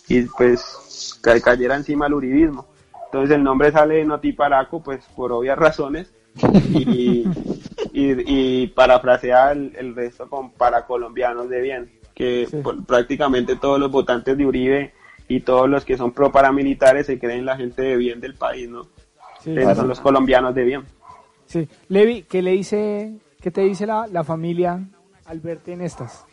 y, 0.07 0.21
pues 0.37 1.19
ca- 1.21 1.39
cayera 1.41 1.75
encima 1.75 2.07
el 2.07 2.13
uribismo. 2.13 2.65
Entonces 3.05 3.35
el 3.35 3.43
nombre 3.43 3.71
sale 3.71 3.95
de 3.95 4.05
Notiparaco, 4.05 4.81
pues 4.81 5.03
por 5.15 5.31
obvias 5.31 5.57
razones, 5.57 6.11
y, 6.69 7.25
y, 7.93 8.61
y 8.63 8.67
parafrasea 8.67 9.51
el, 9.53 9.73
el 9.77 9.95
resto 9.95 10.29
con 10.29 10.51
para 10.51 10.85
colombianos 10.85 11.49
de 11.49 11.61
bien, 11.61 11.91
que 12.13 12.47
por- 12.63 12.85
prácticamente 12.85 13.55
todos 13.55 13.79
los 13.79 13.89
votantes 13.91 14.37
de 14.37 14.45
Uribe 14.45 14.93
y 15.27 15.39
todos 15.41 15.69
los 15.69 15.83
que 15.83 15.97
son 15.97 16.11
pro 16.11 16.31
paramilitares 16.31 17.05
se 17.07 17.17
creen 17.19 17.45
la 17.45 17.57
gente 17.57 17.81
de 17.81 17.95
bien 17.97 18.19
del 18.19 18.35
país, 18.35 18.69
¿no? 18.69 18.83
Sí, 19.41 19.51
Esos 19.51 19.63
claro. 19.63 19.75
son 19.75 19.87
los 19.87 19.99
colombianos 19.99 20.53
de 20.53 20.63
bien. 20.63 20.83
Sí. 21.45 21.67
Levi, 21.87 22.23
¿qué 22.23 22.41
le 22.41 22.51
dice, 22.51 23.13
qué 23.41 23.51
te 23.51 23.61
dice 23.61 23.85
la, 23.87 24.05
la 24.07 24.23
familia 24.23 24.81
al 25.25 25.39
verte 25.39 25.71
en 25.73 25.81
estas? 25.81 26.25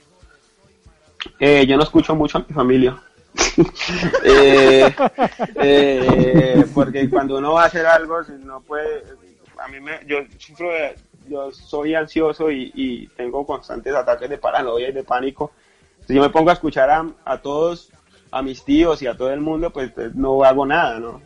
Eh, 1.39 1.67
yo 1.67 1.77
no 1.77 1.83
escucho 1.83 2.15
mucho 2.15 2.39
a 2.39 2.45
mi 2.47 2.55
familia. 2.55 2.97
Eh, 4.25 4.95
eh, 5.57 6.65
porque 6.75 7.09
cuando 7.11 7.39
uno 7.39 7.55
va 7.55 7.65
a 7.65 7.67
hacer 7.67 7.87
algo, 7.87 8.21
no 8.45 8.61
puede. 8.61 9.03
A 9.59 9.69
mí 9.69 9.81
me, 9.81 10.01
yo 10.07 10.19
sufro 10.39 10.71
de- 10.71 10.95
yo 11.29 11.51
soy 11.53 11.95
ansioso 11.95 12.51
y, 12.51 12.71
y 12.75 13.07
tengo 13.09 13.47
constantes 13.47 13.95
ataques 13.95 14.29
de 14.29 14.39
paranoia 14.39 14.89
y 14.89 14.93
de 14.93 15.03
pánico. 15.05 15.53
Si 16.07 16.15
yo 16.15 16.23
me 16.23 16.31
pongo 16.31 16.51
a 16.51 16.55
escuchar 16.55 16.91
a, 16.91 17.07
a 17.25 17.39
todos, 17.39 17.91
a 18.31 18.43
mis 18.43 18.65
tíos 18.65 19.01
y 19.03 19.07
a 19.07 19.17
todo 19.17 19.33
el 19.33 19.41
mundo, 19.41 19.71
pues, 19.71 19.91
pues, 19.93 20.15
no 20.15 20.43
hago 20.45 20.67
nada, 20.67 20.99
¿no? 20.99 21.21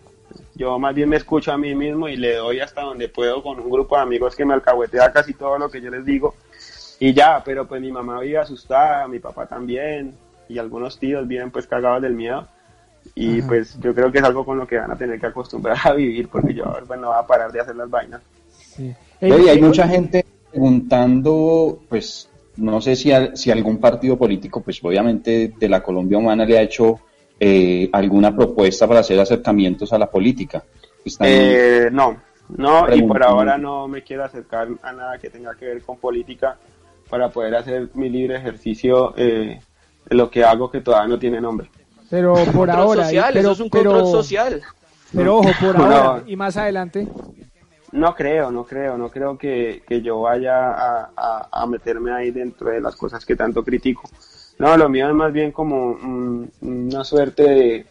Yo 0.54 0.78
más 0.78 0.94
bien 0.94 1.08
me 1.08 1.16
escucho 1.16 1.52
a 1.52 1.58
mí 1.58 1.74
mismo 1.74 2.08
y 2.08 2.16
le 2.16 2.34
doy 2.36 2.60
hasta 2.60 2.82
donde 2.82 3.08
puedo 3.08 3.42
con 3.42 3.58
un 3.58 3.70
grupo 3.70 3.96
de 3.96 4.02
amigos 4.02 4.36
que 4.36 4.44
me 4.44 4.54
alcahuetea 4.54 5.12
casi 5.12 5.34
todo 5.34 5.58
lo 5.58 5.70
que 5.70 5.80
yo 5.80 5.90
les 5.90 6.04
digo 6.04 6.34
y 7.00 7.12
ya, 7.12 7.42
pero 7.44 7.66
pues 7.66 7.80
mi 7.80 7.92
mamá 7.92 8.20
vive 8.20 8.38
asustada, 8.38 9.06
mi 9.08 9.18
papá 9.18 9.46
también, 9.46 10.14
y 10.48 10.58
algunos 10.58 10.98
tíos 10.98 11.26
viven 11.26 11.50
pues 11.50 11.66
cagados 11.66 12.02
del 12.02 12.14
miedo. 12.14 12.46
Y 13.14 13.38
Ajá. 13.38 13.48
pues 13.48 13.78
yo 13.80 13.94
creo 13.94 14.12
que 14.12 14.18
es 14.18 14.24
algo 14.24 14.44
con 14.44 14.58
lo 14.58 14.66
que 14.66 14.76
van 14.76 14.90
a 14.90 14.96
tener 14.96 15.18
que 15.18 15.26
acostumbrar 15.26 15.76
a 15.84 15.92
vivir, 15.92 16.28
porque 16.28 16.54
yo 16.54 16.64
bueno, 16.86 17.02
no 17.02 17.08
va 17.10 17.20
a 17.20 17.26
parar 17.26 17.52
de 17.52 17.60
hacer 17.60 17.76
las 17.76 17.88
vainas. 17.88 18.20
Sí. 18.58 18.94
Levi, 19.20 19.48
hay 19.48 19.60
mucha 19.60 19.88
gente 19.88 20.24
preguntando, 20.50 21.80
pues, 21.88 22.28
no 22.56 22.80
sé 22.80 22.96
si, 22.96 23.10
si 23.34 23.50
algún 23.50 23.78
partido 23.78 24.16
político, 24.16 24.60
pues 24.60 24.82
obviamente 24.82 25.52
de 25.58 25.68
la 25.68 25.82
Colombia 25.82 26.18
Humana 26.18 26.44
le 26.44 26.58
ha 26.58 26.62
hecho 26.62 27.00
eh, 27.38 27.88
alguna 27.92 28.34
propuesta 28.34 28.86
para 28.86 29.00
hacer 29.00 29.18
acercamientos 29.20 29.92
a 29.92 29.98
la 29.98 30.10
política. 30.10 30.64
Eh, 31.20 31.88
no, 31.92 32.16
no, 32.56 32.94
y 32.94 33.02
por 33.02 33.22
ahora 33.22 33.56
no 33.56 33.88
me 33.88 34.02
quiero 34.02 34.24
acercar 34.24 34.68
a 34.82 34.92
nada 34.92 35.18
que 35.18 35.30
tenga 35.30 35.54
que 35.54 35.66
ver 35.66 35.82
con 35.82 35.98
política 35.98 36.56
para 37.08 37.30
poder 37.30 37.54
hacer 37.56 37.88
mi 37.94 38.08
libre 38.08 38.36
ejercicio 38.36 39.14
eh, 39.16 39.60
lo 40.10 40.30
que 40.30 40.44
hago 40.44 40.70
que 40.70 40.80
todavía 40.80 41.08
no 41.08 41.18
tiene 41.18 41.40
nombre. 41.40 41.70
Pero 42.10 42.34
por 42.34 42.44
Control 42.52 42.70
ahora. 42.70 43.04
social, 43.04 43.30
pero, 43.34 43.40
eso 43.40 43.52
es 43.52 43.60
un 43.60 43.70
pero- 43.70 43.90
control 43.92 44.12
social. 44.12 44.62
Pero 45.14 45.36
ojo, 45.38 45.48
por 45.60 45.76
ahora 45.80 46.22
y 46.26 46.36
más 46.36 46.56
adelante. 46.56 47.08
No 47.92 48.14
creo, 48.14 48.50
no 48.50 48.64
creo, 48.64 48.98
no 48.98 49.08
creo 49.08 49.38
que, 49.38 49.82
que 49.88 50.02
yo 50.02 50.20
vaya 50.20 50.70
a, 50.72 51.10
a- 51.16 51.48
a 51.50 51.66
meterme 51.66 52.12
ahí 52.12 52.30
dentro 52.30 52.68
de 52.70 52.80
las 52.82 52.94
cosas 52.96 53.24
que 53.24 53.34
tanto 53.34 53.64
critico. 53.64 54.02
No, 54.58 54.76
lo 54.76 54.88
mío 54.88 55.08
es 55.08 55.14
más 55.14 55.32
bien 55.32 55.52
como 55.52 55.96
una 56.60 57.04
suerte 57.04 57.42
de, 57.44 57.86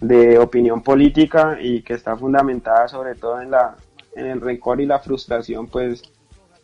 de 0.00 0.38
opinión 0.38 0.82
política 0.82 1.58
y 1.60 1.82
que 1.82 1.94
está 1.94 2.16
fundamentada 2.16 2.86
sobre 2.88 3.14
todo 3.16 3.40
en 3.40 3.50
la 3.50 3.74
en 4.14 4.26
el 4.26 4.40
rencor 4.40 4.80
y 4.80 4.86
la 4.86 5.00
frustración 5.00 5.66
pues 5.66 6.02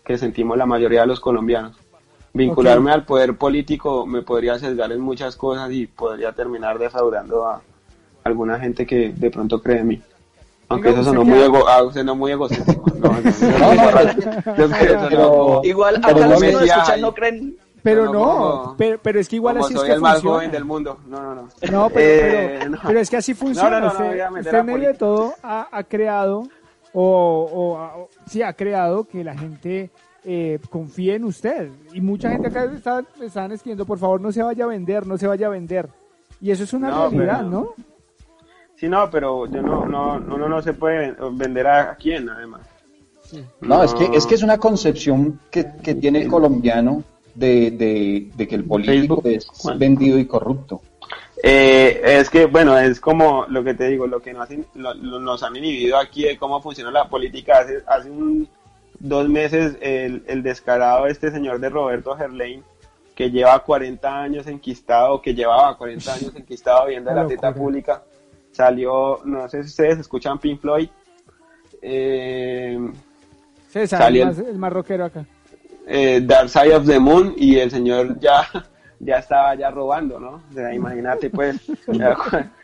que 0.04 0.16
sentimos 0.18 0.56
la 0.56 0.66
mayoría 0.66 1.00
de 1.00 1.06
los 1.08 1.18
colombianos. 1.18 1.76
Vincularme 2.32 2.92
al 2.92 3.04
poder 3.04 3.36
político 3.36 4.06
me 4.06 4.22
podría 4.22 4.58
sesgar 4.58 4.92
en 4.92 5.00
muchas 5.00 5.34
cosas 5.36 5.70
y 5.72 5.86
podría 5.86 6.32
terminar 6.32 6.78
defraudando 6.78 7.44
a 7.46 7.60
alguna 8.24 8.58
gente 8.60 8.86
que 8.86 9.12
de 9.14 9.30
pronto 9.30 9.60
cree 9.62 9.80
en 9.80 9.88
mí. 9.88 10.02
Aunque 10.68 10.88
Venga, 10.90 11.00
eso 11.00 11.10
sonó 11.10 11.24
muy, 11.24 11.40
ego, 11.40 11.66
ah, 11.66 11.82
sonó 11.92 12.14
muy 12.14 12.30
egocéntrico. 12.30 12.84
No, 13.00 13.10
no, 15.10 15.60
Igual 15.64 16.00
pero 16.00 16.16
acá 16.16 16.26
no 16.26 16.30
los 16.32 16.40
que 16.42 16.52
nos 16.52 16.62
escuchan 16.62 17.00
no 17.00 17.14
creen. 17.14 17.56
Pero 17.82 18.04
No, 18.06 18.12
no, 18.12 18.20
como- 18.62 18.76
pero, 18.76 18.98
pero 19.02 19.20
es 19.20 19.28
que 19.28 19.36
igual 19.36 19.54
como 19.54 19.64
así 19.64 19.74
es 19.74 19.80
soy 19.80 19.88
que 19.88 19.94
el 19.94 20.00
más 20.02 20.12
funciona. 20.14 20.36
joven 20.36 20.50
del 20.50 20.64
mundo. 20.66 20.98
No, 21.08 21.22
no, 21.22 21.34
no. 21.34 21.48
No, 21.72 21.88
pero, 21.88 22.00
Eh, 22.00 22.56
pero, 22.58 22.70
no. 22.72 22.78
pero 22.86 23.00
es 23.00 23.08
que 23.10 23.16
así 23.16 23.32
funciona. 23.34 23.80
No, 23.80 23.86
no, 23.86 23.92
no, 23.94 23.98
no 23.98 24.10
usted, 24.10 24.40
usted 24.40 24.58
en 24.58 24.66
medio 24.66 24.88
de 24.88 24.94
todo 24.94 25.34
ha, 25.42 25.66
ha 25.72 25.82
creado, 25.84 26.42
o, 26.92 27.02
o- 27.02 28.02
o- 28.02 28.08
sí, 28.28 28.42
ha 28.42 28.52
creado 28.52 29.04
que 29.04 29.24
la 29.24 29.36
gente 29.36 29.90
eh, 30.24 30.58
confíe 30.70 31.14
en 31.14 31.24
usted. 31.24 31.70
Y 31.92 32.00
mucha 32.00 32.30
gente 32.30 32.48
acá 32.48 32.64
está, 32.64 33.04
están 33.22 33.52
escribiendo, 33.52 33.86
por 33.86 33.98
favor, 33.98 34.20
no 34.20 34.32
se 34.32 34.42
vaya 34.42 34.64
a 34.64 34.68
vender, 34.68 35.06
no 35.06 35.16
se 35.18 35.26
vaya 35.26 35.46
a 35.46 35.50
vender. 35.50 35.88
Y 36.40 36.50
eso 36.50 36.64
es 36.64 36.72
una 36.72 36.90
No, 36.90 37.08
realidad, 37.10 37.38
pero- 37.38 37.50
¿no? 37.50 37.74
Sí, 38.76 38.88
no, 38.88 39.10
pero 39.10 39.46
yo 39.46 39.60
no, 39.60 39.84
no, 39.86 40.14
uno 40.14 40.48
no 40.48 40.62
se 40.62 40.72
puede 40.72 41.14
vender 41.32 41.66
a, 41.66 41.94
quién, 41.96 42.28
además. 42.30 42.62
No, 43.60 43.84
es 43.84 43.92
que 43.94 44.06
es 44.16 44.26
que 44.26 44.34
es 44.34 44.42
una 44.42 44.56
concepción 44.58 45.38
que, 45.50 45.66
que 45.82 45.94
tiene 45.94 46.22
el 46.22 46.28
colombiano 46.28 47.04
de, 47.34 47.70
de, 47.72 48.30
de 48.34 48.48
que 48.48 48.54
el 48.56 48.64
político 48.64 49.20
es 49.24 49.46
vendido 49.76 50.18
y 50.18 50.24
corrupto. 50.24 50.80
Eh, 51.42 52.00
es 52.02 52.28
que, 52.30 52.46
bueno, 52.46 52.76
es 52.78 53.00
como 53.00 53.44
lo 53.48 53.62
que 53.62 53.74
te 53.74 53.88
digo, 53.88 54.06
lo 54.06 54.20
que 54.20 54.32
nos, 54.32 54.50
han- 54.50 54.66
lo- 54.74 54.94
lo- 54.94 55.20
nos 55.20 55.42
han 55.42 55.54
inhibido 55.56 55.96
aquí 55.98 56.22
de 56.24 56.36
cómo 56.38 56.60
funciona 56.60 56.90
la 56.90 57.08
política. 57.08 57.58
Hace, 57.60 57.82
hace 57.86 58.10
un, 58.10 58.48
dos 59.00 59.28
meses 59.28 59.76
el, 59.80 60.22
el 60.28 60.42
descarado 60.42 61.06
este 61.06 61.30
señor 61.32 61.58
de 61.58 61.68
Roberto 61.68 62.14
Gerlain, 62.16 62.62
que 63.14 63.30
lleva 63.30 63.58
40 63.58 64.22
años 64.22 64.46
enquistado, 64.46 65.20
que 65.20 65.34
llevaba 65.34 65.76
40 65.76 66.14
años 66.14 66.32
enquistado 66.36 66.86
viendo 66.86 67.12
la 67.12 67.26
teta 67.26 67.52
pública, 67.52 68.02
salió, 68.52 69.20
no 69.24 69.48
sé 69.48 69.62
si 69.64 69.70
ustedes 69.70 69.98
escuchan 69.98 70.38
Pink 70.38 70.60
Floyd, 70.60 70.88
eh, 71.82 72.78
César, 73.68 74.00
Salió 74.02 74.22
el 74.24 74.28
el- 74.30 74.36
más, 74.36 74.46
el 74.48 74.58
más 74.58 74.72
rockero 74.72 75.04
acá. 75.06 75.24
eh, 75.86 76.20
Dark 76.22 76.48
Side 76.48 76.74
of 76.74 76.86
the 76.86 76.98
Moon 76.98 77.34
y 77.36 77.56
el 77.58 77.70
señor 77.70 78.18
ya 78.18 78.46
ya 79.00 79.16
estaba 79.18 79.54
ya 79.54 79.70
robando, 79.70 80.18
¿no? 80.20 80.42
O 80.50 80.52
sea, 80.52 80.74
imagínate 80.74 81.30
pues, 81.30 81.56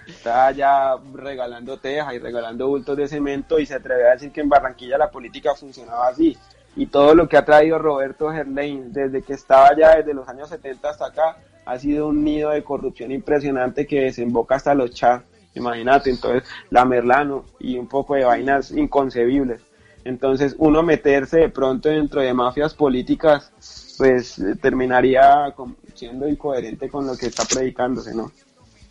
estaba 0.07 0.53
ya 0.53 0.97
regalando 1.13 1.79
tejas 1.79 2.15
y 2.15 2.19
regalando 2.19 2.69
bultos 2.69 2.97
de 2.97 3.09
cemento 3.09 3.59
y 3.59 3.67
se 3.67 3.75
atreve 3.75 4.09
a 4.09 4.13
decir 4.13 4.33
que 4.33 4.41
en 4.41 4.49
Barranquilla 4.49 4.99
la 4.99 5.11
política 5.11 5.55
funcionaba 5.55 6.09
así. 6.09 6.37
Y 6.77 6.87
todo 6.87 7.15
lo 7.15 7.29
que 7.29 7.37
ha 7.37 7.45
traído 7.45 7.79
Roberto 7.79 8.31
Gerlain 8.31 8.93
desde 8.93 9.23
que 9.23 9.33
estaba 9.33 9.71
ya 9.77 9.97
desde 9.97 10.15
los 10.15 10.29
años 10.29 10.49
70 10.49 10.91
hasta 10.91 11.07
acá 11.07 11.39
ha 11.65 11.79
sido 11.79 12.09
un 12.09 12.23
nido 12.23 12.51
de 12.51 12.63
corrupción 12.63 13.11
impresionante 13.11 13.87
que 13.87 14.03
desemboca 14.03 14.57
hasta 14.57 14.75
los 14.75 14.93
chats. 14.93 15.25
Imagínate, 15.55 16.11
entonces 16.11 16.49
la 16.71 16.85
Merlano 16.85 17.45
y 17.59 17.79
un 17.79 17.89
poco 17.89 18.15
de 18.15 18.25
vainas 18.25 18.71
inconcebibles. 18.71 19.63
Entonces, 20.05 20.55
uno 20.59 20.85
meterse 20.85 21.41
de 21.41 21.49
pronto 21.49 21.89
dentro 21.89 22.21
de 22.21 22.33
mafias 22.33 22.75
políticas, 22.75 23.51
pues 23.99 24.41
terminaría 24.61 25.53
siendo 25.95 26.29
incoherente 26.29 26.89
con 26.89 27.07
lo 27.07 27.17
que 27.17 27.27
está 27.27 27.45
predicándose, 27.45 28.15
¿no? 28.15 28.31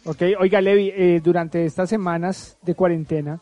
Ok, 0.06 0.22
oiga 0.40 0.62
Levi, 0.62 0.92
eh, 0.96 1.22
durante 1.24 1.66
estas 1.66 1.90
semanas 1.90 2.58
de 2.62 2.76
cuarentena, 2.76 3.40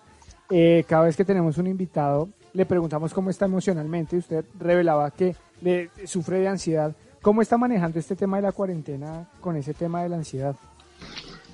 eh, 0.49 0.85
cada 0.87 1.05
vez 1.05 1.17
que 1.17 1.25
tenemos 1.25 1.57
un 1.57 1.67
invitado, 1.67 2.29
le 2.53 2.65
preguntamos 2.65 3.13
cómo 3.13 3.29
está 3.29 3.45
emocionalmente. 3.45 4.17
Usted 4.17 4.45
revelaba 4.57 5.11
que 5.11 5.35
le 5.61 5.89
sufre 6.05 6.39
de 6.39 6.47
ansiedad. 6.47 6.95
¿Cómo 7.21 7.41
está 7.41 7.57
manejando 7.57 7.99
este 7.99 8.15
tema 8.15 8.37
de 8.37 8.43
la 8.43 8.51
cuarentena 8.51 9.27
con 9.41 9.57
ese 9.57 9.73
tema 9.73 10.03
de 10.03 10.09
la 10.09 10.15
ansiedad? 10.17 10.55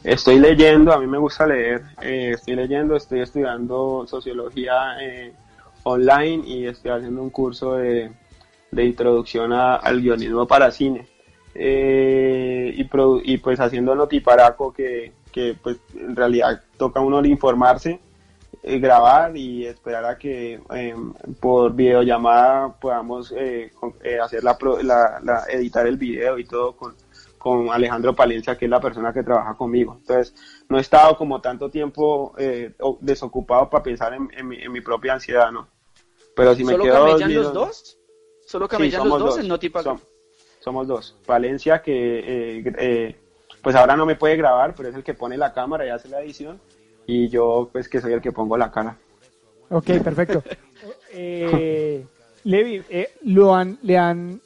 estoy 0.04 0.40
leyendo, 0.40 0.94
a 0.94 1.00
mí 1.00 1.08
me 1.08 1.18
gusta 1.18 1.46
leer, 1.46 1.84
eh, 2.02 2.32
estoy 2.36 2.56
leyendo, 2.56 2.96
estoy 2.96 3.22
estudiando 3.22 4.06
sociología 4.08 4.96
eh, 5.02 5.34
online 5.84 6.48
y 6.48 6.68
estoy 6.68 6.92
haciendo 6.92 7.22
un 7.22 7.30
curso 7.30 7.76
de, 7.76 8.12
de 8.72 8.86
introducción 8.86 9.52
al 9.54 10.02
guionismo 10.02 10.48
para 10.48 10.72
cine. 10.72 11.08
Eh, 11.56 12.74
y, 12.76 12.84
produ- 12.88 13.22
y 13.24 13.38
pues 13.38 13.60
haciendo 13.60 13.96
notiparaco 13.96 14.72
que, 14.72 15.12
que 15.32 15.56
pues 15.62 15.78
en 15.96 16.16
realidad 16.16 16.62
toca 16.78 17.00
a 17.00 17.04
uno 17.04 17.24
informarse, 17.26 18.00
eh, 18.64 18.80
grabar 18.80 19.36
y 19.36 19.66
esperar 19.66 20.06
a 20.06 20.18
que 20.18 20.60
eh, 20.76 20.96
por 21.40 21.74
videollamada 21.74 22.74
podamos 22.80 23.34
eh, 23.36 23.72
con- 23.80 23.94
eh, 24.04 24.20
hacer 24.20 24.44
la, 24.44 24.58
pro- 24.58 24.82
la- 24.82 25.20
la- 25.24 25.44
editar 25.50 25.88
el 25.88 25.98
video 25.98 26.38
y 26.38 26.46
todo 26.46 26.76
con, 26.76 26.94
con 27.38 27.70
Alejandro 27.72 28.14
Palencia, 28.16 28.58
que 28.58 28.66
es 28.66 28.72
la 28.72 28.80
persona 28.82 29.14
que 29.14 29.24
trabaja 29.24 29.56
conmigo. 29.56 29.96
Entonces, 30.00 30.36
no 30.70 30.78
he 30.78 30.82
estado 30.82 31.18
como 31.18 31.42
tanto 31.42 31.70
tiempo 31.70 32.34
eh, 32.38 32.74
desocupado 33.02 33.70
para 33.70 33.84
pensar 33.84 34.14
en, 34.14 34.30
en 34.38 34.48
mi, 34.48 34.58
en 34.62 34.72
mi 34.72 34.82
propia 34.82 35.14
ansiedad, 35.14 35.52
¿no? 35.52 35.68
Pero 36.36 36.54
si 36.56 36.64
me 36.64 36.74
¿Solo 36.74 36.84
quedo 36.84 36.96
camellan 36.96 37.20
dormido- 37.20 37.44
los 37.44 37.54
dos? 37.54 37.98
¿Solo 38.46 38.66
Sí, 38.66 38.72
camellan 38.72 39.08
los 39.10 39.20
dos 39.20 39.38
en 39.40 39.48
Notipaco? 39.48 40.00
Som- 40.70 40.86
somos 40.86 40.88
dos. 40.88 41.16
Valencia, 41.26 41.82
que 41.82 42.20
eh, 42.60 42.74
eh, 42.78 43.16
pues 43.64 43.76
ahora 43.76 43.96
no 43.96 44.06
me 44.06 44.16
puede 44.16 44.36
grabar, 44.38 44.74
pero 44.76 44.90
es 44.90 44.96
el 44.96 45.04
que 45.04 45.14
pone 45.16 45.36
la 45.38 45.52
cámara 45.52 45.86
y 45.86 45.90
hace 45.90 46.08
la 46.10 46.22
edición. 46.22 46.60
Y 47.08 47.28
yo, 47.30 47.70
pues 47.72 47.90
que 47.90 48.00
soy 48.00 48.14
el 48.14 48.22
que 48.22 48.32
pongo 48.32 48.56
la 48.56 48.72
cara. 48.72 48.96
Ok, 49.70 49.86
perfecto. 50.04 50.44
Eh, 51.12 52.06
Levi, 52.46 52.82
eh, 52.88 53.10
¿lo 53.24 53.54
han, 53.54 53.78
le, 53.82 53.98
han, 53.98 54.40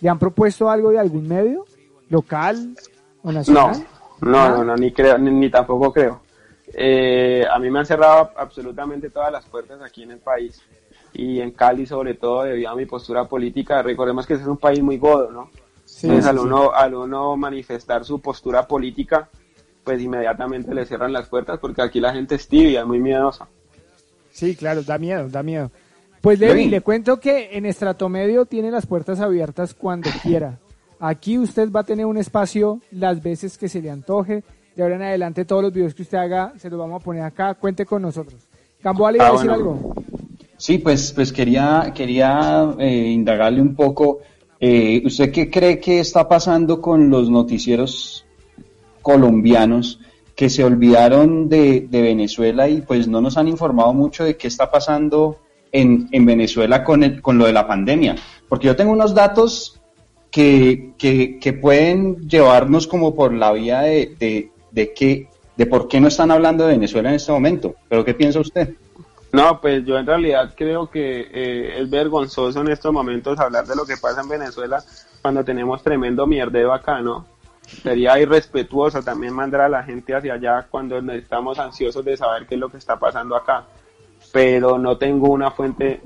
¿le 0.00 0.08
han 0.10 0.18
propuesto 0.18 0.68
algo 0.68 0.90
de 0.90 0.98
algún 0.98 1.26
medio? 1.26 1.64
¿Local 2.10 2.74
o 3.22 3.28
No, 3.28 3.32
nacional? 3.32 3.86
no, 4.20 4.48
no, 4.50 4.64
no, 4.64 4.76
ni 4.76 4.92
creo, 4.92 5.16
ni, 5.16 5.30
ni 5.30 5.48
tampoco 5.48 5.90
creo. 5.92 6.20
Eh, 6.74 7.44
a 7.50 7.58
mí 7.60 7.70
me 7.70 7.78
han 7.78 7.86
cerrado 7.86 8.32
absolutamente 8.36 9.08
todas 9.08 9.32
las 9.32 9.46
puertas 9.46 9.80
aquí 9.80 10.02
en 10.02 10.10
el 10.10 10.18
país 10.18 10.60
y 11.14 11.40
en 11.40 11.52
Cali 11.52 11.86
sobre 11.86 12.14
todo 12.14 12.42
debido 12.42 12.70
a 12.70 12.76
mi 12.76 12.86
postura 12.86 13.26
política. 13.26 13.82
Recordemos 13.82 14.26
que 14.26 14.34
ese 14.34 14.42
es 14.42 14.48
un 14.48 14.58
país 14.58 14.82
muy 14.82 14.98
godo, 14.98 15.30
¿no? 15.30 15.50
Sí, 15.84 16.06
Entonces 16.08 16.24
sí, 16.24 16.30
al 16.30 16.36
sí. 16.38 16.42
uno, 16.44 16.72
al 16.72 16.94
uno 16.94 17.36
manifestar 17.36 18.04
su 18.04 18.20
postura 18.20 18.66
política, 18.66 19.28
pues 19.84 20.00
inmediatamente 20.02 20.74
le 20.74 20.84
cierran 20.86 21.12
las 21.12 21.28
puertas 21.28 21.58
porque 21.60 21.82
aquí 21.82 22.00
la 22.00 22.12
gente 22.12 22.34
es 22.34 22.48
tibia, 22.48 22.80
es 22.80 22.86
muy 22.86 22.98
miedosa. 23.00 23.46
Sí, 24.32 24.56
claro, 24.56 24.82
da 24.82 24.98
miedo, 24.98 25.28
da 25.28 25.42
miedo. 25.42 25.70
Pues 26.20 26.38
Levi, 26.40 26.60
Levi. 26.60 26.70
le 26.70 26.80
cuento 26.80 27.20
que 27.20 27.50
en 27.56 27.66
Estratomedio 27.66 28.46
tiene 28.46 28.70
las 28.70 28.86
puertas 28.86 29.20
abiertas 29.20 29.74
cuando 29.74 30.08
quiera. 30.22 30.58
Aquí 30.98 31.38
usted 31.38 31.70
va 31.70 31.80
a 31.80 31.84
tener 31.84 32.06
un 32.06 32.16
espacio 32.16 32.80
las 32.90 33.22
veces 33.22 33.58
que 33.58 33.68
se 33.68 33.82
le 33.82 33.90
antoje. 33.90 34.42
De 34.74 34.82
ahora 34.82 34.96
en 34.96 35.02
adelante 35.02 35.44
todos 35.44 35.62
los 35.62 35.72
videos 35.72 35.94
que 35.94 36.02
usted 36.02 36.18
haga 36.18 36.54
se 36.56 36.70
los 36.70 36.78
vamos 36.78 37.00
a 37.00 37.04
poner 37.04 37.22
acá. 37.22 37.54
Cuente 37.54 37.84
con 37.84 38.00
nosotros. 38.02 38.40
Gamboa 38.82 39.12
le 39.12 39.18
iba 39.18 39.26
a 39.26 39.28
Ah, 39.28 39.32
decir 39.32 39.48
bueno. 39.50 39.54
algo. 39.54 39.94
Sí, 40.64 40.78
pues, 40.78 41.12
pues 41.12 41.30
quería, 41.30 41.92
quería 41.94 42.74
eh, 42.78 43.10
indagarle 43.10 43.60
un 43.60 43.74
poco. 43.74 44.20
eh, 44.58 45.02
¿Usted 45.04 45.30
qué 45.30 45.50
cree 45.50 45.78
que 45.78 46.00
está 46.00 46.26
pasando 46.26 46.80
con 46.80 47.10
los 47.10 47.28
noticieros 47.28 48.24
colombianos 49.02 50.00
que 50.34 50.48
se 50.48 50.64
olvidaron 50.64 51.50
de, 51.50 51.86
de 51.90 52.00
Venezuela 52.00 52.66
y 52.66 52.80
pues 52.80 53.06
no 53.06 53.20
nos 53.20 53.36
han 53.36 53.46
informado 53.48 53.92
mucho 53.92 54.24
de 54.24 54.38
qué 54.38 54.48
está 54.48 54.70
pasando 54.70 55.36
en, 55.70 56.08
en 56.12 56.24
Venezuela 56.24 56.82
con, 56.82 57.04
el, 57.04 57.20
con 57.20 57.36
lo 57.36 57.44
de 57.44 57.52
la 57.52 57.66
pandemia? 57.66 58.16
Porque 58.48 58.68
yo 58.68 58.74
tengo 58.74 58.92
unos 58.92 59.14
datos 59.14 59.78
que, 60.30 60.94
que, 60.96 61.38
que 61.38 61.52
pueden 61.52 62.26
llevarnos 62.26 62.86
como 62.86 63.14
por 63.14 63.34
la 63.34 63.52
vía 63.52 63.82
de, 63.82 64.16
de, 64.18 64.50
de, 64.72 65.28
de 65.58 65.66
por 65.66 65.88
qué 65.88 66.00
no 66.00 66.08
están 66.08 66.30
hablando 66.30 66.64
de 66.64 66.72
Venezuela 66.72 67.10
en 67.10 67.16
este 67.16 67.32
momento. 67.32 67.74
¿Pero 67.86 68.02
qué 68.02 68.14
piensa 68.14 68.40
usted? 68.40 68.76
No, 69.34 69.60
pues 69.60 69.84
yo 69.84 69.98
en 69.98 70.06
realidad 70.06 70.54
creo 70.56 70.88
que 70.88 71.28
eh, 71.32 71.80
es 71.80 71.90
vergonzoso 71.90 72.60
en 72.60 72.68
estos 72.68 72.92
momentos 72.92 73.40
hablar 73.40 73.66
de 73.66 73.74
lo 73.74 73.84
que 73.84 73.96
pasa 73.96 74.20
en 74.20 74.28
Venezuela 74.28 74.80
cuando 75.20 75.44
tenemos 75.44 75.82
tremendo 75.82 76.24
mierdero 76.24 76.72
acá, 76.72 77.00
¿no? 77.00 77.26
Sería 77.82 78.16
irrespetuoso 78.20 79.02
también 79.02 79.34
mandar 79.34 79.62
a 79.62 79.68
la 79.68 79.82
gente 79.82 80.14
hacia 80.14 80.34
allá 80.34 80.64
cuando 80.70 80.98
estamos 81.12 81.58
ansiosos 81.58 82.04
de 82.04 82.16
saber 82.16 82.46
qué 82.46 82.54
es 82.54 82.60
lo 82.60 82.68
que 82.68 82.76
está 82.76 82.96
pasando 82.96 83.34
acá. 83.34 83.64
Pero 84.32 84.78
no 84.78 84.96
tengo 84.98 85.32
una 85.32 85.50
fuente 85.50 86.00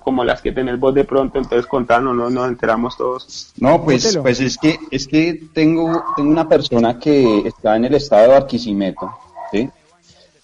como 0.00 0.24
las 0.24 0.40
que 0.40 0.52
tenés 0.52 0.80
vos 0.80 0.94
de 0.94 1.04
pronto, 1.04 1.36
entonces 1.36 1.66
contanos, 1.66 2.16
no 2.16 2.30
nos 2.30 2.48
enteramos 2.48 2.96
todos. 2.96 3.52
No, 3.58 3.84
pues, 3.84 4.16
pues 4.22 4.40
es 4.40 4.56
que 4.56 4.78
es 4.90 5.06
que 5.06 5.48
tengo, 5.52 6.02
tengo 6.16 6.30
una 6.30 6.48
persona 6.48 6.98
que 6.98 7.40
está 7.40 7.76
en 7.76 7.84
el 7.84 7.94
estado 7.96 8.22
de 8.22 8.28
Barquisimeto, 8.28 9.10
¿sí? 9.52 9.68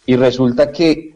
Y 0.04 0.16
resulta 0.16 0.70
que 0.70 1.15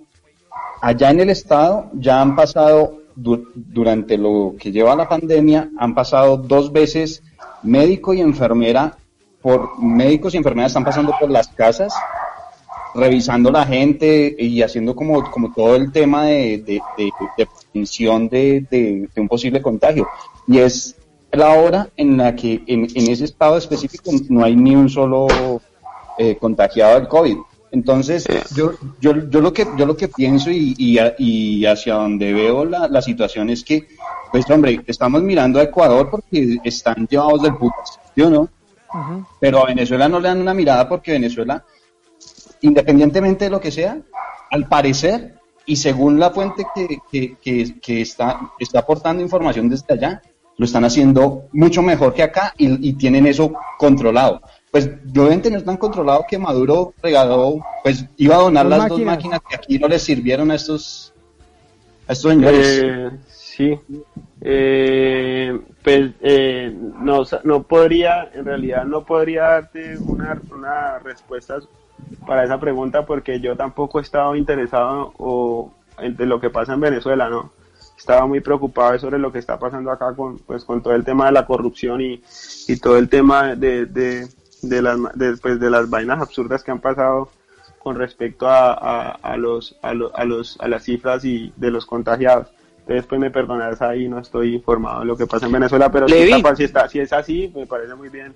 allá 0.81 1.11
en 1.11 1.20
el 1.20 1.31
estado 1.31 1.87
ya 1.95 2.20
han 2.20 2.35
pasado, 2.37 2.99
du- 3.14 3.47
durante 3.55 4.16
lo 4.16 4.55
que 4.59 4.72
lleva 4.72 4.97
la 4.97 5.09
pandemia, 5.09 5.68
han 5.78 5.95
pasado 5.95 6.37
dos 6.37 6.72
veces 6.72 7.22
médico 7.62 8.14
y 8.14 8.20
enfermera, 8.20 8.97
por 9.43 9.78
médicos 9.83 10.35
y 10.35 10.37
enfermeras 10.37 10.70
están 10.72 10.85
pasando 10.85 11.12
por 11.18 11.31
las 11.31 11.49
casas, 11.49 11.93
revisando 12.95 13.51
la 13.51 13.64
gente 13.64 14.35
y 14.39 14.62
haciendo 14.62 14.95
como, 14.95 15.31
como 15.31 15.53
todo 15.53 15.76
el 15.76 15.93
tema 15.93 16.24
de, 16.26 16.59
de, 16.59 16.81
de- 16.99 17.11
de 17.39 17.47
prevención 17.47 18.28
de, 18.28 18.66
de- 18.70 19.09
de 19.14 19.20
un 19.20 19.28
posible 19.28 19.62
contagio. 19.62 20.07
Y 20.47 20.59
es 20.59 20.97
la 21.33 21.51
hora 21.51 21.89
en 21.97 22.16
la 22.16 22.35
que 22.35 22.62
en, 22.66 22.89
en 22.95 23.11
ese 23.11 23.24
estado 23.24 23.57
específico 23.57 24.11
no 24.28 24.43
hay 24.45 24.57
ni 24.57 24.74
un 24.74 24.89
solo 24.89 25.28
eh, 26.18 26.37
contagiado 26.37 26.97
del 26.99 27.09
COVID. 27.09 27.37
Entonces, 27.72 28.26
yo, 28.56 28.72
yo, 29.00 29.28
yo 29.30 29.40
lo 29.40 29.52
que 29.52 29.64
yo 29.76 29.86
lo 29.86 29.96
que 29.96 30.08
pienso 30.08 30.50
y, 30.50 30.74
y, 30.76 30.98
a- 30.98 31.14
y 31.18 31.64
hacia 31.66 31.94
donde 31.94 32.32
veo 32.32 32.64
la, 32.64 32.88
la 32.88 33.00
situación 33.00 33.48
es 33.48 33.62
que, 33.62 33.86
pues 34.32 34.48
hombre, 34.50 34.80
estamos 34.86 35.22
mirando 35.22 35.60
a 35.60 35.62
Ecuador 35.62 36.10
porque 36.10 36.58
están 36.64 37.06
llevados 37.08 37.42
del 37.42 37.54
putas, 37.56 38.00
¿sí 38.14 38.22
o 38.22 38.30
no? 38.30 38.48
Pero 39.38 39.62
a 39.62 39.66
Venezuela 39.66 40.08
no 40.08 40.18
le 40.18 40.28
dan 40.28 40.40
una 40.40 40.52
mirada 40.54 40.88
porque 40.88 41.12
Venezuela, 41.12 41.64
independientemente 42.62 43.44
de 43.44 43.50
lo 43.50 43.60
que 43.60 43.70
sea, 43.70 43.98
al 44.50 44.66
parecer, 44.68 45.36
y 45.66 45.76
según 45.76 46.18
la 46.18 46.30
fuente 46.30 46.66
que, 46.74 46.98
que, 47.10 47.36
que, 47.40 47.78
que 47.80 48.00
está, 48.00 48.50
está 48.58 48.80
aportando 48.80 49.22
información 49.22 49.68
desde 49.68 49.94
allá, 49.94 50.20
lo 50.56 50.64
están 50.66 50.84
haciendo 50.84 51.44
mucho 51.52 51.82
mejor 51.82 52.12
que 52.12 52.22
acá 52.24 52.52
y, 52.58 52.88
y 52.88 52.92
tienen 52.94 53.26
eso 53.26 53.52
controlado. 53.78 54.42
Pues 54.70 54.88
yo 55.12 55.24
deben 55.24 55.42
tener 55.42 55.62
tan 55.64 55.76
controlado 55.76 56.24
que 56.28 56.38
Maduro 56.38 56.94
regaló, 57.02 57.60
pues 57.82 58.04
iba 58.16 58.36
a 58.36 58.42
donar 58.42 58.68
Dos 58.68 58.78
las 58.78 58.88
dos 58.88 59.00
máquinas. 59.00 59.40
que 59.48 59.56
aquí 59.56 59.78
no 59.78 59.88
les 59.88 60.02
sirvieron 60.02 60.50
a 60.50 60.54
estos, 60.54 61.12
a 62.06 62.12
estos 62.12 62.30
señores. 62.30 62.80
Eh, 62.84 63.10
sí. 63.28 63.80
Eh, 64.40 65.60
pues 65.82 66.12
eh, 66.20 66.72
no, 67.00 67.24
no 67.42 67.62
podría, 67.64 68.30
en 68.32 68.44
realidad 68.44 68.84
no 68.84 69.04
podría 69.04 69.42
darte 69.42 69.98
una, 69.98 70.40
una 70.52 70.98
respuesta 71.00 71.58
para 72.26 72.44
esa 72.44 72.60
pregunta 72.60 73.04
porque 73.04 73.40
yo 73.40 73.56
tampoco 73.56 73.98
he 73.98 74.02
estado 74.02 74.36
interesado 74.36 75.12
o, 75.18 75.72
en 75.98 76.28
lo 76.28 76.40
que 76.40 76.50
pasa 76.50 76.74
en 76.74 76.80
Venezuela, 76.80 77.28
¿no? 77.28 77.52
Estaba 77.98 78.26
muy 78.26 78.40
preocupado 78.40 78.98
sobre 78.98 79.18
lo 79.18 79.30
que 79.30 79.40
está 79.40 79.58
pasando 79.58 79.90
acá 79.90 80.14
con, 80.14 80.38
pues, 80.38 80.64
con 80.64 80.82
todo 80.82 80.94
el 80.94 81.04
tema 81.04 81.26
de 81.26 81.32
la 81.32 81.44
corrupción 81.44 82.01
y, 82.01 82.22
y 82.66 82.76
todo 82.76 82.97
el 82.97 83.09
tema 83.10 83.55
de, 83.55 83.84
de, 83.84 84.26
de 84.62 84.82
las, 84.82 84.99
ma- 84.99 85.12
de, 85.15 85.37
pues, 85.37 85.59
de 85.61 85.70
las 85.70 85.89
vainas 85.91 86.20
absurdas 86.20 86.62
que 86.62 86.70
han 86.70 86.81
pasado 86.81 87.31
con 87.78 87.97
respecto 87.97 88.47
a, 88.49 88.73
a, 88.74 89.11
a 89.12 89.37
los, 89.37 89.77
a, 89.82 89.95
lo- 89.95 90.15
a 90.16 90.24
los, 90.24 90.59
a 90.61 90.69
las 90.69 90.85
cifras 90.85 91.24
y 91.24 91.53
de 91.57 91.70
los 91.70 91.87
contagiados. 91.87 92.49
Entonces, 92.81 93.07
pues 93.07 93.20
me 93.20 93.31
perdonarás 93.31 93.81
ahí, 93.82 94.09
no 94.09 94.19
estoy 94.19 94.55
informado 94.55 95.01
de 95.01 95.07
lo 95.07 95.16
que 95.16 95.27
pasa 95.27 95.47
en 95.47 95.53
Venezuela, 95.53 95.91
pero 95.91 96.09
si, 96.09 96.15
está- 96.37 96.57
si, 96.57 96.65
está- 96.65 96.89
si 96.89 96.99
es 97.01 97.12
así, 97.12 97.53
me 97.55 97.66
parece 97.66 97.95
muy 97.95 98.09
bien. 98.09 98.35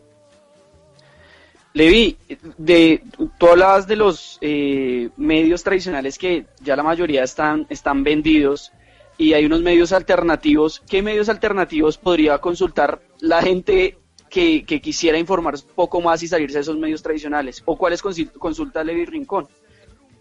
Levi, 1.72 2.16
de, 2.56 3.02
tú 3.36 3.48
hablabas 3.48 3.88
de 3.88 3.96
los 3.96 4.38
eh, 4.40 5.10
medios 5.16 5.64
tradicionales 5.64 6.18
que 6.18 6.46
ya 6.62 6.76
la 6.76 6.84
mayoría 6.84 7.24
están, 7.24 7.66
están 7.68 8.04
vendidos 8.04 8.70
y 9.18 9.32
hay 9.32 9.44
unos 9.46 9.60
medios 9.60 9.92
alternativos. 9.92 10.80
¿Qué 10.88 11.02
medios 11.02 11.28
alternativos 11.28 11.98
podría 11.98 12.38
consultar 12.38 13.00
la 13.18 13.42
gente 13.42 13.98
que, 14.34 14.64
que 14.66 14.80
quisiera 14.80 15.16
informarse 15.16 15.64
un 15.68 15.74
poco 15.76 16.00
más 16.00 16.20
y 16.24 16.26
salirse 16.26 16.58
de 16.58 16.62
esos 16.62 16.76
medios 16.76 17.00
tradicionales? 17.04 17.62
¿O 17.66 17.76
cuáles 17.78 18.02
consulta 18.02 18.82
Levi 18.82 19.04
Rincón? 19.04 19.46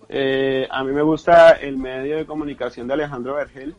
Eh, 0.07 0.67
a 0.69 0.83
mí 0.83 0.91
me 0.91 1.01
gusta 1.01 1.53
el 1.53 1.77
medio 1.77 2.17
de 2.17 2.25
comunicación 2.27 2.87
de 2.87 2.93
Alejandro 2.93 3.33
Vergel, 3.33 3.73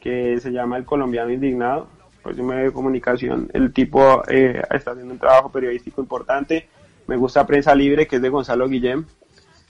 que 0.00 0.38
se 0.38 0.50
llama 0.50 0.76
El 0.76 0.84
Colombiano 0.84 1.32
Indignado. 1.32 1.88
Pues 2.22 2.38
un 2.38 2.46
medio 2.48 2.64
de 2.64 2.72
comunicación, 2.72 3.48
el 3.54 3.72
tipo 3.72 4.22
eh, 4.28 4.60
está 4.70 4.90
haciendo 4.90 5.14
un 5.14 5.18
trabajo 5.18 5.50
periodístico 5.50 6.02
importante. 6.02 6.68
Me 7.06 7.16
gusta 7.16 7.46
Prensa 7.46 7.74
Libre, 7.74 8.06
que 8.06 8.16
es 8.16 8.22
de 8.22 8.28
Gonzalo 8.28 8.68
Guillem. 8.68 9.06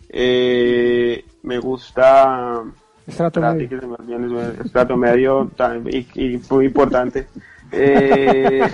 Eh, 0.08 1.24
me 1.42 1.58
gusta 1.60 2.64
Estrato 3.06 3.40
medio. 3.40 3.68
que 3.68 3.80
se 3.80 3.86
me 3.86 4.64
estrato 4.64 4.96
medio 4.96 5.50
y, 5.86 6.06
y 6.14 6.40
muy 6.50 6.66
importante. 6.66 7.26
Eh, 7.72 8.62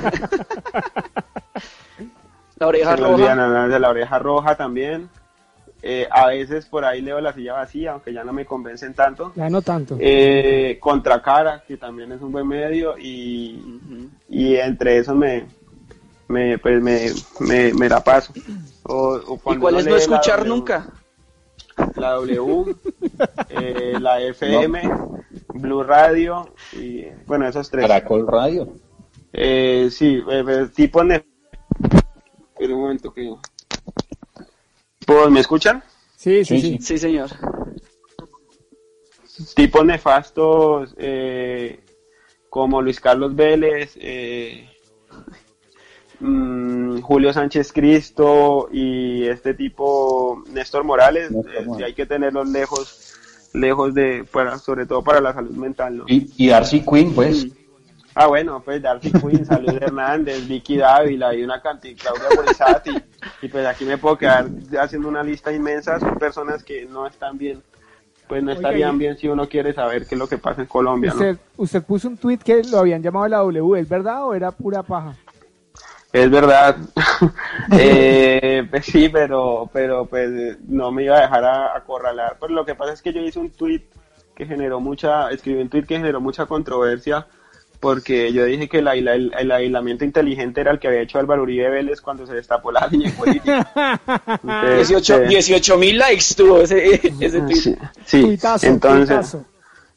La 2.56 2.66
oreja 2.66 2.94
olvidan 2.94 3.38
roja. 3.38 3.68
de 3.68 3.80
la 3.80 3.88
oreja 3.88 4.18
roja 4.18 4.54
también. 4.54 5.08
Eh, 5.82 6.06
a 6.10 6.26
veces 6.26 6.66
por 6.66 6.84
ahí 6.84 7.00
leo 7.00 7.18
la 7.22 7.32
silla 7.32 7.54
vacía, 7.54 7.92
aunque 7.92 8.12
ya 8.12 8.22
no 8.22 8.34
me 8.34 8.44
convencen 8.44 8.92
tanto. 8.92 9.32
Ya 9.34 9.48
no 9.48 9.62
tanto. 9.62 9.96
Eh, 9.98 10.76
Contracara, 10.78 11.62
que 11.66 11.78
también 11.78 12.12
es 12.12 12.20
un 12.20 12.32
buen 12.32 12.46
medio, 12.46 12.98
y, 12.98 13.80
y 14.28 14.56
entre 14.56 14.98
esos 14.98 15.16
me, 15.16 15.46
me, 16.28 16.58
pues 16.58 16.82
me, 16.82 17.06
me, 17.40 17.72
me 17.72 17.88
la 17.88 18.04
paso. 18.04 18.34
O, 18.82 19.38
o 19.42 19.54
¿Y 19.54 19.56
cuál 19.56 19.76
es 19.76 19.86
no 19.86 19.92
la 19.92 19.96
escuchar 19.96 20.40
W, 20.40 20.48
nunca? 20.50 20.86
La 21.96 22.10
W, 22.12 22.76
eh, 23.48 23.94
la 23.98 24.20
FM, 24.20 24.82
Blue 25.54 25.82
Radio, 25.82 26.54
y 26.72 27.04
bueno, 27.26 27.46
esos 27.46 27.70
tres. 27.70 27.86
Caracol 27.86 28.26
Radio. 28.26 28.72
Eh, 29.32 29.88
sí, 29.90 30.22
eh, 30.30 30.44
eh, 30.46 30.68
tipo. 30.74 31.02
Espera 31.02 32.74
un 32.74 32.80
momento 32.80 33.12
que... 33.12 33.34
Pues, 35.06 35.30
¿Me 35.30 35.40
escuchan? 35.40 35.82
Sí, 36.16 36.44
sí, 36.44 36.60
sí. 36.60 36.78
Sí, 36.80 36.98
señor. 36.98 37.30
Tipos 39.54 39.84
nefastos 39.86 40.94
eh, 40.98 41.80
como 42.50 42.82
Luis 42.82 43.00
Carlos 43.00 43.34
Vélez, 43.34 43.96
eh, 43.98 44.68
mm, 46.18 47.00
Julio 47.00 47.32
Sánchez 47.32 47.72
Cristo 47.72 48.68
y 48.70 49.26
este 49.26 49.54
tipo 49.54 50.42
Néstor 50.52 50.84
Morales, 50.84 51.30
Néstor 51.30 51.54
eh, 51.54 51.64
Morales. 51.64 51.86
hay 51.86 51.94
que 51.94 52.06
tenerlos 52.06 52.48
lejos, 52.48 53.09
lejos 53.52 53.94
de, 53.94 54.24
para, 54.30 54.58
sobre 54.58 54.86
todo 54.86 55.02
para 55.02 55.20
la 55.20 55.32
salud 55.32 55.56
mental, 55.56 55.98
¿no? 55.98 56.04
Y, 56.06 56.30
y 56.36 56.48
Darcy 56.48 56.84
Quinn, 56.84 57.14
pues. 57.14 57.46
Ah, 58.14 58.26
bueno, 58.26 58.60
pues 58.64 58.82
Darcy 58.82 59.12
Quinn, 59.12 59.44
Salud 59.44 59.70
Hernández, 59.80 60.46
Vicky 60.46 60.76
Dávila 60.76 61.34
y 61.34 61.42
una 61.42 61.60
cantidad, 61.60 61.96
Claudia 61.96 62.36
Borizati. 62.36 62.90
Y 63.42 63.48
pues 63.48 63.66
aquí 63.66 63.84
me 63.84 63.98
puedo 63.98 64.18
quedar 64.18 64.48
haciendo 64.80 65.08
una 65.08 65.22
lista 65.22 65.52
inmensa. 65.52 65.98
Son 66.00 66.16
personas 66.18 66.62
que 66.62 66.86
no 66.86 67.06
están 67.06 67.38
bien, 67.38 67.62
pues 68.28 68.42
no 68.42 68.52
estarían 68.52 68.98
bien 68.98 69.16
si 69.16 69.28
uno 69.28 69.48
quiere 69.48 69.72
saber 69.72 70.06
qué 70.06 70.14
es 70.14 70.18
lo 70.18 70.26
que 70.26 70.38
pasa 70.38 70.60
en 70.62 70.66
Colombia, 70.66 71.10
¿no? 71.10 71.16
Usted, 71.16 71.38
usted 71.56 71.82
puso 71.82 72.08
un 72.08 72.16
tweet 72.16 72.38
que 72.38 72.62
lo 72.64 72.78
habían 72.78 73.02
llamado 73.02 73.28
la 73.28 73.38
W, 73.38 73.80
¿es 73.80 73.88
verdad 73.88 74.24
o 74.26 74.34
era 74.34 74.50
pura 74.50 74.82
paja? 74.82 75.14
Es 76.12 76.30
verdad. 76.30 76.76
eh, 77.78 78.66
pues 78.70 78.84
sí, 78.92 79.08
pero, 79.08 79.68
pero 79.72 80.06
pues 80.06 80.58
no 80.66 80.90
me 80.92 81.04
iba 81.04 81.18
a 81.18 81.22
dejar 81.22 81.44
a- 81.44 81.76
acorralar. 81.76 82.36
Pues 82.38 82.50
lo 82.50 82.64
que 82.64 82.74
pasa 82.74 82.92
es 82.92 83.02
que 83.02 83.12
yo 83.12 83.20
hice 83.20 83.38
un 83.38 83.50
tweet 83.50 83.82
que 84.34 84.46
generó 84.46 84.80
mucha, 84.80 85.30
escribí 85.30 85.60
un 85.60 85.68
tweet 85.68 85.84
que 85.84 85.96
generó 85.98 86.20
mucha 86.20 86.46
controversia 86.46 87.26
porque 87.78 88.30
yo 88.32 88.44
dije 88.44 88.68
que 88.68 88.78
el, 88.78 88.88
el- 88.88 89.32
el 89.38 89.50
aislamiento 89.52 90.04
inteligente 90.04 90.60
era 90.60 90.70
el 90.72 90.78
que 90.78 90.88
había 90.88 91.00
hecho 91.00 91.18
Álvaro 91.18 91.42
Uribe 91.42 91.70
Vélez 91.70 92.00
cuando 92.00 92.26
se 92.26 92.34
destapó 92.34 92.70
la 92.72 92.86
línea 92.90 93.10
política. 93.16 94.00
Entonces, 94.42 94.88
18 94.88 95.16
eh, 95.22 95.28
18 95.28 95.76
mil 95.78 95.96
likes 95.98 96.34
tuvo 96.36 96.60
ese, 96.60 96.94
ese 97.20 97.40
tweet. 97.40 97.54
Sí, 97.56 97.76
sí. 98.04 98.22
Tuitazo, 98.22 98.66
entonces, 98.66 99.08
tuitazo. 99.08 99.44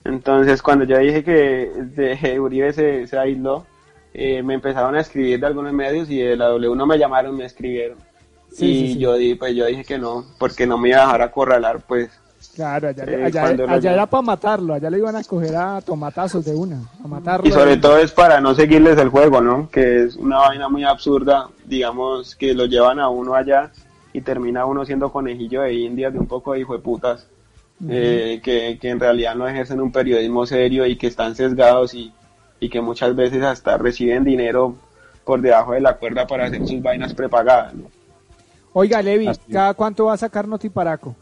entonces 0.05 0.61
cuando 0.61 0.85
yo 0.85 0.97
dije 0.97 1.23
que 1.23 1.71
de 1.75 2.39
Uribe 2.39 2.71
se, 2.71 3.07
se 3.07 3.17
aisló, 3.17 3.65
eh, 4.13 4.43
me 4.43 4.53
empezaron 4.55 4.95
a 4.95 5.01
escribir 5.01 5.39
de 5.39 5.47
algunos 5.47 5.73
medios 5.73 6.09
y 6.09 6.19
de 6.19 6.35
la 6.35 6.47
W 6.49 6.75
no 6.75 6.85
me 6.85 6.97
llamaron, 6.97 7.35
me 7.35 7.45
escribieron. 7.45 7.97
Sí, 8.51 8.65
y 8.65 8.87
sí, 8.87 8.93
sí. 8.93 8.99
yo 8.99 9.15
di, 9.15 9.33
pues 9.35 9.55
yo 9.55 9.65
dije 9.65 9.83
que 9.83 9.97
no, 9.97 10.25
porque 10.37 10.67
no 10.67 10.77
me 10.77 10.89
iba 10.89 10.99
a 10.99 11.05
dejar 11.05 11.21
acorralar, 11.23 11.79
pues. 11.87 12.11
Claro, 12.55 12.89
allá, 12.89 13.03
Eh, 13.07 13.31
allá- 13.67 13.93
era 13.93 14.05
para 14.05 14.21
matarlo, 14.21 14.73
allá 14.75 14.89
le 14.91 14.99
iban 14.99 15.15
a 15.15 15.23
coger 15.23 15.55
a 15.55 15.81
tomatazos 15.81 16.45
de 16.45 16.53
una, 16.53 16.81
a 17.03 17.07
matarlo. 17.07 17.47
Y 17.47 17.51
sobre 17.51 17.77
todo 17.77 17.97
es 17.97 18.11
para 18.11 18.39
no 18.41 18.53
seguirles 18.53 18.97
el 18.99 19.09
juego, 19.09 19.41
¿no? 19.41 19.69
Que 19.71 20.03
es 20.03 20.15
una 20.17 20.37
vaina 20.37 20.69
muy 20.69 20.83
absurda, 20.83 21.47
digamos, 21.65 22.35
que 22.35 22.53
lo 22.53 22.65
llevan 22.65 22.99
a 22.99 23.09
uno 23.09 23.33
allá 23.33 23.71
y 24.11 24.21
termina 24.21 24.65
uno 24.65 24.85
siendo 24.85 25.11
conejillo 25.11 25.61
de 25.63 25.73
indias 25.73 26.13
de 26.13 26.19
un 26.19 26.27
poco 26.27 26.53
de 26.53 26.59
hijo 26.59 26.73
de 26.73 26.79
putas, 26.83 27.25
eh, 27.89 28.39
que, 28.43 28.77
que 28.79 28.89
en 28.89 28.99
realidad 28.99 29.33
no 29.35 29.47
ejercen 29.47 29.81
un 29.81 29.91
periodismo 29.91 30.45
serio 30.45 30.85
y 30.85 30.95
que 30.95 31.07
están 31.07 31.33
sesgados 31.35 31.95
y, 31.95 32.13
y 32.63 32.69
que 32.69 32.79
muchas 32.79 33.13
veces 33.13 33.43
hasta 33.43 33.77
reciben 33.77 34.23
dinero 34.23 34.75
por 35.25 35.41
debajo 35.41 35.73
de 35.73 35.81
la 35.81 35.97
cuerda 35.97 36.25
para 36.25 36.45
hacer 36.45 36.65
sus 36.65 36.81
vainas 36.81 37.13
prepagadas, 37.13 37.73
¿no? 37.73 37.91
Oiga, 38.71 39.01
Levi, 39.01 39.27
Así. 39.27 39.51
¿cada 39.51 39.73
cuánto 39.73 40.05
va 40.05 40.13
a 40.13 40.17
sacar 40.17 40.47
Notiparaco? 40.47 41.13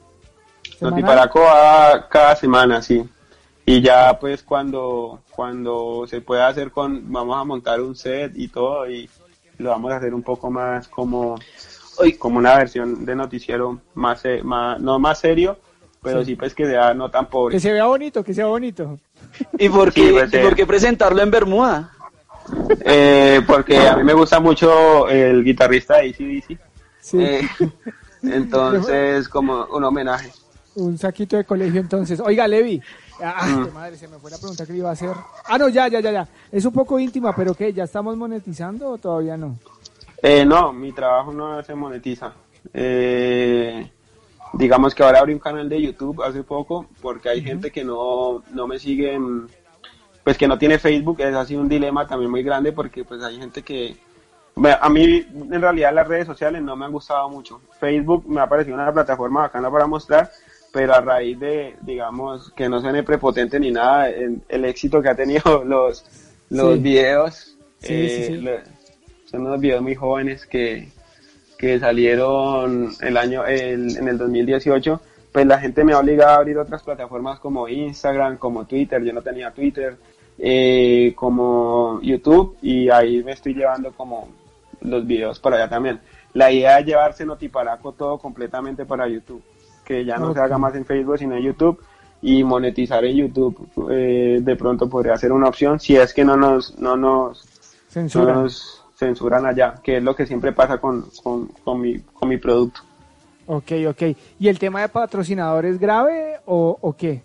¿Semanal? 0.78 1.02
Notiparaco 1.02 1.40
va 1.40 2.08
cada 2.08 2.36
semana, 2.36 2.80
sí. 2.84 3.04
Y 3.66 3.82
ya 3.82 4.20
pues 4.20 4.44
cuando, 4.44 5.22
cuando 5.32 6.06
se 6.08 6.22
pueda 6.22 6.48
hacer 6.48 6.70
con, 6.70 7.12
vamos 7.12 7.36
a 7.36 7.44
montar 7.44 7.82
un 7.82 7.96
set 7.96 8.34
y 8.36 8.48
todo 8.48 8.88
y 8.88 9.10
lo 9.58 9.72
vamos 9.72 9.92
a 9.94 9.98
hacer 9.98 10.14
un 10.14 10.22
poco 10.22 10.52
más 10.52 10.88
como, 10.88 11.40
como 12.20 12.38
una 12.38 12.56
versión 12.56 13.04
de 13.04 13.16
noticiero 13.16 13.82
más, 13.96 14.22
más 14.44 14.80
no 14.80 15.00
más 15.00 15.20
serio, 15.20 15.58
pero 16.04 16.24
sí, 16.24 16.36
pues 16.36 16.54
que 16.54 16.68
sea 16.68 16.94
no 16.94 17.10
tan 17.10 17.28
pobre. 17.28 17.56
Que 17.56 17.60
se 17.60 17.72
vea 17.72 17.86
bonito, 17.86 18.24
que 18.24 18.36
sea 18.36 18.46
bonito. 18.46 19.00
¿Y 19.58 19.70
por 19.70 19.92
qué, 19.94 20.08
Sí, 20.08 20.12
pues, 20.14 20.34
y 20.34 20.38
eh. 20.38 20.42
por 20.44 20.56
qué 20.56 20.66
presentarlo 20.66 21.22
en 21.22 21.32
Bermuda? 21.32 21.92
Eh, 22.84 23.42
porque 23.48 23.78
a 23.88 23.96
mí 23.98 24.04
me 24.04 24.14
gusta 24.14 24.40
mucho 24.40 25.08
el 25.08 25.44
guitarrista 25.44 25.98
de 25.98 26.10
ACDC. 26.10 26.60
Sí. 27.00 27.18
Eh, 27.24 27.42
entonces, 28.24 29.28
como 29.30 29.66
un 29.66 29.84
homenaje. 29.84 30.32
Un 30.76 30.98
saquito 30.98 31.38
de 31.38 31.44
colegio 31.44 31.82
entonces. 31.82 32.20
Oiga, 32.20 32.48
Levi. 32.48 32.82
Ah, 33.24 33.46
Mm. 33.48 33.66
qué 33.66 33.72
madre, 33.72 33.98
se 33.98 34.08
me 34.08 34.18
fue 34.18 34.32
la 34.32 34.38
pregunta 34.38 34.66
que 34.66 34.72
le 34.74 34.80
iba 34.80 34.90
a 34.90 34.94
hacer. 34.94 35.12
Ah, 35.46 35.58
no, 35.58 35.70
ya, 35.70 35.88
ya, 35.88 36.00
ya, 36.00 36.12
ya. 36.12 36.28
Es 36.52 36.66
un 36.66 36.74
poco 36.74 36.98
íntima, 37.00 37.36
pero 37.36 37.54
¿qué? 37.54 37.72
¿Ya 37.72 37.84
estamos 37.84 38.18
monetizando 38.18 38.90
o 38.92 38.98
todavía 38.98 39.38
no? 39.38 39.60
Eh, 40.24 40.44
no, 40.46 40.74
mi 40.74 40.92
trabajo 40.92 41.32
no 41.32 41.62
se 41.62 41.76
monetiza. 41.76 42.34
Eh, 42.74 43.92
digamos 44.54 44.94
que 44.94 45.04
ahora 45.04 45.20
abrí 45.20 45.34
un 45.34 45.40
canal 45.40 45.70
de 45.70 45.82
YouTube 45.82 46.22
hace 46.24 46.44
poco 46.44 46.88
porque 47.02 47.30
hay 47.30 47.42
gente 47.42 47.72
que 47.72 47.84
no, 47.84 48.44
no 48.54 48.68
me 48.68 48.80
sigue, 48.80 49.14
en- 49.14 49.48
pues 50.24 50.38
que 50.38 50.48
no 50.48 50.58
tiene 50.58 50.78
Facebook. 50.80 51.20
Es 51.22 51.34
así 51.36 51.56
un 51.56 51.70
dilema 51.70 52.08
también 52.08 52.30
muy 52.32 52.44
grande 52.44 52.72
porque 52.72 53.04
pues 53.04 53.24
hay 53.24 53.38
gente 53.38 53.64
que... 53.64 53.96
Bueno, 54.54 54.78
a 54.82 54.90
mí 54.90 55.26
en 55.34 55.62
realidad 55.62 55.94
las 55.94 56.08
redes 56.08 56.28
sociales 56.28 56.62
no 56.62 56.76
me 56.76 56.86
han 56.86 56.92
gustado 56.92 57.30
mucho. 57.30 57.62
Facebook 57.80 58.26
me 58.28 58.42
ha 58.42 58.48
parecido 58.48 58.76
una 58.76 58.92
plataforma 58.92 59.42
bacana 59.42 59.72
para 59.72 59.88
mostrar, 59.88 60.30
pero 60.74 60.94
a 60.94 61.00
raíz 61.02 61.40
de, 61.40 61.76
digamos, 61.82 62.52
que 62.52 62.68
no 62.68 62.82
suene 62.82 63.02
prepotente 63.04 63.60
ni 63.60 63.72
nada, 63.72 64.10
el, 64.10 64.42
el 64.50 64.66
éxito 64.66 65.02
que 65.02 65.10
ha 65.10 65.16
tenido 65.16 65.64
los, 65.66 66.04
los 66.50 66.74
Sí. 66.76 66.80
videos, 66.82 67.58
Sí, 67.80 67.94
eh, 67.94 68.10
sí, 68.10 68.24
sí. 68.36 68.42
lo- 68.42 68.60
son 69.26 69.48
unos 69.48 69.62
videos 69.62 69.82
muy 69.82 69.96
jóvenes 69.96 70.46
que, 70.46 70.90
que 71.62 71.80
salieron 71.80 72.90
el 73.02 73.16
año 73.18 73.46
el- 73.46 73.96
en 73.96 74.08
el 74.08 74.18
2018 74.18 75.00
pues 75.32 75.46
la 75.46 75.60
gente 75.60 75.84
me 75.86 75.94
ha 75.94 76.00
obligado 76.00 76.32
a 76.32 76.36
abrir 76.38 76.58
otras 76.58 76.84
plataformas 76.84 77.40
como 77.40 77.66
Instagram 77.70 78.36
como 78.38 78.66
Twitter. 78.66 79.02
Yo 79.02 79.14
no 79.14 79.22
tenía 79.22 79.52
Twitter 79.52 79.96
eh, 80.38 81.14
como 81.16 82.00
YouTube 82.02 82.58
y 82.62 82.90
ahí 82.90 83.24
me 83.24 83.32
estoy 83.34 83.54
llevando 83.54 83.92
como 83.94 84.28
los 84.82 85.06
videos 85.08 85.40
para 85.40 85.56
allá 85.56 85.70
también. 85.70 86.02
La 86.34 86.52
idea 86.52 86.80
es 86.80 86.86
llevarse 86.86 87.26
Notiparaco 87.26 87.94
todo 87.94 88.18
completamente 88.18 88.86
para 88.86 89.08
YouTube 89.08 89.42
que 89.86 90.04
ya 90.04 90.18
no 90.18 90.34
se 90.34 90.40
haga 90.40 90.58
más 90.58 90.76
en 90.76 90.86
Facebook 90.86 91.18
sino 91.20 91.36
en 91.36 91.44
YouTube 91.44 91.80
y 92.22 92.44
monetizar 92.44 93.04
en 93.06 93.16
YouTube 93.18 93.70
eh, 93.90 94.40
de 94.42 94.56
pronto 94.56 94.90
podría 94.90 95.16
ser 95.18 95.32
una 95.32 95.48
opción 95.48 95.80
si 95.80 95.96
es 95.96 96.14
que 96.14 96.24
no 96.26 96.36
nos 96.38 96.78
no 96.78 96.96
nos 96.98 97.44
Censura. 97.90 98.34
no 98.34 98.44
nos 98.44 98.81
censuran 99.06 99.46
allá, 99.48 99.76
que 99.84 99.98
es 99.98 100.04
lo 100.04 100.16
que 100.16 100.28
siempre 100.28 100.52
pasa 100.52 100.78
con, 100.78 101.06
con, 101.24 101.48
con 101.64 101.82
mi, 101.82 102.00
con 102.00 102.30
mi 102.30 102.38
producto. 102.38 102.82
Ok, 103.48 103.72
ok. 103.90 104.02
¿Y 104.40 104.48
el 104.48 104.60
tema 104.60 104.82
de 104.82 104.90
patrocinador 104.90 105.66
es 105.66 105.80
grave 105.80 106.40
o, 106.46 106.78
o 106.80 106.96
qué? 106.96 107.24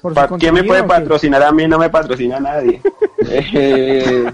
¿Por 0.00 0.12
su 0.12 0.14
Pa- 0.14 0.38
¿Quién 0.38 0.54
me 0.54 0.62
puede 0.64 0.84
patrocinar 0.84 1.42
a 1.42 1.50
mí? 1.52 1.66
No 1.66 1.78
me 1.78 1.90
patrocina 1.90 2.38
nadie. 2.40 2.80
Eh, 3.24 4.32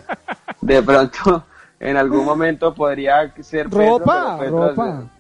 de 0.62 0.82
pronto, 0.82 1.44
en 1.78 1.96
algún 1.98 2.24
momento 2.24 2.72
podría 2.74 3.30
ser 3.42 3.64
Petro, 3.68 3.98
Ropa, 3.98 4.36
pero 4.38 4.50
Petro- 4.52 4.68
ropa. 4.68 5.10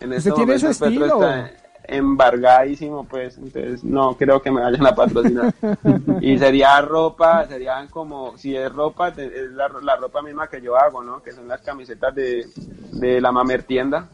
En 0.00 0.12
Usted 0.12 0.16
este 0.18 0.30
tiene 0.32 0.58
su 0.58 0.66
momento 0.66 0.84
Petro 0.84 1.04
estilo. 1.06 1.24
está 1.24 1.67
embargadísimo, 1.88 3.04
pues, 3.04 3.38
entonces 3.38 3.82
no 3.82 4.16
creo 4.16 4.40
que 4.42 4.50
me 4.50 4.60
vayan 4.60 4.86
a 4.86 4.94
patrocinar. 4.94 5.54
y 6.20 6.38
sería 6.38 6.80
ropa, 6.82 7.46
serían 7.48 7.88
como, 7.88 8.36
si 8.36 8.54
es 8.56 8.72
ropa, 8.72 9.08
es 9.08 9.50
la, 9.52 9.68
la 9.82 9.96
ropa 9.96 10.22
misma 10.22 10.48
que 10.48 10.60
yo 10.60 10.76
hago, 10.76 11.02
¿no? 11.02 11.22
Que 11.22 11.32
son 11.32 11.48
las 11.48 11.60
camisetas 11.62 12.14
de, 12.14 12.46
de 12.92 13.20
la 13.20 13.32
Mamer 13.32 13.62
Tienda. 13.62 14.06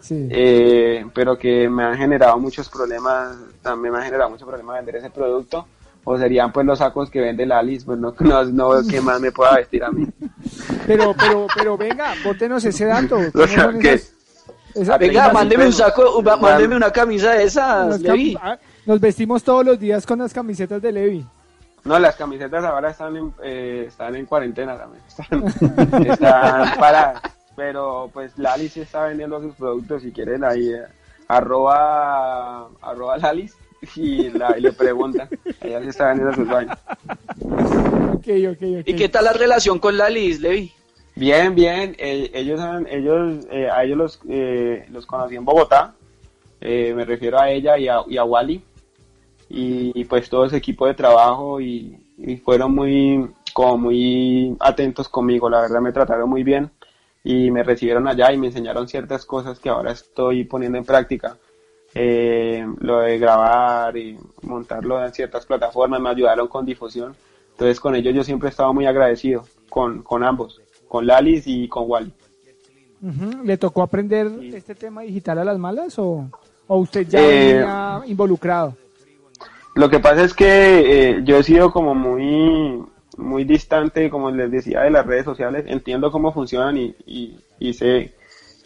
Sí. 0.00 0.28
eh, 0.30 1.04
pero 1.12 1.36
que 1.36 1.68
me 1.68 1.82
han 1.82 1.96
generado 1.96 2.38
muchos 2.38 2.68
problemas, 2.68 3.36
también 3.62 3.92
me 3.92 3.98
han 3.98 4.04
generado 4.04 4.30
muchos 4.30 4.46
problemas 4.46 4.76
vender 4.76 4.94
ese 4.96 5.10
producto, 5.10 5.66
o 6.04 6.16
serían 6.16 6.52
pues 6.52 6.64
los 6.64 6.78
sacos 6.78 7.10
que 7.10 7.20
vende 7.20 7.44
la 7.44 7.58
Alice, 7.58 7.84
pues 7.84 7.98
no, 7.98 8.14
no, 8.20 8.44
no 8.44 8.68
veo 8.70 8.82
qué 8.88 9.00
más 9.00 9.20
me 9.20 9.32
pueda 9.32 9.56
vestir 9.56 9.82
a 9.82 9.90
mí. 9.90 10.06
Pero, 10.86 11.14
pero, 11.18 11.46
pero 11.54 11.76
venga, 11.76 12.14
bótenos 12.24 12.64
ese 12.64 12.86
dato. 12.86 13.16
O 13.28 13.32
¿Cómo 13.32 13.46
sea, 13.46 13.70
que- 13.78 13.92
esas- 13.94 14.14
Venga, 14.98 15.32
mándeme 15.32 15.66
un 15.66 15.72
saco, 15.72 16.22
mándeme 16.22 16.76
una 16.76 16.90
camisa 16.90 17.32
de 17.32 17.44
esas, 17.44 17.86
Nos, 17.88 18.00
Levi. 18.00 18.34
cam- 18.34 18.40
ah, 18.42 18.58
nos 18.86 19.00
vestimos 19.00 19.42
todos 19.42 19.64
los 19.64 19.78
días 19.78 20.06
con 20.06 20.18
las 20.18 20.32
camisetas 20.32 20.80
de 20.82 20.92
Levi. 20.92 21.26
No, 21.84 21.98
las 21.98 22.16
camisetas 22.16 22.64
ahora 22.64 22.90
están 22.90 23.16
en, 23.16 23.32
eh, 23.42 23.84
están 23.88 24.14
en 24.16 24.26
cuarentena 24.26 24.76
también, 24.76 25.02
están, 25.08 26.06
están 26.06 26.78
paradas. 26.78 27.22
pero 27.56 28.10
pues 28.12 28.36
Lali 28.36 28.68
sí 28.68 28.80
está 28.80 29.04
vendiendo 29.04 29.40
sus 29.40 29.54
productos, 29.54 30.02
si 30.02 30.12
quieren 30.12 30.44
ahí, 30.44 30.68
eh, 30.68 30.82
arroba, 31.28 32.68
arroba 32.82 33.16
Lalis 33.18 33.54
y, 33.96 34.28
la, 34.30 34.56
y 34.58 34.60
le 34.60 34.72
preguntan, 34.72 35.28
ella 35.60 35.80
sí 35.82 35.88
está 35.88 36.08
vendiendo 36.08 36.34
sus 36.34 36.48
vainas. 36.48 36.78
Okay, 38.18 38.46
okay, 38.48 38.82
¿Y 38.84 38.94
qué 38.94 39.08
tal 39.08 39.24
la 39.24 39.32
relación 39.32 39.78
con 39.78 39.96
Lalis, 39.96 40.40
Levi? 40.40 40.72
Bien, 41.18 41.52
bien, 41.52 41.96
eh, 41.98 42.30
ellos, 42.32 42.60
ellos 42.88 43.44
eh, 43.50 43.68
a 43.68 43.82
ellos 43.82 43.98
los, 43.98 44.20
eh, 44.28 44.86
los 44.92 45.04
conocí 45.04 45.34
en 45.34 45.44
Bogotá, 45.44 45.92
eh, 46.60 46.92
me 46.94 47.04
refiero 47.04 47.40
a 47.40 47.50
ella 47.50 47.76
y 47.76 47.88
a, 47.88 48.04
y 48.06 48.16
a 48.16 48.22
Wally, 48.22 48.62
y, 49.48 50.04
pues 50.04 50.30
todo 50.30 50.44
ese 50.44 50.58
equipo 50.58 50.86
de 50.86 50.94
trabajo 50.94 51.60
y, 51.60 51.98
fueron 52.44 52.72
muy, 52.72 53.30
como 53.52 53.78
muy 53.78 54.56
atentos 54.60 55.08
conmigo, 55.08 55.50
la 55.50 55.62
verdad 55.62 55.80
me 55.80 55.90
trataron 55.90 56.30
muy 56.30 56.44
bien 56.44 56.70
y 57.24 57.50
me 57.50 57.64
recibieron 57.64 58.06
allá 58.06 58.32
y 58.32 58.36
me 58.36 58.46
enseñaron 58.46 58.86
ciertas 58.86 59.26
cosas 59.26 59.58
que 59.58 59.70
ahora 59.70 59.90
estoy 59.90 60.44
poniendo 60.44 60.78
en 60.78 60.84
práctica. 60.84 61.36
Eh, 61.96 62.64
lo 62.78 63.00
de 63.00 63.18
grabar 63.18 63.96
y 63.96 64.16
montarlo 64.42 65.04
en 65.04 65.12
ciertas 65.12 65.46
plataformas, 65.46 66.00
me 66.00 66.10
ayudaron 66.10 66.46
con 66.46 66.64
difusión. 66.64 67.16
Entonces 67.52 67.80
con 67.80 67.96
ellos 67.96 68.14
yo 68.14 68.22
siempre 68.22 68.48
he 68.48 68.50
estado 68.50 68.72
muy 68.72 68.86
agradecido, 68.86 69.44
con, 69.68 70.02
con 70.02 70.22
ambos, 70.22 70.60
con 70.88 71.06
Lalis 71.06 71.46
y 71.46 71.68
con 71.68 71.84
Wally. 71.86 72.12
¿Le 73.44 73.56
tocó 73.58 73.82
aprender 73.82 74.26
este 74.42 74.74
tema 74.74 75.02
digital 75.02 75.38
a 75.38 75.44
las 75.44 75.58
malas 75.58 75.98
o, 75.98 76.28
o 76.66 76.78
usted 76.78 77.06
ya 77.06 77.20
Eh, 77.20 77.54
venía 77.54 78.02
involucrado? 78.06 78.76
Lo 79.76 79.88
que 79.88 80.00
pasa 80.00 80.24
es 80.24 80.34
que 80.34 80.48
eh, 80.48 81.20
yo 81.22 81.36
he 81.36 81.42
sido 81.44 81.70
como 81.70 81.94
muy, 81.94 82.82
muy 83.16 83.44
distante, 83.44 84.10
como 84.10 84.32
les 84.32 84.50
decía, 84.50 84.80
de 84.80 84.90
las 84.90 85.06
redes 85.06 85.24
sociales. 85.24 85.64
Entiendo 85.68 86.10
cómo 86.10 86.32
funcionan 86.32 86.76
y, 86.76 86.96
y, 87.06 87.38
y 87.60 87.72
sé 87.74 88.14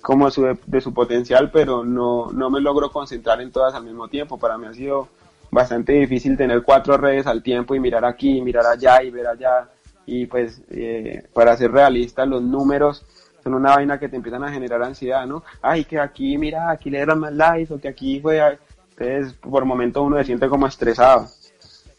como 0.00 0.30
su, 0.30 0.56
de 0.66 0.80
su 0.80 0.94
potencial, 0.94 1.50
pero 1.50 1.84
no, 1.84 2.32
no 2.32 2.48
me 2.48 2.60
logro 2.60 2.90
concentrar 2.90 3.42
en 3.42 3.52
todas 3.52 3.74
al 3.74 3.84
mismo 3.84 4.08
tiempo. 4.08 4.38
Para 4.38 4.56
mí 4.56 4.66
ha 4.66 4.72
sido 4.72 5.08
bastante 5.50 5.92
difícil 5.92 6.38
tener 6.38 6.62
cuatro 6.62 6.96
redes 6.96 7.26
al 7.26 7.42
tiempo 7.42 7.74
y 7.74 7.80
mirar 7.80 8.06
aquí, 8.06 8.40
mirar 8.40 8.64
allá 8.64 9.02
y 9.02 9.10
ver 9.10 9.26
allá. 9.26 9.68
Y 10.06 10.26
pues, 10.26 10.62
eh, 10.70 11.24
para 11.32 11.56
ser 11.56 11.72
realista, 11.72 12.26
los 12.26 12.42
números 12.42 13.04
son 13.42 13.54
una 13.54 13.76
vaina 13.76 13.98
que 13.98 14.08
te 14.08 14.16
empiezan 14.16 14.44
a 14.44 14.52
generar 14.52 14.82
ansiedad, 14.82 15.26
¿no? 15.26 15.42
Ay, 15.60 15.84
que 15.84 15.98
aquí, 15.98 16.38
mira, 16.38 16.70
aquí 16.70 16.90
le 16.90 16.98
dieron 16.98 17.20
más 17.20 17.32
likes 17.32 17.72
o 17.74 17.80
que 17.80 17.88
aquí 17.88 18.20
fue... 18.20 18.58
Entonces, 18.96 19.32
por 19.40 19.64
momentos 19.64 20.02
uno 20.04 20.18
se 20.18 20.24
siente 20.24 20.48
como 20.48 20.66
estresado. 20.66 21.26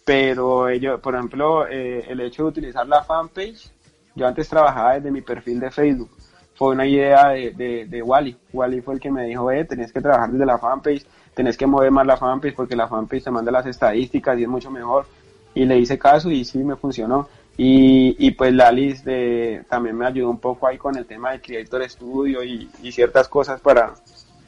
Pero 0.05 0.69
ello, 0.69 1.01
por 1.01 1.15
ejemplo, 1.15 1.67
eh, 1.67 2.05
el 2.07 2.19
hecho 2.21 2.43
de 2.43 2.49
utilizar 2.49 2.87
la 2.87 3.03
fanpage, 3.03 3.71
yo 4.15 4.27
antes 4.27 4.47
trabajaba 4.47 4.95
desde 4.95 5.11
mi 5.11 5.21
perfil 5.21 5.59
de 5.59 5.71
Facebook. 5.71 6.09
Fue 6.55 6.69
una 6.69 6.85
idea 6.85 7.29
de, 7.29 7.51
de, 7.51 7.85
de 7.85 8.01
Wally. 8.01 8.37
Wally 8.51 8.81
fue 8.81 8.95
el 8.95 8.99
que 8.99 9.11
me 9.11 9.25
dijo, 9.25 9.49
eh, 9.51 9.65
tenés 9.65 9.91
que 9.91 10.01
trabajar 10.01 10.31
desde 10.31 10.45
la 10.45 10.57
fanpage, 10.57 11.05
tenés 11.33 11.57
que 11.57 11.65
mover 11.65 11.89
más 11.91 12.05
la 12.05 12.17
fanpage 12.17 12.55
porque 12.55 12.75
la 12.75 12.87
fanpage 12.87 13.23
te 13.23 13.31
manda 13.31 13.51
las 13.51 13.65
estadísticas 13.65 14.37
y 14.37 14.43
es 14.43 14.49
mucho 14.49 14.69
mejor. 14.69 15.05
Y 15.55 15.65
le 15.65 15.77
hice 15.77 15.97
caso 15.97 16.29
y 16.29 16.45
sí, 16.45 16.59
me 16.59 16.75
funcionó. 16.75 17.27
Y, 17.55 18.15
y 18.17 18.31
pues 18.31 18.53
Lalis 18.53 19.05
de, 19.05 19.63
también 19.69 19.95
me 19.95 20.07
ayudó 20.07 20.29
un 20.29 20.39
poco 20.39 20.65
ahí 20.67 20.77
con 20.77 20.97
el 20.97 21.05
tema 21.05 21.31
de 21.31 21.41
Creator 21.41 21.87
Studio 21.87 22.43
y, 22.43 22.69
y 22.81 22.91
ciertas 22.91 23.27
cosas 23.27 23.61
para, 23.61 23.93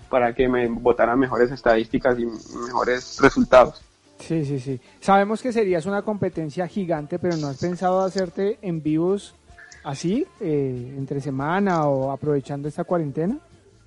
para 0.09 0.33
que 0.33 0.47
me 0.47 0.67
botaran 0.67 1.19
mejores 1.19 1.51
estadísticas 1.51 2.17
y 2.17 2.25
mejores 2.25 3.19
resultados. 3.21 3.81
Sí, 4.19 4.43
sí, 4.45 4.59
sí. 4.59 4.79
Sabemos 5.01 5.41
que 5.41 5.51
serías 5.51 5.85
una 5.85 6.01
competencia 6.01 6.67
gigante, 6.67 7.19
pero 7.19 7.37
¿no 7.37 7.47
has 7.47 7.57
pensado 7.57 8.01
hacerte 8.01 8.57
en 8.61 8.81
vivos 8.81 9.35
así, 9.83 10.25
eh, 10.39 10.95
entre 10.97 11.21
semana 11.21 11.85
o 11.85 12.11
aprovechando 12.11 12.67
esta 12.67 12.85
cuarentena? 12.85 13.37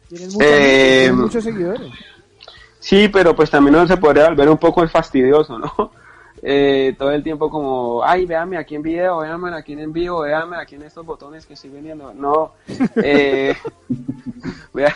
Tienes, 0.09 0.33
mucha 0.35 0.47
Eh, 0.47 0.99
tienes 1.01 1.17
muchos 1.17 1.45
seguidores. 1.45 1.93
Sí, 2.79 3.09
pero 3.09 3.35
pues 3.35 3.51
también 3.51 3.75
uno 3.75 3.89
se 3.89 3.97
podría 3.97 4.29
volver 4.29 4.49
un 4.49 4.59
poco 4.59 4.83
el 4.83 4.89
fastidioso, 4.89 5.59
¿no? 5.59 5.91
Eh, 6.43 6.95
todo 6.99 7.11
el 7.11 7.23
tiempo 7.23 7.51
como, 7.51 8.03
ay, 8.05 8.25
véame 8.27 8.57
aquí 8.57 8.75
en 8.77 8.83
video, 8.83 9.19
véame 9.19 9.55
aquí 9.57 9.73
en 9.73 9.93
vivo, 9.93 10.21
véame 10.21 10.57
aquí 10.57 10.77
en 10.77 10.83
estos 10.83 11.05
botones 11.05 11.47
que 11.47 11.55
estoy 11.55 11.71
vendiendo. 11.71 12.13
No, 12.15 12.53
eh, 12.97 13.55
vea, 14.73 14.95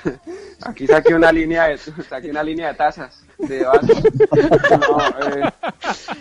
aquí 0.65 0.87
saqué 0.87 1.15
una 1.15 1.33
línea 1.33 1.65
de, 1.69 1.79
saqué 2.09 2.31
una 2.31 2.43
línea 2.43 2.69
de 2.69 2.75
tazas, 2.75 3.25
de 3.39 3.65
vasos. 3.65 4.03
No, 4.71 4.99
eh, 5.29 5.51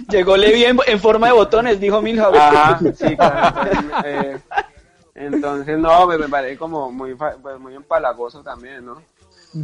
Llegó 0.10 0.36
Levi 0.38 0.66
en, 0.66 0.78
en 0.88 1.00
forma 1.00 1.28
de 1.28 1.34
botones, 1.34 1.80
dijo 1.80 2.02
Milhouse. 2.02 2.38
Ajá, 2.38 2.80
sí, 2.96 3.16
claro. 3.16 3.62
Entonces, 3.72 4.04
eh, 4.06 4.40
entonces, 5.16 5.78
no, 5.78 6.08
me, 6.08 6.18
me 6.18 6.28
parece 6.30 6.58
como 6.58 6.92
muy, 6.92 7.14
fa- 7.16 7.36
pues, 7.42 7.60
muy 7.60 7.76
empalagoso 7.76 8.42
también, 8.44 8.86
¿no? 8.86 9.02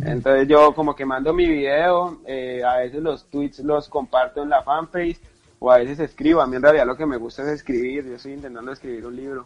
Entonces 0.06 0.50
yo 0.50 0.74
como 0.76 0.94
que 0.94 1.06
mando 1.06 1.34
mi 1.34 1.48
video, 1.48 2.18
eh, 2.26 2.62
a 2.62 2.76
veces 2.80 3.02
los 3.02 3.24
tweets 3.30 3.60
los 3.60 3.88
comparto 3.88 4.44
en 4.44 4.50
la 4.50 4.62
fanpage 4.62 5.18
o 5.60 5.72
a 5.72 5.78
veces 5.78 6.00
escribo. 6.00 6.42
A 6.42 6.48
mí 6.48 6.56
en 6.56 6.62
realidad 6.62 6.86
lo 6.86 6.96
que 6.98 7.06
me 7.06 7.18
gusta 7.18 7.44
es 7.44 7.50
escribir, 7.50 8.06
yo 8.06 8.16
estoy 8.16 8.34
intentando 8.34 8.72
escribir 8.72 9.06
un 9.06 9.16
libro. 9.16 9.46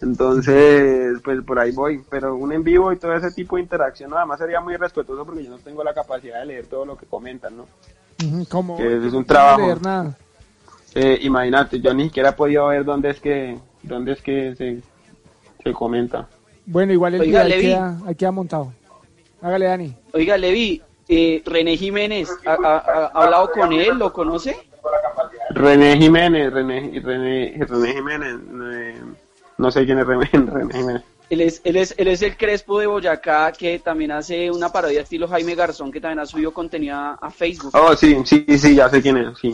Entonces, 0.00 1.18
pues 1.24 1.42
por 1.42 1.58
ahí 1.58 1.72
voy. 1.72 2.02
Pero 2.08 2.36
un 2.36 2.52
en 2.52 2.62
vivo 2.62 2.92
y 2.92 2.96
todo 2.96 3.14
ese 3.14 3.30
tipo 3.32 3.56
de 3.56 3.62
interacción, 3.62 4.10
nada 4.10 4.24
más 4.26 4.38
sería 4.38 4.60
muy 4.60 4.76
respetuoso 4.76 5.24
porque 5.24 5.44
yo 5.44 5.50
no 5.50 5.58
tengo 5.58 5.82
la 5.84 5.92
capacidad 5.94 6.40
de 6.40 6.46
leer 6.46 6.66
todo 6.66 6.84
lo 6.84 6.96
que 6.96 7.06
comentan, 7.06 7.56
¿no? 7.56 7.66
Como 8.48 8.76
que 8.76 8.96
es 8.96 9.12
un 9.12 9.20
no 9.20 9.24
trabajo. 9.24 9.60
leer 9.62 9.82
nada. 9.82 10.16
Eh, 10.94 11.18
imagínate, 11.22 11.80
yo 11.80 11.92
ni 11.94 12.04
siquiera 12.04 12.30
he 12.30 12.32
podido 12.32 12.66
ver 12.68 12.84
dónde 12.84 13.10
es 13.10 13.20
que, 13.20 13.58
dónde 13.82 14.12
es 14.12 14.22
que 14.22 14.54
se, 14.56 14.82
se 15.62 15.72
comenta. 15.72 16.28
Bueno, 16.66 16.92
igual 16.92 17.14
el 17.14 17.20
Oiga, 17.22 17.42
ahí 17.42 17.50
Levi. 17.50 17.62
queda, 17.62 17.98
queda 18.16 18.30
montado. 18.32 18.72
Hágale, 19.40 19.66
Dani. 19.66 19.94
Oiga, 20.12 20.36
Levi, 20.36 20.82
eh, 21.08 21.42
René 21.44 21.76
Jiménez, 21.76 22.28
¿ha, 22.46 22.52
ha- 22.54 22.78
ha 22.78 23.06
hablado 23.24 23.50
con 23.52 23.72
él? 23.72 23.98
¿Lo 23.98 24.12
conoce? 24.12 24.56
René 25.50 25.96
Jiménez, 25.96 26.52
René, 26.52 27.00
René, 27.02 27.56
René 27.66 27.92
Jiménez, 27.92 28.36
eh, 28.72 29.00
no 29.56 29.70
sé 29.70 29.84
quién 29.84 29.98
es 29.98 30.06
René, 30.06 30.26
René 30.32 30.74
Jiménez. 30.74 31.02
Él 31.30 31.42
es, 31.42 31.60
él, 31.64 31.76
es, 31.76 31.94
él 31.98 32.08
es 32.08 32.22
el 32.22 32.36
Crespo 32.38 32.78
de 32.80 32.86
Boyacá 32.86 33.52
que 33.52 33.78
también 33.80 34.12
hace 34.12 34.50
una 34.50 34.70
parodia 34.70 35.02
estilo 35.02 35.28
Jaime 35.28 35.54
Garzón 35.54 35.92
que 35.92 36.00
también 36.00 36.20
ha 36.20 36.26
subido 36.26 36.52
contenido 36.52 36.96
a, 36.96 37.18
a 37.20 37.30
Facebook. 37.30 37.72
Oh, 37.74 37.94
sí, 37.94 38.16
sí, 38.24 38.46
sí, 38.56 38.74
ya 38.74 38.88
sé 38.88 39.02
quién 39.02 39.18
es, 39.18 39.38
sí. 39.38 39.52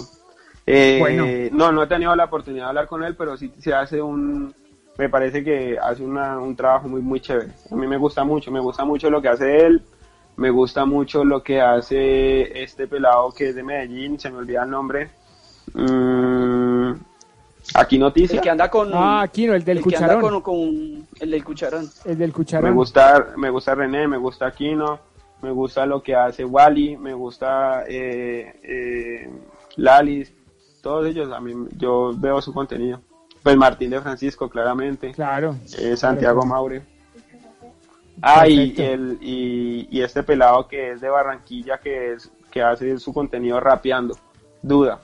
Eh, 0.66 0.98
Bueno. 1.00 1.26
No, 1.50 1.72
no 1.72 1.82
he 1.82 1.86
tenido 1.88 2.14
la 2.14 2.24
oportunidad 2.26 2.64
de 2.66 2.68
hablar 2.68 2.86
con 2.86 3.02
él, 3.02 3.16
pero 3.16 3.36
sí 3.36 3.52
se 3.58 3.74
hace 3.74 4.00
un, 4.00 4.54
me 4.96 5.08
parece 5.08 5.42
que 5.42 5.76
hace 5.78 6.04
una, 6.04 6.38
un 6.38 6.54
trabajo 6.54 6.86
muy, 6.88 7.00
muy 7.02 7.20
chévere. 7.20 7.50
A 7.70 7.74
mí 7.74 7.86
me 7.88 7.96
gusta 7.96 8.22
mucho, 8.22 8.52
me 8.52 8.60
gusta 8.60 8.84
mucho 8.84 9.10
lo 9.10 9.20
que 9.20 9.28
hace 9.28 9.66
él, 9.66 9.82
me 10.36 10.50
gusta 10.50 10.84
mucho 10.84 11.24
lo 11.24 11.42
que 11.42 11.60
hace 11.60 12.62
este 12.62 12.86
pelado 12.86 13.32
que 13.32 13.50
es 13.50 13.54
de 13.54 13.62
Medellín, 13.62 14.18
se 14.18 14.30
me 14.30 14.38
olvida 14.38 14.64
el 14.64 14.70
nombre. 14.70 15.10
Mm, 15.72 16.92
aquí 17.74 17.98
Noticias. 17.98 18.32
El 18.34 18.40
que 18.40 18.50
anda 18.50 18.70
con... 18.70 18.90
Ah, 18.92 19.22
aquí 19.22 19.46
no, 19.46 19.54
el 19.54 19.64
del 19.64 19.78
el 19.78 19.84
que 19.84 19.96
anda 19.96 20.14
cucharón. 20.16 20.40
con, 20.40 20.42
con 20.42 21.06
el 21.20 21.30
del 21.30 21.44
cucharón. 21.44 21.88
El 22.04 22.18
del 22.18 22.28
Me 22.28 22.34
cucharón. 22.34 22.74
gusta, 22.74 23.28
me 23.36 23.50
gusta 23.50 23.74
René, 23.74 24.06
me 24.08 24.16
gusta 24.18 24.46
Aquino, 24.46 24.98
me 25.42 25.50
gusta 25.50 25.86
lo 25.86 26.02
que 26.02 26.14
hace 26.14 26.44
Wally, 26.44 26.96
me 26.96 27.14
gusta 27.14 27.84
eh, 27.88 28.60
eh, 28.62 29.30
Lalis, 29.76 30.32
todos 30.82 31.06
ellos, 31.06 31.32
a 31.32 31.40
mí, 31.40 31.52
yo 31.76 32.12
veo 32.16 32.40
su 32.42 32.52
contenido. 32.52 33.00
Pues 33.42 33.56
Martín 33.56 33.90
de 33.90 34.00
Francisco, 34.00 34.48
claramente. 34.48 35.12
Claro. 35.12 35.56
Eh, 35.78 35.96
Santiago 35.96 36.40
Claro. 36.40 36.54
Maure. 36.54 36.82
Ah, 38.22 38.46
y, 38.48 38.74
el, 38.78 39.18
y, 39.20 39.88
y 39.90 40.02
este 40.02 40.22
pelado 40.22 40.66
que 40.68 40.92
es 40.92 41.00
de 41.00 41.08
Barranquilla, 41.08 41.78
que 41.78 42.12
es 42.12 42.30
que 42.50 42.62
hace 42.62 42.98
su 42.98 43.12
contenido 43.12 43.58
rapeando. 43.60 44.16
Duda. 44.62 45.00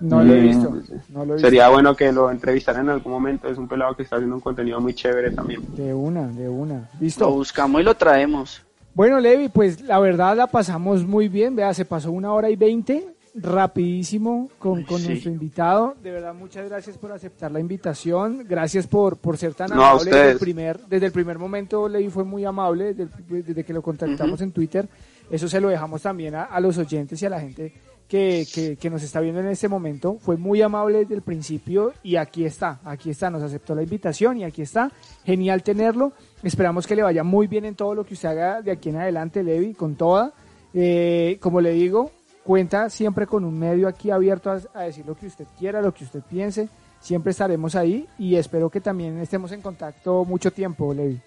No 0.00 0.22
lo 0.24 0.34
he 0.34 0.38
Mm, 0.40 0.42
visto. 0.42 0.72
No 1.10 1.24
lo 1.24 1.36
he 1.36 1.38
Sería 1.38 1.68
bueno 1.68 1.94
que 1.94 2.10
lo 2.10 2.30
entrevistaran 2.30 2.86
en 2.86 2.90
algún 2.90 3.12
momento. 3.12 3.48
Es 3.48 3.58
un 3.58 3.68
pelado 3.68 3.94
que 3.94 4.02
está 4.02 4.16
haciendo 4.16 4.34
un 4.34 4.40
contenido 4.40 4.80
muy 4.80 4.94
chévere 4.94 5.30
también. 5.30 5.60
visto. 5.60 5.82
De 5.82 5.94
una, 5.94 6.26
de 6.28 6.48
una. 6.48 6.74
Lo 6.94 7.00
Listo. 7.00 7.30
buscamos 7.30 7.80
y 7.80 7.84
lo 7.84 7.94
traemos. 7.94 8.62
Bueno, 8.94 9.20
Levi, 9.20 9.48
pues 9.48 9.80
la 9.82 9.98
verdad 10.00 10.36
la 10.36 10.46
pasamos 10.46 11.04
muy 11.06 11.28
bien. 11.28 11.54
Vea, 11.54 11.72
se 11.74 11.84
pasó 11.84 12.10
una 12.10 12.32
hora 12.32 12.50
y 12.50 12.56
veinte, 12.56 13.06
rapidísimo 13.34 14.50
con, 14.58 14.82
con 14.84 15.00
Sí. 15.00 15.08
nuestro 15.08 15.30
invitado. 15.30 15.94
De 16.02 16.10
verdad, 16.10 16.34
muchas 16.34 16.68
gracias 16.68 16.96
por 16.98 17.12
aceptar 17.12 17.50
la 17.52 17.60
invitación. 17.60 18.44
Gracias 18.48 18.86
por, 18.86 19.16
por 19.16 19.36
ser 19.38 19.54
tan 19.54 19.70
No, 19.70 19.84
amable. 19.84 20.10
Desde 20.10 20.30
el, 20.32 20.38
primer, 20.38 20.80
desde 20.86 21.06
el 21.06 21.12
primer 21.12 21.38
momento, 21.38 21.88
Levi 21.88 22.08
fue 22.10 22.24
muy 22.24 22.44
amable, 22.44 22.94
desde, 22.94 23.02
el- 23.30 23.44
desde 23.44 23.64
que 23.64 23.72
lo 23.72 23.82
contactamos 23.82 24.40
en 24.40 24.52
Twitter. 24.52 24.88
Eso 25.30 25.48
se 25.48 25.60
lo 25.60 25.68
dejamos 25.68 26.02
también 26.02 26.34
a, 26.34 26.44
a 26.44 26.58
los 26.60 26.76
oyentes 26.78 27.20
y 27.22 27.26
a 27.26 27.30
la 27.30 27.40
gente 27.40 27.72
que, 28.08 28.44
que, 28.52 28.76
que 28.76 28.90
nos 28.90 29.02
está 29.04 29.20
viendo 29.20 29.40
en 29.40 29.46
este 29.46 29.68
momento. 29.68 30.16
Fue 30.20 30.36
muy 30.36 30.60
amable 30.60 30.98
desde 30.98 31.14
el 31.14 31.22
principio 31.22 31.92
y 32.02 32.16
aquí 32.16 32.44
está, 32.44 32.80
aquí 32.84 33.10
está, 33.10 33.30
nos 33.30 33.42
aceptó 33.42 33.74
la 33.76 33.82
invitación 33.84 34.38
y 34.38 34.44
aquí 34.44 34.62
está. 34.62 34.90
Genial 35.24 35.62
tenerlo. 35.62 36.12
Esperamos 36.42 36.86
que 36.86 36.96
le 36.96 37.02
vaya 37.02 37.22
muy 37.22 37.46
bien 37.46 37.64
en 37.64 37.76
todo 37.76 37.94
lo 37.94 38.04
que 38.04 38.14
usted 38.14 38.28
haga 38.30 38.60
de 38.62 38.72
aquí 38.72 38.88
en 38.88 38.96
adelante, 38.96 39.42
Levi, 39.44 39.74
con 39.74 39.94
toda. 39.94 40.32
Eh, 40.74 41.38
como 41.40 41.60
le 41.60 41.72
digo, 41.72 42.10
cuenta 42.50 42.90
siempre 42.90 43.28
con 43.28 43.44
un 43.44 43.56
medio 43.56 43.86
aquí 43.86 44.10
abierto 44.10 44.50
a, 44.50 44.80
decir 44.80 45.06
lo 45.06 45.14
que 45.14 45.28
usted 45.28 45.46
quiera, 45.56 45.80
lo 45.80 45.94
que 45.94 46.02
usted 46.02 46.20
piense. 46.28 46.68
Siempre 46.98 47.30
estaremos 47.30 47.76
ahí 47.76 48.08
y 48.18 48.34
espero 48.34 48.68
que 48.68 48.80
también 48.80 49.18
estemos 49.18 49.52
en 49.52 49.62
contacto 49.62 50.24
mucho 50.24 50.50
tiempo, 50.50 50.92
Levi. 50.92 51.20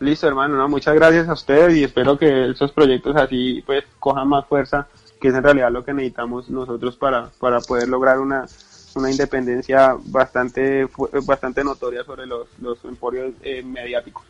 Listo, 0.00 0.26
hermano, 0.26 0.56
¿no? 0.56 0.66
muchas 0.66 0.94
gracias 0.94 1.28
a 1.28 1.34
ustedes 1.34 1.76
y 1.76 1.84
espero 1.84 2.16
que 2.16 2.48
esos 2.48 2.72
proyectos 2.72 3.14
así 3.14 3.62
pues 3.66 3.84
cojan 3.98 4.26
más 4.26 4.46
fuerza, 4.46 4.88
que 5.20 5.28
es 5.28 5.34
en 5.34 5.42
realidad 5.42 5.70
lo 5.70 5.84
que 5.84 5.92
necesitamos 5.92 6.48
nosotros 6.48 6.96
para, 6.96 7.28
para 7.38 7.60
poder 7.60 7.86
lograr 7.86 8.18
una, 8.18 8.46
una 8.94 9.10
independencia 9.10 9.98
bastante 10.06 10.88
bastante 11.26 11.62
notoria 11.62 12.04
sobre 12.04 12.24
los, 12.24 12.48
los 12.62 12.82
emporios 12.86 13.34
eh, 13.42 13.62
mediáticos. 13.62 14.24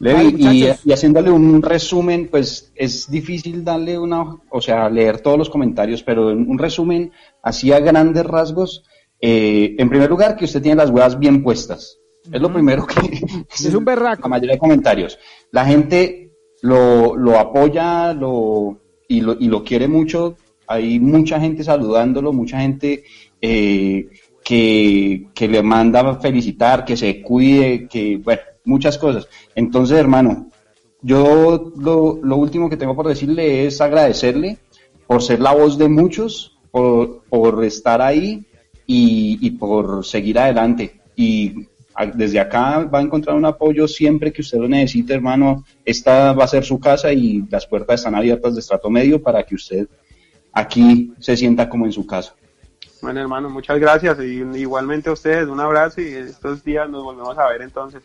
Levi, 0.00 0.34
y, 0.38 0.66
y, 0.84 0.92
haciéndole 0.92 1.30
un 1.30 1.62
resumen, 1.62 2.28
pues 2.30 2.72
es 2.74 3.10
difícil 3.10 3.64
darle 3.64 3.98
una, 3.98 4.36
o 4.50 4.60
sea, 4.60 4.90
leer 4.90 5.20
todos 5.20 5.38
los 5.38 5.50
comentarios, 5.50 6.02
pero 6.02 6.30
en 6.30 6.48
un 6.48 6.58
resumen, 6.58 7.12
así 7.42 7.72
a 7.72 7.78
grandes 7.78 8.26
rasgos, 8.26 8.84
eh, 9.20 9.76
en 9.78 9.88
primer 9.88 10.10
lugar, 10.10 10.36
que 10.36 10.44
usted 10.44 10.60
tiene 10.60 10.76
las 10.76 10.90
huevas 10.90 11.18
bien 11.18 11.42
puestas. 11.42 11.98
Es 12.30 12.40
lo 12.40 12.52
primero 12.52 12.86
que... 12.86 12.94
Es 13.54 13.74
un 13.74 13.84
berraco. 13.84 14.22
La 14.22 14.28
mayoría 14.28 14.54
de 14.54 14.58
comentarios. 14.58 15.18
La 15.50 15.64
gente 15.64 16.30
lo, 16.62 17.16
lo 17.16 17.38
apoya 17.38 18.12
lo, 18.12 18.78
y, 19.08 19.20
lo, 19.20 19.36
y 19.38 19.48
lo 19.48 19.62
quiere 19.62 19.88
mucho. 19.88 20.36
Hay 20.66 20.98
mucha 20.98 21.38
gente 21.38 21.62
saludándolo, 21.62 22.32
mucha 22.32 22.60
gente 22.60 23.04
eh, 23.40 24.08
que, 24.44 25.28
que 25.34 25.48
le 25.48 25.62
manda 25.62 26.16
felicitar, 26.16 26.84
que 26.84 26.96
se 26.96 27.22
cuide, 27.22 27.86
que, 27.86 28.16
bueno, 28.16 28.42
muchas 28.64 28.98
cosas. 28.98 29.28
Entonces, 29.54 29.98
hermano, 29.98 30.50
yo 31.02 31.72
lo, 31.76 32.18
lo 32.22 32.36
último 32.36 32.70
que 32.70 32.76
tengo 32.76 32.96
por 32.96 33.08
decirle 33.08 33.66
es 33.66 33.80
agradecerle 33.80 34.58
por 35.06 35.22
ser 35.22 35.40
la 35.40 35.52
voz 35.52 35.76
de 35.78 35.88
muchos, 35.88 36.58
por, 36.70 37.22
por 37.24 37.62
estar 37.64 38.00
ahí 38.00 38.46
y, 38.86 39.38
y 39.40 39.50
por 39.52 40.04
seguir 40.04 40.38
adelante. 40.38 41.00
Y 41.14 41.66
desde 42.14 42.40
acá 42.40 42.80
va 42.84 42.98
a 42.98 43.02
encontrar 43.02 43.36
un 43.36 43.44
apoyo 43.44 43.86
siempre 43.86 44.32
que 44.32 44.42
usted 44.42 44.58
lo 44.58 44.68
necesite, 44.68 45.14
hermano. 45.14 45.64
Esta 45.84 46.32
va 46.32 46.44
a 46.44 46.48
ser 46.48 46.64
su 46.64 46.80
casa 46.80 47.12
y 47.12 47.44
las 47.50 47.66
puertas 47.66 48.00
están 48.00 48.14
abiertas 48.14 48.54
de 48.54 48.60
estrato 48.60 48.90
medio 48.90 49.22
para 49.22 49.42
que 49.44 49.54
usted 49.54 49.86
aquí 50.52 51.12
se 51.20 51.36
sienta 51.36 51.68
como 51.68 51.84
en 51.84 51.92
su 51.92 52.06
casa. 52.06 52.34
Bueno, 53.02 53.20
hermano, 53.20 53.50
muchas 53.50 53.78
gracias 53.78 54.18
y 54.20 54.42
igualmente 54.58 55.10
a 55.10 55.12
ustedes 55.12 55.46
un 55.48 55.60
abrazo 55.60 56.00
y 56.00 56.06
estos 56.06 56.64
días 56.64 56.88
nos 56.88 57.04
volvemos 57.04 57.36
a 57.36 57.48
ver 57.48 57.62
entonces. 57.62 58.02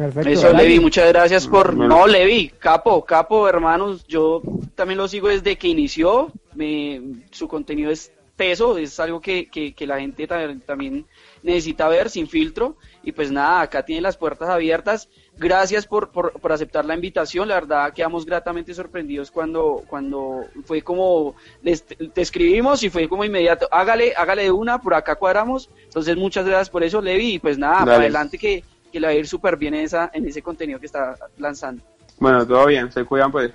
Perfecto. 0.00 0.30
Eso, 0.30 0.52
Levi, 0.54 0.80
muchas 0.80 1.08
gracias 1.08 1.46
por... 1.46 1.76
No, 1.76 2.06
Levi, 2.06 2.48
capo, 2.58 3.04
capo, 3.04 3.46
hermanos, 3.46 4.06
yo 4.06 4.40
también 4.74 4.96
lo 4.96 5.06
sigo 5.06 5.28
desde 5.28 5.56
que 5.56 5.68
inició, 5.68 6.32
me... 6.54 7.02
su 7.30 7.46
contenido 7.46 7.90
es 7.90 8.10
teso, 8.34 8.78
es 8.78 8.98
algo 8.98 9.20
que, 9.20 9.50
que, 9.50 9.74
que 9.74 9.86
la 9.86 10.00
gente 10.00 10.26
también 10.26 11.04
necesita 11.42 11.86
ver 11.88 12.08
sin 12.08 12.28
filtro 12.28 12.78
y 13.02 13.12
pues 13.12 13.30
nada, 13.30 13.60
acá 13.60 13.84
tiene 13.84 14.00
las 14.00 14.16
puertas 14.16 14.48
abiertas. 14.48 15.10
Gracias 15.36 15.86
por, 15.86 16.10
por, 16.10 16.32
por, 16.32 16.50
aceptar 16.50 16.86
la 16.86 16.94
invitación. 16.94 17.48
La 17.48 17.56
verdad, 17.56 17.92
quedamos 17.92 18.24
gratamente 18.24 18.72
sorprendidos 18.72 19.30
cuando, 19.30 19.82
cuando 19.86 20.46
fue 20.64 20.80
como, 20.80 21.34
te 21.62 22.22
escribimos 22.22 22.82
y 22.82 22.88
fue 22.88 23.06
como 23.06 23.22
inmediato, 23.22 23.68
hágale, 23.70 24.14
hágale 24.16 24.44
de 24.44 24.50
una, 24.50 24.80
por 24.80 24.94
acá 24.94 25.16
cuadramos. 25.16 25.68
Entonces, 25.84 26.16
muchas 26.16 26.46
gracias 26.46 26.70
por 26.70 26.82
eso, 26.82 27.02
Levi. 27.02 27.34
Y 27.34 27.38
pues 27.38 27.58
nada, 27.58 27.80
para 27.80 27.96
adelante 27.96 28.38
que, 28.38 28.64
que 28.90 29.00
le 29.00 29.06
va 29.06 29.12
a 29.12 29.16
ir 29.16 29.26
súper 29.26 29.56
bien 29.56 29.74
en, 29.74 29.84
esa, 29.84 30.10
en 30.12 30.26
ese 30.26 30.42
contenido 30.42 30.78
que 30.78 30.86
está 30.86 31.14
lanzando. 31.38 31.82
Bueno, 32.18 32.46
todo 32.46 32.66
bien, 32.66 32.90
se 32.92 33.04
cuidan 33.04 33.30
pues. 33.32 33.52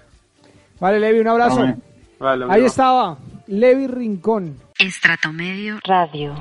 Vale, 0.80 1.00
Levi, 1.00 1.20
un 1.20 1.28
abrazo. 1.28 1.66
Ahí 2.50 2.66
estaba, 2.66 3.18
Levi 3.48 3.88
Rincón. 3.88 4.60
Estrato 4.78 5.32
Medio 5.32 5.80
Radio. 5.84 6.36